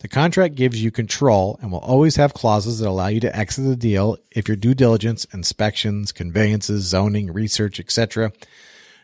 The 0.00 0.08
contract 0.08 0.56
gives 0.56 0.82
you 0.82 0.90
control 0.90 1.56
and 1.62 1.70
will 1.70 1.78
always 1.78 2.16
have 2.16 2.34
clauses 2.34 2.80
that 2.80 2.88
allow 2.88 3.06
you 3.06 3.20
to 3.20 3.34
exit 3.34 3.64
the 3.64 3.76
deal 3.76 4.18
if 4.32 4.48
your 4.48 4.56
due 4.56 4.74
diligence, 4.74 5.24
inspections, 5.32 6.10
conveyances, 6.10 6.84
zoning, 6.84 7.32
research, 7.32 7.78
etc. 7.78 8.32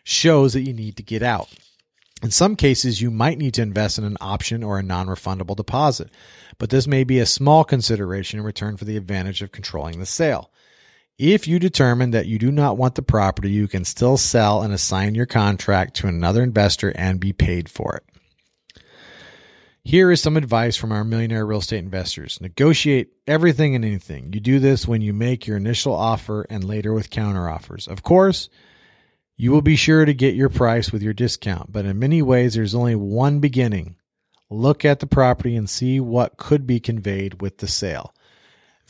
shows 0.02 0.52
that 0.52 0.62
you 0.62 0.72
need 0.72 0.96
to 0.96 1.02
get 1.04 1.22
out. 1.22 1.48
In 2.20 2.32
some 2.32 2.56
cases, 2.56 3.00
you 3.00 3.10
might 3.10 3.38
need 3.38 3.54
to 3.54 3.62
invest 3.62 3.98
in 3.98 4.04
an 4.04 4.18
option 4.20 4.64
or 4.64 4.78
a 4.78 4.82
non-refundable 4.82 5.56
deposit, 5.56 6.10
but 6.58 6.70
this 6.70 6.88
may 6.88 7.04
be 7.04 7.20
a 7.20 7.26
small 7.26 7.62
consideration 7.64 8.40
in 8.40 8.44
return 8.44 8.76
for 8.76 8.84
the 8.84 8.96
advantage 8.96 9.42
of 9.42 9.52
controlling 9.52 10.00
the 10.00 10.06
sale. 10.06 10.51
If 11.24 11.46
you 11.46 11.60
determine 11.60 12.10
that 12.10 12.26
you 12.26 12.36
do 12.36 12.50
not 12.50 12.76
want 12.76 12.96
the 12.96 13.02
property, 13.02 13.52
you 13.52 13.68
can 13.68 13.84
still 13.84 14.16
sell 14.16 14.62
and 14.62 14.74
assign 14.74 15.14
your 15.14 15.24
contract 15.24 15.94
to 15.98 16.08
another 16.08 16.42
investor 16.42 16.92
and 16.96 17.20
be 17.20 17.32
paid 17.32 17.68
for 17.68 17.94
it. 17.94 18.82
Here 19.84 20.10
is 20.10 20.20
some 20.20 20.36
advice 20.36 20.76
from 20.76 20.90
our 20.90 21.04
millionaire 21.04 21.46
real 21.46 21.60
estate 21.60 21.78
investors. 21.78 22.40
Negotiate 22.40 23.12
everything 23.28 23.76
and 23.76 23.84
anything. 23.84 24.32
You 24.32 24.40
do 24.40 24.58
this 24.58 24.88
when 24.88 25.00
you 25.00 25.12
make 25.12 25.46
your 25.46 25.56
initial 25.56 25.94
offer 25.94 26.44
and 26.50 26.64
later 26.64 26.92
with 26.92 27.10
counteroffers. 27.10 27.86
Of 27.86 28.02
course, 28.02 28.48
you 29.36 29.52
will 29.52 29.62
be 29.62 29.76
sure 29.76 30.04
to 30.04 30.12
get 30.12 30.34
your 30.34 30.48
price 30.48 30.90
with 30.90 31.02
your 31.02 31.14
discount, 31.14 31.70
but 31.70 31.84
in 31.84 32.00
many 32.00 32.20
ways, 32.20 32.54
there's 32.54 32.74
only 32.74 32.96
one 32.96 33.38
beginning. 33.38 33.94
Look 34.50 34.84
at 34.84 34.98
the 34.98 35.06
property 35.06 35.54
and 35.54 35.70
see 35.70 36.00
what 36.00 36.36
could 36.36 36.66
be 36.66 36.80
conveyed 36.80 37.40
with 37.40 37.58
the 37.58 37.68
sale. 37.68 38.12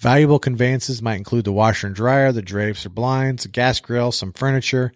Valuable 0.02 0.40
conveyances 0.40 1.00
might 1.00 1.14
include 1.14 1.44
the 1.44 1.52
washer 1.52 1.86
and 1.86 1.94
dryer, 1.94 2.32
the 2.32 2.42
drapes 2.42 2.84
or 2.84 2.88
blinds, 2.88 3.44
a 3.44 3.48
gas 3.48 3.78
grill, 3.78 4.10
some 4.10 4.32
furniture. 4.32 4.92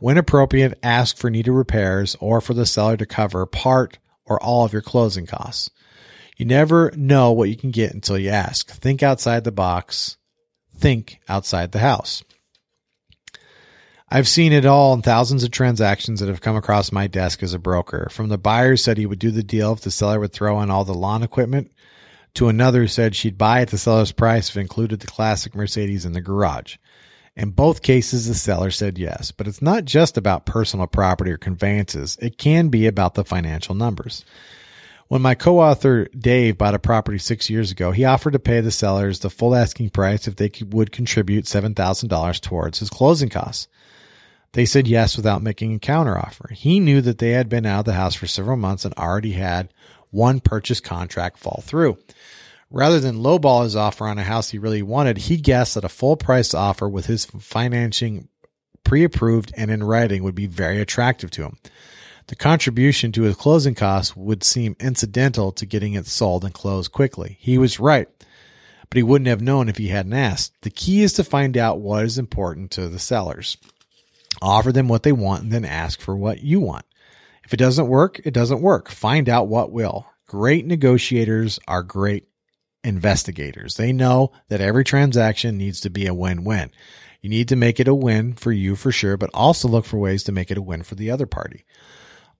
When 0.00 0.18
appropriate, 0.18 0.76
ask 0.82 1.16
for 1.16 1.30
needed 1.30 1.52
repairs 1.52 2.16
or 2.18 2.40
for 2.40 2.54
the 2.54 2.66
seller 2.66 2.96
to 2.96 3.06
cover 3.06 3.46
part 3.46 3.98
or 4.24 4.42
all 4.42 4.64
of 4.64 4.72
your 4.72 4.82
closing 4.82 5.26
costs. 5.26 5.70
You 6.36 6.44
never 6.44 6.90
know 6.96 7.30
what 7.30 7.48
you 7.50 7.54
can 7.54 7.70
get 7.70 7.94
until 7.94 8.18
you 8.18 8.30
ask. 8.30 8.68
Think 8.68 9.00
outside 9.00 9.44
the 9.44 9.52
box. 9.52 10.16
Think 10.76 11.20
outside 11.28 11.70
the 11.70 11.78
house. 11.78 12.24
I've 14.08 14.26
seen 14.26 14.52
it 14.52 14.66
all 14.66 14.92
in 14.92 15.02
thousands 15.02 15.44
of 15.44 15.52
transactions 15.52 16.18
that 16.18 16.28
have 16.28 16.40
come 16.40 16.56
across 16.56 16.90
my 16.90 17.06
desk 17.06 17.44
as 17.44 17.54
a 17.54 17.60
broker. 17.60 18.08
From 18.10 18.28
the 18.28 18.38
buyer 18.38 18.76
said 18.76 18.98
he 18.98 19.06
would 19.06 19.20
do 19.20 19.30
the 19.30 19.44
deal 19.44 19.72
if 19.72 19.82
the 19.82 19.92
seller 19.92 20.18
would 20.18 20.32
throw 20.32 20.60
in 20.62 20.70
all 20.70 20.84
the 20.84 20.94
lawn 20.94 21.22
equipment 21.22 21.70
to 22.34 22.48
another 22.48 22.82
who 22.82 22.88
said 22.88 23.14
she'd 23.14 23.38
buy 23.38 23.60
at 23.60 23.68
the 23.68 23.78
seller's 23.78 24.12
price 24.12 24.48
if 24.48 24.56
it 24.56 24.60
included 24.60 25.00
the 25.00 25.06
classic 25.06 25.54
Mercedes 25.54 26.04
in 26.04 26.12
the 26.12 26.20
garage. 26.20 26.76
In 27.36 27.50
both 27.50 27.82
cases, 27.82 28.26
the 28.26 28.34
seller 28.34 28.70
said 28.70 28.98
yes, 28.98 29.30
but 29.30 29.46
it's 29.46 29.62
not 29.62 29.84
just 29.84 30.16
about 30.18 30.44
personal 30.44 30.88
property 30.88 31.30
or 31.30 31.36
conveyances. 31.36 32.18
It 32.20 32.36
can 32.36 32.68
be 32.68 32.86
about 32.86 33.14
the 33.14 33.24
financial 33.24 33.76
numbers. 33.76 34.24
When 35.06 35.22
my 35.22 35.34
co-author 35.34 36.06
Dave 36.06 36.58
bought 36.58 36.74
a 36.74 36.78
property 36.78 37.16
six 37.16 37.48
years 37.48 37.70
ago, 37.70 37.92
he 37.92 38.04
offered 38.04 38.32
to 38.32 38.38
pay 38.38 38.60
the 38.60 38.70
sellers 38.70 39.20
the 39.20 39.30
full 39.30 39.54
asking 39.54 39.90
price 39.90 40.28
if 40.28 40.36
they 40.36 40.50
would 40.68 40.92
contribute 40.92 41.46
$7,000 41.46 42.40
towards 42.40 42.80
his 42.80 42.90
closing 42.90 43.30
costs. 43.30 43.68
They 44.52 44.66
said 44.66 44.88
yes 44.88 45.16
without 45.16 45.42
making 45.42 45.74
a 45.74 45.78
counteroffer. 45.78 46.50
He 46.52 46.80
knew 46.80 47.00
that 47.02 47.18
they 47.18 47.30
had 47.30 47.48
been 47.48 47.66
out 47.66 47.80
of 47.80 47.84
the 47.86 47.92
house 47.94 48.14
for 48.14 48.26
several 48.26 48.56
months 48.56 48.84
and 48.84 48.94
already 48.94 49.32
had 49.32 49.72
one 50.10 50.40
purchase 50.40 50.80
contract 50.80 51.38
fall 51.38 51.62
through. 51.64 51.98
Rather 52.70 53.00
than 53.00 53.16
lowball 53.16 53.64
his 53.64 53.76
offer 53.76 54.06
on 54.06 54.18
a 54.18 54.24
house 54.24 54.50
he 54.50 54.58
really 54.58 54.82
wanted, 54.82 55.18
he 55.18 55.38
guessed 55.38 55.74
that 55.74 55.84
a 55.84 55.88
full 55.88 56.16
price 56.16 56.52
offer 56.52 56.88
with 56.88 57.06
his 57.06 57.24
financing 57.24 58.28
pre-approved 58.84 59.52
and 59.56 59.70
in 59.70 59.82
writing 59.82 60.22
would 60.22 60.34
be 60.34 60.46
very 60.46 60.80
attractive 60.80 61.30
to 61.30 61.42
him. 61.42 61.56
The 62.26 62.36
contribution 62.36 63.10
to 63.12 63.22
his 63.22 63.36
closing 63.36 63.74
costs 63.74 64.14
would 64.14 64.44
seem 64.44 64.76
incidental 64.80 65.50
to 65.52 65.64
getting 65.64 65.94
it 65.94 66.06
sold 66.06 66.44
and 66.44 66.52
closed 66.52 66.92
quickly. 66.92 67.38
He 67.40 67.56
was 67.56 67.80
right, 67.80 68.06
but 68.90 68.96
he 68.96 69.02
wouldn't 69.02 69.28
have 69.28 69.40
known 69.40 69.70
if 69.70 69.78
he 69.78 69.88
hadn't 69.88 70.12
asked. 70.12 70.52
The 70.60 70.70
key 70.70 71.02
is 71.02 71.14
to 71.14 71.24
find 71.24 71.56
out 71.56 71.80
what 71.80 72.04
is 72.04 72.18
important 72.18 72.70
to 72.72 72.88
the 72.88 72.98
sellers. 72.98 73.56
Offer 74.42 74.72
them 74.72 74.88
what 74.88 75.04
they 75.04 75.12
want 75.12 75.44
and 75.44 75.52
then 75.52 75.64
ask 75.64 76.00
for 76.00 76.14
what 76.14 76.42
you 76.42 76.60
want. 76.60 76.84
If 77.44 77.54
it 77.54 77.58
doesn't 77.58 77.88
work, 77.88 78.20
it 78.24 78.34
doesn't 78.34 78.60
work. 78.60 78.90
Find 78.90 79.26
out 79.30 79.48
what 79.48 79.72
will. 79.72 80.06
Great 80.26 80.66
negotiators 80.66 81.58
are 81.66 81.82
great 81.82 82.27
investigators. 82.88 83.76
They 83.76 83.92
know 83.92 84.32
that 84.48 84.62
every 84.62 84.82
transaction 84.82 85.58
needs 85.58 85.80
to 85.82 85.90
be 85.90 86.06
a 86.06 86.14
win-win. 86.14 86.70
You 87.20 87.28
need 87.28 87.48
to 87.48 87.56
make 87.56 87.78
it 87.78 87.88
a 87.88 87.94
win 87.94 88.32
for 88.32 88.50
you 88.50 88.74
for 88.74 88.90
sure, 88.90 89.16
but 89.16 89.30
also 89.34 89.68
look 89.68 89.84
for 89.84 89.98
ways 89.98 90.22
to 90.24 90.32
make 90.32 90.50
it 90.50 90.58
a 90.58 90.62
win 90.62 90.82
for 90.82 90.94
the 90.94 91.10
other 91.10 91.26
party. 91.26 91.64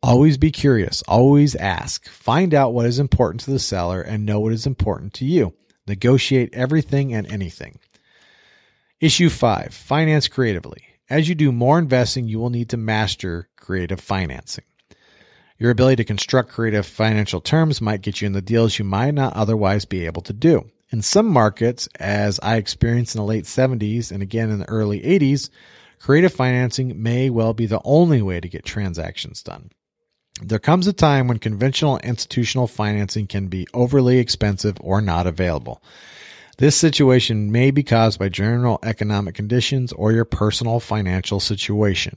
Always 0.02 0.38
be 0.38 0.50
curious. 0.50 1.02
Always 1.02 1.54
ask. 1.56 2.08
Find 2.08 2.54
out 2.54 2.72
what 2.72 2.86
is 2.86 2.98
important 2.98 3.42
to 3.42 3.50
the 3.50 3.58
seller 3.58 4.00
and 4.00 4.24
know 4.24 4.40
what 4.40 4.52
is 4.52 4.66
important 4.66 5.12
to 5.14 5.24
you. 5.24 5.54
Negotiate 5.86 6.54
everything 6.54 7.12
and 7.12 7.30
anything. 7.30 7.78
Issue 9.00 9.28
five, 9.28 9.74
finance 9.74 10.28
creatively. 10.28 10.84
As 11.10 11.28
you 11.28 11.34
do 11.34 11.52
more 11.52 11.78
investing, 11.78 12.28
you 12.28 12.38
will 12.38 12.50
need 12.50 12.70
to 12.70 12.76
master 12.76 13.48
creative 13.56 14.00
financing. 14.00 14.64
Your 15.58 15.72
ability 15.72 15.96
to 15.96 16.04
construct 16.04 16.50
creative 16.50 16.86
financial 16.86 17.40
terms 17.40 17.80
might 17.80 18.00
get 18.00 18.20
you 18.20 18.26
in 18.26 18.32
the 18.32 18.40
deals 18.40 18.78
you 18.78 18.84
might 18.84 19.10
not 19.10 19.34
otherwise 19.34 19.84
be 19.84 20.06
able 20.06 20.22
to 20.22 20.32
do. 20.32 20.70
In 20.90 21.02
some 21.02 21.26
markets, 21.26 21.88
as 21.98 22.38
I 22.40 22.56
experienced 22.56 23.16
in 23.16 23.20
the 23.20 23.26
late 23.26 23.44
70s 23.44 24.12
and 24.12 24.22
again 24.22 24.50
in 24.50 24.60
the 24.60 24.68
early 24.68 25.00
80s, 25.00 25.50
creative 25.98 26.32
financing 26.32 27.02
may 27.02 27.28
well 27.28 27.54
be 27.54 27.66
the 27.66 27.80
only 27.84 28.22
way 28.22 28.40
to 28.40 28.48
get 28.48 28.64
transactions 28.64 29.42
done. 29.42 29.70
There 30.40 30.60
comes 30.60 30.86
a 30.86 30.92
time 30.92 31.26
when 31.26 31.40
conventional 31.40 31.98
institutional 31.98 32.68
financing 32.68 33.26
can 33.26 33.48
be 33.48 33.66
overly 33.74 34.18
expensive 34.18 34.76
or 34.80 35.00
not 35.00 35.26
available. 35.26 35.82
This 36.58 36.76
situation 36.76 37.50
may 37.50 37.72
be 37.72 37.82
caused 37.82 38.20
by 38.20 38.28
general 38.28 38.78
economic 38.84 39.34
conditions 39.34 39.92
or 39.92 40.12
your 40.12 40.24
personal 40.24 40.78
financial 40.78 41.40
situation. 41.40 42.16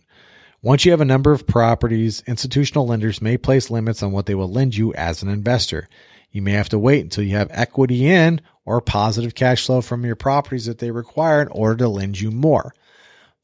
Once 0.64 0.86
you 0.86 0.92
have 0.92 1.02
a 1.02 1.06
number 1.06 1.32
of 1.32 1.48
properties, 1.48 2.22
institutional 2.28 2.86
lenders 2.86 3.20
may 3.20 3.36
place 3.36 3.72
limits 3.72 4.04
on 4.04 4.12
what 4.12 4.28
they 4.28 4.36
will 4.36 4.52
lend 4.52 4.76
you 4.76 4.94
as 4.94 5.24
an 5.24 5.30
investor. 5.30 5.90
You 6.32 6.44
may 6.44 6.52
have 6.52 6.70
to 6.70 6.78
wait 6.78 7.04
until 7.04 7.24
you 7.24 7.36
have 7.36 7.50
equity 7.50 8.08
in 8.08 8.42
or 8.64 8.80
positive 8.80 9.34
cash 9.34 9.66
flow 9.66 9.82
from 9.82 10.06
your 10.06 10.16
properties 10.16 10.68
that 10.68 10.78
they 10.78 10.92
require 10.92 11.42
in 11.42 11.48
order 11.48 11.78
to 11.78 11.88
lend 11.88 12.22
you 12.22 12.30
more. 12.30 12.76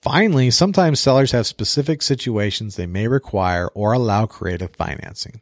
Finally, 0.03 0.51
sometimes 0.51 0.99
sellers 0.99 1.31
have 1.31 1.47
specific 1.47 2.03
situations 2.03 2.75
they 2.75 2.85
may 2.85 3.07
require 3.07 3.67
or 3.69 3.93
allow 3.93 4.27
creative 4.27 4.75
financing. 4.75 5.41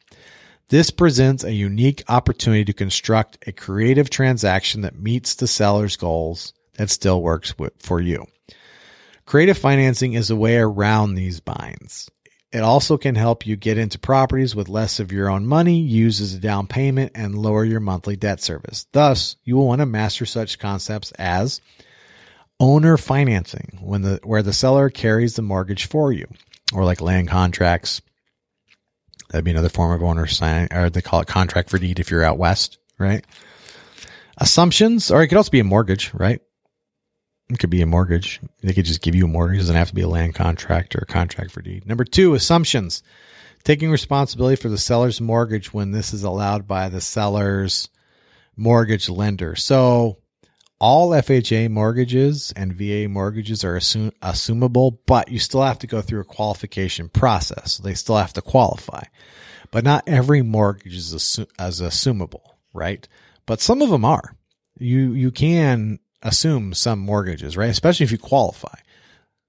This 0.70 0.92
presents 0.92 1.44
a 1.44 1.52
unique 1.52 2.06
opportunity 2.08 2.64
to 2.64 2.74
construct 2.74 3.38
a 3.46 3.52
creative 3.52 4.10
transaction 4.10 4.80
that 4.82 4.98
meets 4.98 5.36
the 5.36 5.46
seller's 5.46 5.98
goals 5.98 6.54
that 6.78 6.90
still 6.90 7.22
works 7.22 7.54
for 7.80 8.00
you. 8.00 8.26
Creative 9.26 9.58
financing 9.58 10.14
is 10.14 10.30
a 10.30 10.36
way 10.36 10.58
around 10.58 11.16
these 11.16 11.40
binds. 11.40 12.10
It 12.52 12.60
also 12.60 12.98
can 12.98 13.16
help 13.16 13.46
you 13.46 13.56
get 13.56 13.78
into 13.78 14.00
properties 14.00 14.56
with 14.56 14.70
less 14.70 15.00
of 15.00 15.12
your 15.12 15.30
own 15.30 15.46
money, 15.46 15.80
use 15.80 16.22
as 16.22 16.36
a 16.36 16.40
down 16.40 16.68
payment, 16.68 17.12
and 17.16 17.38
lower 17.38 17.66
your 17.66 17.80
monthly 17.80 18.16
debt 18.16 18.42
service. 18.42 18.88
Thus, 18.92 19.36
you 19.44 19.58
will 19.58 19.68
want 19.68 19.80
to 19.80 19.86
master 19.86 20.26
such 20.26 20.60
concepts 20.60 21.12
as 21.14 21.60
owner 22.60 22.98
financing 22.98 23.80
when 23.82 24.02
the 24.02 24.20
where 24.24 24.44
the 24.44 24.54
seller 24.54 24.90
carries 24.90 25.36
the 25.36 25.42
mortgage 25.42 25.86
for 25.86 26.14
you 26.14 26.26
or 26.74 26.86
like 26.86 27.02
land 27.02 27.28
contracts 27.28 28.02
that'd 29.30 29.44
be 29.44 29.52
another 29.52 29.70
form 29.70 29.92
of 29.92 30.02
owner 30.02 30.26
sign 30.26 30.68
or 30.72 30.90
they 30.90 31.02
call 31.02 31.20
it 31.20 31.28
contract 31.28 31.70
for 31.70 31.78
deed 31.78 32.00
if 32.00 32.10
you're 32.10 32.24
out 32.24 32.38
west 32.38 32.78
right 32.98 33.26
assumptions 34.38 35.12
or 35.12 35.22
it 35.22 35.28
could 35.28 35.38
also 35.38 35.52
be 35.52 35.60
a 35.60 35.66
mortgage 35.66 36.14
right 36.14 36.42
it 37.50 37.60
could 37.60 37.70
be 37.70 37.82
a 37.82 37.86
mortgage 37.86 38.40
they 38.62 38.74
could 38.74 38.86
just 38.86 39.02
give 39.02 39.16
you 39.16 39.26
a 39.26 39.30
mortgage 39.30 39.58
it 39.58 39.62
doesn't 39.62 39.76
have 39.76 39.90
to 39.90 39.96
be 39.96 40.02
a 40.02 40.08
land 40.08 40.36
contract 40.36 40.96
or 40.96 41.00
a 41.00 41.06
contract 41.06 41.52
for 41.52 41.62
deed 41.62 41.86
number 41.86 42.04
two 42.04 42.34
assumptions 42.34 43.04
taking 43.64 43.90
responsibility 43.90 44.56
for 44.56 44.70
the 44.70 44.78
seller's 44.78 45.22
mortgage 45.22 45.74
when 45.74 45.92
this 45.92 46.14
is 46.14 46.24
allowed 46.24 46.68
by 46.68 46.90
the 46.90 47.02
seller's 47.02 47.90
mortgage 48.56 49.10
lender 49.10 49.56
so 49.56 50.18
all 50.80 51.12
FHA 51.12 51.70
mortgages 51.70 52.54
and 52.56 52.74
VA 52.74 53.08
mortgages 53.08 53.64
are 53.64 53.78
assum- 53.78 54.12
assumable, 54.22 54.98
but 55.06 55.32
you 55.32 55.40
still 55.40 55.64
have 55.64 55.80
to 55.80 55.88
go 55.88 56.02
through 56.02 56.20
a 56.20 56.26
qualification 56.26 57.10
process. 57.10 57.78
They 57.78 57.94
still 57.94 58.18
have 58.18 58.34
to 58.34 58.42
qualify. 58.42 59.04
But 59.72 59.84
not 59.84 60.04
every 60.08 60.42
mortgage 60.42 60.96
is 60.96 61.40
as 61.58 61.82
assumable, 61.82 62.42
right? 62.74 63.08
But 63.46 63.62
some 63.62 63.82
of 63.82 63.90
them 63.90 64.06
are. 64.06 64.36
You 64.78 65.14
you 65.14 65.32
can 65.32 66.00
assume 66.26 66.74
some 66.74 67.00
mortgages, 67.00 67.56
right? 67.56 67.70
Especially 67.70 68.04
if 68.04 68.12
you 68.12 68.18
qualify. 68.18 68.78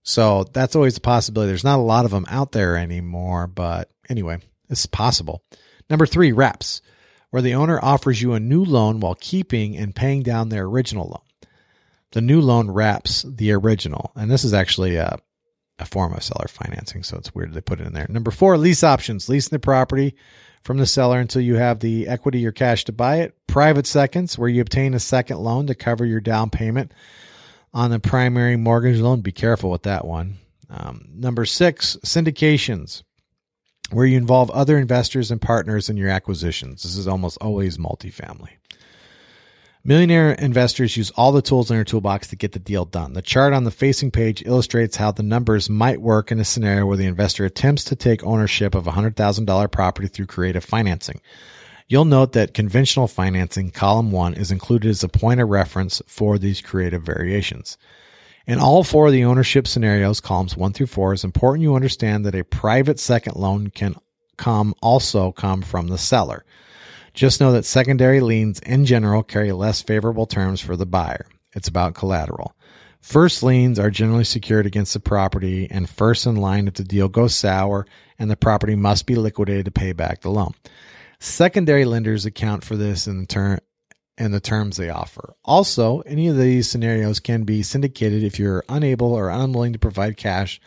So 0.02 0.44
that's 0.52 0.76
always 0.76 0.96
a 0.96 1.00
possibility. 1.00 1.48
There's 1.48 1.64
not 1.64 1.80
a 1.80 1.82
lot 1.82 2.04
of 2.04 2.12
them 2.12 2.26
out 2.28 2.52
there 2.52 2.76
anymore, 2.76 3.48
but 3.48 3.90
anyway, 4.08 4.38
it's 4.68 4.86
possible. 4.86 5.42
Number 5.90 6.06
three, 6.06 6.30
wraps 6.30 6.82
where 7.30 7.42
the 7.42 7.54
owner 7.54 7.80
offers 7.82 8.22
you 8.22 8.34
a 8.34 8.40
new 8.40 8.64
loan 8.64 9.00
while 9.00 9.16
keeping 9.16 9.76
and 9.76 9.96
paying 9.96 10.22
down 10.22 10.48
their 10.48 10.64
original 10.64 11.06
loan. 11.06 11.48
The 12.12 12.20
new 12.20 12.40
loan 12.40 12.70
wraps 12.70 13.22
the 13.22 13.52
original, 13.52 14.12
and 14.14 14.30
this 14.30 14.44
is 14.44 14.54
actually 14.54 14.96
a, 14.96 15.18
a 15.78 15.84
form 15.84 16.12
of 16.12 16.22
seller 16.22 16.46
financing, 16.48 17.02
so 17.02 17.16
it's 17.16 17.34
weird 17.34 17.52
they 17.52 17.60
put 17.60 17.80
it 17.80 17.86
in 17.86 17.92
there. 17.92 18.06
Number 18.08 18.30
four, 18.30 18.56
lease 18.56 18.84
options. 18.84 19.28
Leasing 19.28 19.56
the 19.56 19.58
property 19.58 20.14
from 20.66 20.78
the 20.78 20.86
seller 20.86 21.18
until 21.20 21.40
you 21.40 21.54
have 21.54 21.78
the 21.78 22.08
equity 22.08 22.44
or 22.44 22.52
cash 22.52 22.84
to 22.84 22.92
buy 22.92 23.20
it. 23.20 23.34
Private 23.46 23.86
seconds, 23.86 24.36
where 24.36 24.48
you 24.48 24.60
obtain 24.60 24.92
a 24.92 25.00
second 25.00 25.38
loan 25.38 25.68
to 25.68 25.74
cover 25.74 26.04
your 26.04 26.20
down 26.20 26.50
payment 26.50 26.92
on 27.72 27.90
the 27.90 28.00
primary 28.00 28.56
mortgage 28.56 28.98
loan. 28.98 29.20
Be 29.20 29.32
careful 29.32 29.70
with 29.70 29.84
that 29.84 30.04
one. 30.04 30.38
Um, 30.68 31.08
number 31.14 31.46
six, 31.46 31.96
syndications 32.04 33.04
where 33.90 34.06
you 34.06 34.18
involve 34.18 34.50
other 34.50 34.76
investors 34.76 35.30
and 35.30 35.40
partners 35.40 35.88
in 35.88 35.96
your 35.96 36.08
acquisitions. 36.08 36.82
This 36.82 36.96
is 36.96 37.06
almost 37.06 37.38
always 37.40 37.78
multifamily. 37.78 38.55
Millionaire 39.86 40.32
investors 40.32 40.96
use 40.96 41.12
all 41.12 41.30
the 41.30 41.40
tools 41.40 41.70
in 41.70 41.76
their 41.76 41.84
toolbox 41.84 42.26
to 42.26 42.34
get 42.34 42.50
the 42.50 42.58
deal 42.58 42.84
done. 42.84 43.12
The 43.12 43.22
chart 43.22 43.52
on 43.52 43.62
the 43.62 43.70
facing 43.70 44.10
page 44.10 44.42
illustrates 44.44 44.96
how 44.96 45.12
the 45.12 45.22
numbers 45.22 45.70
might 45.70 46.02
work 46.02 46.32
in 46.32 46.40
a 46.40 46.44
scenario 46.44 46.84
where 46.86 46.96
the 46.96 47.06
investor 47.06 47.44
attempts 47.44 47.84
to 47.84 47.94
take 47.94 48.24
ownership 48.24 48.74
of 48.74 48.88
a 48.88 48.90
$100,000 48.90 49.70
property 49.70 50.08
through 50.08 50.26
creative 50.26 50.64
financing. 50.64 51.20
You'll 51.86 52.04
note 52.04 52.32
that 52.32 52.52
conventional 52.52 53.06
financing, 53.06 53.70
column 53.70 54.10
one, 54.10 54.34
is 54.34 54.50
included 54.50 54.90
as 54.90 55.04
a 55.04 55.08
point 55.08 55.40
of 55.40 55.50
reference 55.50 56.02
for 56.08 56.36
these 56.36 56.60
creative 56.60 57.04
variations. 57.04 57.78
In 58.44 58.58
all 58.58 58.82
four 58.82 59.06
of 59.06 59.12
the 59.12 59.24
ownership 59.24 59.68
scenarios, 59.68 60.18
columns 60.18 60.56
one 60.56 60.72
through 60.72 60.88
four, 60.88 61.12
it's 61.12 61.22
important 61.22 61.62
you 61.62 61.76
understand 61.76 62.26
that 62.26 62.34
a 62.34 62.42
private 62.42 62.98
second 62.98 63.36
loan 63.36 63.70
can 63.70 63.94
come 64.36 64.74
also 64.82 65.30
come 65.30 65.62
from 65.62 65.86
the 65.86 65.96
seller. 65.96 66.44
Just 67.16 67.40
know 67.40 67.52
that 67.52 67.64
secondary 67.64 68.20
liens 68.20 68.60
in 68.60 68.84
general 68.84 69.22
carry 69.22 69.50
less 69.50 69.80
favorable 69.80 70.26
terms 70.26 70.60
for 70.60 70.76
the 70.76 70.84
buyer. 70.84 71.26
It's 71.54 71.66
about 71.66 71.94
collateral. 71.94 72.54
First 73.00 73.42
liens 73.42 73.78
are 73.78 73.90
generally 73.90 74.24
secured 74.24 74.66
against 74.66 74.92
the 74.92 75.00
property 75.00 75.66
and 75.70 75.88
first 75.88 76.26
in 76.26 76.36
line 76.36 76.68
if 76.68 76.74
the 76.74 76.84
deal 76.84 77.08
goes 77.08 77.34
sour 77.34 77.86
and 78.18 78.30
the 78.30 78.36
property 78.36 78.74
must 78.74 79.06
be 79.06 79.14
liquidated 79.14 79.64
to 79.64 79.70
pay 79.70 79.94
back 79.94 80.20
the 80.20 80.30
loan. 80.30 80.52
Secondary 81.18 81.86
lenders 81.86 82.26
account 82.26 82.62
for 82.62 82.76
this 82.76 83.06
in 83.06 83.20
the 83.20 83.26
term 83.26 83.60
and 84.18 84.34
the 84.34 84.38
terms 84.40 84.76
they 84.76 84.90
offer. 84.90 85.34
Also, 85.42 86.00
any 86.00 86.28
of 86.28 86.36
these 86.36 86.70
scenarios 86.70 87.18
can 87.18 87.44
be 87.44 87.62
syndicated 87.62 88.24
if 88.24 88.38
you're 88.38 88.62
unable 88.68 89.14
or 89.14 89.30
unwilling 89.30 89.72
to 89.72 89.78
provide 89.78 90.18
cash 90.18 90.60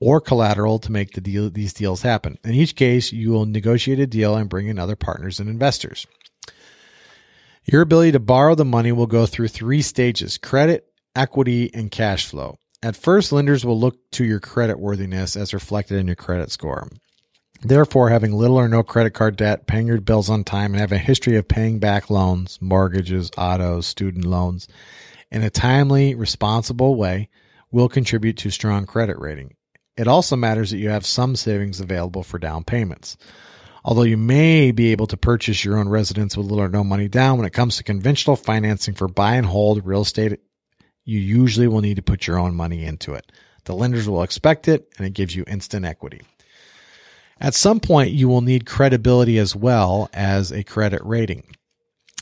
or 0.00 0.20
collateral 0.20 0.78
to 0.78 0.92
make 0.92 1.12
the 1.12 1.20
deal, 1.20 1.50
these 1.50 1.72
deals 1.72 2.02
happen. 2.02 2.38
In 2.44 2.54
each 2.54 2.76
case, 2.76 3.12
you 3.12 3.30
will 3.30 3.46
negotiate 3.46 3.98
a 3.98 4.06
deal 4.06 4.36
and 4.36 4.48
bring 4.48 4.68
in 4.68 4.78
other 4.78 4.96
partners 4.96 5.40
and 5.40 5.48
investors. 5.48 6.06
Your 7.64 7.82
ability 7.82 8.12
to 8.12 8.20
borrow 8.20 8.54
the 8.54 8.64
money 8.64 8.92
will 8.92 9.06
go 9.06 9.26
through 9.26 9.48
three 9.48 9.82
stages 9.82 10.38
credit, 10.38 10.86
equity, 11.14 11.70
and 11.74 11.90
cash 11.90 12.26
flow. 12.26 12.58
At 12.82 12.96
first, 12.96 13.32
lenders 13.32 13.64
will 13.64 13.78
look 13.78 14.10
to 14.12 14.24
your 14.24 14.40
credit 14.40 14.78
worthiness 14.78 15.36
as 15.36 15.52
reflected 15.52 15.98
in 15.98 16.06
your 16.06 16.16
credit 16.16 16.50
score. 16.50 16.88
Therefore, 17.60 18.08
having 18.08 18.32
little 18.32 18.56
or 18.56 18.68
no 18.68 18.84
credit 18.84 19.14
card 19.14 19.36
debt, 19.36 19.66
paying 19.66 19.88
your 19.88 20.00
bills 20.00 20.30
on 20.30 20.44
time, 20.44 20.72
and 20.72 20.80
having 20.80 20.96
a 20.96 21.02
history 21.02 21.36
of 21.36 21.48
paying 21.48 21.80
back 21.80 22.08
loans, 22.08 22.56
mortgages, 22.62 23.32
autos, 23.36 23.86
student 23.86 24.24
loans 24.24 24.68
in 25.30 25.42
a 25.42 25.50
timely, 25.50 26.14
responsible 26.14 26.94
way 26.94 27.28
will 27.70 27.88
contribute 27.88 28.36
to 28.38 28.50
strong 28.50 28.86
credit 28.86 29.18
rating. 29.18 29.54
It 29.98 30.06
also 30.06 30.36
matters 30.36 30.70
that 30.70 30.78
you 30.78 30.90
have 30.90 31.04
some 31.04 31.34
savings 31.34 31.80
available 31.80 32.22
for 32.22 32.38
down 32.38 32.62
payments. 32.62 33.16
Although 33.84 34.02
you 34.02 34.16
may 34.16 34.70
be 34.70 34.92
able 34.92 35.08
to 35.08 35.16
purchase 35.16 35.64
your 35.64 35.76
own 35.76 35.88
residence 35.88 36.36
with 36.36 36.46
little 36.46 36.62
or 36.62 36.68
no 36.68 36.84
money 36.84 37.08
down, 37.08 37.36
when 37.36 37.46
it 37.46 37.52
comes 37.52 37.76
to 37.76 37.82
conventional 37.82 38.36
financing 38.36 38.94
for 38.94 39.08
buy 39.08 39.34
and 39.34 39.46
hold 39.46 39.84
real 39.84 40.02
estate, 40.02 40.38
you 41.04 41.18
usually 41.18 41.66
will 41.66 41.80
need 41.80 41.96
to 41.96 42.02
put 42.02 42.28
your 42.28 42.38
own 42.38 42.54
money 42.54 42.84
into 42.84 43.12
it. 43.12 43.32
The 43.64 43.74
lenders 43.74 44.08
will 44.08 44.22
expect 44.22 44.68
it 44.68 44.88
and 44.98 45.06
it 45.06 45.14
gives 45.14 45.34
you 45.34 45.42
instant 45.48 45.84
equity. 45.84 46.22
At 47.40 47.54
some 47.54 47.80
point, 47.80 48.12
you 48.12 48.28
will 48.28 48.40
need 48.40 48.66
credibility 48.66 49.36
as 49.36 49.56
well 49.56 50.10
as 50.12 50.52
a 50.52 50.62
credit 50.62 51.02
rating. 51.04 51.56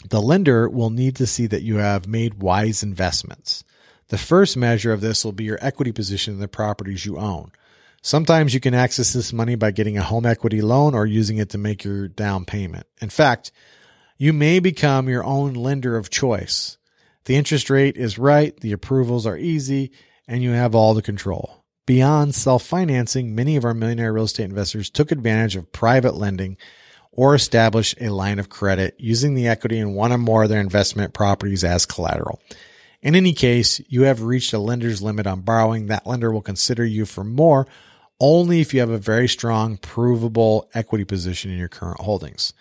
The 0.09 0.23
lender 0.23 0.66
will 0.66 0.90
need 0.90 1.16
to 1.16 1.27
see 1.27 1.47
that 1.48 1.62
you 1.62 1.77
have 1.77 2.07
made 2.07 2.40
wise 2.40 2.82
investments. 2.82 3.65
The 4.09 4.19
first 4.19 4.57
measure 4.57 4.93
of 4.93 5.03
this 5.03 5.24
will 5.24 5.32
be 5.32 5.44
your 5.44 5.59
equity 5.61 5.93
position 5.93 6.35
in 6.35 6.40
the 6.40 6.48
properties 6.48 7.05
you 7.05 7.19
own. 7.19 7.53
Sometimes 8.07 8.55
you 8.55 8.61
can 8.61 8.73
access 8.73 9.12
this 9.12 9.33
money 9.33 9.57
by 9.57 9.73
getting 9.73 9.99
a 9.99 10.03
home 10.05 10.27
equity 10.27 10.62
loan 10.62 10.95
or 10.95 11.07
using 11.07 11.39
it 11.39 11.51
to 11.51 11.59
make 11.59 11.83
your 11.83 12.07
down 12.07 12.45
payment. 12.45 12.87
In 13.01 13.09
fact, 13.09 13.51
you 14.16 14.33
may 14.33 14.61
become 14.61 15.09
your 15.09 15.24
own 15.24 15.55
lender 15.55 15.97
of 15.97 16.09
choice. 16.09 16.78
The 17.24 17.35
interest 17.35 17.69
rate 17.69 17.97
is 17.97 18.16
right, 18.16 18.57
the 18.61 18.70
approvals 18.70 19.27
are 19.27 19.37
easy, 19.37 19.91
and 20.28 20.41
you 20.41 20.53
have 20.53 20.73
all 20.73 20.95
the 20.95 21.03
control. 21.03 21.65
Beyond 21.85 22.33
self 22.37 22.65
financing, 22.65 23.35
many 23.35 23.57
of 23.57 23.65
our 23.65 23.74
millionaire 23.74 24.12
real 24.12 24.23
estate 24.23 24.45
investors 24.45 24.89
took 24.89 25.11
advantage 25.11 25.57
of 25.57 25.73
private 25.73 26.15
lending 26.15 26.59
or 27.11 27.35
established 27.35 28.01
a 28.01 28.11
line 28.11 28.39
of 28.39 28.49
credit 28.49 28.95
using 29.01 29.35
the 29.35 29.49
equity 29.49 29.78
in 29.78 29.95
one 29.95 30.12
or 30.12 30.19
more 30.19 30.45
of 30.45 30.49
their 30.49 30.61
investment 30.61 31.12
properties 31.12 31.65
as 31.65 31.87
collateral. 31.87 32.41
In 33.03 33.16
any 33.16 33.33
case, 33.33 33.81
you 33.89 34.03
have 34.03 34.23
reached 34.23 34.53
a 34.53 34.61
lender's 34.61 35.03
limit 35.03 35.27
on 35.27 35.41
borrowing. 35.41 35.87
That 35.87 36.07
lender 36.07 36.31
will 36.31 36.41
consider 36.41 36.85
you 36.85 37.05
for 37.05 37.24
more 37.24 37.66
only 38.21 38.61
if 38.61 38.73
you 38.73 38.81
have 38.81 38.91
a 38.91 38.99
very 38.99 39.29
strong, 39.29 39.77
provable 39.77 40.69
equity 40.75 41.05
position 41.05 41.51
in 41.51 41.59
your 41.59 41.69
current 41.69 42.01
holdings. 42.01 42.53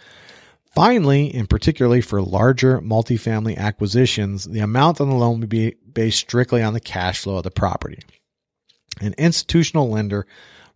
Finally, 0.73 1.33
and 1.33 1.49
particularly 1.49 2.01
for 2.01 2.21
larger 2.21 2.81
multifamily 2.81 3.57
acquisitions, 3.57 4.43
the 4.43 4.59
amount 4.59 4.99
on 4.99 5.09
the 5.09 5.15
loan 5.15 5.39
will 5.39 5.47
be 5.47 5.75
based 5.91 6.19
strictly 6.19 6.61
on 6.61 6.73
the 6.73 6.81
cash 6.81 7.21
flow 7.21 7.37
of 7.37 7.43
the 7.43 7.51
property. 7.51 7.99
An 8.99 9.15
institutional 9.17 9.89
lender 9.89 10.27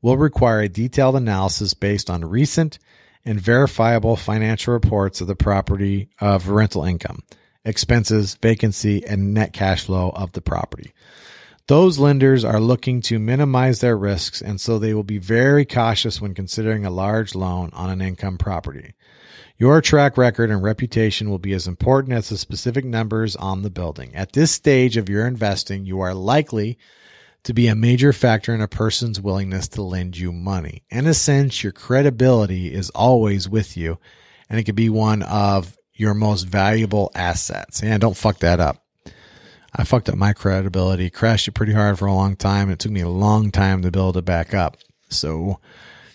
will 0.02 0.18
require 0.18 0.62
a 0.62 0.70
detailed 0.70 1.18
analysis 1.18 1.74
based 1.74 2.10
on 2.10 2.24
recent 2.24 2.80
and 3.26 3.40
verifiable 3.40 4.16
financial 4.16 4.74
reports 4.74 5.20
of 5.20 5.28
the 5.28 5.36
property 5.36 6.10
of 6.22 6.48
rental 6.48 6.86
income, 6.86 7.22
expenses, 7.66 8.36
vacancy, 8.36 9.06
and 9.06 9.34
net 9.34 9.52
cash 9.52 9.84
flow 9.84 10.10
of 10.12 10.32
the 10.32 10.42
property. 10.42 10.94
Those 11.70 12.00
lenders 12.00 12.44
are 12.44 12.60
looking 12.60 13.00
to 13.02 13.20
minimize 13.20 13.80
their 13.80 13.96
risks, 13.96 14.42
and 14.42 14.60
so 14.60 14.80
they 14.80 14.96
will 14.96 15.04
be 15.04 15.20
very 15.20 15.66
cautious 15.66 16.20
when 16.20 16.34
considering 16.34 16.84
a 16.84 16.90
large 16.90 17.36
loan 17.36 17.70
on 17.74 17.92
an 17.92 18.02
income 18.02 18.40
property. 18.40 18.96
Your 19.56 19.80
track 19.80 20.18
record 20.18 20.50
and 20.50 20.64
reputation 20.64 21.30
will 21.30 21.38
be 21.38 21.54
as 21.54 21.68
important 21.68 22.14
as 22.14 22.30
the 22.30 22.40
specific 22.40 22.86
numbers 22.86 23.36
on 23.36 23.62
the 23.62 23.70
building. 23.70 24.16
At 24.16 24.34
this 24.34 24.50
stage 24.50 24.98
of 24.98 25.10
your 25.10 25.28
investing, 25.28 25.86
you 25.86 26.00
are 26.00 26.16
likely 26.16 26.80
to 27.44 27.54
be 27.54 27.68
a 27.68 27.76
major 27.76 28.14
factor 28.14 28.52
in 28.52 28.62
a 28.62 28.68
person's 28.68 29.22
willingness 29.22 29.68
to 29.68 29.84
lend 29.84 30.18
you 30.18 30.32
money. 30.32 30.82
In 30.90 31.06
a 31.06 31.14
sense, 31.14 31.64
your 31.64 31.72
credibility 31.72 32.74
is 32.74 32.90
always 32.96 33.48
with 33.48 33.78
you 33.78 34.00
and 34.50 34.60
it 34.60 34.64
could 34.64 34.74
be 34.74 34.90
one 34.90 35.22
of 35.22 35.78
your 35.94 36.16
most 36.16 36.48
valuable 36.48 37.12
assets. 37.14 37.84
And 37.84 38.02
don't 38.02 38.18
fuck 38.18 38.40
that 38.40 38.60
up. 38.60 38.84
I 39.76 39.84
fucked 39.84 40.10
up 40.10 40.16
my 40.16 40.34
credibility, 40.34 41.10
crashed 41.10 41.48
it 41.48 41.54
pretty 41.54 41.74
hard 41.74 42.00
for 42.00 42.08
a 42.08 42.14
long 42.14 42.36
time. 42.36 42.64
And 42.64 42.74
it 42.74 42.80
took 42.80 42.92
me 42.92 43.02
a 43.02 43.10
long 43.10 43.52
time 43.52 43.82
to 43.82 43.92
build 43.92 44.18
it 44.18 44.26
back 44.26 44.54
up. 44.54 44.78
So 45.10 45.60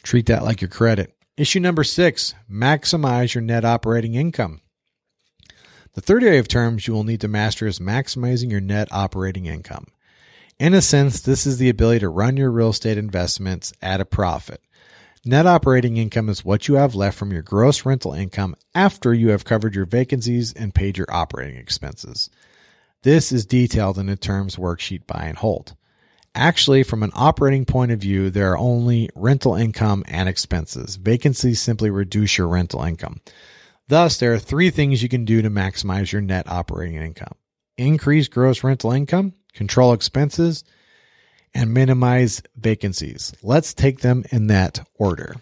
treat 0.03 0.27
that 0.27 0.45
like 0.45 0.61
your 0.61 0.71
credit. 0.71 1.15
Issue 1.37 1.61
number 1.61 1.85
six, 1.85 2.35
maximize 2.51 3.35
your 3.35 3.43
net 3.43 3.65
operating 3.65 4.15
income. 4.15 4.61
The 5.95 6.01
third 6.01 6.25
area 6.25 6.41
of 6.41 6.49
terms 6.49 6.87
you 6.87 6.95
will 6.95 7.05
need 7.05 7.21
to 7.21 7.29
master 7.29 7.67
is 7.67 7.79
maximizing 7.79 8.51
your 8.51 8.61
net 8.61 8.89
operating 8.91 9.47
income. 9.47 9.87
In 10.59 10.75
a 10.75 10.83
sense, 10.83 11.21
this 11.21 11.47
is 11.47 11.59
the 11.59 11.69
ability 11.69 12.01
to 12.01 12.09
run 12.09 12.37
your 12.37 12.51
real 12.51 12.71
estate 12.71 12.99
investments 12.99 13.73
at 13.83 14.01
a 14.01 14.05
profit. 14.05 14.61
Net 15.25 15.47
operating 15.47 15.97
income 15.97 16.29
is 16.29 16.45
what 16.45 16.69
you 16.69 16.75
have 16.75 16.95
left 16.95 17.17
from 17.17 17.33
your 17.33 17.43
gross 17.43 17.87
rental 17.87 18.13
income 18.13 18.55
after 18.75 19.15
you 19.15 19.31
have 19.31 19.45
covered 19.45 19.75
your 19.75 19.87
vacancies 19.87 20.53
and 20.53 20.75
paid 20.75 20.99
your 20.99 21.13
operating 21.13 21.57
expenses. 21.57 22.29
This 23.05 23.33
is 23.33 23.45
detailed 23.45 23.99
in 23.99 24.07
the 24.07 24.17
terms 24.17 24.57
worksheet 24.57 25.07
buy 25.07 25.27
and 25.27 25.37
hold. 25.37 25.77
Actually, 26.35 26.83
from 26.83 27.03
an 27.03 27.13
operating 27.15 27.67
point 27.67 27.93
of 27.93 28.01
view, 28.01 28.31
there 28.31 28.51
are 28.51 28.59
only 28.59 29.11
rental 29.15 29.55
income 29.55 30.05
and 30.09 30.27
expenses. 30.27 30.97
Vacancies 30.97 31.61
simply 31.61 31.91
reduce 31.91 32.39
your 32.39 32.49
rental 32.49 32.83
income. 32.83 33.21
Thus, 33.89 34.17
there 34.17 34.33
are 34.33 34.39
three 34.39 34.71
things 34.71 35.03
you 35.03 35.11
can 35.11 35.27
do 35.27 35.43
to 35.43 35.51
maximize 35.51 36.13
your 36.13 36.23
net 36.23 36.51
operating 36.51 36.97
income. 36.97 37.35
Increase 37.77 38.27
gross 38.27 38.65
rental 38.65 38.93
income, 38.93 39.35
control 39.53 39.93
expenses, 39.93 40.65
and 41.53 41.75
minimize 41.75 42.43
vacancies. 42.57 43.35
Let's 43.43 43.75
take 43.75 44.01
them 44.01 44.25
in 44.33 44.47
that 44.47 44.89
order. 44.95 45.37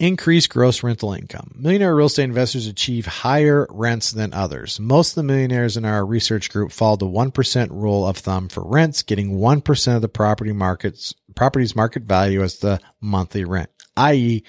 Increase 0.00 0.48
gross 0.48 0.82
rental 0.82 1.12
income. 1.12 1.52
Millionaire 1.54 1.94
real 1.94 2.06
estate 2.06 2.24
investors 2.24 2.66
achieve 2.66 3.06
higher 3.06 3.68
rents 3.70 4.10
than 4.10 4.34
others. 4.34 4.80
Most 4.80 5.12
of 5.12 5.14
the 5.14 5.22
millionaires 5.22 5.76
in 5.76 5.84
our 5.84 6.04
research 6.04 6.50
group 6.50 6.72
follow 6.72 6.96
the 6.96 7.06
1% 7.06 7.70
rule 7.70 8.04
of 8.04 8.16
thumb 8.16 8.48
for 8.48 8.66
rents, 8.66 9.04
getting 9.04 9.38
1% 9.38 9.96
of 9.96 10.02
the 10.02 10.08
property 10.08 10.50
markets, 10.50 11.14
property's 11.36 11.76
market 11.76 12.02
value 12.02 12.42
as 12.42 12.58
the 12.58 12.80
monthly 13.00 13.44
rent, 13.44 13.70
i.e., 13.96 14.42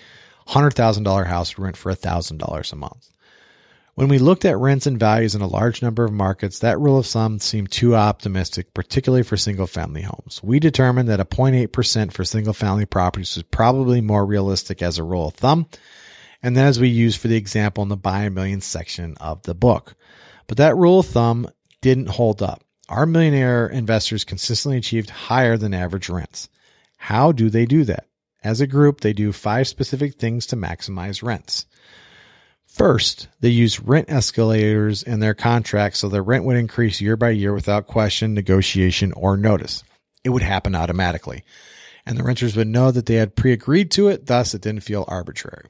$100,000 0.47 1.27
house 1.27 1.59
rent 1.59 1.77
for 1.77 1.93
$1,000 1.93 2.71
a 2.71 2.75
month. 2.75 3.09
When 3.95 4.09
we 4.09 4.17
looked 4.17 4.43
at 4.43 4.57
rents 4.57 4.85
and 4.85 4.99
values 4.99 5.35
in 5.35 5.41
a 5.41 5.47
large 5.47 5.81
number 5.81 6.03
of 6.03 6.11
markets, 6.11 6.59
that 6.59 6.77
rule 6.77 6.97
of 6.97 7.05
thumb 7.05 7.39
seemed 7.39 7.71
too 7.71 7.95
optimistic, 7.95 8.73
particularly 8.73 9.23
for 9.23 9.37
single 9.37 9.67
family 9.67 10.01
homes. 10.01 10.41
We 10.43 10.59
determined 10.59 11.07
that 11.07 11.21
a 11.21 11.25
0.8% 11.25 12.11
for 12.11 12.25
single 12.25 12.51
family 12.51 12.85
properties 12.85 13.37
was 13.37 13.43
probably 13.43 14.01
more 14.01 14.25
realistic 14.25 14.81
as 14.81 14.97
a 14.97 15.03
rule 15.03 15.29
of 15.29 15.35
thumb, 15.35 15.67
and 16.43 16.57
then 16.57 16.67
as 16.67 16.77
we 16.77 16.89
used 16.89 17.21
for 17.21 17.29
the 17.29 17.37
example 17.37 17.83
in 17.83 17.87
the 17.87 17.95
buy 17.95 18.23
a 18.23 18.29
million 18.29 18.59
section 18.59 19.15
of 19.21 19.43
the 19.43 19.55
book. 19.55 19.95
But 20.47 20.57
that 20.57 20.75
rule 20.75 20.99
of 20.99 21.05
thumb 21.05 21.47
didn't 21.79 22.09
hold 22.09 22.43
up. 22.43 22.65
Our 22.89 23.05
millionaire 23.05 23.65
investors 23.65 24.25
consistently 24.25 24.77
achieved 24.77 25.09
higher 25.09 25.55
than 25.55 25.73
average 25.73 26.09
rents. 26.09 26.49
How 26.97 27.31
do 27.31 27.49
they 27.49 27.65
do 27.65 27.85
that? 27.85 28.07
As 28.43 28.59
a 28.59 28.67
group, 28.67 28.99
they 28.99 29.13
do 29.13 29.31
five 29.31 29.69
specific 29.69 30.15
things 30.15 30.45
to 30.47 30.57
maximize 30.57 31.23
rents. 31.23 31.65
First, 32.75 33.29
they 33.39 33.51
use 33.51 33.79
rent 33.79 34.09
escalators 34.11 35.01
in 35.01 35.21
their 35.21 35.33
contracts 35.33 35.99
so 35.99 36.09
their 36.09 36.21
rent 36.21 36.43
would 36.43 36.57
increase 36.57 36.99
year 36.99 37.15
by 37.15 37.29
year 37.29 37.53
without 37.53 37.87
question, 37.87 38.33
negotiation, 38.33 39.13
or 39.13 39.37
notice. 39.37 39.81
It 40.25 40.31
would 40.31 40.41
happen 40.41 40.75
automatically. 40.75 41.45
And 42.05 42.17
the 42.17 42.23
renters 42.23 42.57
would 42.57 42.67
know 42.67 42.91
that 42.91 43.05
they 43.05 43.15
had 43.15 43.37
pre 43.37 43.53
agreed 43.53 43.91
to 43.91 44.09
it, 44.09 44.25
thus, 44.25 44.53
it 44.53 44.61
didn't 44.61 44.83
feel 44.83 45.05
arbitrary. 45.07 45.69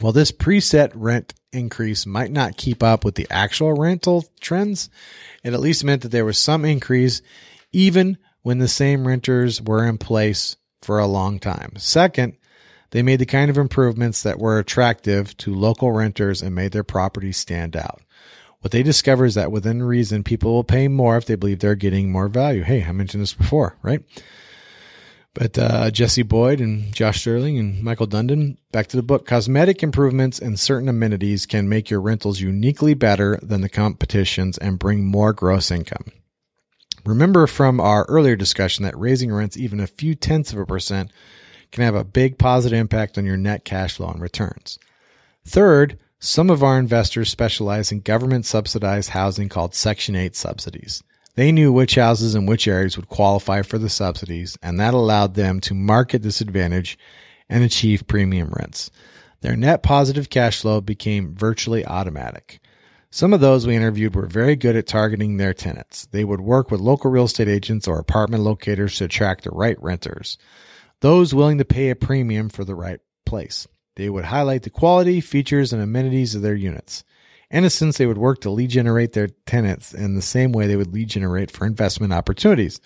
While 0.00 0.12
this 0.12 0.30
preset 0.30 0.92
rent 0.94 1.32
increase 1.50 2.04
might 2.04 2.30
not 2.30 2.58
keep 2.58 2.82
up 2.82 3.06
with 3.06 3.14
the 3.14 3.26
actual 3.30 3.72
rental 3.72 4.26
trends, 4.38 4.90
it 5.42 5.54
at 5.54 5.60
least 5.60 5.82
meant 5.82 6.02
that 6.02 6.10
there 6.10 6.26
was 6.26 6.36
some 6.36 6.66
increase 6.66 7.22
even 7.72 8.18
when 8.42 8.58
the 8.58 8.68
same 8.68 9.08
renters 9.08 9.62
were 9.62 9.86
in 9.86 9.96
place 9.96 10.56
for 10.82 10.98
a 10.98 11.06
long 11.06 11.38
time. 11.38 11.72
Second, 11.78 12.36
they 12.90 13.02
made 13.02 13.20
the 13.20 13.26
kind 13.26 13.50
of 13.50 13.58
improvements 13.58 14.22
that 14.22 14.38
were 14.38 14.58
attractive 14.58 15.36
to 15.38 15.54
local 15.54 15.92
renters 15.92 16.42
and 16.42 16.54
made 16.54 16.72
their 16.72 16.84
properties 16.84 17.36
stand 17.36 17.76
out. 17.76 18.00
What 18.60 18.72
they 18.72 18.82
discover 18.82 19.24
is 19.24 19.34
that 19.34 19.52
within 19.52 19.82
reason, 19.82 20.24
people 20.24 20.52
will 20.52 20.64
pay 20.64 20.88
more 20.88 21.16
if 21.16 21.26
they 21.26 21.36
believe 21.36 21.60
they're 21.60 21.74
getting 21.74 22.10
more 22.10 22.28
value. 22.28 22.62
Hey, 22.62 22.84
I 22.84 22.92
mentioned 22.92 23.22
this 23.22 23.34
before, 23.34 23.76
right? 23.82 24.02
But 25.34 25.56
uh, 25.56 25.90
Jesse 25.92 26.24
Boyd 26.24 26.60
and 26.60 26.92
Josh 26.92 27.20
Sterling 27.20 27.58
and 27.58 27.80
Michael 27.80 28.08
Dundon, 28.08 28.56
back 28.72 28.88
to 28.88 28.96
the 28.96 29.04
book. 29.04 29.24
Cosmetic 29.24 29.84
improvements 29.84 30.40
and 30.40 30.58
certain 30.58 30.88
amenities 30.88 31.46
can 31.46 31.68
make 31.68 31.90
your 31.90 32.00
rentals 32.00 32.40
uniquely 32.40 32.94
better 32.94 33.38
than 33.42 33.60
the 33.60 33.68
competitions 33.68 34.58
and 34.58 34.80
bring 34.80 35.04
more 35.04 35.32
gross 35.32 35.70
income. 35.70 36.06
Remember 37.04 37.46
from 37.46 37.78
our 37.78 38.04
earlier 38.08 38.34
discussion 38.34 38.84
that 38.84 38.98
raising 38.98 39.32
rents 39.32 39.56
even 39.56 39.78
a 39.78 39.86
few 39.86 40.16
tenths 40.16 40.52
of 40.52 40.58
a 40.58 40.66
percent 40.66 41.12
can 41.70 41.84
have 41.84 41.94
a 41.94 42.04
big 42.04 42.38
positive 42.38 42.78
impact 42.78 43.18
on 43.18 43.24
your 43.24 43.36
net 43.36 43.64
cash 43.64 43.96
flow 43.96 44.08
and 44.08 44.20
returns. 44.20 44.78
Third, 45.44 45.98
some 46.20 46.50
of 46.50 46.62
our 46.62 46.78
investors 46.78 47.30
specialize 47.30 47.92
in 47.92 48.00
government 48.00 48.44
subsidized 48.44 49.10
housing 49.10 49.48
called 49.48 49.74
Section 49.74 50.16
8 50.16 50.34
subsidies. 50.34 51.02
They 51.36 51.52
knew 51.52 51.72
which 51.72 51.94
houses 51.94 52.34
and 52.34 52.48
which 52.48 52.66
areas 52.66 52.96
would 52.96 53.08
qualify 53.08 53.62
for 53.62 53.78
the 53.78 53.88
subsidies, 53.88 54.58
and 54.60 54.80
that 54.80 54.94
allowed 54.94 55.34
them 55.34 55.60
to 55.60 55.74
market 55.74 56.22
this 56.22 56.40
advantage 56.40 56.98
and 57.48 57.62
achieve 57.62 58.08
premium 58.08 58.50
rents. 58.50 58.90
Their 59.40 59.56
net 59.56 59.84
positive 59.84 60.30
cash 60.30 60.60
flow 60.60 60.80
became 60.80 61.36
virtually 61.36 61.86
automatic. 61.86 62.60
Some 63.10 63.32
of 63.32 63.40
those 63.40 63.66
we 63.66 63.76
interviewed 63.76 64.16
were 64.16 64.26
very 64.26 64.56
good 64.56 64.74
at 64.74 64.86
targeting 64.86 65.36
their 65.36 65.54
tenants. 65.54 66.06
They 66.10 66.24
would 66.24 66.40
work 66.40 66.70
with 66.70 66.80
local 66.80 67.10
real 67.10 67.24
estate 67.24 67.48
agents 67.48 67.86
or 67.86 67.98
apartment 67.98 68.42
locators 68.42 68.96
to 68.96 69.04
attract 69.04 69.44
the 69.44 69.50
right 69.50 69.80
renters, 69.80 70.36
those 71.00 71.34
willing 71.34 71.58
to 71.58 71.64
pay 71.64 71.90
a 71.90 71.96
premium 71.96 72.48
for 72.48 72.64
the 72.64 72.74
right 72.74 73.00
place. 73.24 73.66
They 73.96 74.08
would 74.08 74.24
highlight 74.24 74.62
the 74.62 74.70
quality, 74.70 75.20
features, 75.20 75.72
and 75.72 75.82
amenities 75.82 76.34
of 76.34 76.42
their 76.42 76.54
units. 76.54 77.04
In 77.50 77.64
a 77.64 77.70
sense, 77.70 77.96
they 77.98 78.06
would 78.06 78.18
work 78.18 78.42
to 78.42 78.50
lead 78.50 78.70
generate 78.70 79.12
their 79.12 79.28
tenants 79.46 79.94
in 79.94 80.14
the 80.14 80.22
same 80.22 80.52
way 80.52 80.66
they 80.66 80.76
would 80.76 80.92
lead 80.92 81.08
generate 81.08 81.50
for 81.50 81.66
investment 81.66 82.12
opportunities. 82.12 82.80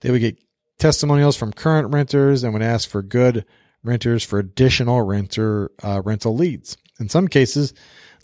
They 0.00 0.10
would 0.10 0.20
get 0.20 0.42
testimonials 0.78 1.36
from 1.36 1.52
current 1.52 1.92
renters 1.92 2.42
and 2.42 2.52
would 2.52 2.62
ask 2.62 2.88
for 2.88 3.02
good 3.02 3.44
renters 3.84 4.24
for 4.24 4.38
additional 4.38 5.02
renter 5.02 5.70
uh, 5.82 6.02
rental 6.04 6.34
leads. 6.34 6.76
In 6.98 7.08
some 7.08 7.28
cases, 7.28 7.74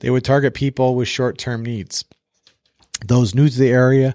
they 0.01 0.11
would 0.11 0.25
target 0.25 0.55
people 0.55 0.97
with 0.97 1.09
short 1.09 1.39
term 1.39 1.63
needs, 1.63 2.05
those 3.07 3.35
new 3.35 3.49
to 3.49 3.59
the 3.59 3.71
area 3.71 4.15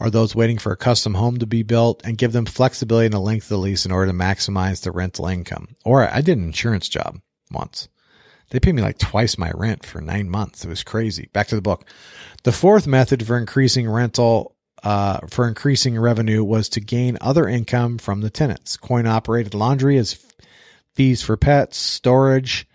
or 0.00 0.10
those 0.10 0.34
waiting 0.34 0.58
for 0.58 0.72
a 0.72 0.76
custom 0.76 1.14
home 1.14 1.38
to 1.38 1.46
be 1.46 1.62
built, 1.62 2.00
and 2.04 2.18
give 2.18 2.32
them 2.32 2.46
flexibility 2.46 3.06
in 3.06 3.12
the 3.12 3.20
length 3.20 3.44
of 3.44 3.50
the 3.50 3.58
lease 3.58 3.84
in 3.84 3.92
order 3.92 4.10
to 4.10 4.16
maximize 4.16 4.82
the 4.82 4.90
rental 4.90 5.26
income. 5.26 5.68
Or 5.84 6.08
I 6.08 6.22
did 6.22 6.38
an 6.38 6.44
insurance 6.44 6.88
job 6.88 7.20
once. 7.52 7.88
They 8.50 8.58
paid 8.58 8.74
me 8.74 8.82
like 8.82 8.98
twice 8.98 9.38
my 9.38 9.52
rent 9.54 9.86
for 9.86 10.00
nine 10.00 10.28
months. 10.28 10.64
It 10.64 10.68
was 10.68 10.82
crazy. 10.82 11.28
Back 11.32 11.46
to 11.48 11.54
the 11.54 11.62
book. 11.62 11.84
The 12.42 12.52
fourth 12.52 12.86
method 12.86 13.24
for 13.24 13.38
increasing 13.38 13.88
rental 13.88 14.56
uh, 14.82 15.20
for 15.28 15.46
increasing 15.46 15.98
revenue 15.98 16.42
was 16.42 16.68
to 16.70 16.80
gain 16.80 17.18
other 17.20 17.46
income 17.46 17.98
from 17.98 18.22
the 18.22 18.30
tenants. 18.30 18.76
Coin 18.76 19.06
operated 19.06 19.54
laundry 19.54 19.98
as 19.98 20.18
fees 20.94 21.22
for 21.22 21.36
pets, 21.36 21.76
storage, 21.76 22.66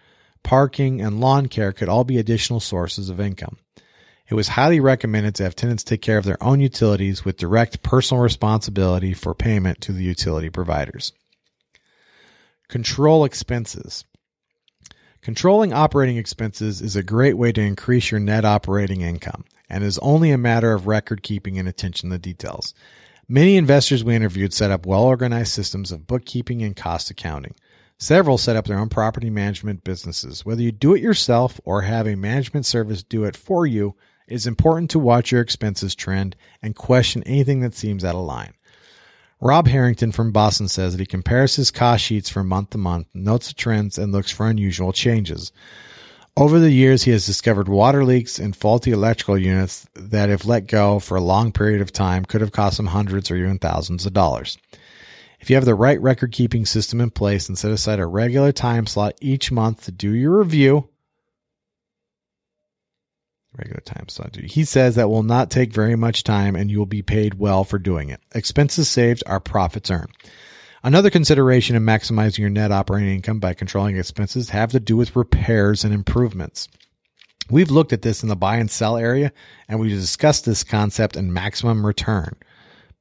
parking, 0.43 1.01
and 1.01 1.19
lawn 1.19 1.47
care 1.47 1.73
could 1.73 1.89
all 1.89 2.03
be 2.03 2.17
additional 2.17 2.59
sources 2.59 3.09
of 3.09 3.19
income. 3.19 3.57
It 4.27 4.33
was 4.33 4.49
highly 4.49 4.79
recommended 4.79 5.35
to 5.35 5.43
have 5.43 5.55
tenants 5.55 5.83
take 5.83 6.01
care 6.01 6.17
of 6.17 6.25
their 6.25 6.41
own 6.43 6.59
utilities 6.59 7.23
with 7.23 7.37
direct 7.37 7.83
personal 7.83 8.23
responsibility 8.23 9.13
for 9.13 9.35
payment 9.35 9.81
to 9.81 9.91
the 9.91 10.03
utility 10.03 10.49
providers. 10.49 11.13
Control 12.67 13.23
expenses. 13.23 14.03
Controlling 15.21 15.73
operating 15.73 16.17
expenses 16.17 16.81
is 16.81 16.95
a 16.95 17.03
great 17.03 17.37
way 17.37 17.51
to 17.51 17.61
increase 17.61 18.09
your 18.09 18.19
net 18.19 18.45
operating 18.45 19.01
income 19.01 19.45
and 19.69 19.83
is 19.83 19.99
only 19.99 20.31
a 20.31 20.37
matter 20.37 20.73
of 20.73 20.87
record 20.87 21.21
keeping 21.21 21.59
and 21.59 21.67
attention 21.67 22.09
to 22.09 22.17
details. 22.17 22.73
Many 23.27 23.57
investors 23.57 24.03
we 24.03 24.15
interviewed 24.15 24.53
set 24.53 24.71
up 24.71 24.85
well 24.85 25.03
organized 25.03 25.51
systems 25.51 25.91
of 25.91 26.07
bookkeeping 26.07 26.61
and 26.61 26.75
cost 26.75 27.09
accounting. 27.09 27.55
Several 27.97 28.37
set 28.37 28.55
up 28.55 28.65
their 28.65 28.77
own 28.77 28.89
property 28.89 29.29
management 29.29 29.83
businesses. 29.83 30.45
Whether 30.45 30.61
you 30.61 30.71
do 30.71 30.93
it 30.93 31.01
yourself 31.01 31.59
or 31.63 31.83
have 31.83 32.07
a 32.07 32.15
management 32.15 32.65
service 32.65 33.01
do 33.03 33.23
it 33.23 33.35
for 33.35 33.65
you, 33.65 33.95
it 34.27 34.33
is 34.33 34.47
important 34.47 34.89
to 34.91 34.99
watch 34.99 35.31
your 35.31 35.41
expenses 35.41 35.95
trend 35.95 36.35
and 36.61 36.75
question 36.75 37.23
anything 37.23 37.61
that 37.61 37.75
seems 37.75 38.03
out 38.03 38.15
of 38.15 38.25
line. 38.25 38.53
Rob 39.41 39.67
Harrington 39.67 40.11
from 40.11 40.31
Boston 40.31 40.67
says 40.67 40.93
that 40.93 40.99
he 40.99 41.05
compares 41.05 41.55
his 41.55 41.69
cost 41.69 42.03
sheets 42.03 42.29
from 42.29 42.47
month 42.47 42.71
to 42.71 42.77
month, 42.77 43.07
notes 43.13 43.49
the 43.49 43.53
trends, 43.53 43.97
and 43.97 44.11
looks 44.11 44.31
for 44.31 44.47
unusual 44.47 44.93
changes. 44.93 45.51
Over 46.37 46.59
the 46.59 46.71
years, 46.71 47.03
he 47.03 47.11
has 47.11 47.25
discovered 47.25 47.69
water 47.69 48.03
leaks 48.03 48.39
and 48.39 48.55
faulty 48.55 48.91
electrical 48.91 49.37
units 49.37 49.87
that, 49.93 50.29
if 50.29 50.45
let 50.45 50.67
go 50.67 50.99
for 50.99 51.15
a 51.15 51.21
long 51.21 51.51
period 51.51 51.81
of 51.81 51.93
time, 51.93 52.25
could 52.25 52.41
have 52.41 52.51
cost 52.51 52.79
him 52.79 52.87
hundreds 52.87 53.29
or 53.29 53.37
even 53.37 53.59
thousands 53.59 54.05
of 54.05 54.13
dollars. 54.13 54.57
If 55.39 55.49
you 55.49 55.55
have 55.55 55.65
the 55.65 55.75
right 55.75 56.01
record 56.01 56.31
keeping 56.31 56.65
system 56.65 56.99
in 56.99 57.11
place 57.11 57.47
and 57.47 57.57
set 57.57 57.71
aside 57.71 57.99
a 57.99 58.05
regular 58.05 58.51
time 58.51 58.87
slot 58.87 59.13
each 59.21 59.51
month 59.51 59.85
to 59.85 59.91
do 59.91 60.11
your 60.11 60.39
review, 60.39 60.89
regular 63.57 63.81
time 63.81 64.07
slot. 64.09 64.35
He 64.35 64.65
says 64.65 64.95
that 64.95 65.09
will 65.09 65.23
not 65.23 65.49
take 65.49 65.73
very 65.73 65.95
much 65.95 66.23
time 66.23 66.55
and 66.55 66.69
you 66.69 66.79
will 66.79 66.85
be 66.85 67.01
paid 67.01 67.35
well 67.35 67.63
for 67.63 67.79
doing 67.79 68.09
it. 68.09 68.21
Expenses 68.33 68.89
saved 68.89 69.23
are 69.25 69.39
profits 69.39 69.91
earned. 69.91 70.11
Another 70.83 71.09
consideration 71.09 71.75
in 71.75 71.83
maximizing 71.83 72.39
your 72.39 72.49
net 72.49 72.71
operating 72.71 73.15
income 73.15 73.39
by 73.39 73.53
controlling 73.53 73.97
expenses 73.97 74.49
have 74.49 74.71
to 74.71 74.79
do 74.79 74.95
with 74.95 75.15
repairs 75.15 75.83
and 75.83 75.93
improvements. 75.93 76.67
We've 77.49 77.71
looked 77.71 77.93
at 77.93 78.01
this 78.01 78.23
in 78.23 78.29
the 78.29 78.35
buy 78.35 78.57
and 78.57 78.69
sell 78.69 78.97
area 78.97 79.31
and 79.67 79.79
we 79.79 79.89
discussed 79.89 80.45
this 80.45 80.63
concept 80.63 81.15
in 81.15 81.33
maximum 81.33 81.85
return. 81.85 82.35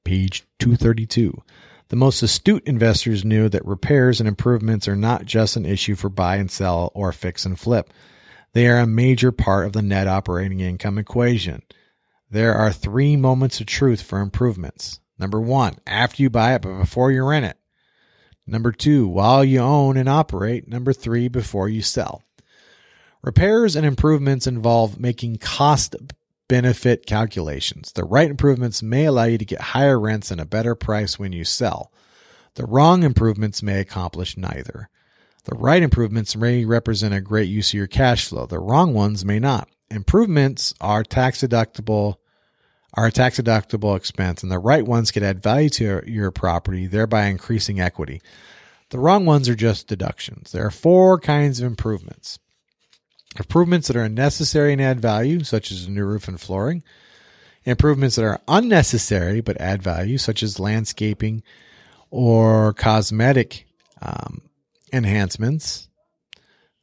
Page 0.04 0.44
232. 0.60 1.42
The 1.88 1.96
most 1.96 2.22
astute 2.22 2.66
investors 2.66 3.24
knew 3.24 3.48
that 3.50 3.64
repairs 3.66 4.18
and 4.18 4.28
improvements 4.28 4.88
are 4.88 4.96
not 4.96 5.26
just 5.26 5.56
an 5.56 5.66
issue 5.66 5.94
for 5.94 6.08
buy 6.08 6.36
and 6.36 6.50
sell 6.50 6.90
or 6.94 7.12
fix 7.12 7.44
and 7.44 7.58
flip. 7.58 7.92
They 8.54 8.68
are 8.68 8.78
a 8.78 8.86
major 8.86 9.32
part 9.32 9.66
of 9.66 9.72
the 9.72 9.82
net 9.82 10.06
operating 10.06 10.60
income 10.60 10.96
equation. 10.96 11.62
There 12.30 12.54
are 12.54 12.72
three 12.72 13.16
moments 13.16 13.60
of 13.60 13.66
truth 13.66 14.00
for 14.00 14.20
improvements. 14.20 15.00
Number 15.18 15.40
one, 15.40 15.76
after 15.86 16.22
you 16.22 16.30
buy 16.30 16.54
it, 16.54 16.62
but 16.62 16.78
before 16.78 17.10
you 17.10 17.24
rent 17.24 17.46
it. 17.46 17.58
Number 18.46 18.70
two, 18.70 19.08
while 19.08 19.44
you 19.44 19.58
own 19.58 19.96
and 19.96 20.08
operate. 20.08 20.68
Number 20.68 20.92
three, 20.92 21.28
before 21.28 21.68
you 21.68 21.82
sell. 21.82 22.22
Repairs 23.22 23.74
and 23.74 23.84
improvements 23.84 24.46
involve 24.46 25.00
making 25.00 25.38
cost 25.38 25.96
benefit 26.46 27.06
calculations. 27.06 27.90
The 27.92 28.04
right 28.04 28.30
improvements 28.30 28.82
may 28.82 29.06
allow 29.06 29.24
you 29.24 29.38
to 29.38 29.44
get 29.44 29.60
higher 29.60 29.98
rents 29.98 30.30
and 30.30 30.40
a 30.40 30.46
better 30.46 30.74
price 30.74 31.18
when 31.18 31.32
you 31.32 31.44
sell. 31.44 31.90
The 32.54 32.66
wrong 32.66 33.02
improvements 33.02 33.62
may 33.62 33.80
accomplish 33.80 34.36
neither. 34.36 34.90
The 35.44 35.56
right 35.56 35.82
improvements 35.82 36.36
may 36.36 36.64
represent 36.64 37.14
a 37.14 37.20
great 37.20 37.48
use 37.48 37.70
of 37.70 37.74
your 37.74 37.86
cash 37.86 38.26
flow. 38.26 38.46
The 38.46 38.58
wrong 38.58 38.94
ones 38.94 39.24
may 39.24 39.38
not. 39.38 39.68
Improvements 39.90 40.74
are 40.80 41.04
tax 41.04 41.42
deductible 41.42 42.16
are 42.94 43.06
a 43.06 43.12
tax 43.12 43.40
deductible 43.40 43.96
expense 43.96 44.42
and 44.42 44.52
the 44.52 44.58
right 44.58 44.86
ones 44.86 45.10
could 45.10 45.22
add 45.22 45.42
value 45.42 45.68
to 45.68 46.02
your 46.06 46.30
property, 46.30 46.86
thereby 46.86 47.26
increasing 47.26 47.80
equity. 47.80 48.22
The 48.90 49.00
wrong 49.00 49.26
ones 49.26 49.48
are 49.48 49.56
just 49.56 49.88
deductions. 49.88 50.52
There 50.52 50.64
are 50.64 50.70
four 50.70 51.18
kinds 51.18 51.60
of 51.60 51.66
improvements. 51.66 52.38
Improvements 53.36 53.88
that 53.88 53.96
are 53.96 54.08
necessary 54.08 54.72
and 54.72 54.80
add 54.80 55.00
value, 55.00 55.42
such 55.42 55.72
as 55.72 55.86
a 55.86 55.90
new 55.90 56.04
roof 56.04 56.28
and 56.28 56.40
flooring. 56.40 56.84
Improvements 57.64 58.14
that 58.14 58.24
are 58.24 58.40
unnecessary 58.46 59.40
but 59.40 59.60
add 59.60 59.82
value, 59.82 60.16
such 60.16 60.42
as 60.44 60.60
landscaping 60.60 61.42
or 62.10 62.72
cosmetic 62.74 63.66
um, 64.00 64.42
enhancements. 64.94 65.88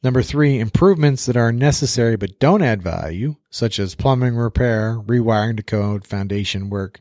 Number 0.02 0.22
three, 0.22 0.58
improvements 0.58 1.26
that 1.26 1.36
are 1.36 1.52
necessary 1.52 2.16
but 2.16 2.38
don't 2.38 2.62
add 2.62 2.82
value, 2.82 3.36
such 3.50 3.78
as 3.78 3.94
plumbing 3.94 4.36
repair, 4.36 4.98
rewiring 4.98 5.56
to 5.56 5.62
code, 5.62 6.06
foundation 6.06 6.70
work. 6.70 7.00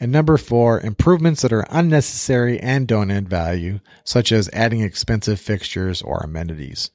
And 0.00 0.10
number 0.10 0.36
four, 0.36 0.80
improvements 0.80 1.42
that 1.42 1.52
are 1.52 1.66
unnecessary 1.70 2.58
and 2.58 2.88
don't 2.88 3.10
add 3.10 3.28
value, 3.28 3.80
such 4.02 4.32
as 4.32 4.50
adding 4.52 4.80
expensive 4.80 5.38
fixtures 5.38 6.02
or 6.02 6.18
amenities. 6.24 6.90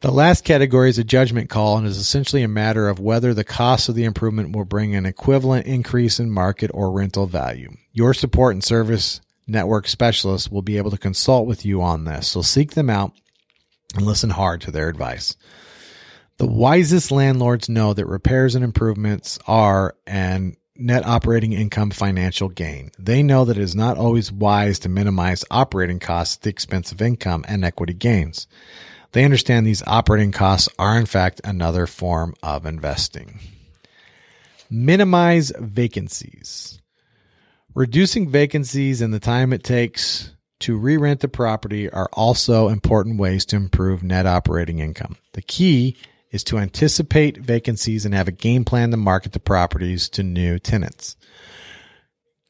The 0.00 0.10
last 0.10 0.44
category 0.44 0.88
is 0.88 0.98
a 0.98 1.04
judgment 1.04 1.50
call 1.50 1.76
and 1.76 1.86
is 1.86 1.98
essentially 1.98 2.42
a 2.42 2.48
matter 2.48 2.88
of 2.88 2.98
whether 2.98 3.34
the 3.34 3.44
cost 3.44 3.90
of 3.90 3.94
the 3.94 4.04
improvement 4.04 4.56
will 4.56 4.64
bring 4.64 4.94
an 4.94 5.04
equivalent 5.04 5.66
increase 5.66 6.18
in 6.18 6.30
market 6.30 6.70
or 6.72 6.90
rental 6.90 7.26
value. 7.26 7.70
Your 7.92 8.14
support 8.14 8.54
and 8.54 8.64
service 8.64 9.20
network 9.50 9.88
specialists 9.88 10.50
will 10.50 10.62
be 10.62 10.76
able 10.76 10.90
to 10.90 10.98
consult 10.98 11.46
with 11.46 11.64
you 11.64 11.82
on 11.82 12.04
this, 12.04 12.28
so 12.28 12.42
seek 12.42 12.72
them 12.72 12.88
out 12.88 13.12
and 13.94 14.06
listen 14.06 14.30
hard 14.30 14.60
to 14.62 14.70
their 14.70 14.88
advice. 14.88 15.36
The 16.38 16.46
wisest 16.46 17.10
landlords 17.10 17.68
know 17.68 17.92
that 17.92 18.06
repairs 18.06 18.54
and 18.54 18.64
improvements 18.64 19.38
are 19.46 19.94
an 20.06 20.56
net 20.74 21.06
operating 21.06 21.52
income 21.52 21.90
financial 21.90 22.48
gain. 22.48 22.90
They 22.98 23.22
know 23.22 23.44
that 23.44 23.58
it 23.58 23.62
is 23.62 23.76
not 23.76 23.98
always 23.98 24.32
wise 24.32 24.78
to 24.80 24.88
minimize 24.88 25.44
operating 25.50 25.98
costs 25.98 26.36
at 26.36 26.42
the 26.42 26.50
expense 26.50 26.90
of 26.92 27.02
income 27.02 27.44
and 27.46 27.64
equity 27.64 27.92
gains. 27.92 28.46
They 29.12 29.24
understand 29.24 29.66
these 29.66 29.82
operating 29.86 30.32
costs 30.32 30.68
are, 30.78 30.98
in 30.98 31.06
fact, 31.06 31.40
another 31.44 31.86
form 31.86 32.34
of 32.42 32.64
investing. 32.64 33.40
Minimize 34.70 35.52
vacancies. 35.58 36.79
Reducing 37.74 38.28
vacancies 38.28 39.00
and 39.00 39.14
the 39.14 39.20
time 39.20 39.52
it 39.52 39.62
takes 39.62 40.32
to 40.60 40.76
re 40.76 40.96
rent 40.96 41.20
the 41.20 41.28
property 41.28 41.88
are 41.88 42.08
also 42.12 42.68
important 42.68 43.18
ways 43.20 43.44
to 43.46 43.56
improve 43.56 44.02
net 44.02 44.26
operating 44.26 44.80
income. 44.80 45.16
The 45.32 45.42
key 45.42 45.96
is 46.32 46.42
to 46.44 46.58
anticipate 46.58 47.38
vacancies 47.38 48.04
and 48.04 48.12
have 48.12 48.26
a 48.26 48.32
game 48.32 48.64
plan 48.64 48.90
to 48.90 48.96
market 48.96 49.32
the 49.32 49.40
properties 49.40 50.08
to 50.10 50.24
new 50.24 50.58
tenants. 50.58 51.16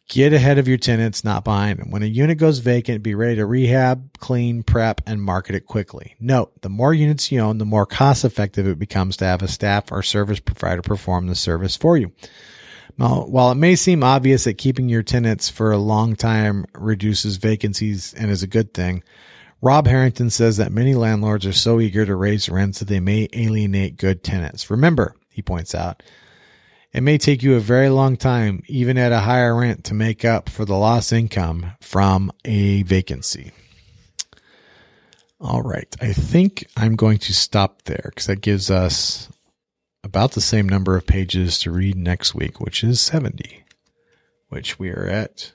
Get 0.09 0.33
ahead 0.33 0.59
of 0.59 0.67
your 0.67 0.79
tenants, 0.79 1.23
not 1.23 1.45
behind 1.45 1.79
them. 1.79 1.91
When 1.91 2.03
a 2.03 2.07
unit 2.07 2.39
goes 2.39 2.59
vacant, 2.59 3.03
be 3.03 3.15
ready 3.15 3.37
to 3.37 3.47
rehab, 3.47 4.19
clean, 4.19 4.63
prep, 4.65 5.03
and 5.07 5.23
market 5.23 5.55
it 5.55 5.67
quickly. 5.67 6.17
Note, 6.19 6.63
the 6.63 6.69
more 6.69 6.93
units 6.93 7.31
you 7.31 7.39
own, 7.41 7.59
the 7.59 7.65
more 7.65 7.87
cost 7.87 8.25
effective 8.25 8.67
it 8.67 8.79
becomes 8.79 9.19
to 9.19 9.27
have 9.27 9.43
a 9.43 9.49
staff 9.49 9.93
or 9.93 10.03
service 10.03 10.41
provider 10.41 10.83
perform 10.83 11.29
the 11.29 11.37
service 11.37 11.77
for 11.77 11.97
you. 11.97 12.11
Now, 12.99 13.25
while 13.25 13.51
it 13.51 13.57
may 13.57 13.77
seem 13.77 14.03
obvious 14.03 14.45
that 14.45 14.59
keeping 14.59 14.89
your 14.89 15.03
tenants 15.03 15.49
for 15.49 15.73
a 15.73 15.79
long 15.79 16.17
time 16.17 16.67
reduces 16.75 17.37
vacancies 17.37 18.12
and 18.15 18.31
is 18.31 18.43
a 18.43 18.49
good 18.49 18.75
thing, 18.75 19.03
Rob 19.62 19.87
Harrington 19.87 20.31
says 20.31 20.57
that 20.57 20.73
many 20.73 20.95
landlords 20.95 21.45
are 21.45 21.53
so 21.53 21.81
eager 21.81 22.07
to 22.07 22.15
raise 22.15 22.49
rents 22.49 22.79
that 22.79 22.89
they 22.89 23.01
may 23.01 23.29
alienate 23.33 23.99
good 23.99 24.23
tenants. 24.23 24.71
Remember, 24.71 25.15
he 25.29 25.43
points 25.43 25.75
out, 25.75 26.03
it 26.93 27.03
may 27.03 27.19
take 27.19 27.43
you 27.43 27.55
a 27.55 27.61
very 27.61 27.89
long 27.89 28.17
time, 28.17 28.62
even 28.67 28.99
at 28.99 29.12
a 29.12 29.21
higher 29.21 29.55
rent, 29.55 29.85
to 29.85 29.95
make 29.95 30.25
up 30.25 30.49
for 30.49 30.65
the 30.65 30.75
lost 30.75 31.12
income 31.12 31.73
from 31.81 32.33
a 32.45 32.83
vacancy. 32.83 33.53
All 35.41 35.62
right. 35.62 35.95
I 36.01 36.12
think 36.12 36.67
I'm 36.77 36.97
going 36.97 37.19
to 37.19 37.33
stop 37.33 37.83
there 37.83 38.07
because 38.07 38.27
that 38.27 38.41
gives 38.41 38.71
us 38.71 39.29
about 40.02 40.32
the 40.32 40.40
same 40.40 40.68
number 40.68 40.97
of 40.97 41.06
pages 41.06 41.59
to 41.60 41.70
read 41.70 41.97
next 41.97 42.35
week, 42.35 42.60
which 42.60 42.82
is 42.82 43.01
70, 43.01 43.64
which 44.48 44.78
we 44.78 44.90
are 44.90 45.06
at 45.06 45.52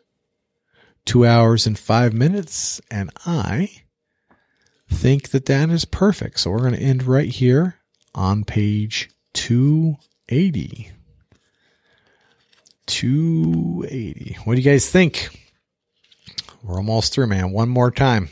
two 1.05 1.25
hours 1.25 1.65
and 1.65 1.77
five 1.77 2.13
minutes. 2.13 2.81
And 2.89 3.09
I 3.25 3.81
think 4.89 5.29
that 5.29 5.45
that 5.45 5.69
is 5.69 5.85
perfect. 5.85 6.39
So 6.39 6.51
we're 6.51 6.59
going 6.59 6.73
to 6.73 6.81
end 6.81 7.03
right 7.03 7.29
here 7.29 7.75
on 8.13 8.43
page 8.43 9.09
280. 9.33 10.91
280. 12.87 14.37
What 14.43 14.55
do 14.55 14.61
you 14.61 14.71
guys 14.71 14.89
think? 14.89 15.29
We're 16.63 16.77
almost 16.77 17.13
through, 17.13 17.27
man. 17.27 17.51
One 17.51 17.69
more 17.69 17.91
time. 17.91 18.29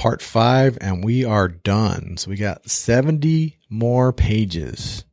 Part 0.00 0.22
five, 0.22 0.78
and 0.80 1.04
we 1.04 1.26
are 1.26 1.46
done. 1.46 2.16
So 2.16 2.30
we 2.30 2.36
got 2.36 2.70
70 2.70 3.58
more 3.68 4.14
pages, 4.14 5.04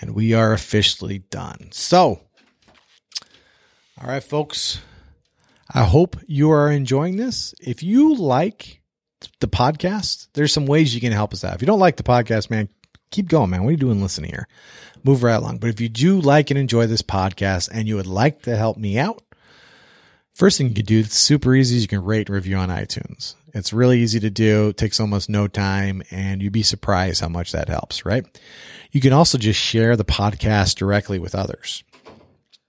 and 0.00 0.14
we 0.14 0.32
are 0.32 0.52
officially 0.52 1.18
done. 1.18 1.70
So, 1.72 2.20
all 4.00 4.06
right, 4.06 4.22
folks. 4.22 4.80
I 5.68 5.82
hope 5.82 6.16
you 6.28 6.52
are 6.52 6.70
enjoying 6.70 7.16
this. 7.16 7.52
If 7.60 7.82
you 7.82 8.14
like 8.14 8.80
the 9.40 9.48
podcast, 9.48 10.28
there's 10.34 10.52
some 10.52 10.66
ways 10.66 10.94
you 10.94 11.00
can 11.00 11.10
help 11.10 11.32
us 11.32 11.42
out. 11.42 11.56
If 11.56 11.60
you 11.60 11.66
don't 11.66 11.80
like 11.80 11.96
the 11.96 12.04
podcast, 12.04 12.50
man, 12.50 12.68
keep 13.10 13.28
going, 13.28 13.50
man. 13.50 13.64
What 13.64 13.70
are 13.70 13.72
you 13.72 13.76
doing 13.78 14.00
listening 14.00 14.30
here? 14.30 14.46
Move 15.02 15.24
right 15.24 15.34
along. 15.34 15.58
But 15.58 15.70
if 15.70 15.80
you 15.80 15.88
do 15.88 16.20
like 16.20 16.50
and 16.50 16.58
enjoy 16.60 16.86
this 16.86 17.02
podcast 17.02 17.70
and 17.72 17.88
you 17.88 17.96
would 17.96 18.06
like 18.06 18.42
to 18.42 18.56
help 18.56 18.76
me 18.76 19.00
out, 19.00 19.20
first 20.32 20.58
thing 20.58 20.68
you 20.68 20.74
can 20.76 20.84
do, 20.84 21.00
it's 21.00 21.18
super 21.18 21.56
easy, 21.56 21.74
is 21.74 21.82
you 21.82 21.88
can 21.88 22.04
rate 22.04 22.28
and 22.28 22.36
review 22.36 22.56
on 22.56 22.68
iTunes. 22.68 23.34
It's 23.54 23.72
really 23.72 24.00
easy 24.00 24.18
to 24.20 24.30
do, 24.30 24.68
it 24.68 24.76
takes 24.76 24.98
almost 24.98 25.30
no 25.30 25.46
time, 25.46 26.02
and 26.10 26.42
you'd 26.42 26.52
be 26.52 26.64
surprised 26.64 27.20
how 27.20 27.28
much 27.28 27.52
that 27.52 27.68
helps, 27.68 28.04
right? 28.04 28.26
You 28.90 29.00
can 29.00 29.12
also 29.12 29.38
just 29.38 29.60
share 29.60 29.96
the 29.96 30.04
podcast 30.04 30.74
directly 30.74 31.20
with 31.20 31.36
others. 31.36 31.84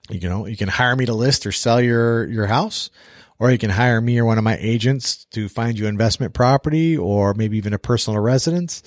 You 0.09 0.29
know, 0.29 0.45
you 0.45 0.55
can 0.55 0.69
hire 0.69 0.95
me 0.95 1.07
to 1.07 1.13
list 1.13 1.47
or 1.47 1.51
sell 1.51 1.81
your, 1.81 2.27
your 2.27 2.45
house, 2.45 2.91
or 3.39 3.51
you 3.51 3.57
can 3.57 3.71
hire 3.71 3.99
me 3.99 4.19
or 4.19 4.25
one 4.25 4.37
of 4.37 4.43
my 4.43 4.57
agents 4.59 5.25
to 5.31 5.49
find 5.49 5.77
you 5.77 5.87
investment 5.87 6.33
property 6.33 6.95
or 6.95 7.33
maybe 7.33 7.57
even 7.57 7.73
a 7.73 7.79
personal 7.79 8.19
residence. 8.19 8.83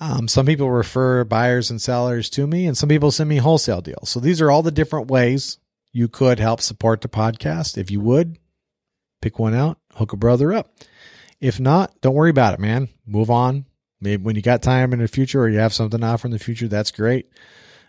Um, 0.00 0.28
some 0.28 0.46
people 0.46 0.70
refer 0.70 1.24
buyers 1.24 1.70
and 1.70 1.80
sellers 1.80 2.28
to 2.30 2.46
me, 2.46 2.66
and 2.66 2.76
some 2.76 2.88
people 2.88 3.10
send 3.10 3.28
me 3.28 3.36
wholesale 3.36 3.80
deals. 3.80 4.08
So 4.08 4.18
these 4.18 4.40
are 4.40 4.50
all 4.50 4.62
the 4.62 4.70
different 4.70 5.10
ways 5.10 5.58
you 5.92 6.08
could 6.08 6.38
help 6.38 6.60
support 6.60 7.02
the 7.02 7.08
podcast. 7.08 7.78
If 7.78 7.90
you 7.90 8.00
would, 8.00 8.38
pick 9.22 9.38
one 9.38 9.54
out, 9.54 9.78
hook 9.94 10.12
a 10.12 10.16
brother 10.16 10.52
up. 10.52 10.72
If 11.40 11.58
not, 11.58 11.98
don't 12.00 12.14
worry 12.14 12.30
about 12.30 12.54
it, 12.54 12.60
man. 12.60 12.88
Move 13.06 13.30
on. 13.30 13.66
Maybe 14.00 14.22
when 14.22 14.36
you 14.36 14.42
got 14.42 14.62
time 14.62 14.92
in 14.92 15.00
the 15.00 15.08
future 15.08 15.40
or 15.42 15.48
you 15.48 15.58
have 15.58 15.74
something 15.74 16.00
to 16.00 16.06
offer 16.06 16.26
in 16.26 16.32
the 16.32 16.38
future, 16.38 16.68
that's 16.68 16.90
great. 16.90 17.30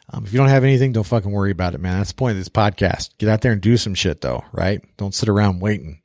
Um, 0.10 0.26
if 0.26 0.34
you 0.34 0.40
don't 0.40 0.50
have 0.50 0.64
anything, 0.64 0.92
don't 0.92 1.06
fucking 1.06 1.32
worry 1.32 1.52
about 1.52 1.74
it, 1.74 1.80
man. 1.80 1.98
That's 1.98 2.12
the 2.12 2.16
point 2.16 2.32
of 2.32 2.38
this 2.38 2.50
podcast. 2.50 3.18
Get 3.18 3.30
out 3.30 3.42
there 3.42 3.54
and 3.54 3.62
do 3.62 3.78
some 3.78 3.96
shit, 3.96 4.22
though, 4.22 4.44
right? 4.52 4.82
Don't 4.98 5.16
sit 5.16 5.30
around 5.30 5.62
waiting. 5.62 6.02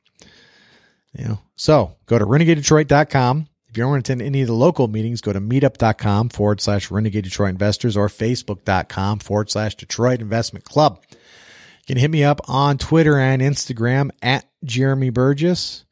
You 1.13 1.25
know, 1.25 1.39
so 1.55 1.97
go 2.05 2.19
to 2.19 2.25
renegadedetroit.com 2.25 3.47
if 3.69 3.77
you 3.77 3.87
want 3.87 4.05
to 4.05 4.11
attend 4.11 4.25
any 4.25 4.41
of 4.41 4.47
the 4.47 4.53
local 4.53 4.87
meetings, 4.87 5.21
go 5.21 5.33
to 5.33 5.41
meetup.com 5.41 6.29
forward 6.29 6.61
slash 6.61 6.89
renegade 6.89 7.25
Detroit 7.25 7.49
investors 7.49 7.97
or 7.97 8.07
facebook.com 8.07 9.19
forward 9.19 9.51
slash 9.51 9.75
Detroit 9.75 10.21
investment 10.21 10.65
club. 10.65 10.99
You 11.11 11.85
can 11.85 11.97
hit 11.97 12.09
me 12.09 12.23
up 12.23 12.41
on 12.47 12.77
Twitter 12.77 13.19
and 13.19 13.41
Instagram 13.41 14.09
at 14.21 14.45
Jeremy 14.63 15.09
Burgess. 15.09 15.85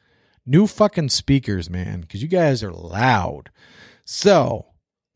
New 0.44 0.66
fucking 0.66 1.08
speakers, 1.08 1.68
man, 1.68 2.02
because 2.02 2.22
you 2.22 2.28
guys 2.28 2.62
are 2.62 2.72
loud. 2.72 3.50
So 4.04 4.66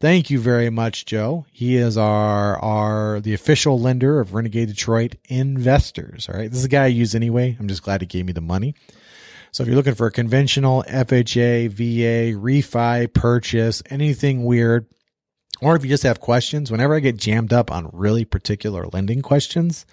thank 0.01 0.31
you 0.31 0.40
very 0.40 0.70
much, 0.70 1.05
Joe. 1.06 1.47
He 1.52 1.77
is 1.77 1.97
our 1.97 2.59
our 2.59 3.20
the 3.20 3.35
official 3.35 3.78
lender 3.78 4.20
of 4.20 4.35
Renegade 4.35 4.68
Detroit 4.68 5.16
Investors. 5.28 6.28
All 6.28 6.39
right. 6.39 6.51
This 6.51 6.59
is 6.60 6.64
a 6.64 6.68
guy 6.68 6.85
I 6.85 6.89
use 6.89 7.14
anyway. 7.14 7.56
I'm 7.60 7.68
just 7.68 7.82
glad 7.82 8.01
he 8.01 8.06
gave 8.06 8.27
me 8.27 8.32
the 8.32 8.40
money. 8.40 8.74
So 9.52 9.62
if 9.62 9.66
you're 9.66 9.77
looking 9.77 9.97
for 9.97 10.06
a 10.06 10.12
conventional 10.12 10.85
FHA, 10.89 11.70
VA, 11.70 12.39
refi, 12.39 13.12
purchase, 13.12 13.82
anything 13.90 14.44
weird, 14.44 14.86
or 15.60 15.74
if 15.74 15.82
you 15.82 15.89
just 15.89 16.05
have 16.05 16.20
questions, 16.20 16.70
whenever 16.70 16.94
I 16.94 17.01
get 17.01 17.16
jammed 17.16 17.52
up 17.52 17.70
on 17.70 17.90
really 17.93 18.24
particular 18.24 18.86
lending 18.93 19.22
questions, 19.22 19.86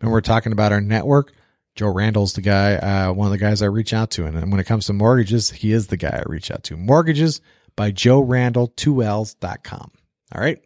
when 0.00 0.12
we're 0.12 0.20
talking 0.20 0.52
about 0.52 0.72
our 0.72 0.82
network, 0.82 1.32
Joe 1.76 1.88
Randall's 1.88 2.34
the 2.34 2.42
guy, 2.42 2.74
uh, 2.74 3.12
one 3.12 3.26
of 3.26 3.32
the 3.32 3.38
guys 3.38 3.62
I 3.62 3.66
reach 3.66 3.94
out 3.94 4.10
to. 4.12 4.26
And 4.26 4.50
when 4.50 4.60
it 4.60 4.66
comes 4.66 4.86
to 4.86 4.92
mortgages, 4.92 5.50
he 5.50 5.72
is 5.72 5.86
the 5.86 5.96
guy 5.96 6.22
I 6.22 6.30
reach 6.30 6.50
out 6.50 6.62
to. 6.64 6.76
Mortgages 6.76 7.40
by 7.80 7.90
Joe 7.90 8.20
Randall, 8.20 8.68
2Ls.com. 8.76 9.90
All 10.34 10.40
right. 10.42 10.62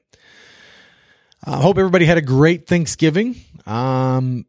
I 1.45 1.53
uh, 1.53 1.61
hope 1.61 1.79
everybody 1.79 2.07
had 2.07 2.19
a 2.19 2.23
great 2.23 2.67
Thanksgiving. 2.67 3.37
Um, 3.67 4.47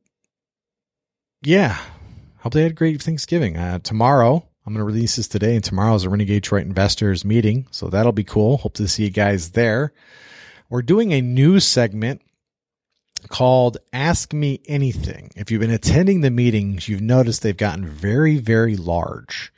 yeah. 1.43 1.77
Hope 2.39 2.53
they 2.53 2.63
had 2.63 2.71
a 2.71 2.73
great 2.73 3.03
Thanksgiving. 3.03 3.55
Uh, 3.55 3.77
tomorrow, 3.83 4.47
I'm 4.65 4.73
going 4.73 4.79
to 4.79 4.83
release 4.83 5.17
this 5.17 5.27
today, 5.27 5.53
and 5.53 5.63
tomorrow 5.63 5.93
is 5.93 6.05
a 6.05 6.09
Renegade 6.09 6.41
Detroit 6.41 6.65
Investors 6.65 7.23
meeting. 7.23 7.67
So 7.69 7.87
that'll 7.87 8.11
be 8.13 8.23
cool. 8.23 8.57
Hope 8.57 8.73
to 8.77 8.87
see 8.87 9.03
you 9.03 9.11
guys 9.11 9.51
there. 9.51 9.93
We're 10.67 10.81
doing 10.81 11.13
a 11.13 11.21
new 11.21 11.59
segment 11.59 12.23
called 13.29 13.77
Ask 13.93 14.33
Me 14.33 14.63
Anything. 14.65 15.29
If 15.35 15.51
you've 15.51 15.61
been 15.61 15.69
attending 15.69 16.21
the 16.21 16.31
meetings, 16.31 16.89
you've 16.89 16.99
noticed 16.99 17.43
they've 17.43 17.55
gotten 17.55 17.85
very, 17.85 18.37
very 18.39 18.75
large. 18.75 19.53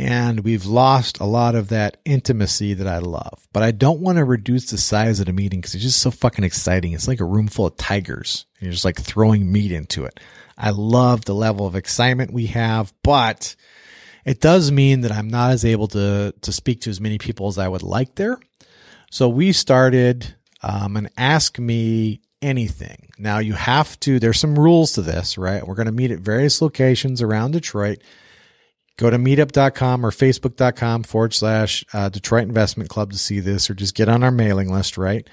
And 0.00 0.40
we've 0.40 0.64
lost 0.64 1.20
a 1.20 1.26
lot 1.26 1.54
of 1.54 1.68
that 1.68 1.98
intimacy 2.06 2.72
that 2.72 2.86
I 2.86 3.00
love. 3.00 3.46
But 3.52 3.62
I 3.62 3.70
don't 3.70 4.00
want 4.00 4.16
to 4.16 4.24
reduce 4.24 4.70
the 4.70 4.78
size 4.78 5.20
of 5.20 5.26
the 5.26 5.34
meeting 5.34 5.60
because 5.60 5.74
it's 5.74 5.84
just 5.84 6.00
so 6.00 6.10
fucking 6.10 6.42
exciting. 6.42 6.94
It's 6.94 7.06
like 7.06 7.20
a 7.20 7.24
room 7.26 7.48
full 7.48 7.66
of 7.66 7.76
tigers. 7.76 8.46
And 8.58 8.62
you're 8.62 8.72
just 8.72 8.86
like 8.86 8.98
throwing 8.98 9.52
meat 9.52 9.72
into 9.72 10.06
it. 10.06 10.18
I 10.56 10.70
love 10.70 11.26
the 11.26 11.34
level 11.34 11.66
of 11.66 11.76
excitement 11.76 12.32
we 12.32 12.46
have, 12.46 12.94
but 13.02 13.54
it 14.24 14.40
does 14.40 14.72
mean 14.72 15.02
that 15.02 15.12
I'm 15.12 15.28
not 15.28 15.50
as 15.50 15.66
able 15.66 15.88
to, 15.88 16.32
to 16.40 16.52
speak 16.52 16.80
to 16.82 16.90
as 16.90 16.98
many 16.98 17.18
people 17.18 17.48
as 17.48 17.58
I 17.58 17.68
would 17.68 17.82
like 17.82 18.14
there. 18.14 18.38
So 19.10 19.28
we 19.28 19.52
started 19.52 20.34
um, 20.62 20.96
an 20.96 21.10
Ask 21.18 21.58
Me 21.58 22.22
anything. 22.40 23.10
Now 23.18 23.38
you 23.38 23.52
have 23.52 24.00
to, 24.00 24.18
there's 24.18 24.40
some 24.40 24.58
rules 24.58 24.92
to 24.92 25.02
this, 25.02 25.36
right? 25.36 25.66
We're 25.66 25.74
going 25.74 25.86
to 25.86 25.92
meet 25.92 26.10
at 26.10 26.20
various 26.20 26.62
locations 26.62 27.20
around 27.20 27.50
Detroit. 27.50 27.98
Go 29.00 29.08
to 29.08 29.16
meetup.com 29.16 30.04
or 30.04 30.10
facebook.com 30.10 31.04
forward 31.04 31.32
slash 31.32 31.82
uh, 31.94 32.10
Detroit 32.10 32.42
Investment 32.42 32.90
Club 32.90 33.12
to 33.12 33.16
see 33.16 33.40
this 33.40 33.70
or 33.70 33.74
just 33.74 33.94
get 33.94 34.10
on 34.10 34.22
our 34.22 34.30
mailing 34.30 34.70
list, 34.70 34.98
right? 34.98 35.26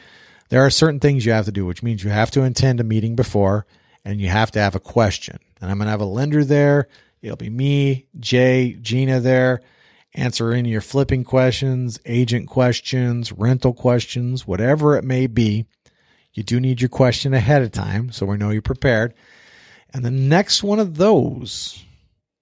There 0.48 0.65
are 0.65 0.69
certain 0.69 1.02
things 1.02 1.26
you 1.26 1.34
have 1.34 1.48
to 1.48 1.52
do, 1.52 1.65
which 1.65 1.84
means 1.84 2.02
you 2.02 2.10
have 2.10 2.31
to 2.31 2.45
attend 2.45 2.80
a 2.80 2.85
meeting 2.85 3.18
before 3.18 3.65
and 4.06 4.22
you 4.22 4.30
have 4.30 4.52
to 4.52 4.60
have 4.60 4.76
a 4.76 4.80
question. 4.80 5.39
And 5.60 5.69
I'm 5.69 5.80
going 5.80 5.88
to 5.88 5.91
have 5.91 5.99
a 5.99 6.06
lender 6.06 6.45
there. 6.45 6.88
It'll 7.22 7.35
be 7.35 7.49
me, 7.49 8.06
Jay, 8.18 8.77
Gina 8.81 9.19
there 9.19 9.60
answering 10.14 10.64
your 10.64 10.80
flipping 10.80 11.26
questions, 11.26 11.99
agent 12.06 12.48
questions, 12.48 13.34
rental 13.34 13.73
questions, 13.73 14.48
whatever 14.48 14.95
it 14.95 15.03
may 15.03 15.27
be. 15.27 15.65
You 16.31 16.44
do 16.44 16.61
need 16.61 16.80
your 16.80 16.88
question 16.88 17.34
ahead 17.34 17.64
of 17.64 17.73
time 17.73 18.14
so 18.14 18.26
we 18.26 18.38
know 18.38 18.49
you're 18.49 18.61
prepared. 18.61 19.14
And 19.94 20.06
the 20.06 20.11
next 20.11 20.64
one 20.64 20.80
of 20.80 20.95
those 20.95 21.84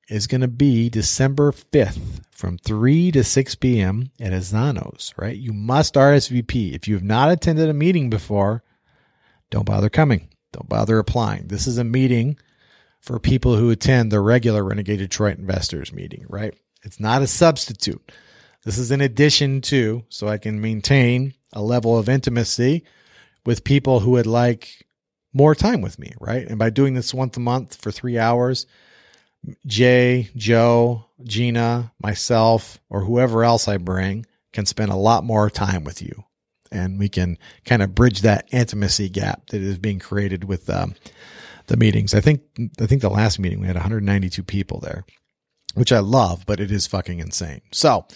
is 0.07 0.27
going 0.27 0.41
to 0.41 0.48
be 0.48 0.90
December 0.90 1.52
5th 1.52 2.22
from 2.32 2.57
3 2.60 3.11
to 3.11 3.23
6 3.23 3.56
p.m. 3.56 4.11
at 4.19 4.32
Azanos, 4.32 5.14
right? 5.18 5.36
You 5.36 5.53
must 5.53 5.95
RSVP. 5.95 6.73
If 6.73 6.88
you 6.88 6.94
have 6.95 7.03
not 7.03 7.32
attended 7.32 7.69
a 7.69 7.73
meeting 7.73 8.10
before, 8.10 8.64
don't 9.49 9.65
bother 9.65 9.90
coming. 9.90 10.30
Don't 10.52 10.69
bother 10.69 10.99
applying. 10.99 11.48
This 11.48 11.68
is 11.68 11.77
a 11.77 11.84
meeting 11.84 12.38
for 12.99 13.19
people 13.19 13.56
who 13.56 13.69
attend 13.69 14.11
the 14.11 14.19
regular 14.19 14.64
Renegade 14.64 14.99
Detroit 14.99 15.38
Investors 15.38 15.91
meeting, 15.91 16.26
right? 16.30 16.53
It's 16.84 16.99
not 16.99 17.22
a 17.22 17.27
substitute. 17.27 18.11
This 18.64 18.77
is 18.77 18.91
in 18.91 19.02
addition 19.02 19.61
to, 19.61 20.03
so 20.10 20.27
I 20.27 20.38
can 20.38 20.61
maintain 20.61 21.34
a 21.53 21.61
level 21.61 21.98
of 21.98 22.10
intimacy 22.10 22.84
with 23.45 23.64
people 23.64 23.99
who 23.99 24.11
would 24.11 24.26
like 24.26 24.86
more 25.34 25.53
time 25.53 25.82
with 25.82 25.99
me, 25.99 26.14
right? 26.19 26.48
And 26.48 26.57
by 26.57 26.69
doing 26.69 26.94
this 26.94 27.14
once 27.14 27.38
a 27.38 27.41
month 27.41 27.76
for 27.76 27.91
three 27.91 28.18
hours, 28.18 28.65
Jay, 29.66 30.30
Joe, 30.36 31.06
Gina, 31.24 31.92
myself, 32.02 32.80
or 32.90 33.02
whoever 33.02 33.44
else 33.44 33.68
I 33.68 33.78
bring 33.78 34.26
can 34.54 34.66
spend 34.66 34.92
a 34.92 34.96
lot 34.96 35.24
more 35.24 35.50
time 35.50 35.84
with 35.84 36.02
you. 36.02 36.24
And 36.72 37.00
we 37.00 37.10
can 37.10 37.38
kind 37.64 37.82
of 37.82 37.96
bridge 37.96 38.22
that 38.22 38.48
intimacy 38.52 39.10
gap 39.10 39.48
that 39.48 39.62
is 39.62 39.78
being 39.78 40.00
created 40.00 40.46
with 40.46 40.70
um, 40.70 40.96
the 41.68 41.78
meetings. 41.78 42.14
I 42.14 42.22
think, 42.22 42.42
I 42.80 42.86
think 42.86 43.02
the 43.02 43.10
last 43.10 43.40
meeting 43.40 43.60
we 43.60 43.68
had 43.68 43.76
192 43.76 44.44
people 44.44 44.80
there, 44.80 45.06
which 45.76 45.92
I 45.92 46.00
love, 46.00 46.46
but 46.46 46.60
it 46.60 46.72
is 46.72 46.88
fucking 46.88 47.20
insane. 47.20 47.62
So 47.72 48.08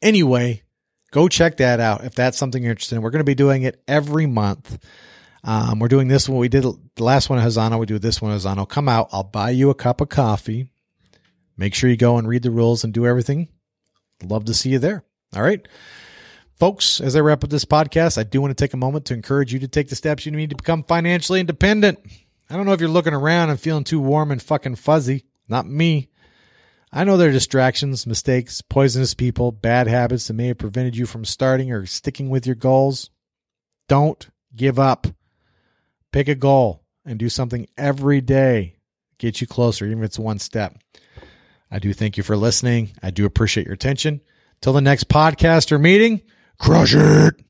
anyway, 0.00 0.62
go 1.10 1.28
check 1.28 1.58
that 1.58 1.80
out 1.80 2.04
if 2.04 2.14
that's 2.14 2.38
something 2.38 2.62
you're 2.62 2.72
interested 2.72 2.96
in. 2.96 3.02
We're 3.02 3.10
going 3.10 3.20
to 3.20 3.24
be 3.24 3.34
doing 3.34 3.62
it 3.62 3.82
every 3.88 4.26
month. 4.26 4.78
Um, 5.44 5.78
we're 5.78 5.88
doing 5.88 6.08
this 6.08 6.28
one. 6.28 6.38
We 6.38 6.48
did 6.48 6.64
the 6.64 7.04
last 7.04 7.30
one 7.30 7.38
at 7.38 7.46
Hazano. 7.46 7.78
We 7.78 7.86
do 7.86 7.98
this 7.98 8.20
one 8.20 8.32
at 8.32 8.40
Hazano. 8.40 8.68
Come 8.68 8.88
out. 8.88 9.08
I'll 9.12 9.22
buy 9.22 9.50
you 9.50 9.70
a 9.70 9.74
cup 9.74 10.00
of 10.00 10.08
coffee. 10.08 10.70
Make 11.56 11.74
sure 11.74 11.88
you 11.88 11.96
go 11.96 12.18
and 12.18 12.28
read 12.28 12.42
the 12.42 12.50
rules 12.50 12.84
and 12.84 12.92
do 12.92 13.06
everything. 13.06 13.48
Love 14.22 14.44
to 14.46 14.54
see 14.54 14.70
you 14.70 14.78
there. 14.78 15.04
All 15.34 15.42
right. 15.42 15.66
Folks, 16.58 17.00
as 17.00 17.16
I 17.16 17.20
wrap 17.20 17.44
up 17.44 17.50
this 17.50 17.64
podcast, 17.64 18.16
I 18.16 18.22
do 18.22 18.40
want 18.40 18.56
to 18.56 18.62
take 18.62 18.72
a 18.72 18.78
moment 18.78 19.04
to 19.06 19.14
encourage 19.14 19.52
you 19.52 19.58
to 19.58 19.68
take 19.68 19.88
the 19.88 19.96
steps 19.96 20.24
you 20.24 20.32
need 20.32 20.50
to 20.50 20.56
become 20.56 20.84
financially 20.84 21.40
independent. 21.40 21.98
I 22.48 22.56
don't 22.56 22.64
know 22.64 22.72
if 22.72 22.80
you're 22.80 22.88
looking 22.88 23.12
around 23.12 23.50
and 23.50 23.60
feeling 23.60 23.84
too 23.84 24.00
warm 24.00 24.30
and 24.30 24.40
fucking 24.40 24.76
fuzzy. 24.76 25.24
Not 25.48 25.66
me. 25.66 26.08
I 26.92 27.04
know 27.04 27.16
there 27.16 27.28
are 27.28 27.32
distractions, 27.32 28.06
mistakes, 28.06 28.62
poisonous 28.62 29.12
people, 29.12 29.52
bad 29.52 29.86
habits 29.86 30.28
that 30.28 30.34
may 30.34 30.46
have 30.46 30.58
prevented 30.58 30.96
you 30.96 31.04
from 31.04 31.24
starting 31.24 31.72
or 31.72 31.84
sticking 31.84 32.30
with 32.30 32.46
your 32.46 32.54
goals. 32.54 33.10
Don't 33.88 34.28
give 34.54 34.78
up. 34.78 35.06
Pick 36.12 36.28
a 36.28 36.34
goal 36.34 36.84
and 37.04 37.18
do 37.18 37.28
something 37.28 37.66
every 37.76 38.20
day. 38.20 38.76
Get 39.18 39.40
you 39.40 39.46
closer, 39.46 39.84
even 39.84 39.98
if 39.98 40.06
it's 40.06 40.18
one 40.18 40.38
step. 40.38 40.78
I 41.70 41.78
do 41.78 41.92
thank 41.92 42.16
you 42.16 42.22
for 42.22 42.36
listening. 42.36 42.92
I 43.02 43.10
do 43.10 43.26
appreciate 43.26 43.66
your 43.66 43.74
attention. 43.74 44.20
Till 44.60 44.72
the 44.72 44.80
next 44.80 45.08
podcast 45.08 45.72
or 45.72 45.78
meeting, 45.78 46.22
crush 46.58 46.94
it. 46.94 47.40